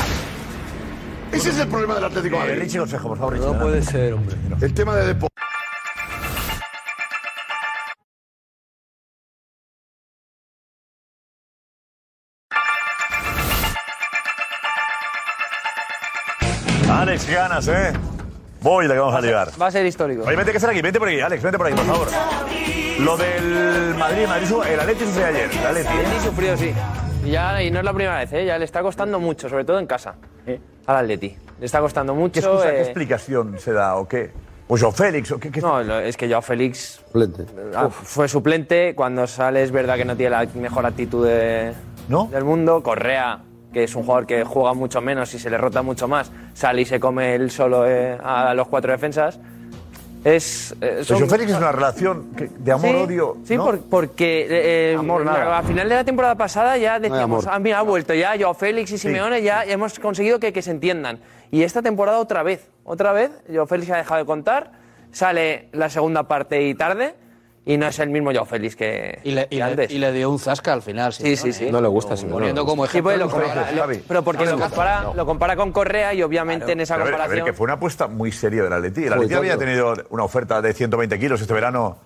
Ese 1.32 1.50
es 1.50 1.60
el 1.60 1.68
problema 1.68 1.96
del 1.96 2.06
Atlético 2.06 2.36
de 2.38 2.42
Madrid. 2.42 2.62
Richie 2.62 2.80
Consejo, 2.80 3.10
por 3.10 3.18
favor, 3.18 3.34
Richie. 3.34 3.48
No 3.48 3.60
puede 3.60 3.82
ser, 3.82 4.14
hombre. 4.14 4.36
El 4.62 4.74
tema 4.74 4.96
de 4.96 5.08
Depor. 5.08 5.30
Alex, 16.90 17.26
qué 17.26 17.36
ganas, 17.36 17.68
¿eh? 17.68 17.94
Voy, 18.62 18.88
la 18.88 18.96
que 18.96 19.00
vamos 19.00 19.16
a 19.16 19.22
ligar. 19.22 19.50
Va 19.62 19.68
a 19.68 19.72
ser 19.72 19.86
histórico. 19.86 20.24
Oye, 20.26 20.36
vente 20.36 20.52
que 20.52 20.58
estar 20.58 20.70
aquí, 20.70 20.82
vente 20.82 21.00
por 21.00 21.08
aquí, 21.08 21.20
Alex, 21.20 21.44
vente 21.44 21.58
por 21.58 21.68
aquí, 21.68 21.76
por 21.76 21.86
favor. 21.86 22.08
Lo 23.00 23.16
del 23.18 23.94
Madrid, 23.96 24.26
Madrid, 24.28 24.48
el 24.72 24.80
Atleti 24.80 25.06
sucedió 25.06 25.28
ayer, 25.28 25.50
el 25.52 25.66
Atleti. 25.68 25.88
¿eh? 25.88 26.06
Atleti 26.06 26.26
sufrió, 26.26 26.58
sí. 26.58 26.74
Y, 27.24 27.32
ya, 27.32 27.62
y 27.62 27.70
no 27.70 27.80
es 27.80 27.86
la 27.86 27.94
primera 27.94 28.18
vez, 28.18 28.34
¿eh? 28.34 28.46
ya 28.46 28.58
le 28.58 28.66
está 28.66 28.82
costando 28.82 29.20
mucho, 29.20 29.48
sobre 29.48 29.64
todo 29.64 29.80
en 29.80 29.86
casa, 29.86 30.16
al 30.88 30.96
Atleti. 30.98 31.38
Le 31.60 31.66
está 31.66 31.80
costando 31.80 32.16
mucho. 32.16 32.34
¿Qué 32.34 32.40
excusa, 32.40 32.72
qué 32.72 32.78
eh, 32.78 32.82
explicación 32.82 33.60
se 33.60 33.74
da 33.74 33.96
o 33.96 34.08
qué? 34.08 34.32
¿O 34.70 34.78
Joao 34.78 34.92
Félix 34.92 35.32
o 35.32 35.40
qué? 35.40 35.50
qué- 35.52 35.62
No, 35.62 35.80
es 36.00 36.18
que 36.18 36.28
Joao 36.28 36.42
Félix 36.42 37.02
ah, 37.76 37.90
fue 37.90 38.28
suplente. 38.28 38.94
Cuando 38.96 39.26
sale 39.28 39.64
es 39.64 39.72
verdad 39.72 39.96
que 39.96 40.06
no 40.06 40.16
tiene 40.16 40.32
la 40.32 40.46
mejor 40.56 40.86
actitud 40.86 41.26
de- 41.26 41.74
del 42.32 42.44
mundo. 42.44 42.82
Correa, 42.84 43.40
que 43.74 43.84
es 43.86 43.96
un 43.96 44.04
jugador 44.04 44.26
que 44.26 44.44
juega 44.44 44.74
mucho 44.74 45.02
menos 45.02 45.34
y 45.34 45.40
se 45.40 45.50
le 45.50 45.58
rota 45.58 45.82
mucho 45.82 46.08
más, 46.08 46.32
sale 46.54 46.82
y 46.82 46.86
se 46.86 47.00
come 47.00 47.36
él 47.36 47.50
solo 47.52 47.88
eh, 47.88 48.18
a 48.24 48.54
los 48.54 48.68
cuatro 48.68 48.92
defensas. 48.92 49.40
Es, 50.36 50.76
eh, 50.82 51.04
son- 51.06 51.30
Félix 51.30 51.52
es 51.52 51.58
una 51.58 51.72
relación 51.72 52.32
que- 52.36 52.50
de 52.50 52.72
amor-odio. 52.74 53.38
Sí, 53.46 53.56
¿no? 53.56 53.64
por- 53.66 53.80
porque 53.82 54.46
eh, 54.50 54.96
Amor, 54.98 55.24
nada. 55.24 55.58
a 55.60 55.64
final 55.64 55.88
de 55.88 55.96
la 55.96 56.04
temporada 56.04 56.36
pasada 56.36 56.78
ya 56.78 57.00
decíamos, 57.00 57.46
amor. 57.46 57.56
ah, 57.56 57.60
mira, 57.60 57.80
ha 57.80 57.82
vuelto 57.84 58.14
ya 58.14 58.34
Joao 58.38 58.54
Félix 58.54 58.92
y 58.92 58.98
Simeone, 58.98 59.42
ya, 59.42 59.64
ya 59.64 59.72
hemos 59.74 59.98
conseguido 60.00 60.40
que, 60.40 60.52
que 60.52 60.62
se 60.62 60.72
entiendan. 60.72 61.20
Y 61.50 61.64
esta 61.64 61.82
temporada 61.82 62.20
otra 62.20 62.44
vez, 62.44 62.70
otra 62.84 63.14
vez, 63.14 63.32
Joao 63.50 63.68
Félix 63.68 63.90
ha 63.92 63.98
dejado 63.98 64.20
de 64.20 64.26
contar, 64.26 64.72
sale 65.12 65.70
la 65.72 65.90
segunda 65.90 66.24
parte 66.24 66.62
y 66.68 66.76
tarde, 66.76 67.16
y 67.68 67.78
no 67.78 67.86
es 67.88 68.00
el 68.00 68.10
mismo 68.10 68.32
Joao 68.32 68.46
Félix 68.46 68.76
que, 68.76 69.20
Y 69.24 69.32
le, 69.32 69.42
y 69.44 69.46
que 69.50 69.56
le- 69.58 69.64
antes. 69.64 69.92
y 69.92 70.00
le 70.00 70.12
dio 70.14 70.30
un 70.32 70.40
zasca 70.40 70.72
al 70.74 70.82
final. 70.82 71.12
Sí, 71.14 71.36
sí, 71.36 71.52
sí. 71.54 71.70
No 71.70 71.82
le 71.82 71.88
gusta 71.90 72.16
Poniendo 72.16 72.66
como 72.66 72.86
Sí, 72.86 72.90
ejemplo. 72.98 73.12
pues 73.12 73.20
lo 73.20 73.30
compara- 73.30 73.68
pero 74.08 74.24
porque 74.24 74.46
lo 74.46 74.58
compara, 74.58 75.12
lo 75.14 75.26
compara 75.26 75.56
con 75.56 75.72
Correa 75.74 76.14
y 76.14 76.24
obviamente 76.24 76.72
en 76.72 76.80
esa 76.80 76.96
Pero 76.96 77.04
a 77.04 77.06
ver, 77.06 77.14
a 77.14 77.18
ver, 77.18 77.24
comparación... 77.28 77.46
que 77.46 77.54
fue 77.54 77.66
una 77.66 77.74
apuesta 77.74 78.08
muy 78.08 78.32
seria 78.32 78.64
del 78.64 78.74
Atleti. 78.74 79.04
El 79.04 79.14
Atleti 79.14 79.34
había 79.34 79.58
tenido 79.58 79.94
una 80.10 80.24
oferta 80.24 80.62
de 80.62 80.74
120 80.74 81.20
kilos 81.20 81.42
este 81.42 81.54
verano 81.54 81.98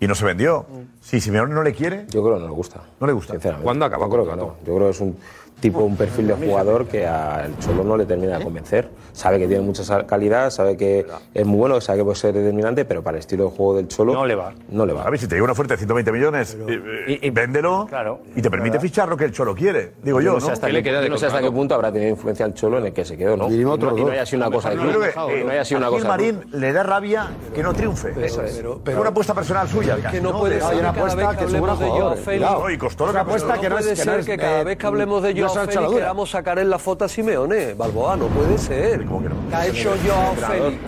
y 0.00 0.06
no 0.06 0.14
se 0.14 0.24
vendió. 0.24 0.64
Si 1.00 1.20
Simeone 1.20 1.52
no 1.52 1.62
le 1.64 1.74
quiere... 1.74 2.06
Yo 2.10 2.22
creo 2.22 2.36
que 2.36 2.42
no 2.42 2.46
le 2.48 2.54
gusta. 2.54 2.80
No 3.00 3.06
le 3.08 3.12
gusta. 3.12 3.32
Sinceramente. 3.32 3.64
¿Cuándo 3.64 3.84
acaba 3.84 4.06
Yo 4.06 4.12
creo 4.12 4.24
que 4.30 4.36
no. 4.36 4.56
Yo 4.64 4.74
creo 4.76 4.86
que 4.86 4.90
es 4.90 5.00
un 5.00 5.18
tipo, 5.60 5.80
un 5.80 5.96
perfil 5.96 6.28
de 6.28 6.34
jugador 6.34 6.86
que 6.86 7.06
al 7.06 7.58
Cholo 7.58 7.84
no 7.84 7.96
le 7.96 8.06
termina 8.06 8.38
de 8.38 8.44
convencer. 8.44 8.88
Sabe 9.12 9.38
que 9.38 9.48
tiene 9.48 9.62
mucha 9.62 10.06
calidad, 10.06 10.50
sabe 10.50 10.76
que 10.76 11.04
es 11.34 11.46
muy 11.46 11.58
bueno, 11.58 11.80
sabe 11.80 11.98
que 11.98 12.04
puede 12.04 12.16
ser 12.16 12.32
determinante, 12.34 12.84
pero 12.84 13.02
para 13.02 13.16
el 13.16 13.20
estilo 13.20 13.44
de 13.44 13.50
juego 13.56 13.76
del 13.76 13.88
Cholo. 13.88 14.12
No 14.12 14.24
le 14.26 14.34
va. 14.34 14.52
No 14.70 14.86
le 14.86 14.92
va. 14.92 15.02
A 15.02 15.10
ver, 15.10 15.18
si 15.18 15.26
te 15.26 15.34
llega 15.34 15.44
una 15.44 15.52
oferta 15.52 15.74
de 15.74 15.78
120 15.78 16.12
millones, 16.12 16.56
eh, 16.68 17.18
eh, 17.22 17.30
véndelo 17.32 17.88
y 18.36 18.42
te 18.42 18.50
permite 18.50 18.78
fichar 18.78 19.08
lo 19.08 19.16
que 19.16 19.24
el 19.24 19.32
Cholo 19.32 19.54
quiere. 19.54 19.94
Digo 20.02 20.20
yo, 20.20 20.34
no 20.34 20.40
sé 20.40 20.46
¿no? 20.46 20.52
hasta, 20.52 20.68
qué, 20.68 20.82
yo 20.82 21.08
no 21.08 21.18
sé 21.18 21.26
hasta 21.26 21.40
qué 21.40 21.50
punto 21.50 21.74
habrá 21.74 21.90
tenido 21.90 22.10
influencia 22.10 22.46
el 22.46 22.54
Cholo 22.54 22.78
en 22.78 22.86
el 22.86 22.92
que 22.92 23.04
se 23.04 23.16
quedó, 23.16 23.36
¿no? 23.36 23.50
Y 23.50 23.58
no, 23.64 23.74
y 23.74 24.04
no 24.04 24.10
haya 24.10 24.26
sido 24.26 24.46
una 24.46 24.54
cosa 24.54 24.70
de 24.70 24.76
club. 24.76 25.02
que, 25.02 25.40
Y 25.40 25.44
no 25.44 25.50
haya 25.50 25.64
sido 25.64 25.78
una 25.78 25.88
cosa 25.88 26.16
de 26.16 26.24
club. 26.24 26.36
Marín 26.42 26.60
le 26.60 26.72
da 26.72 26.82
rabia 26.82 27.28
que 27.54 27.62
no 27.62 27.74
triunfe. 27.74 28.14
Eso 28.24 28.42
es. 28.42 28.62
Fue 28.84 28.94
una 28.96 29.10
apuesta 29.10 29.34
personal 29.34 29.68
suya. 29.68 29.96
que 30.10 30.20
no 30.20 30.38
puede 30.38 30.56
De- 30.56 30.60
ser 30.60 30.70
Hay 30.70 30.78
una 30.78 30.92
que 30.92 30.98
cada 31.00 31.06
apuesta 31.12 31.16
vez 31.16 31.28
que 31.30 31.36
que 31.38 31.44
es 31.44 31.52
de. 31.52 31.88
Joao 31.88 32.16
Félix-. 32.16 32.74
Y 32.74 32.78
costó 32.78 33.06
lo 33.06 33.12
que 33.12 33.68
No 33.68 33.78
ser 33.96 34.24
que 34.24 34.36
cada 34.38 34.64
vez 34.64 34.76
que 34.78 34.86
hablemos 34.86 35.22
de 35.22 35.32
Joao 35.34 35.47
Félix 35.54 35.92
queramos 35.92 36.30
sacar 36.30 36.58
en 36.58 36.70
la 36.70 36.78
foto 36.78 37.04
a 37.04 37.08
Simeone. 37.08 37.74
Balboa, 37.74 38.16
no 38.16 38.26
puede 38.26 38.58
ser. 38.58 39.04
¿Qué 39.50 39.54
ha 39.56 39.66
hecho 39.66 39.92
Joao 40.06 40.34
Félix? 40.34 40.82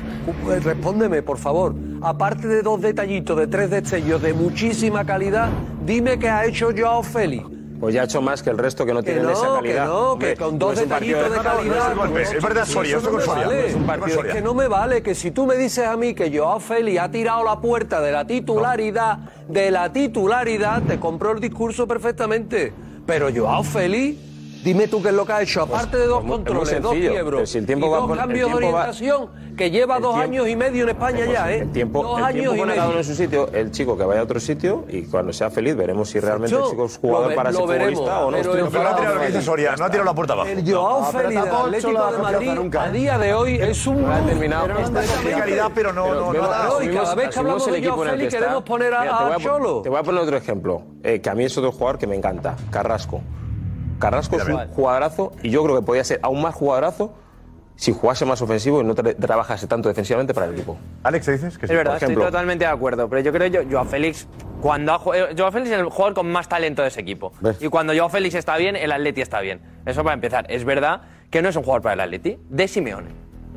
Pues 0.45 0.63
Respóndeme, 0.65 1.23
por 1.23 1.39
favor. 1.39 1.75
Aparte 2.03 2.47
de 2.47 2.63
dos 2.63 2.81
detallitos, 2.81 3.37
de 3.37 3.47
tres 3.47 3.71
destellos 3.71 4.21
de 4.23 4.33
muchísima 4.33 5.05
calidad, 5.05 5.49
dime 5.85 6.19
qué 6.19 6.29
ha 6.29 6.45
hecho 6.47 6.71
Joao 6.77 7.03
Félix. 7.03 7.45
Pues 7.81 7.95
ya 7.95 8.03
ha 8.03 8.05
hecho 8.05 8.21
más 8.21 8.43
que 8.43 8.51
el 8.51 8.59
resto 8.59 8.85
que 8.85 8.93
no 8.93 9.01
Que 9.03 9.07
tienen 9.13 9.23
no, 9.25 9.31
esa 9.31 9.47
que 9.47 9.55
calidad. 9.55 9.87
no, 9.87 10.13
Hombre, 10.13 10.29
que 10.35 10.37
con 10.37 10.53
no 10.59 10.67
dos 10.67 10.79
detallitos 10.79 11.23
de 11.23 11.31
no, 11.31 11.37
no, 11.37 11.43
no, 11.43 11.57
calidad. 11.57 12.21
es 12.35 12.43
verdad, 12.43 12.63
Eso 12.65 12.73
Soria, 12.75 12.93
no 12.93 12.99
esto 12.99 13.11
con 13.11 13.19
me 13.21 13.25
Soria, 13.25 13.47
vale. 13.47 13.61
no 13.63 13.67
es 13.69 13.75
un 13.75 13.87
partido. 13.87 14.25
Es 14.25 14.35
que 14.35 14.43
no 14.43 14.55
me 14.55 14.69
vale 14.69 15.03
que 15.03 15.15
si 15.15 15.31
tú 15.31 15.47
me 15.47 15.57
dices 15.57 15.87
a 15.87 15.97
mí 15.97 16.13
que 16.13 16.37
Joao 16.37 16.61
Félix 16.61 17.01
ha 17.01 17.11
tirado 17.11 17.43
la 17.43 17.59
puerta 17.59 18.03
de 18.03 18.13
la 18.13 18.27
titularidad, 18.27 19.19
de 19.49 19.71
la 19.71 19.91
titularidad, 19.91 20.83
te 20.83 21.01
compro 21.01 21.33
el 21.33 21.41
discurso 21.41 21.89
perfectamente. 21.89 22.71
Pero 23.07 23.29
Joao 23.35 23.63
Félix, 23.65 24.19
dime 24.63 24.89
tú 24.89 25.03
qué 25.03 25.09
es 25.09 25.15
lo 25.15 25.25
que 25.27 25.33
ha 25.33 25.43
hecho, 25.43 25.63
aparte 25.63 25.97
de 25.97 26.07
dos 26.07 26.21
pues 26.21 26.33
controles, 26.33 26.83
dos 26.83 26.93
quiebros 26.93 27.49
si 27.51 27.59
el 27.59 27.67
tiempo 27.67 27.87
y 27.87 27.91
va 27.91 27.97
dos 27.99 28.07
pon- 28.09 28.19
el 28.19 28.21
cambios 28.25 28.49
de 28.49 28.53
va- 28.53 28.57
orientación, 28.69 29.29
que 29.57 29.71
lleva 29.71 29.99
dos 29.99 30.15
tiempo- 30.15 30.21
años 30.23 30.49
y 30.49 30.57
medio 30.57 30.83
en 30.85 30.89
España 30.91 31.25
ya, 31.27 31.53
¿eh? 31.53 31.59
El 31.61 31.73
tiempo, 31.73 32.03
dos 32.03 32.19
el 32.19 32.25
años 32.25 32.35
tiempo 32.41 32.55
y 32.57 32.59
pone 32.61 32.77
medio. 32.81 32.97
en 32.99 33.05
su 33.05 33.15
sitio. 33.15 33.49
El 33.53 33.71
chico 33.71 33.97
que 33.99 34.05
vaya 34.05 34.21
a 34.21 34.25
otro 34.25 34.41
sitio 34.41 34.85
y 34.89 35.03
cuando 35.03 35.33
sea 35.33 35.51
feliz 35.51 35.77
veremos 35.77 36.09
si 36.11 36.21
realmente 36.21 36.57
el 36.57 36.65
chico 36.65 36.85
es 36.87 36.99
jugador 36.99 37.29
ve- 37.31 37.35
para 37.35 37.53
ser 37.53 37.67
veremos, 37.67 37.99
futbolista 38.01 38.25
o 38.25 38.31
no. 38.31 38.37
pero 38.39 38.55
no 38.55 38.67
ha 38.67 38.71
tirado 38.71 39.15
lo 39.15 39.21
que 39.21 39.27
dice 39.27 39.39
enfadado. 39.39 39.43
Soria, 39.43 39.77
no 39.77 39.85
ha 39.85 39.91
tirado 39.91 40.05
la 40.07 40.15
puerta 40.15 40.33
abajo. 40.35 40.49
El 40.49 40.73
Joao 40.73 41.05
Félix 41.13 41.29
del 41.29 41.35
tampoco 41.37 41.65
Atlético 41.67 41.93
la 41.93 41.99
de 42.01 42.05
confianza 42.07 42.33
Madrid 42.33 42.53
nunca. 42.55 42.83
a 42.85 42.91
día 42.91 43.19
de 43.19 43.35
hoy 43.35 43.55
es 43.61 43.87
un 43.87 44.03
No 44.03 44.13
ha 44.13 44.21
terminado. 44.21 44.69
Calidad, 45.31 45.71
pero 45.75 45.93
no, 45.93 46.07
no, 46.15 46.33
no, 46.33 46.41
Claro, 46.41 46.83
y 46.83 46.89
cada 46.89 47.15
vez 47.15 47.29
que 47.31 47.39
hablamos 47.39 47.67
de 47.73 47.87
Joao 47.89 48.05
Félix 48.05 48.35
queremos 48.35 48.63
poner 48.63 48.95
a, 48.95 49.01
Mira, 49.01 49.19
te, 49.19 49.25
voy 49.25 49.33
a 49.33 49.37
a, 49.37 49.41
Cholo. 49.41 49.81
te 49.83 49.89
voy 49.89 49.99
a 49.99 50.03
poner 50.03 50.21
otro 50.23 50.37
ejemplo, 50.37 50.83
eh, 51.03 51.21
que 51.21 51.31
a 51.31 51.35
mí 51.35 51.45
es 51.45 51.57
otro 51.59 51.73
jugador 51.73 51.99
que 51.99 52.07
me 52.07 52.17
encanta, 52.17 52.57
Carrasco. 52.71 53.21
Carrasco 54.01 54.37
es 54.37 54.43
un 54.49 54.69
jugadorazo 54.75 55.33
y 55.43 55.51
yo 55.51 55.63
creo 55.63 55.77
que 55.77 55.83
podía 55.87 56.03
ser 56.05 56.19
aún 56.23 56.43
más 56.43 56.55
jugadorazo 56.55 57.15
si 57.77 57.93
jugase 57.93 58.27
más 58.27 58.43
ofensivo 58.43 58.81
y 58.83 58.85
no 58.85 58.95
tra- 58.95 59.17
trabajase 59.17 59.67
tanto 59.67 59.89
defensivamente 59.89 60.35
para 60.35 60.47
el 60.47 60.53
equipo. 60.53 60.77
Alex, 61.03 61.25
¿te 61.27 61.33
dices? 61.33 61.57
Que 61.57 61.65
Es 61.67 61.73
verdad, 61.73 61.95
estoy 61.95 62.09
totalmente 62.27 62.65
de 62.67 62.71
acuerdo. 62.71 63.09
Pero 63.09 63.23
yo 63.23 63.33
creo 63.33 63.51
que 63.51 63.67
Joao 63.73 63.87
Félix, 63.87 64.27
cuando 64.61 64.93
ha 64.93 64.99
jugado- 64.99 65.29
Joao 65.37 65.51
Félix 65.53 65.71
es 65.73 65.79
el 65.79 65.85
jugador 65.87 66.13
con 66.15 66.31
más 66.31 66.47
talento 66.49 66.83
de 66.83 66.89
ese 66.89 67.01
equipo. 67.01 67.33
Y 67.61 67.69
cuando 67.69 67.95
Joao 67.95 68.11
Félix 68.11 68.35
está 68.35 68.57
bien, 68.59 68.77
el 68.77 68.93
Atleti 68.93 69.23
está 69.23 69.41
bien. 69.41 69.63
Eso 69.87 70.03
para 70.03 70.13
empezar. 70.15 70.45
Es 70.51 70.65
verdad 70.65 71.03
que 71.31 71.41
no 71.41 71.49
es 71.49 71.57
un 71.57 71.63
jugador 71.63 71.81
para 71.81 71.95
el 71.95 72.01
Atleti, 72.01 72.39
de 72.51 72.69
Simeone. 72.69 73.09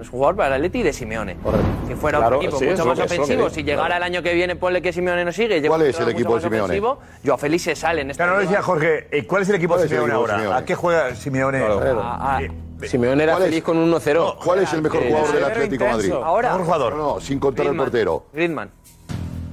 Es 0.02 0.08
un 0.08 0.12
jugador 0.12 0.36
para 0.36 0.48
el 0.50 0.54
Atleti 0.62 0.82
de 0.84 0.92
Simeone. 0.92 1.38
Si 1.88 1.94
fuera 1.96 2.18
Claro, 2.18 2.38
un 2.40 2.44
equipo 2.44 2.60
sí, 2.60 2.66
mucho 2.66 2.86
más 2.86 2.98
que- 2.98 3.06
ofensivo, 3.06 3.50
si 3.50 3.64
llegara 3.64 3.88
claro. 3.88 4.06
el 4.06 4.12
año 4.12 4.24
que 4.24 4.34
viene, 4.34 4.56
ponle 4.56 4.82
que 4.82 4.92
Simeone 4.92 5.24
no 5.24 5.32
sigue. 5.32 5.62
¿Cuál 5.68 5.82
un 5.82 5.88
es 5.88 6.00
el 6.00 6.10
equipo 6.10 6.36
de 6.36 6.42
Simeone? 6.42 6.64
ofensivo, 6.64 7.00
Joao 7.26 7.38
Félix 7.38 7.64
se 7.64 7.76
sale 7.76 8.02
en 8.02 8.10
este 8.12 8.22
Claro, 8.24 8.36
no 8.38 8.42
decía 8.42 8.62
Jorge, 8.62 9.08
¿cuál 9.28 9.44
es 9.44 9.50
el 9.50 9.56
equipo 9.56 9.76
¿Cuál 9.76 9.80
de 9.82 9.84
el 9.84 9.90
Simeone 9.90 10.14
ahora? 10.14 10.36
Simeone? 10.38 10.58
¿A 10.58 10.66
qué 10.66 10.76
juega 10.76 11.16
Simeone? 11.16 11.60
Claro. 11.60 11.82
Simeone 12.84 13.24
era 13.24 13.34
¿Cuál 13.34 13.44
es? 13.44 13.50
feliz 13.50 13.64
con 13.64 13.78
un 13.78 13.90
1-0. 13.94 14.38
¿Cuál 14.44 14.60
es 14.60 14.74
el 14.74 14.82
mejor 14.82 15.04
Eh, 15.04 15.08
jugador 15.10 15.34
del 15.36 15.44
Atlético 15.46 15.84
de 15.86 15.90
Madrid? 15.92 16.12
Ahora. 16.12 16.50
Mejor 16.52 16.66
jugador. 16.66 16.96
No, 16.96 17.14
no, 17.16 17.20
sin 17.22 17.40
contar 17.40 17.66
el 17.66 17.70
Griezmann. 17.72 17.86
portero. 17.86 18.26
Griezmann. 18.34 18.72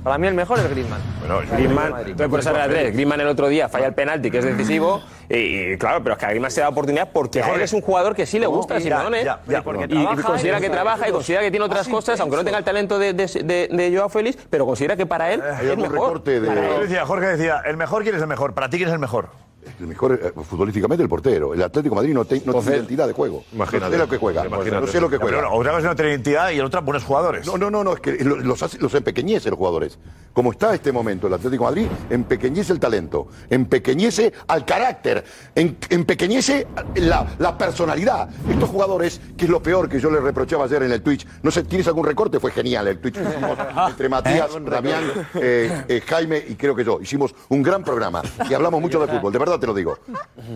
Para 0.02 0.16
mí 0.16 0.26
el 0.26 0.34
mejor 0.34 0.58
es 0.58 0.70
Griezmann. 0.70 1.00
Bueno, 1.20 1.40
Griezmann, 1.52 1.92
entonces 1.98 2.28
por 2.28 2.40
esa 2.40 2.52
regla 2.52 2.68
tres, 2.68 2.92
Griezmann 2.94 3.20
el 3.20 3.26
otro 3.28 3.48
día 3.48 3.68
falla 3.68 3.86
el 3.86 3.92
penalti, 3.94 4.30
que 4.30 4.38
es 4.38 4.44
decisivo, 4.46 5.02
y, 5.28 5.72
y 5.72 5.76
claro, 5.78 6.02
pero 6.02 6.14
es 6.14 6.18
que 6.18 6.24
a 6.24 6.28
Griezmann 6.30 6.50
se 6.50 6.62
da 6.62 6.70
oportunidad 6.70 7.10
porque 7.12 7.42
a 7.42 7.54
él 7.54 7.60
es 7.60 7.72
un 7.74 7.82
jugador 7.82 8.14
que 8.14 8.24
sí 8.24 8.38
le 8.38 8.46
gusta 8.46 8.76
a 8.76 8.78
ya, 8.78 8.96
Simeone, 8.96 9.24
ya, 9.24 9.40
ya. 9.46 9.58
y, 9.58 9.62
Porque 9.62 9.84
y 9.84 9.88
trabaja, 9.88 10.22
considera 10.22 10.56
¿eh? 10.58 10.60
que 10.62 10.70
trabaja 10.70 11.08
y 11.08 11.12
considera 11.12 11.42
que 11.42 11.50
tiene 11.50 11.66
otras 11.66 11.86
cosas, 11.86 12.18
aunque 12.20 12.36
no 12.36 12.44
tenga 12.44 12.58
el 12.58 12.64
talento 12.64 12.98
de, 12.98 13.12
de, 13.12 13.26
de, 13.44 13.68
de 13.70 13.94
Joao 13.96 14.08
Félix, 14.08 14.38
pero 14.48 14.64
considera 14.64 14.96
que 14.96 15.04
para 15.04 15.32
él 15.32 15.42
Hay 15.42 15.68
es 15.68 15.76
mejor. 15.76 15.92
recorte 15.92 16.40
de- 16.40 16.46
Para 16.48 16.76
él. 16.76 16.98
Jorge 17.04 17.26
decía, 17.26 17.62
el 17.66 17.76
mejor 17.76 18.02
quién 18.02 18.14
es 18.14 18.22
el 18.22 18.28
mejor, 18.28 18.54
para 18.54 18.70
ti 18.70 18.78
quién 18.78 18.88
es 18.88 18.94
el 18.94 19.00
mejor. 19.00 19.28
El 19.78 19.86
mejor 19.86 20.18
eh, 20.22 20.32
futbolísticamente 20.42 21.02
el 21.02 21.08
portero. 21.08 21.52
El 21.54 21.62
Atlético 21.62 21.94
de 21.94 22.00
Madrid 22.00 22.14
no, 22.14 22.24
te- 22.24 22.42
no 22.44 22.54
tiene 22.54 22.76
identidad 22.78 23.06
de 23.06 23.12
juego. 23.12 23.44
Imagínate. 23.52 23.86
No 23.86 23.92
sé 23.92 23.98
lo 23.98 24.08
que 24.08 24.16
juega. 24.18 24.46
Imagínate. 24.46 24.80
No 24.80 24.86
sé 24.86 25.00
lo 25.00 25.08
que 25.10 25.16
Ya, 25.16 25.22
juega. 25.22 25.36
pero 25.38 25.54
Otra 25.54 25.70
cosa 25.72 25.78
es 25.80 25.84
no 25.86 25.96
tener 25.96 26.12
identidad 26.12 26.50
y 26.50 26.58
el 26.58 26.64
otra 26.64 26.80
buenos 26.80 27.04
jugadores. 27.04 27.46
No, 27.46 27.58
no, 27.58 27.70
no, 27.70 27.84
no, 27.84 27.92
es 27.94 28.00
que 28.00 28.12
lo- 28.24 28.36
los, 28.36 28.62
hace- 28.62 28.78
los 28.78 28.94
empequeñece 28.94 29.50
los 29.50 29.58
jugadores. 29.58 29.98
Como 30.32 30.52
está 30.52 30.74
este 30.74 30.92
momento 30.92 31.26
el 31.26 31.34
Atlético 31.34 31.64
de 31.64 31.70
Madrid, 31.82 31.86
empequeñece 32.08 32.72
el 32.72 32.80
talento, 32.80 33.28
empequeñece 33.64 34.32
al 34.48 34.64
carácter, 34.64 35.24
em- 35.54 35.76
empequeñece 35.90 36.66
la, 36.96 37.26
la 37.38 37.56
personalidad. 37.58 38.28
Estos 38.48 38.68
jugadores, 38.70 39.20
que 39.36 39.44
es 39.44 39.50
lo 39.50 39.62
peor 39.62 39.88
que 39.88 40.00
yo 40.00 40.10
les 40.10 40.22
reprochaba 40.22 40.64
ayer 40.64 40.82
en 40.84 40.92
el 40.92 41.02
Twitch, 41.02 41.26
no 41.42 41.50
sé, 41.50 41.64
¿tienes 41.64 41.86
algún 41.88 42.06
recorte? 42.06 42.40
Fue 42.40 42.50
genial 42.50 42.88
el 42.88 42.98
Twitch 42.98 43.14
que 43.14 43.22
hicimos 43.28 43.58
entre 43.88 44.08
Matías, 44.08 44.50
Damián, 44.64 45.04
eh, 45.34 45.84
eh, 45.88 46.00
Jaime 46.06 46.42
y 46.48 46.54
creo 46.54 46.74
que 46.74 46.84
yo. 46.84 46.98
Hicimos 47.00 47.34
un 47.48 47.62
gran 47.62 47.84
programa 47.84 48.22
y 48.48 48.54
hablamos 48.54 48.80
mucho 48.80 49.04
de 49.04 49.06
fútbol, 49.12 49.32
de 49.32 49.38
verdad 49.38 49.49
te 49.58 49.66
lo 49.66 49.74
digo. 49.74 49.98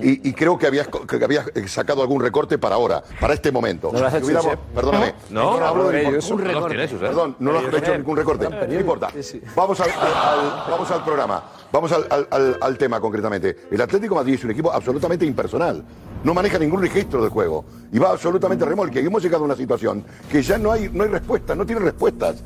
Y, 0.03 0.29
y 0.29 0.33
creo 0.35 0.59
que 0.59 0.67
habías, 0.67 0.89
que 0.89 1.25
habías 1.25 1.49
eh, 1.55 1.67
sacado 1.69 2.03
algún 2.03 2.21
recorte 2.23 2.59
para 2.59 2.75
ahora, 2.77 3.03
para 3.21 3.35
este 3.35 3.51
momento. 3.51 3.91
¿No 3.93 3.99
lo 4.01 4.07
has 4.07 4.15
hecho? 4.15 4.27
Perdóname. 4.75 5.15
No, 5.31 5.41
Ahora 5.41 5.69
hablo 5.69 5.89
de- 5.89 6.03
no, 6.05 6.11
no 6.11 6.17
los 6.17 6.41
recorte. 6.41 6.89
Perdón, 6.99 7.37
no 7.39 7.53
lo 7.53 7.59
has 7.61 7.75
hecho 7.75 7.97
ningún 7.97 8.17
recorte. 8.17 8.49
No 8.49 8.75
importa. 8.81 9.09
Vamos 9.57 9.81
al, 9.81 9.91
al- 9.91 9.99
al- 10.41 10.71
vamos 10.71 10.91
al 10.91 11.05
programa. 11.05 11.45
Vamos 11.73 11.93
al, 11.93 12.07
al- 12.11 12.29
al- 12.31 12.59
al 12.61 12.79
tema 12.79 13.01
concretamente. 13.01 13.57
El 13.71 13.81
Atlético 13.81 14.15
de 14.15 14.21
Madrid 14.21 14.35
es 14.35 14.45
un 14.45 14.51
equipo 14.53 14.73
absolutamente 14.73 15.25
impersonal. 15.25 15.83
No 16.23 16.33
maneja 16.35 16.59
ningún 16.59 16.81
registro 16.81 17.21
del 17.21 17.31
juego. 17.31 17.65
Y 17.93 17.99
va 17.99 18.11
absolutamente 18.11 18.65
remolque. 18.65 19.01
Y 19.01 19.07
hemos 19.07 19.23
llegado 19.23 19.43
a 19.43 19.47
una 19.47 19.57
situación 19.57 20.05
que 20.31 20.43
ya 20.43 20.57
no 20.59 20.71
hay, 20.73 20.89
no 20.93 21.05
hay 21.05 21.11
respuestas, 21.11 21.57
no 21.57 21.67
tiene 21.67 21.81
respuestas. 21.83 22.43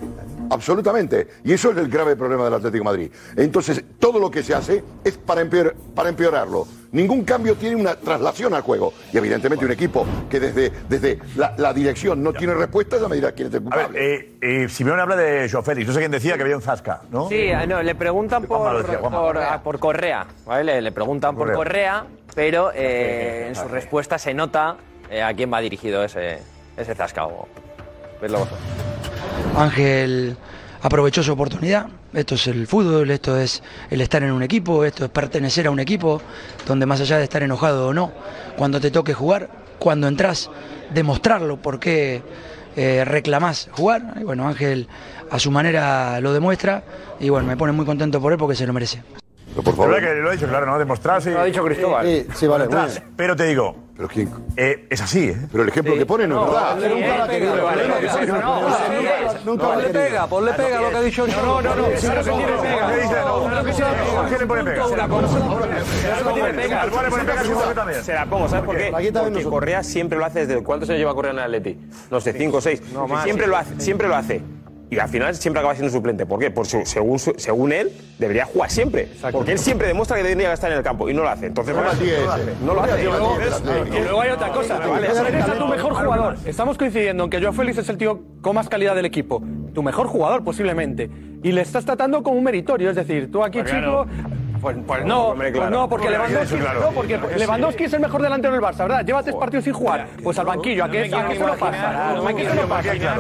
Absolutamente. 0.51 1.29
Y 1.45 1.53
eso 1.53 1.71
es 1.71 1.77
el 1.79 1.89
grave 1.89 2.17
problema 2.17 2.45
del 2.45 2.55
Atlético 2.55 2.79
de 2.79 2.85
Madrid. 2.85 3.11
Entonces, 3.37 3.83
todo 3.99 4.19
lo 4.19 4.31
que 4.31 4.43
se 4.43 4.55
hace 4.55 4.83
es 5.05 5.17
para, 5.19 5.43
empeor- 5.43 5.75
para 5.95 6.09
empeorarlo. 6.09 6.67
Ningún 6.91 7.23
cambio 7.25 7.55
tiene 7.55 7.77
una 7.77 7.97
traslación 7.97 8.55
al 8.55 8.63
juego. 8.63 8.95
Y 9.13 9.19
evidentemente 9.19 9.65
un 9.65 9.73
equipo 9.73 10.07
que 10.31 10.41
desde, 10.41 10.73
desde 10.89 11.19
la, 11.37 11.55
la 11.59 11.73
dirección 11.75 12.23
no 12.23 12.33
tiene 12.33 12.55
respuestas, 12.55 13.01
ya 13.01 13.09
me 13.09 13.17
dirá 13.17 13.33
quién 13.33 13.49
es 13.49 13.55
el 13.55 13.61
A 13.71 13.77
ver, 13.77 13.85
culpable. 13.87 14.15
eh, 14.15 14.33
eh, 14.41 14.69
Simeone 14.71 15.03
habla 15.03 15.17
de 15.17 15.49
Joao 15.51 15.63
Félix. 15.63 15.87
No 15.89 15.93
sé 15.93 15.99
quién 16.01 16.11
decía 16.11 16.37
que 16.37 16.43
había 16.43 16.57
un 16.57 16.63
zasca, 16.63 17.03
¿no? 17.11 17.29
Sí, 17.29 17.51
ah, 17.51 17.67
no, 17.67 17.83
le 17.83 17.95
preguntan 17.95 18.45
por, 18.45 18.83
decía, 18.83 18.99
Juanma. 19.01 19.19
por, 19.21 19.39
ah, 19.39 19.63
por 19.63 19.79
Correa, 19.79 20.27
¿vale? 20.47 20.81
Le, 20.81 20.93
preguntan 20.93 21.37
por 21.37 21.53
Correa. 21.53 22.05
Correa, 22.05 22.07
pero 22.35 22.71
eh, 22.75 23.47
en 23.49 23.55
su 23.55 23.69
respuesta 23.69 24.17
se 24.19 24.33
nota 24.33 24.77
eh, 25.11 25.23
a 25.23 25.35
quién 25.35 25.53
va 25.53 25.61
dirigido 25.61 26.03
ese, 26.03 26.39
ese 26.77 26.95
vosotros. 28.21 28.59
Ángel 29.57 30.37
aprovechó 30.83 31.23
su 31.23 31.33
oportunidad. 31.33 31.87
Esto 32.13 32.37
es 32.37 32.47
el 32.47 32.67
fútbol, 32.67 33.11
esto 33.11 33.39
es 33.39 33.63
el 33.91 34.01
estar 34.01 34.23
en 34.23 34.33
un 34.33 34.43
equipo, 34.43 34.85
esto 34.85 35.05
es 35.05 35.11
pertenecer 35.11 35.67
a 35.67 35.71
un 35.71 35.81
equipo 35.81 36.23
donde 36.67 36.87
más 36.87 37.01
allá 37.01 37.19
de 37.19 37.25
estar 37.25 37.43
enojado 37.43 37.89
o 37.89 37.95
no, 37.95 38.13
cuando 38.57 38.81
te 38.81 38.91
toque 38.91 39.13
jugar, 39.13 39.51
cuando 39.79 40.09
entras, 40.09 40.51
demostrarlo, 40.95 41.61
por 41.61 41.79
qué 41.79 42.23
eh, 42.77 43.05
reclamás 43.05 43.69
jugar. 43.73 44.15
Y 44.19 44.25
bueno, 44.25 44.49
Ángel 44.49 44.89
a 45.31 45.39
su 45.39 45.51
manera 45.51 46.21
lo 46.21 46.33
demuestra 46.33 46.83
y 47.21 47.29
bueno, 47.29 47.47
me 47.47 47.57
pone 47.57 47.73
muy 47.73 47.85
contento 47.85 48.21
por 48.21 48.33
él 48.33 48.39
porque 48.39 48.57
se 48.57 48.67
lo 48.67 48.73
merece. 48.73 49.03
Por 49.63 49.75
favor. 49.77 50.01
que 50.01 50.15
lo 50.15 50.29
ha 50.29 50.33
dicho, 50.33 50.49
claro, 50.49 50.67
¿no? 50.67 50.79
Demostrarse. 50.79 51.31
Lo 51.31 51.41
ha 51.41 51.45
dicho 51.45 51.65
Cristóbal. 51.65 52.07
Sí, 52.07 52.27
sí, 52.35 52.47
vale, 52.47 52.67
bien. 52.69 52.87
Pero 53.17 53.37
te 53.37 53.45
digo. 53.45 53.89
¿Pero 53.99 54.09
quién? 54.09 54.31
es 54.57 55.01
así, 55.01 55.31
¿eh? 55.31 55.37
Pero 55.51 55.65
el 55.65 55.71
ejemplo 55.71 55.97
que 55.97 56.07
pone 56.07 56.29
no, 56.29 56.45
es 56.47 56.53
verdad. 56.53 56.77
Nunca 56.89 57.19
la 57.19 57.27
la 59.75 59.75
Ponle 59.75 59.89
pega, 59.89 60.27
ponle 60.29 60.53
pega 60.53 60.81
lo 60.81 60.91
que 60.91 60.97
ha 60.97 61.01
dicho 61.01 61.27
No, 61.27 61.61
no, 61.61 61.75
no. 61.75 61.87
Sí, 61.97 62.07
Claro 62.07 62.23
que 62.23 62.31
no, 62.31 62.37
tiene 62.37 62.53
no, 62.53 62.63
pega. 62.63 62.87
no, 62.87 62.95
¿Qué 62.95 63.03
dice? 63.03 63.15
no, 63.17 63.49
No, 63.49 63.49
no, 63.49 63.65
¿qué 63.65 63.73
no, 63.73 64.15
¿Por 64.23 64.29
qué 64.29 64.39
le 64.39 64.47
pone 64.47 64.65
pega? 64.65 64.83
punto, 64.85 64.95
una 67.83 68.03
Se 68.03 68.15
la 68.15 68.27
pongo, 68.27 68.49
¿sabes 68.49 68.65
por 68.65 68.77
qué? 68.77 68.93
Porque 68.93 69.43
Correa 69.43 69.83
siempre 69.83 70.17
lo 70.17 70.25
hace 70.25 70.47
desde 70.47 70.63
cuántos 70.63 70.89
años 70.91 71.01
lleva 71.01 71.15
Correa 71.17 71.33
en 71.33 71.39
el 71.39 71.45
Atleti? 71.45 71.77
No 72.09 72.21
sé, 72.21 72.33
cinco 72.35 72.59
o 72.59 72.61
seis. 72.61 72.81
Siempre 73.79 74.07
lo 74.07 74.15
hace. 74.17 74.43
Y 74.91 74.99
al 74.99 75.09
final 75.09 75.35
siempre 75.35 75.61
acaba 75.61 75.75
siendo 75.75 75.93
suplente. 75.93 76.25
¿Por 76.25 76.41
qué? 76.41 76.51
Porque 76.51 76.87
según, 76.87 77.19
su- 77.19 77.35
según 77.37 77.73
él, 77.73 77.93
debería 78.19 78.47
jugar 78.47 78.71
siempre. 78.71 79.09
Porque 79.31 79.53
él 79.53 79.59
siempre 79.59 79.87
demuestra 79.87 80.17
que 80.17 80.23
tendría 80.25 80.49
que 80.49 80.55
estar 80.55 80.71
en 80.73 80.79
el 80.79 80.83
campo 80.85 81.11
y 81.11 81.15
no 81.15 81.23
lo 81.23 81.29
hace. 81.29 81.47
Entonces, 81.47 81.75
No 81.75 81.83
no 82.65 82.75
lo 82.75 82.81
hace. 82.83 83.03
Y 83.03 83.05
luego 84.03 84.21
hay 84.23 84.31
otra 84.31 84.49
cosa. 84.51 84.81
Eres 85.29 85.45
a 85.49 85.59
tu 85.59 85.67
mejor 85.67 85.93
jugador. 85.95 86.37
Estamos 86.47 86.79
coincidiendo 86.79 87.25
en 87.25 87.31
que 87.31 87.41
Joao 87.41 87.53
Félix 87.53 87.79
es 87.79 87.89
el 87.89 87.99
tío 87.99 88.21
con 88.41 88.55
más 88.55 88.69
calidad 88.69 88.95
del 88.95 89.05
equipo. 89.05 89.43
Tu 89.75 89.83
mejor 89.83 90.07
jugador, 90.07 90.43
posiblemente. 90.45 91.11
Y 91.43 91.53
le 91.53 91.61
estás 91.61 91.85
tratando 91.85 92.23
como 92.23 92.37
un 92.39 92.45
meritorio. 92.45 92.91
Es 92.91 92.97
decir, 92.97 93.31
tú 93.31 93.45
aquí, 93.45 93.61
Pues 93.61 93.73
chico. 93.73 94.07
Pues, 94.61 94.77
pues 94.87 95.05
no, 95.05 95.29
Hombre, 95.29 95.49
pues 95.51 95.61
claro. 95.61 95.77
no, 95.77 95.89
porque 95.89 96.07
Hombre, 96.09 96.19
Lewandowski, 96.29 96.57
claro. 96.59 96.81
no, 96.81 96.91
porque 96.93 97.19
Lewandowski 97.37 97.85
es 97.85 97.93
el 97.93 98.01
mejor 98.01 98.23
delantero 98.23 98.53
del 98.55 98.63
Barça, 98.63 98.79
¿verdad? 98.79 99.05
Lleva 99.05 99.23
tres 99.23 99.37
partidos 99.37 99.65
sin 99.65 99.73
jugar. 99.73 100.07
Pues 100.23 100.39
al 100.39 100.47
banquillo, 100.47 100.85
¿a 100.85 100.91
qué, 100.91 101.01
a 101.15 101.29
qué 101.29 101.35
se 101.37 101.47
lo 101.47 101.57
pasa? 101.57 102.15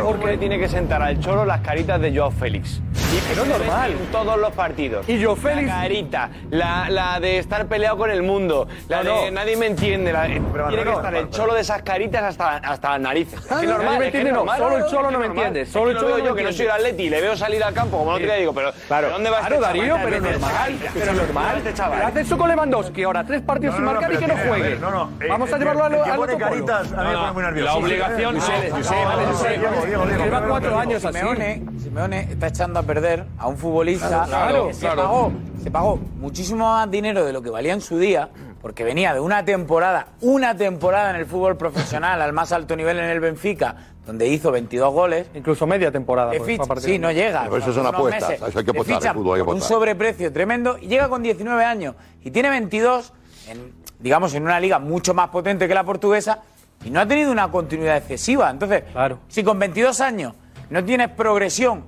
Por 0.03 0.19
qué 0.25 0.39
tiene 0.39 0.59
que 0.59 0.69
sentar 0.69 1.03
al 1.03 1.19
Cholo 1.21 1.45
las 1.45 1.61
caritas 1.61 2.01
de 2.01 2.17
Joao 2.17 2.31
Félix. 2.31 2.81
Y 3.11 3.37
no 3.37 3.43
es 3.43 3.49
normal. 3.49 3.93
En 3.93 4.07
todos 4.13 4.39
los 4.39 4.51
partidos. 4.53 5.09
Y 5.09 5.23
Joao 5.23 5.37
Félix- 5.37 5.67
La 5.69 5.83
carita, 5.83 6.31
la, 6.51 6.91
la 6.91 7.21
de 7.21 7.39
estar 7.39 7.67
peleado 7.67 7.97
con 7.97 8.11
el 8.11 8.23
mundo, 8.23 8.69
la 8.89 9.03
No, 9.03 9.23
de 9.23 9.31
nadie 9.31 9.57
me 9.57 9.67
entiende. 9.67 10.13
la- 10.13 10.27
tiene 10.27 10.83
que 10.85 10.91
estar 10.93 11.15
el 11.15 11.31
Cholo 11.31 11.55
de 11.55 11.61
esas 11.63 11.83
caritas 11.83 12.23
hasta, 12.23 12.57
hasta 12.59 12.91
las 12.91 13.01
narices. 13.01 13.41
Ah, 13.51 13.59
Es 13.63 13.69
no, 13.69 13.75
normal, 13.75 13.85
nadie 13.87 13.99
me 13.99 14.07
entiende, 14.07 14.33
no, 14.33 14.45
solo 14.57 14.77
el 14.79 14.85
Cholo 14.87 15.11
no 15.11 15.19
me 15.19 15.27
entiende, 15.27 15.67
solo 15.67 15.91
el 15.91 15.95
lo 15.97 16.01
Cholo 16.03 16.19
yo, 16.19 16.35
que 16.35 16.43
no 16.43 16.53
soy 16.53 16.67
el. 16.67 16.73
Atleti, 16.73 17.09
le 17.09 17.21
veo 17.21 17.37
salir 17.37 17.63
al 17.65 17.73
campo, 17.75 17.99
como 17.99 18.13
no 18.13 18.19
te 18.19 18.37
digo, 18.39 18.53
pero 18.53 18.73
¿de 18.73 19.09
dónde 19.11 19.31
va 19.31 19.39
Claro, 19.41 19.55
este 19.55 19.67
Darío, 19.67 19.97
chaval? 19.97 20.05
pero 20.05 20.21
normal, 20.21 20.79
normal. 21.29 21.57
Este 21.59 21.75
chaval. 21.75 22.03
Hace 22.03 22.21
eso 22.21 22.37
con 22.39 22.49
Lewandowski 22.49 23.03
ahora, 23.05 23.25
tres 23.25 23.43
partidos 23.43 23.77
sin 23.77 23.85
marcar 23.85 24.13
y 24.13 24.17
que 24.17 24.27
no 24.27 24.35
juegue. 24.37 24.77
No, 24.79 24.91
no. 24.91 25.11
eh, 25.21 25.27
Vamos 25.29 25.53
a 25.53 25.57
el 25.57 25.59
llevarlo 25.61 25.81
que- 25.83 25.87
a 25.87 25.91
lo- 25.91 25.97
el 25.99 26.05
que 26.05 26.11
al 26.11 26.19
otro 26.21 26.39
caritas, 26.39 26.93
a 26.93 27.03
mí 27.03 27.09
me 27.11 27.15
pone 27.17 27.33
muy 27.33 27.43
nervioso. 27.43 27.67
La 27.67 27.75
obligación-. 27.87 28.39
Lleva 30.25 30.47
cuatro 30.49 30.79
años 30.79 31.05
así. 31.05 31.19
Simeone, 31.19 31.63
Simeone 31.83 32.21
está 32.31 32.47
echando 32.49 32.81
a 32.81 32.83
perder 32.83 33.27
a 33.39 33.47
un 33.47 33.57
futbolista 33.57 34.25
Claro, 34.27 34.69
que 34.69 34.75
se, 34.75 34.87
pagó, 34.89 35.33
se 35.63 35.71
pagó 35.71 35.97
muchísimo 36.21 36.67
más 36.67 36.91
dinero 36.91 37.25
de 37.25 37.33
lo 37.33 37.43
que 37.43 37.51
valía 37.51 37.73
en 37.73 37.81
su 37.81 37.99
día, 37.99 38.29
porque 38.61 38.85
venía 38.85 39.15
de 39.15 39.21
una 39.21 39.45
temporada, 39.45 40.09
una 40.21 40.57
temporada 40.57 41.11
en 41.11 41.17
el 41.17 41.27
fútbol 41.27 41.57
profesional 41.57 42.21
al 42.23 42.33
más 42.33 42.53
alto 42.53 42.77
nivel 42.77 42.99
en 42.99 43.05
el 43.11 43.21
Benfica, 43.21 43.77
donde 44.09 44.27
hizo 44.27 44.51
22 44.51 44.91
goles. 44.91 45.27
Incluso 45.35 45.67
media 45.67 45.93
temporada. 45.93 46.31
Te 46.31 46.39
pues, 46.39 46.59
ficha- 46.59 46.81
sí, 46.81 46.99
no 46.99 47.13
llega. 47.13 47.45
Pero 47.45 47.59
eso 47.59 47.75
son 47.75 47.87
apuestas, 47.87 48.31
meses. 48.31 48.49
eso 48.49 48.59
hay 48.59 48.65
que 48.65 48.71
apostar, 48.71 48.95
el 48.95 49.01
fichan 49.03 49.15
fútbol 49.15 49.35
hay 49.35 49.41
que 49.43 49.45
por 49.45 49.55
un 49.55 49.61
sobreprecio 49.61 50.33
tremendo 50.33 50.79
y 50.81 50.87
llega 50.87 51.11
con 51.11 51.23
19 51.23 51.63
años 51.63 51.95
y 52.25 52.31
tiene 52.31 52.49
22, 52.49 53.13
en, 53.49 53.71
digamos, 53.99 54.33
en 54.33 54.45
una 54.45 54.59
liga 54.61 54.79
mucho 54.79 55.13
más 55.13 55.29
potente 55.29 55.69
que 55.69 55.75
la 55.75 55.85
portuguesa 55.85 56.39
y 56.83 56.89
no 56.91 57.01
ha 57.01 57.07
tenido 57.07 57.31
una 57.31 57.51
continuidad 57.51 57.99
excesiva. 57.99 58.49
Entonces, 58.51 58.85
si 59.29 59.45
con 59.45 59.59
22 59.59 60.01
años 60.01 60.33
no 60.71 60.83
tienes 60.83 61.11
progresión 61.11 61.85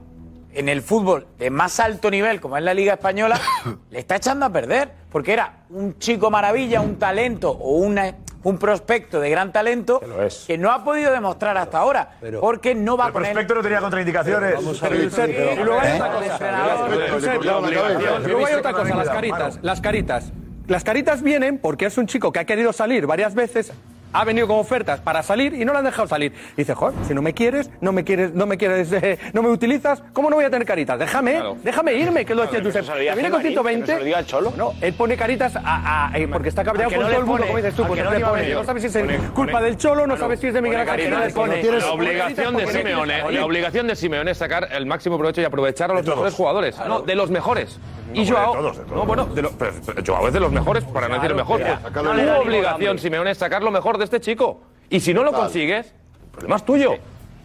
en 0.52 0.68
el 0.68 0.82
fútbol 0.82 1.26
de 1.38 1.48
más 1.48 1.80
alto 1.80 2.10
nivel, 2.10 2.38
como 2.38 2.58
es 2.58 2.62
la 2.62 2.74
Liga 2.74 2.92
Española, 2.94 3.40
le 3.90 3.98
está 3.98 4.16
echando 4.16 4.44
a 4.44 4.50
perder, 4.50 4.92
porque 5.10 5.32
era 5.32 5.60
un 5.70 5.98
chico 5.98 6.30
maravilla, 6.30 6.82
un 6.82 6.96
talento 6.98 7.50
o 7.50 7.76
una- 7.78 8.14
un 8.42 8.58
prospecto 8.58 9.20
de 9.20 9.30
gran 9.30 9.52
talento 9.52 10.00
que, 10.46 10.58
no 10.58 10.70
ha 10.70 10.82
podido 10.82 11.12
demostrar 11.12 11.56
hasta 11.56 11.78
ahora, 11.78 12.18
porque 12.40 12.74
no 12.74 12.96
va 12.96 13.08
El 13.08 13.12
con 13.12 13.24
él. 13.24 13.32
prospecto 13.32 13.54
no 13.54 13.62
tenía 13.62 13.80
contraindicaciones. 13.80 14.54
Y 14.60 15.62
luego 15.62 15.80
hay 15.80 16.00
otra 16.00 16.12
cosa. 16.12 17.38
Luego 18.26 18.46
hay 18.46 18.54
otra 18.54 18.72
cosa, 18.72 18.96
las 18.96 19.08
caritas. 19.10 19.58
Las 19.62 19.80
caritas. 19.80 20.32
Las 20.66 20.84
caritas 20.84 21.22
vienen 21.22 21.58
porque 21.58 21.86
es 21.86 21.98
un 21.98 22.06
chico 22.06 22.32
que 22.32 22.38
ha 22.38 22.44
querido 22.44 22.72
salir 22.72 23.06
varias 23.06 23.34
veces. 23.34 23.72
Ha 24.12 24.24
venido 24.24 24.46
con 24.48 24.58
ofertas 24.58 25.00
para 25.00 25.22
salir 25.22 25.54
y 25.54 25.64
no 25.64 25.72
le 25.72 25.78
han 25.78 25.84
dejado 25.84 26.08
salir. 26.08 26.32
Y 26.54 26.62
dice, 26.62 26.74
joder, 26.74 26.94
si 27.06 27.14
no 27.14 27.22
me 27.22 27.32
quieres, 27.32 27.70
no 27.80 27.92
me 27.92 28.04
quieres, 28.04 28.34
no 28.34 28.46
me 28.46 28.56
quieres, 28.58 28.90
eh, 28.92 29.18
no 29.32 29.42
me 29.42 29.50
utilizas, 29.50 30.02
¿cómo 30.12 30.30
no 30.30 30.36
voy 30.36 30.44
a 30.44 30.50
tener 30.50 30.66
caritas? 30.66 30.98
Déjame, 30.98 31.40
déjame 31.62 31.94
irme, 31.94 32.24
que 32.24 32.34
lo 32.34 32.42
decía 32.42 32.60
Josep. 32.62 32.84
viene 33.14 33.30
con 33.30 33.40
Jimarín, 33.40 33.42
que 33.42 33.54
no 33.54 33.62
120. 33.62 33.86
se 33.92 33.98
lo 33.98 34.04
diga 34.04 34.18
el 34.18 34.26
Cholo. 34.26 34.52
No, 34.56 34.72
él 34.80 34.92
pone 34.94 35.16
caritas 35.16 35.54
a, 35.56 36.10
a- 36.12 36.18
eh, 36.18 36.26
porque 36.28 36.48
está 36.48 36.64
cabreado 36.64 36.90
¿A 36.90 36.94
con 36.94 37.02
no 37.04 37.08
todo 37.10 37.20
el 37.20 37.26
mundo, 37.26 37.44
como 37.46 37.56
dices 37.58 37.74
tú, 37.74 37.84
¿A 37.84 37.86
porque 37.86 38.02
que 38.02 38.08
no 38.08 38.14
le 38.14 38.20
pone. 38.20 38.42
pone? 38.42 38.54
No 38.54 38.64
sabes 38.64 38.82
si 38.82 38.86
es 38.88 38.96
Pone- 39.04 39.18
culpa 39.34 39.52
pone- 39.52 39.64
del 39.66 39.76
Cholo, 39.76 40.06
no 40.06 40.16
sabes 40.16 40.40
si 40.40 40.46
es 40.48 40.54
de 40.54 40.62
Miguel 40.62 40.80
Ángel. 40.80 41.10
La 41.10 41.92
obligación 41.92 42.56
de 42.56 42.66
Simeone, 42.66 43.32
la 43.32 43.44
obligación 43.44 43.86
de 43.86 43.96
Simeone 43.96 44.30
es 44.32 44.38
sacar 44.38 44.68
el 44.72 44.86
máximo 44.86 45.18
provecho 45.18 45.40
y 45.40 45.44
aprovechar 45.44 45.90
a 45.90 45.94
los 45.94 46.06
mejores 46.06 46.34
jugadores. 46.34 46.76
No, 46.86 47.00
de 47.00 47.14
los 47.14 47.30
mejores. 47.30 47.78
Y 48.12 48.28
Joao, 48.28 48.60
no, 48.60 49.04
bueno, 49.06 49.24
de 49.26 49.42
lo- 49.42 49.52
pero- 49.52 49.72
pero 49.86 50.02
Joao 50.04 50.26
es 50.26 50.34
de 50.34 50.40
los 50.40 50.50
mejores, 50.50 50.82
para 50.84 51.06
no 51.06 51.14
decir 51.14 51.30
el 51.30 51.36
mejor. 51.36 51.60
Pues, 51.62 51.92
tu 51.92 52.02
la 52.24 52.38
obligación, 52.40 52.98
Simeone, 52.98 53.30
es 53.30 53.38
sacar 53.38 53.62
lo 53.62 53.70
mejor 53.70 53.98
de 54.00 54.04
este 54.04 54.20
chico. 54.20 54.62
Y 54.88 55.00
si 55.00 55.14
no 55.14 55.22
lo 55.22 55.32
consigues, 55.32 55.86
el 55.86 56.30
problema 56.32 56.56
es 56.56 56.64
tuyo. 56.64 56.94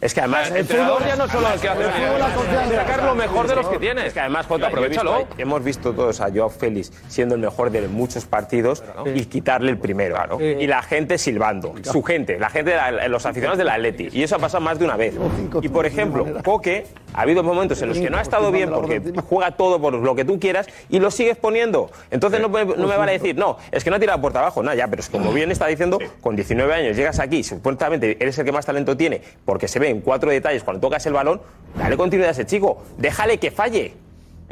Es 0.02 0.14
que 0.14 0.20
además. 0.20 0.52
El 0.52 0.58
entrenador 0.58 1.06
ya 1.06 1.16
no 1.16 1.28
solo 1.28 1.48
el 1.54 1.60
que 1.60 1.70
hace 1.70 1.82
el 1.84 1.90
fútbol, 1.92 2.20
la 2.20 2.34
confianza. 2.36 2.76
sacar 2.76 3.04
lo 3.04 3.16
mejor 3.16 3.48
de 3.48 3.56
los 3.56 3.68
que 3.68 3.78
tienes. 3.80 4.06
Es 4.06 4.14
que 4.14 4.20
además, 4.20 4.46
Jota, 4.46 4.68
visto- 4.68 4.78
Aprovechalo. 4.78 5.28
hemos 5.38 5.64
visto 5.64 5.94
todos 5.94 6.22
a 6.22 6.30
Joao 6.32 6.50
Félix 6.50 6.92
siendo 7.08 7.36
el 7.36 7.42
mejor 7.42 7.72
de 7.72 7.88
muchos 7.88 8.26
partidos 8.26 8.84
y 9.14 9.26
quitarle 9.26 9.72
el 9.72 9.78
primero. 9.78 10.16
Y 10.40 10.68
la 10.68 10.82
gente 10.82 11.18
silbando. 11.18 11.74
Su 11.84 12.04
gente, 12.04 12.38
la 12.40 12.50
gente, 12.50 12.76
la- 12.76 13.08
los 13.08 13.26
aficionados 13.26 13.58
del 13.58 13.70
Atleti. 13.70 14.10
Y 14.12 14.24
eso 14.24 14.36
ha 14.36 14.40
pasado 14.40 14.62
más 14.64 14.78
de 14.80 14.86
una 14.86 14.96
vez. 14.96 15.16
Y 15.62 15.70
por 15.70 15.86
ejemplo, 15.86 16.26
Coque, 16.44 16.86
ha 17.14 17.22
habido 17.22 17.44
momentos 17.44 17.82
en 17.82 17.90
los 17.90 17.98
que 17.98 18.10
no 18.10 18.18
ha 18.18 18.22
estado 18.22 18.52
bien 18.52 18.70
porque 18.72 19.02
juega 19.28 19.52
todo 19.52 19.80
por 19.82 19.94
lo 19.94 20.16
que 20.16 20.26
tú 20.26 20.40
quieras 20.40 20.68
y 20.90 21.00
lo 21.00 21.10
sigues 21.12 21.38
poniendo. 21.38 21.90
Entonces 22.12 22.42
no, 22.42 22.50
me- 22.50 22.66
no 22.66 22.88
me 22.88 22.98
vale 22.98 23.14
decir, 23.14 23.36
no, 23.38 23.58
es 23.72 23.84
que 23.84 23.90
no 23.90 23.96
ha 23.96 24.00
tirado 24.00 24.20
puerta 24.22 24.40
abajo. 24.40 24.62
No, 24.62 24.74
ya, 24.74 24.88
pero 24.88 25.00
es 25.00 25.10
como 25.10 25.32
bien 25.32 25.52
está 25.52 25.68
diciendo, 25.68 26.00
con 26.22 26.36
19 26.36 26.74
años 26.74 26.96
llegas 26.98 27.20
aquí, 27.20 27.44
supuestamente 27.44 28.18
eres 28.20 28.38
el 28.38 28.46
que 28.46 28.52
más 28.52 28.66
talento 28.66 28.96
tiene 28.98 29.22
porque 29.46 29.68
se 29.68 29.80
ven 29.86 30.02
cuatro 30.02 30.32
detalles 30.32 30.64
cuando 30.64 30.82
tocas 30.82 31.06
el 31.06 31.14
balón, 31.14 31.42
dale 31.78 31.98
continuidad 31.98 32.30
a 32.30 32.32
ese 32.32 32.46
chico, 32.46 32.84
déjale 32.98 33.38
que 33.38 33.52
falle. 33.52 33.94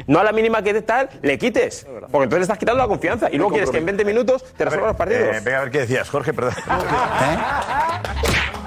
No 0.06 0.18
a 0.18 0.24
la 0.24 0.32
mínima 0.32 0.62
que 0.62 0.82
tal, 0.82 1.08
le 1.22 1.38
quites. 1.38 1.86
Porque 2.10 2.24
entonces 2.24 2.38
le 2.38 2.42
estás 2.42 2.58
quitando 2.58 2.82
la 2.82 2.88
confianza. 2.88 3.28
Y 3.30 3.36
luego 3.36 3.52
quieres 3.52 3.70
que 3.70 3.78
en 3.78 3.86
20 3.86 4.04
minutos 4.04 4.44
te 4.56 4.64
resuelvan 4.64 4.88
los 4.88 4.96
partidos. 4.96 5.36
Eh, 5.36 5.40
venga, 5.44 5.58
a 5.58 5.60
ver 5.62 5.70
qué 5.70 5.78
decías, 5.80 6.10
Jorge, 6.10 6.34
perdón. 6.34 6.54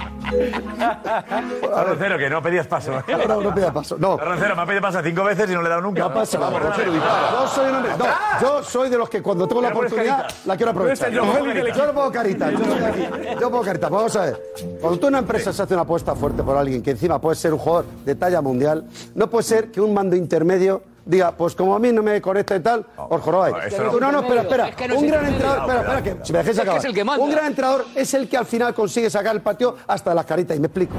Roncero, 1.86 2.18
que 2.18 2.30
no 2.30 2.41
pedías 2.41 2.68
paso. 2.68 2.91
No, 3.28 3.41
no 3.41 3.54
pida 3.54 3.72
paso. 3.72 3.98
No. 3.98 4.18
Roncero, 4.18 4.56
me 4.56 4.62
ha 4.62 4.66
pedido 4.66 4.82
paso 4.82 4.99
cinco 5.04 5.24
veces 5.24 5.49
y 5.49 5.54
no 5.54 5.62
le 5.62 5.68
he 5.68 5.70
dado 5.70 5.82
nunca. 5.82 6.02
No 6.02 6.14
pasa 6.14 6.40
nada. 6.40 6.76
Yo 6.78 7.48
soy 7.48 7.70
un 7.70 7.76
hombre. 7.76 7.91
No, 7.98 8.06
yo 8.41 8.64
soy 8.64 8.90
de 8.90 8.98
los 8.98 9.10
que 9.10 9.22
cuando 9.22 9.48
tengo 9.48 9.62
la 9.62 9.70
oportunidad 9.70 10.28
la 10.45 10.58
quiero 10.58 10.72
aprovechar. 10.72 11.12
Yo 11.12 11.26
no 11.26 11.94
pongo 11.94 12.12
caritas. 12.12 12.52
Yo 12.52 12.60
pongo 12.60 12.80
caritas. 12.80 13.40
Yo 13.40 13.52
pongo 13.52 13.64
caritas. 13.64 13.90
Vamos 13.90 14.16
a 14.16 14.22
ver. 14.22 14.41
Cuando 14.82 14.99
tú 14.99 15.08
una 15.08 15.20
empresa 15.20 15.54
se 15.54 15.64
hace 15.64 15.74
una 15.74 15.84
apuesta 15.84 16.16
fuerte 16.16 16.44
por 16.44 16.58
alguien 16.58 16.82
que 16.82 16.91
encima 16.91 17.20
puede 17.20 17.36
ser 17.36 17.54
un 17.54 17.60
jugador 17.60 17.86
de 18.06 18.16
talla 18.16 18.41
mundial, 18.41 18.86
no 19.16 19.30
puede 19.30 19.44
ser 19.44 19.72
que 19.72 19.82
un 19.82 19.94
mando 19.94 20.16
intermedio 20.16 20.82
diga, 21.08 21.32
pues 21.32 21.56
como 21.56 21.76
a 21.76 21.80
mí 21.80 21.92
no 21.92 22.04
me 22.04 22.22
conecta 22.22 22.56
y 22.56 22.60
tal, 22.60 22.86
os 22.98 23.22
jorobáis. 23.22 23.56
no. 23.78 24.00
No, 24.00 24.12
no, 24.12 24.20
espera, 24.20 24.42
espera. 24.42 24.68
Es 24.70 24.76
que 24.76 24.88
no 24.88 24.96
un 25.00 25.08
gran 25.08 25.26
entrenador, 25.26 25.60
espera, 25.62 25.74
No, 25.74 25.80
espera, 25.82 26.04
pero- 26.04 26.20
que 26.20 26.26
si 26.26 26.34
me 26.34 26.44
que 26.44 26.62
acabar. 26.62 26.78
es 26.80 26.86
el 26.86 26.94
que 26.94 27.04
manda. 27.04 27.24
Un 27.24 27.32
gran 27.32 27.46
entrenador 27.46 27.86
es 27.96 28.14
el 28.14 28.28
que 28.30 28.38
al 28.38 28.46
final 28.46 28.74
consigue 28.74 29.10
sacar 29.10 29.36
el 29.36 29.42
patio 29.42 29.76
hasta 29.88 30.12
de 30.12 30.16
las 30.16 30.26
caritas. 30.26 30.56
Y 30.58 30.60
me 30.60 30.68
explico. 30.68 30.94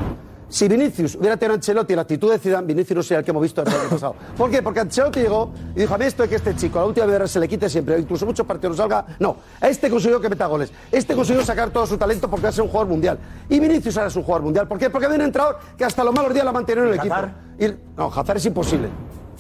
Si 0.51 0.67
Vinicius 0.67 1.15
hubiera 1.17 1.37
tenido 1.37 1.53
a 1.53 1.57
Ancelotti 1.57 1.95
la 1.95 2.01
actitud 2.03 2.31
de 2.33 2.39
Zidane, 2.39 2.67
Vinicius 2.67 2.97
no 2.97 3.03
sería 3.03 3.19
el 3.19 3.25
que 3.27 3.33
hemos 3.33 3.43
visto 3.43 3.61
el 3.61 3.69
año 3.69 3.77
pasado. 3.91 4.15
¿Por 4.35 4.51
qué? 4.51 4.63
Porque 4.63 4.81
Ancelotti 4.81 5.21
llegó 5.21 5.51
y 5.77 5.81
dijo, 5.81 5.95
a 5.95 5.99
mí 5.99 6.07
esto 6.07 6.23
es 6.25 6.31
que 6.31 6.37
este 6.37 6.57
chico 6.57 6.79
a 6.79 6.83
la 6.83 6.89
última 6.89 7.05
vez 7.05 7.31
se 7.31 7.39
le 7.39 7.47
quite 7.47 7.69
siempre, 7.69 7.99
incluso 7.99 8.25
muchos 8.25 8.47
partidos 8.47 8.75
no 8.75 8.83
salga. 8.83 9.05
No, 9.19 9.37
a 9.61 9.69
este 9.69 9.91
consiguió 9.91 10.19
que 10.23 10.31
meta 10.31 10.47
goles. 10.47 10.73
Este 10.91 11.15
consiguió 11.15 11.45
sacar 11.45 11.69
todo 11.69 11.87
su 11.87 11.99
talento 11.99 12.31
porque 12.31 12.45
va 12.45 12.49
a 12.49 12.53
ser 12.53 12.63
un 12.63 12.69
jugador 12.71 12.89
mundial. 12.89 13.19
Y 13.51 13.61
Vinicius 13.61 13.99
ahora 13.99 14.09
es 14.09 14.17
un 14.17 14.23
jugador 14.23 14.43
mundial. 14.45 14.67
¿Por 14.67 14.79
qué? 14.79 14.89
Porque 14.89 15.05
había 15.05 15.17
un 15.19 15.25
entrenador 15.27 15.59
que 15.77 15.85
hasta 15.85 16.03
los 16.03 16.15
malos 16.15 16.33
días 16.33 16.45
la 16.45 16.51
ha 16.51 16.55
mantenido 16.55 16.87
en 16.87 16.93
el 16.95 16.99
equipo. 16.99 17.15
Y, 17.59 17.67
no, 17.95 18.07
Hazard 18.07 18.39
es 18.39 18.47
imposible. 18.47 18.89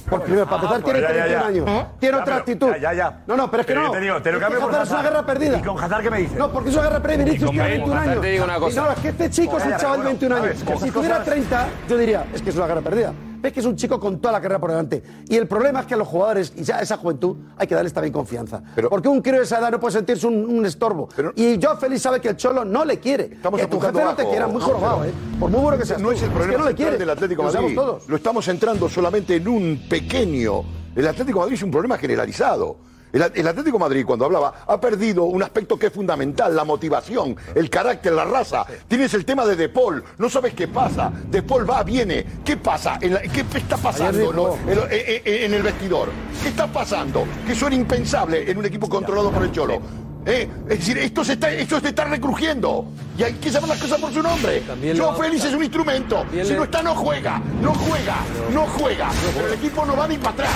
Por 0.09 0.22
primero, 0.22 0.44
para 0.47 0.56
empezar, 0.62 0.82
tiene 0.82 0.98
pues 1.01 1.10
ya, 1.16 1.24
31 1.24 1.40
ya. 1.40 1.47
años. 1.47 1.86
Tiene 1.98 2.16
Ya, 2.16 2.22
otra 2.22 2.36
actitud. 2.36 2.68
ya, 2.72 2.78
ya, 2.78 2.93
ya. 2.94 3.20
No, 3.26 3.36
no, 3.36 3.51
pero 3.51 3.60
es 3.60 3.66
que 3.66 3.74
no. 3.74 3.90
te 3.90 4.01
digo, 4.01 4.22
te 4.22 4.32
lo 4.32 4.39
Es 4.39 4.44
que 4.44 4.51
cambio 4.52 4.60
por 4.70 4.82
es 4.82 4.90
una 4.90 5.02
guerra 5.02 5.26
perdida. 5.26 5.59
¿Y 5.59 5.62
con 5.62 5.78
Hazard 5.85 6.02
qué 6.02 6.10
me 6.10 6.18
dices? 6.18 6.39
No, 6.39 6.51
porque 6.51 6.68
es 6.70 6.74
una 6.76 6.85
guerra 6.85 7.01
perdida. 7.02 7.24
Vinicius 7.24 7.51
tiene 7.51 7.64
Bale, 7.64 7.74
21 7.76 7.94
Hazard 8.01 8.10
años. 8.10 8.22
te 8.22 8.30
digo 8.30 8.44
una 8.44 8.56
Y 8.56 8.60
cosa. 8.60 8.80
no, 8.82 8.90
es 8.93 8.98
que 8.98 9.09
este 9.09 9.30
chico 9.30 9.59
es 9.59 9.64
Ya, 9.64 9.70
un 9.70 9.76
chaval 9.76 9.90
de 9.93 9.97
bueno, 10.05 10.09
21 10.10 10.36
a 10.36 10.40
ver, 10.40 10.51
años. 10.52 10.64
con 10.64 10.78
Si 10.80 10.90
tuviera 10.90 11.14
cosas- 11.18 11.32
30, 11.32 11.66
yo 11.89 11.97
diría, 11.97 12.26
es 12.32 12.43
que 12.43 12.51
es 12.51 12.56
una 12.56 12.66
guerra 12.66 12.80
perdida. 12.80 13.12
Ves 13.40 13.52
que 13.52 13.60
es 13.60 13.66
un 13.66 13.77
chico 13.77 14.01
con 14.01 14.20
toda 14.20 14.32
la 14.32 14.40
carrera 14.40 14.59
por 14.60 14.70
delante. 14.70 15.02
Y 15.28 15.36
el 15.36 15.47
problema 15.47 15.81
es 15.81 15.86
que 15.86 15.94
a 15.94 15.97
los 15.97 16.09
jugadores 16.09 16.52
y 16.56 16.62
ya 16.65 16.78
a 16.78 16.81
esa 16.82 16.97
juventud 16.97 17.36
hay 17.56 17.66
que 17.66 17.74
darles 17.74 17.93
también 17.93 18.12
confianza. 18.12 18.62
Porque 18.89 19.09
un 19.09 19.20
crío 19.23 19.36
de 19.39 19.43
esa 19.44 19.59
edad 19.59 19.70
no 19.70 19.78
puede 19.81 19.93
sentirse 19.93 20.27
un, 20.27 20.44
un 20.44 20.66
estorbo. 20.66 21.09
y 21.36 21.56
yo 21.59 21.77
Félix 21.77 22.02
sabe 22.02 22.20
que 22.20 22.28
el 22.28 22.36
Cholo 22.36 22.65
no 22.65 22.85
le 22.85 22.98
quiere. 22.98 23.24
Estamos 23.35 23.60
que 23.60 23.66
tu 23.66 23.78
jefe 23.81 23.93
no 23.93 24.15
te 24.15 24.23
bajo. 24.23 24.31
quiera, 24.31 24.47
muy 24.48 24.60
jorobado, 24.60 25.05
¿eh? 25.05 25.12
Por 25.39 25.51
muy 25.51 25.60
bueno 25.60 25.78
que 25.78 25.86
seas 25.86 26.01
No 26.01 26.09
tú. 26.09 26.15
es 26.15 26.23
el 26.23 26.28
que 26.31 26.35
problema 26.35 26.62
no 26.65 26.69
le 26.69 26.74
quiere. 26.74 26.98
del 26.98 27.10
Atlético 27.10 27.43
Lo 27.44 27.52
Madrid. 27.52 27.74
todos. 27.74 28.09
Lo 28.09 28.16
estamos 28.16 28.44
centrando 28.44 28.89
solamente 28.89 29.36
en 29.36 29.47
un 29.48 29.82
pequeño. 29.89 30.62
El 30.97 31.06
Atlético 31.06 31.40
Madrid 31.40 31.55
es 31.55 31.62
un 31.62 31.70
problema 31.70 31.97
generalizado. 31.97 32.77
El, 33.12 33.22
el 33.35 33.47
Atlético 33.48 33.78
de 33.78 33.85
Madrid, 33.85 34.05
cuando 34.06 34.24
hablaba, 34.24 34.64
ha 34.66 34.80
perdido 34.80 35.24
un 35.24 35.43
aspecto 35.43 35.78
que 35.78 35.86
es 35.86 35.93
fundamental, 35.93 36.55
la 36.55 36.64
motivación, 36.64 37.36
el 37.55 37.70
carácter, 37.70 38.12
la 38.12 38.24
raza. 38.24 38.64
Tienes 38.86 39.14
el 39.14 39.24
tema 39.24 39.44
de 39.47 39.56
De 39.56 39.68
Paul, 39.68 40.02
no 40.18 40.28
sabes 40.28 40.55
qué 40.55 40.68
pasa. 40.68 41.10
De 41.30 41.43
Paul 41.43 41.68
va, 41.68 41.82
viene. 41.82 42.24
¿Qué 42.44 42.56
pasa? 42.56 42.98
En 43.01 43.14
la- 43.14 43.22
¿Qué 43.22 43.44
está 43.55 43.76
pasando 43.76 44.18
Ayer 44.20 44.35
no? 44.35 44.56
dijo- 44.56 44.59
en, 44.66 44.78
en- 44.78 45.22
en- 45.24 45.44
en 45.44 45.55
el 45.55 45.62
vestidor? 45.62 46.09
¿Qué 46.43 46.48
está 46.48 46.66
pasando? 46.66 47.24
Que 47.47 47.52
eso 47.52 47.66
era 47.66 47.74
impensable 47.76 48.51
en 48.51 48.59
un 48.59 48.66
equipo 48.66 48.89
controlado 48.89 49.30
por 49.30 49.43
el 49.43 49.52
Cholo. 49.52 49.80
¿Eh? 50.26 50.47
Es 50.68 50.78
decir, 50.80 50.98
esto 50.98 51.24
se, 51.24 51.35
está, 51.35 51.51
esto 51.51 51.80
se 51.80 51.89
está 51.89 52.05
recrujiendo. 52.05 52.85
Y 53.16 53.22
hay 53.22 53.35
que 53.35 53.48
llamar 53.51 53.70
las 53.70 53.80
cosas 53.80 53.98
por 53.98 54.12
su 54.12 54.22
nombre. 54.22 54.62
Yo 54.94 55.14
Félix 55.14 55.44
es 55.47 55.55
un 55.55 55.62
instrumento. 55.62 56.24
Si 56.44 56.52
no 56.52 56.64
está, 56.64 56.82
no 56.82 56.94
juega. 56.94 57.40
No 57.62 57.72
juega. 57.72 58.16
No 58.52 58.66
juega. 58.66 59.09
Pero 59.35 59.47
el 59.47 59.55
equipo 59.55 59.86
no 59.86 59.97
va 59.97 60.06
ni 60.06 60.18
para 60.18 60.30
atrás. 60.32 60.51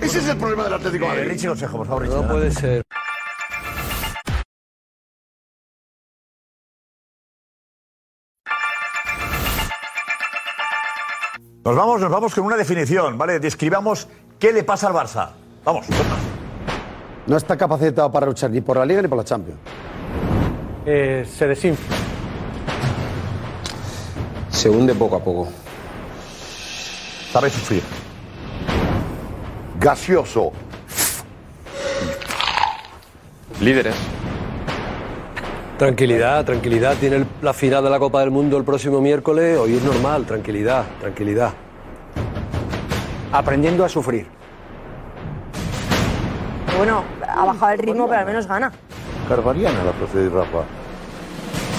Ese 0.00 0.18
es 0.18 0.28
el 0.28 0.36
problema 0.36 0.64
del 0.64 0.74
Atlético 0.74 1.04
de 1.04 1.10
Madrid. 1.10 1.28
Richie, 1.30 1.48
consejo, 1.48 1.78
por 1.78 1.86
favor, 1.86 2.02
Richie. 2.02 2.16
No 2.16 2.28
puede 2.28 2.50
ser. 2.50 2.82
Nos 11.64 11.74
vamos, 11.74 12.00
nos 12.00 12.10
vamos 12.10 12.32
con 12.32 12.44
una 12.44 12.56
definición, 12.56 13.18
¿vale? 13.18 13.40
Describamos 13.40 14.06
qué 14.38 14.52
le 14.52 14.62
pasa 14.62 14.86
al 14.86 14.94
Barça. 14.94 15.30
Vamos. 15.64 15.86
No 17.26 17.36
está 17.36 17.56
capacitado 17.56 18.12
para 18.12 18.26
luchar 18.26 18.50
ni 18.50 18.60
por 18.60 18.76
la 18.76 18.86
Liga 18.86 19.02
ni 19.02 19.08
por 19.08 19.18
la 19.18 19.24
Champions. 19.24 19.58
Eh, 20.84 21.26
se 21.28 21.48
desinfla. 21.48 21.96
Se 24.50 24.70
hunde 24.70 24.94
poco 24.94 25.16
a 25.16 25.24
poco. 25.24 25.48
Sabe 27.32 27.50
sufrir. 27.50 27.82
Gaseoso. 29.78 30.52
Líderes. 33.60 33.94
Tranquilidad, 35.78 36.44
tranquilidad. 36.44 36.94
Tiene 36.96 37.16
el- 37.16 37.26
la 37.42 37.52
final 37.52 37.84
de 37.84 37.90
la 37.90 37.98
Copa 37.98 38.20
del 38.20 38.30
Mundo 38.30 38.56
el 38.56 38.64
próximo 38.64 39.00
miércoles. 39.00 39.58
Hoy 39.58 39.76
es 39.76 39.82
normal, 39.82 40.24
tranquilidad, 40.24 40.84
tranquilidad. 41.00 41.52
Aprendiendo 43.32 43.84
a 43.84 43.88
sufrir. 43.88 44.26
Bueno, 46.78 47.04
ha 47.26 47.44
bajado 47.44 47.72
el 47.72 47.78
ritmo, 47.78 48.06
pero 48.08 48.20
al 48.20 48.26
menos 48.26 48.46
gana. 48.46 48.72
Carvariana 49.28 49.84
la 49.84 49.92
procede 49.92 50.28
Rafa. 50.28 50.64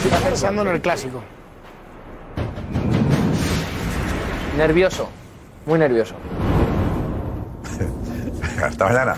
Está 0.04 0.18
pensando 0.20 0.62
en 0.64 0.68
el 0.70 0.82
clásico. 0.82 1.22
Nervioso. 4.58 5.10
Muy 5.66 5.80
nervioso. 5.80 6.16
Hasta 8.62 8.86
mañana. 8.86 9.16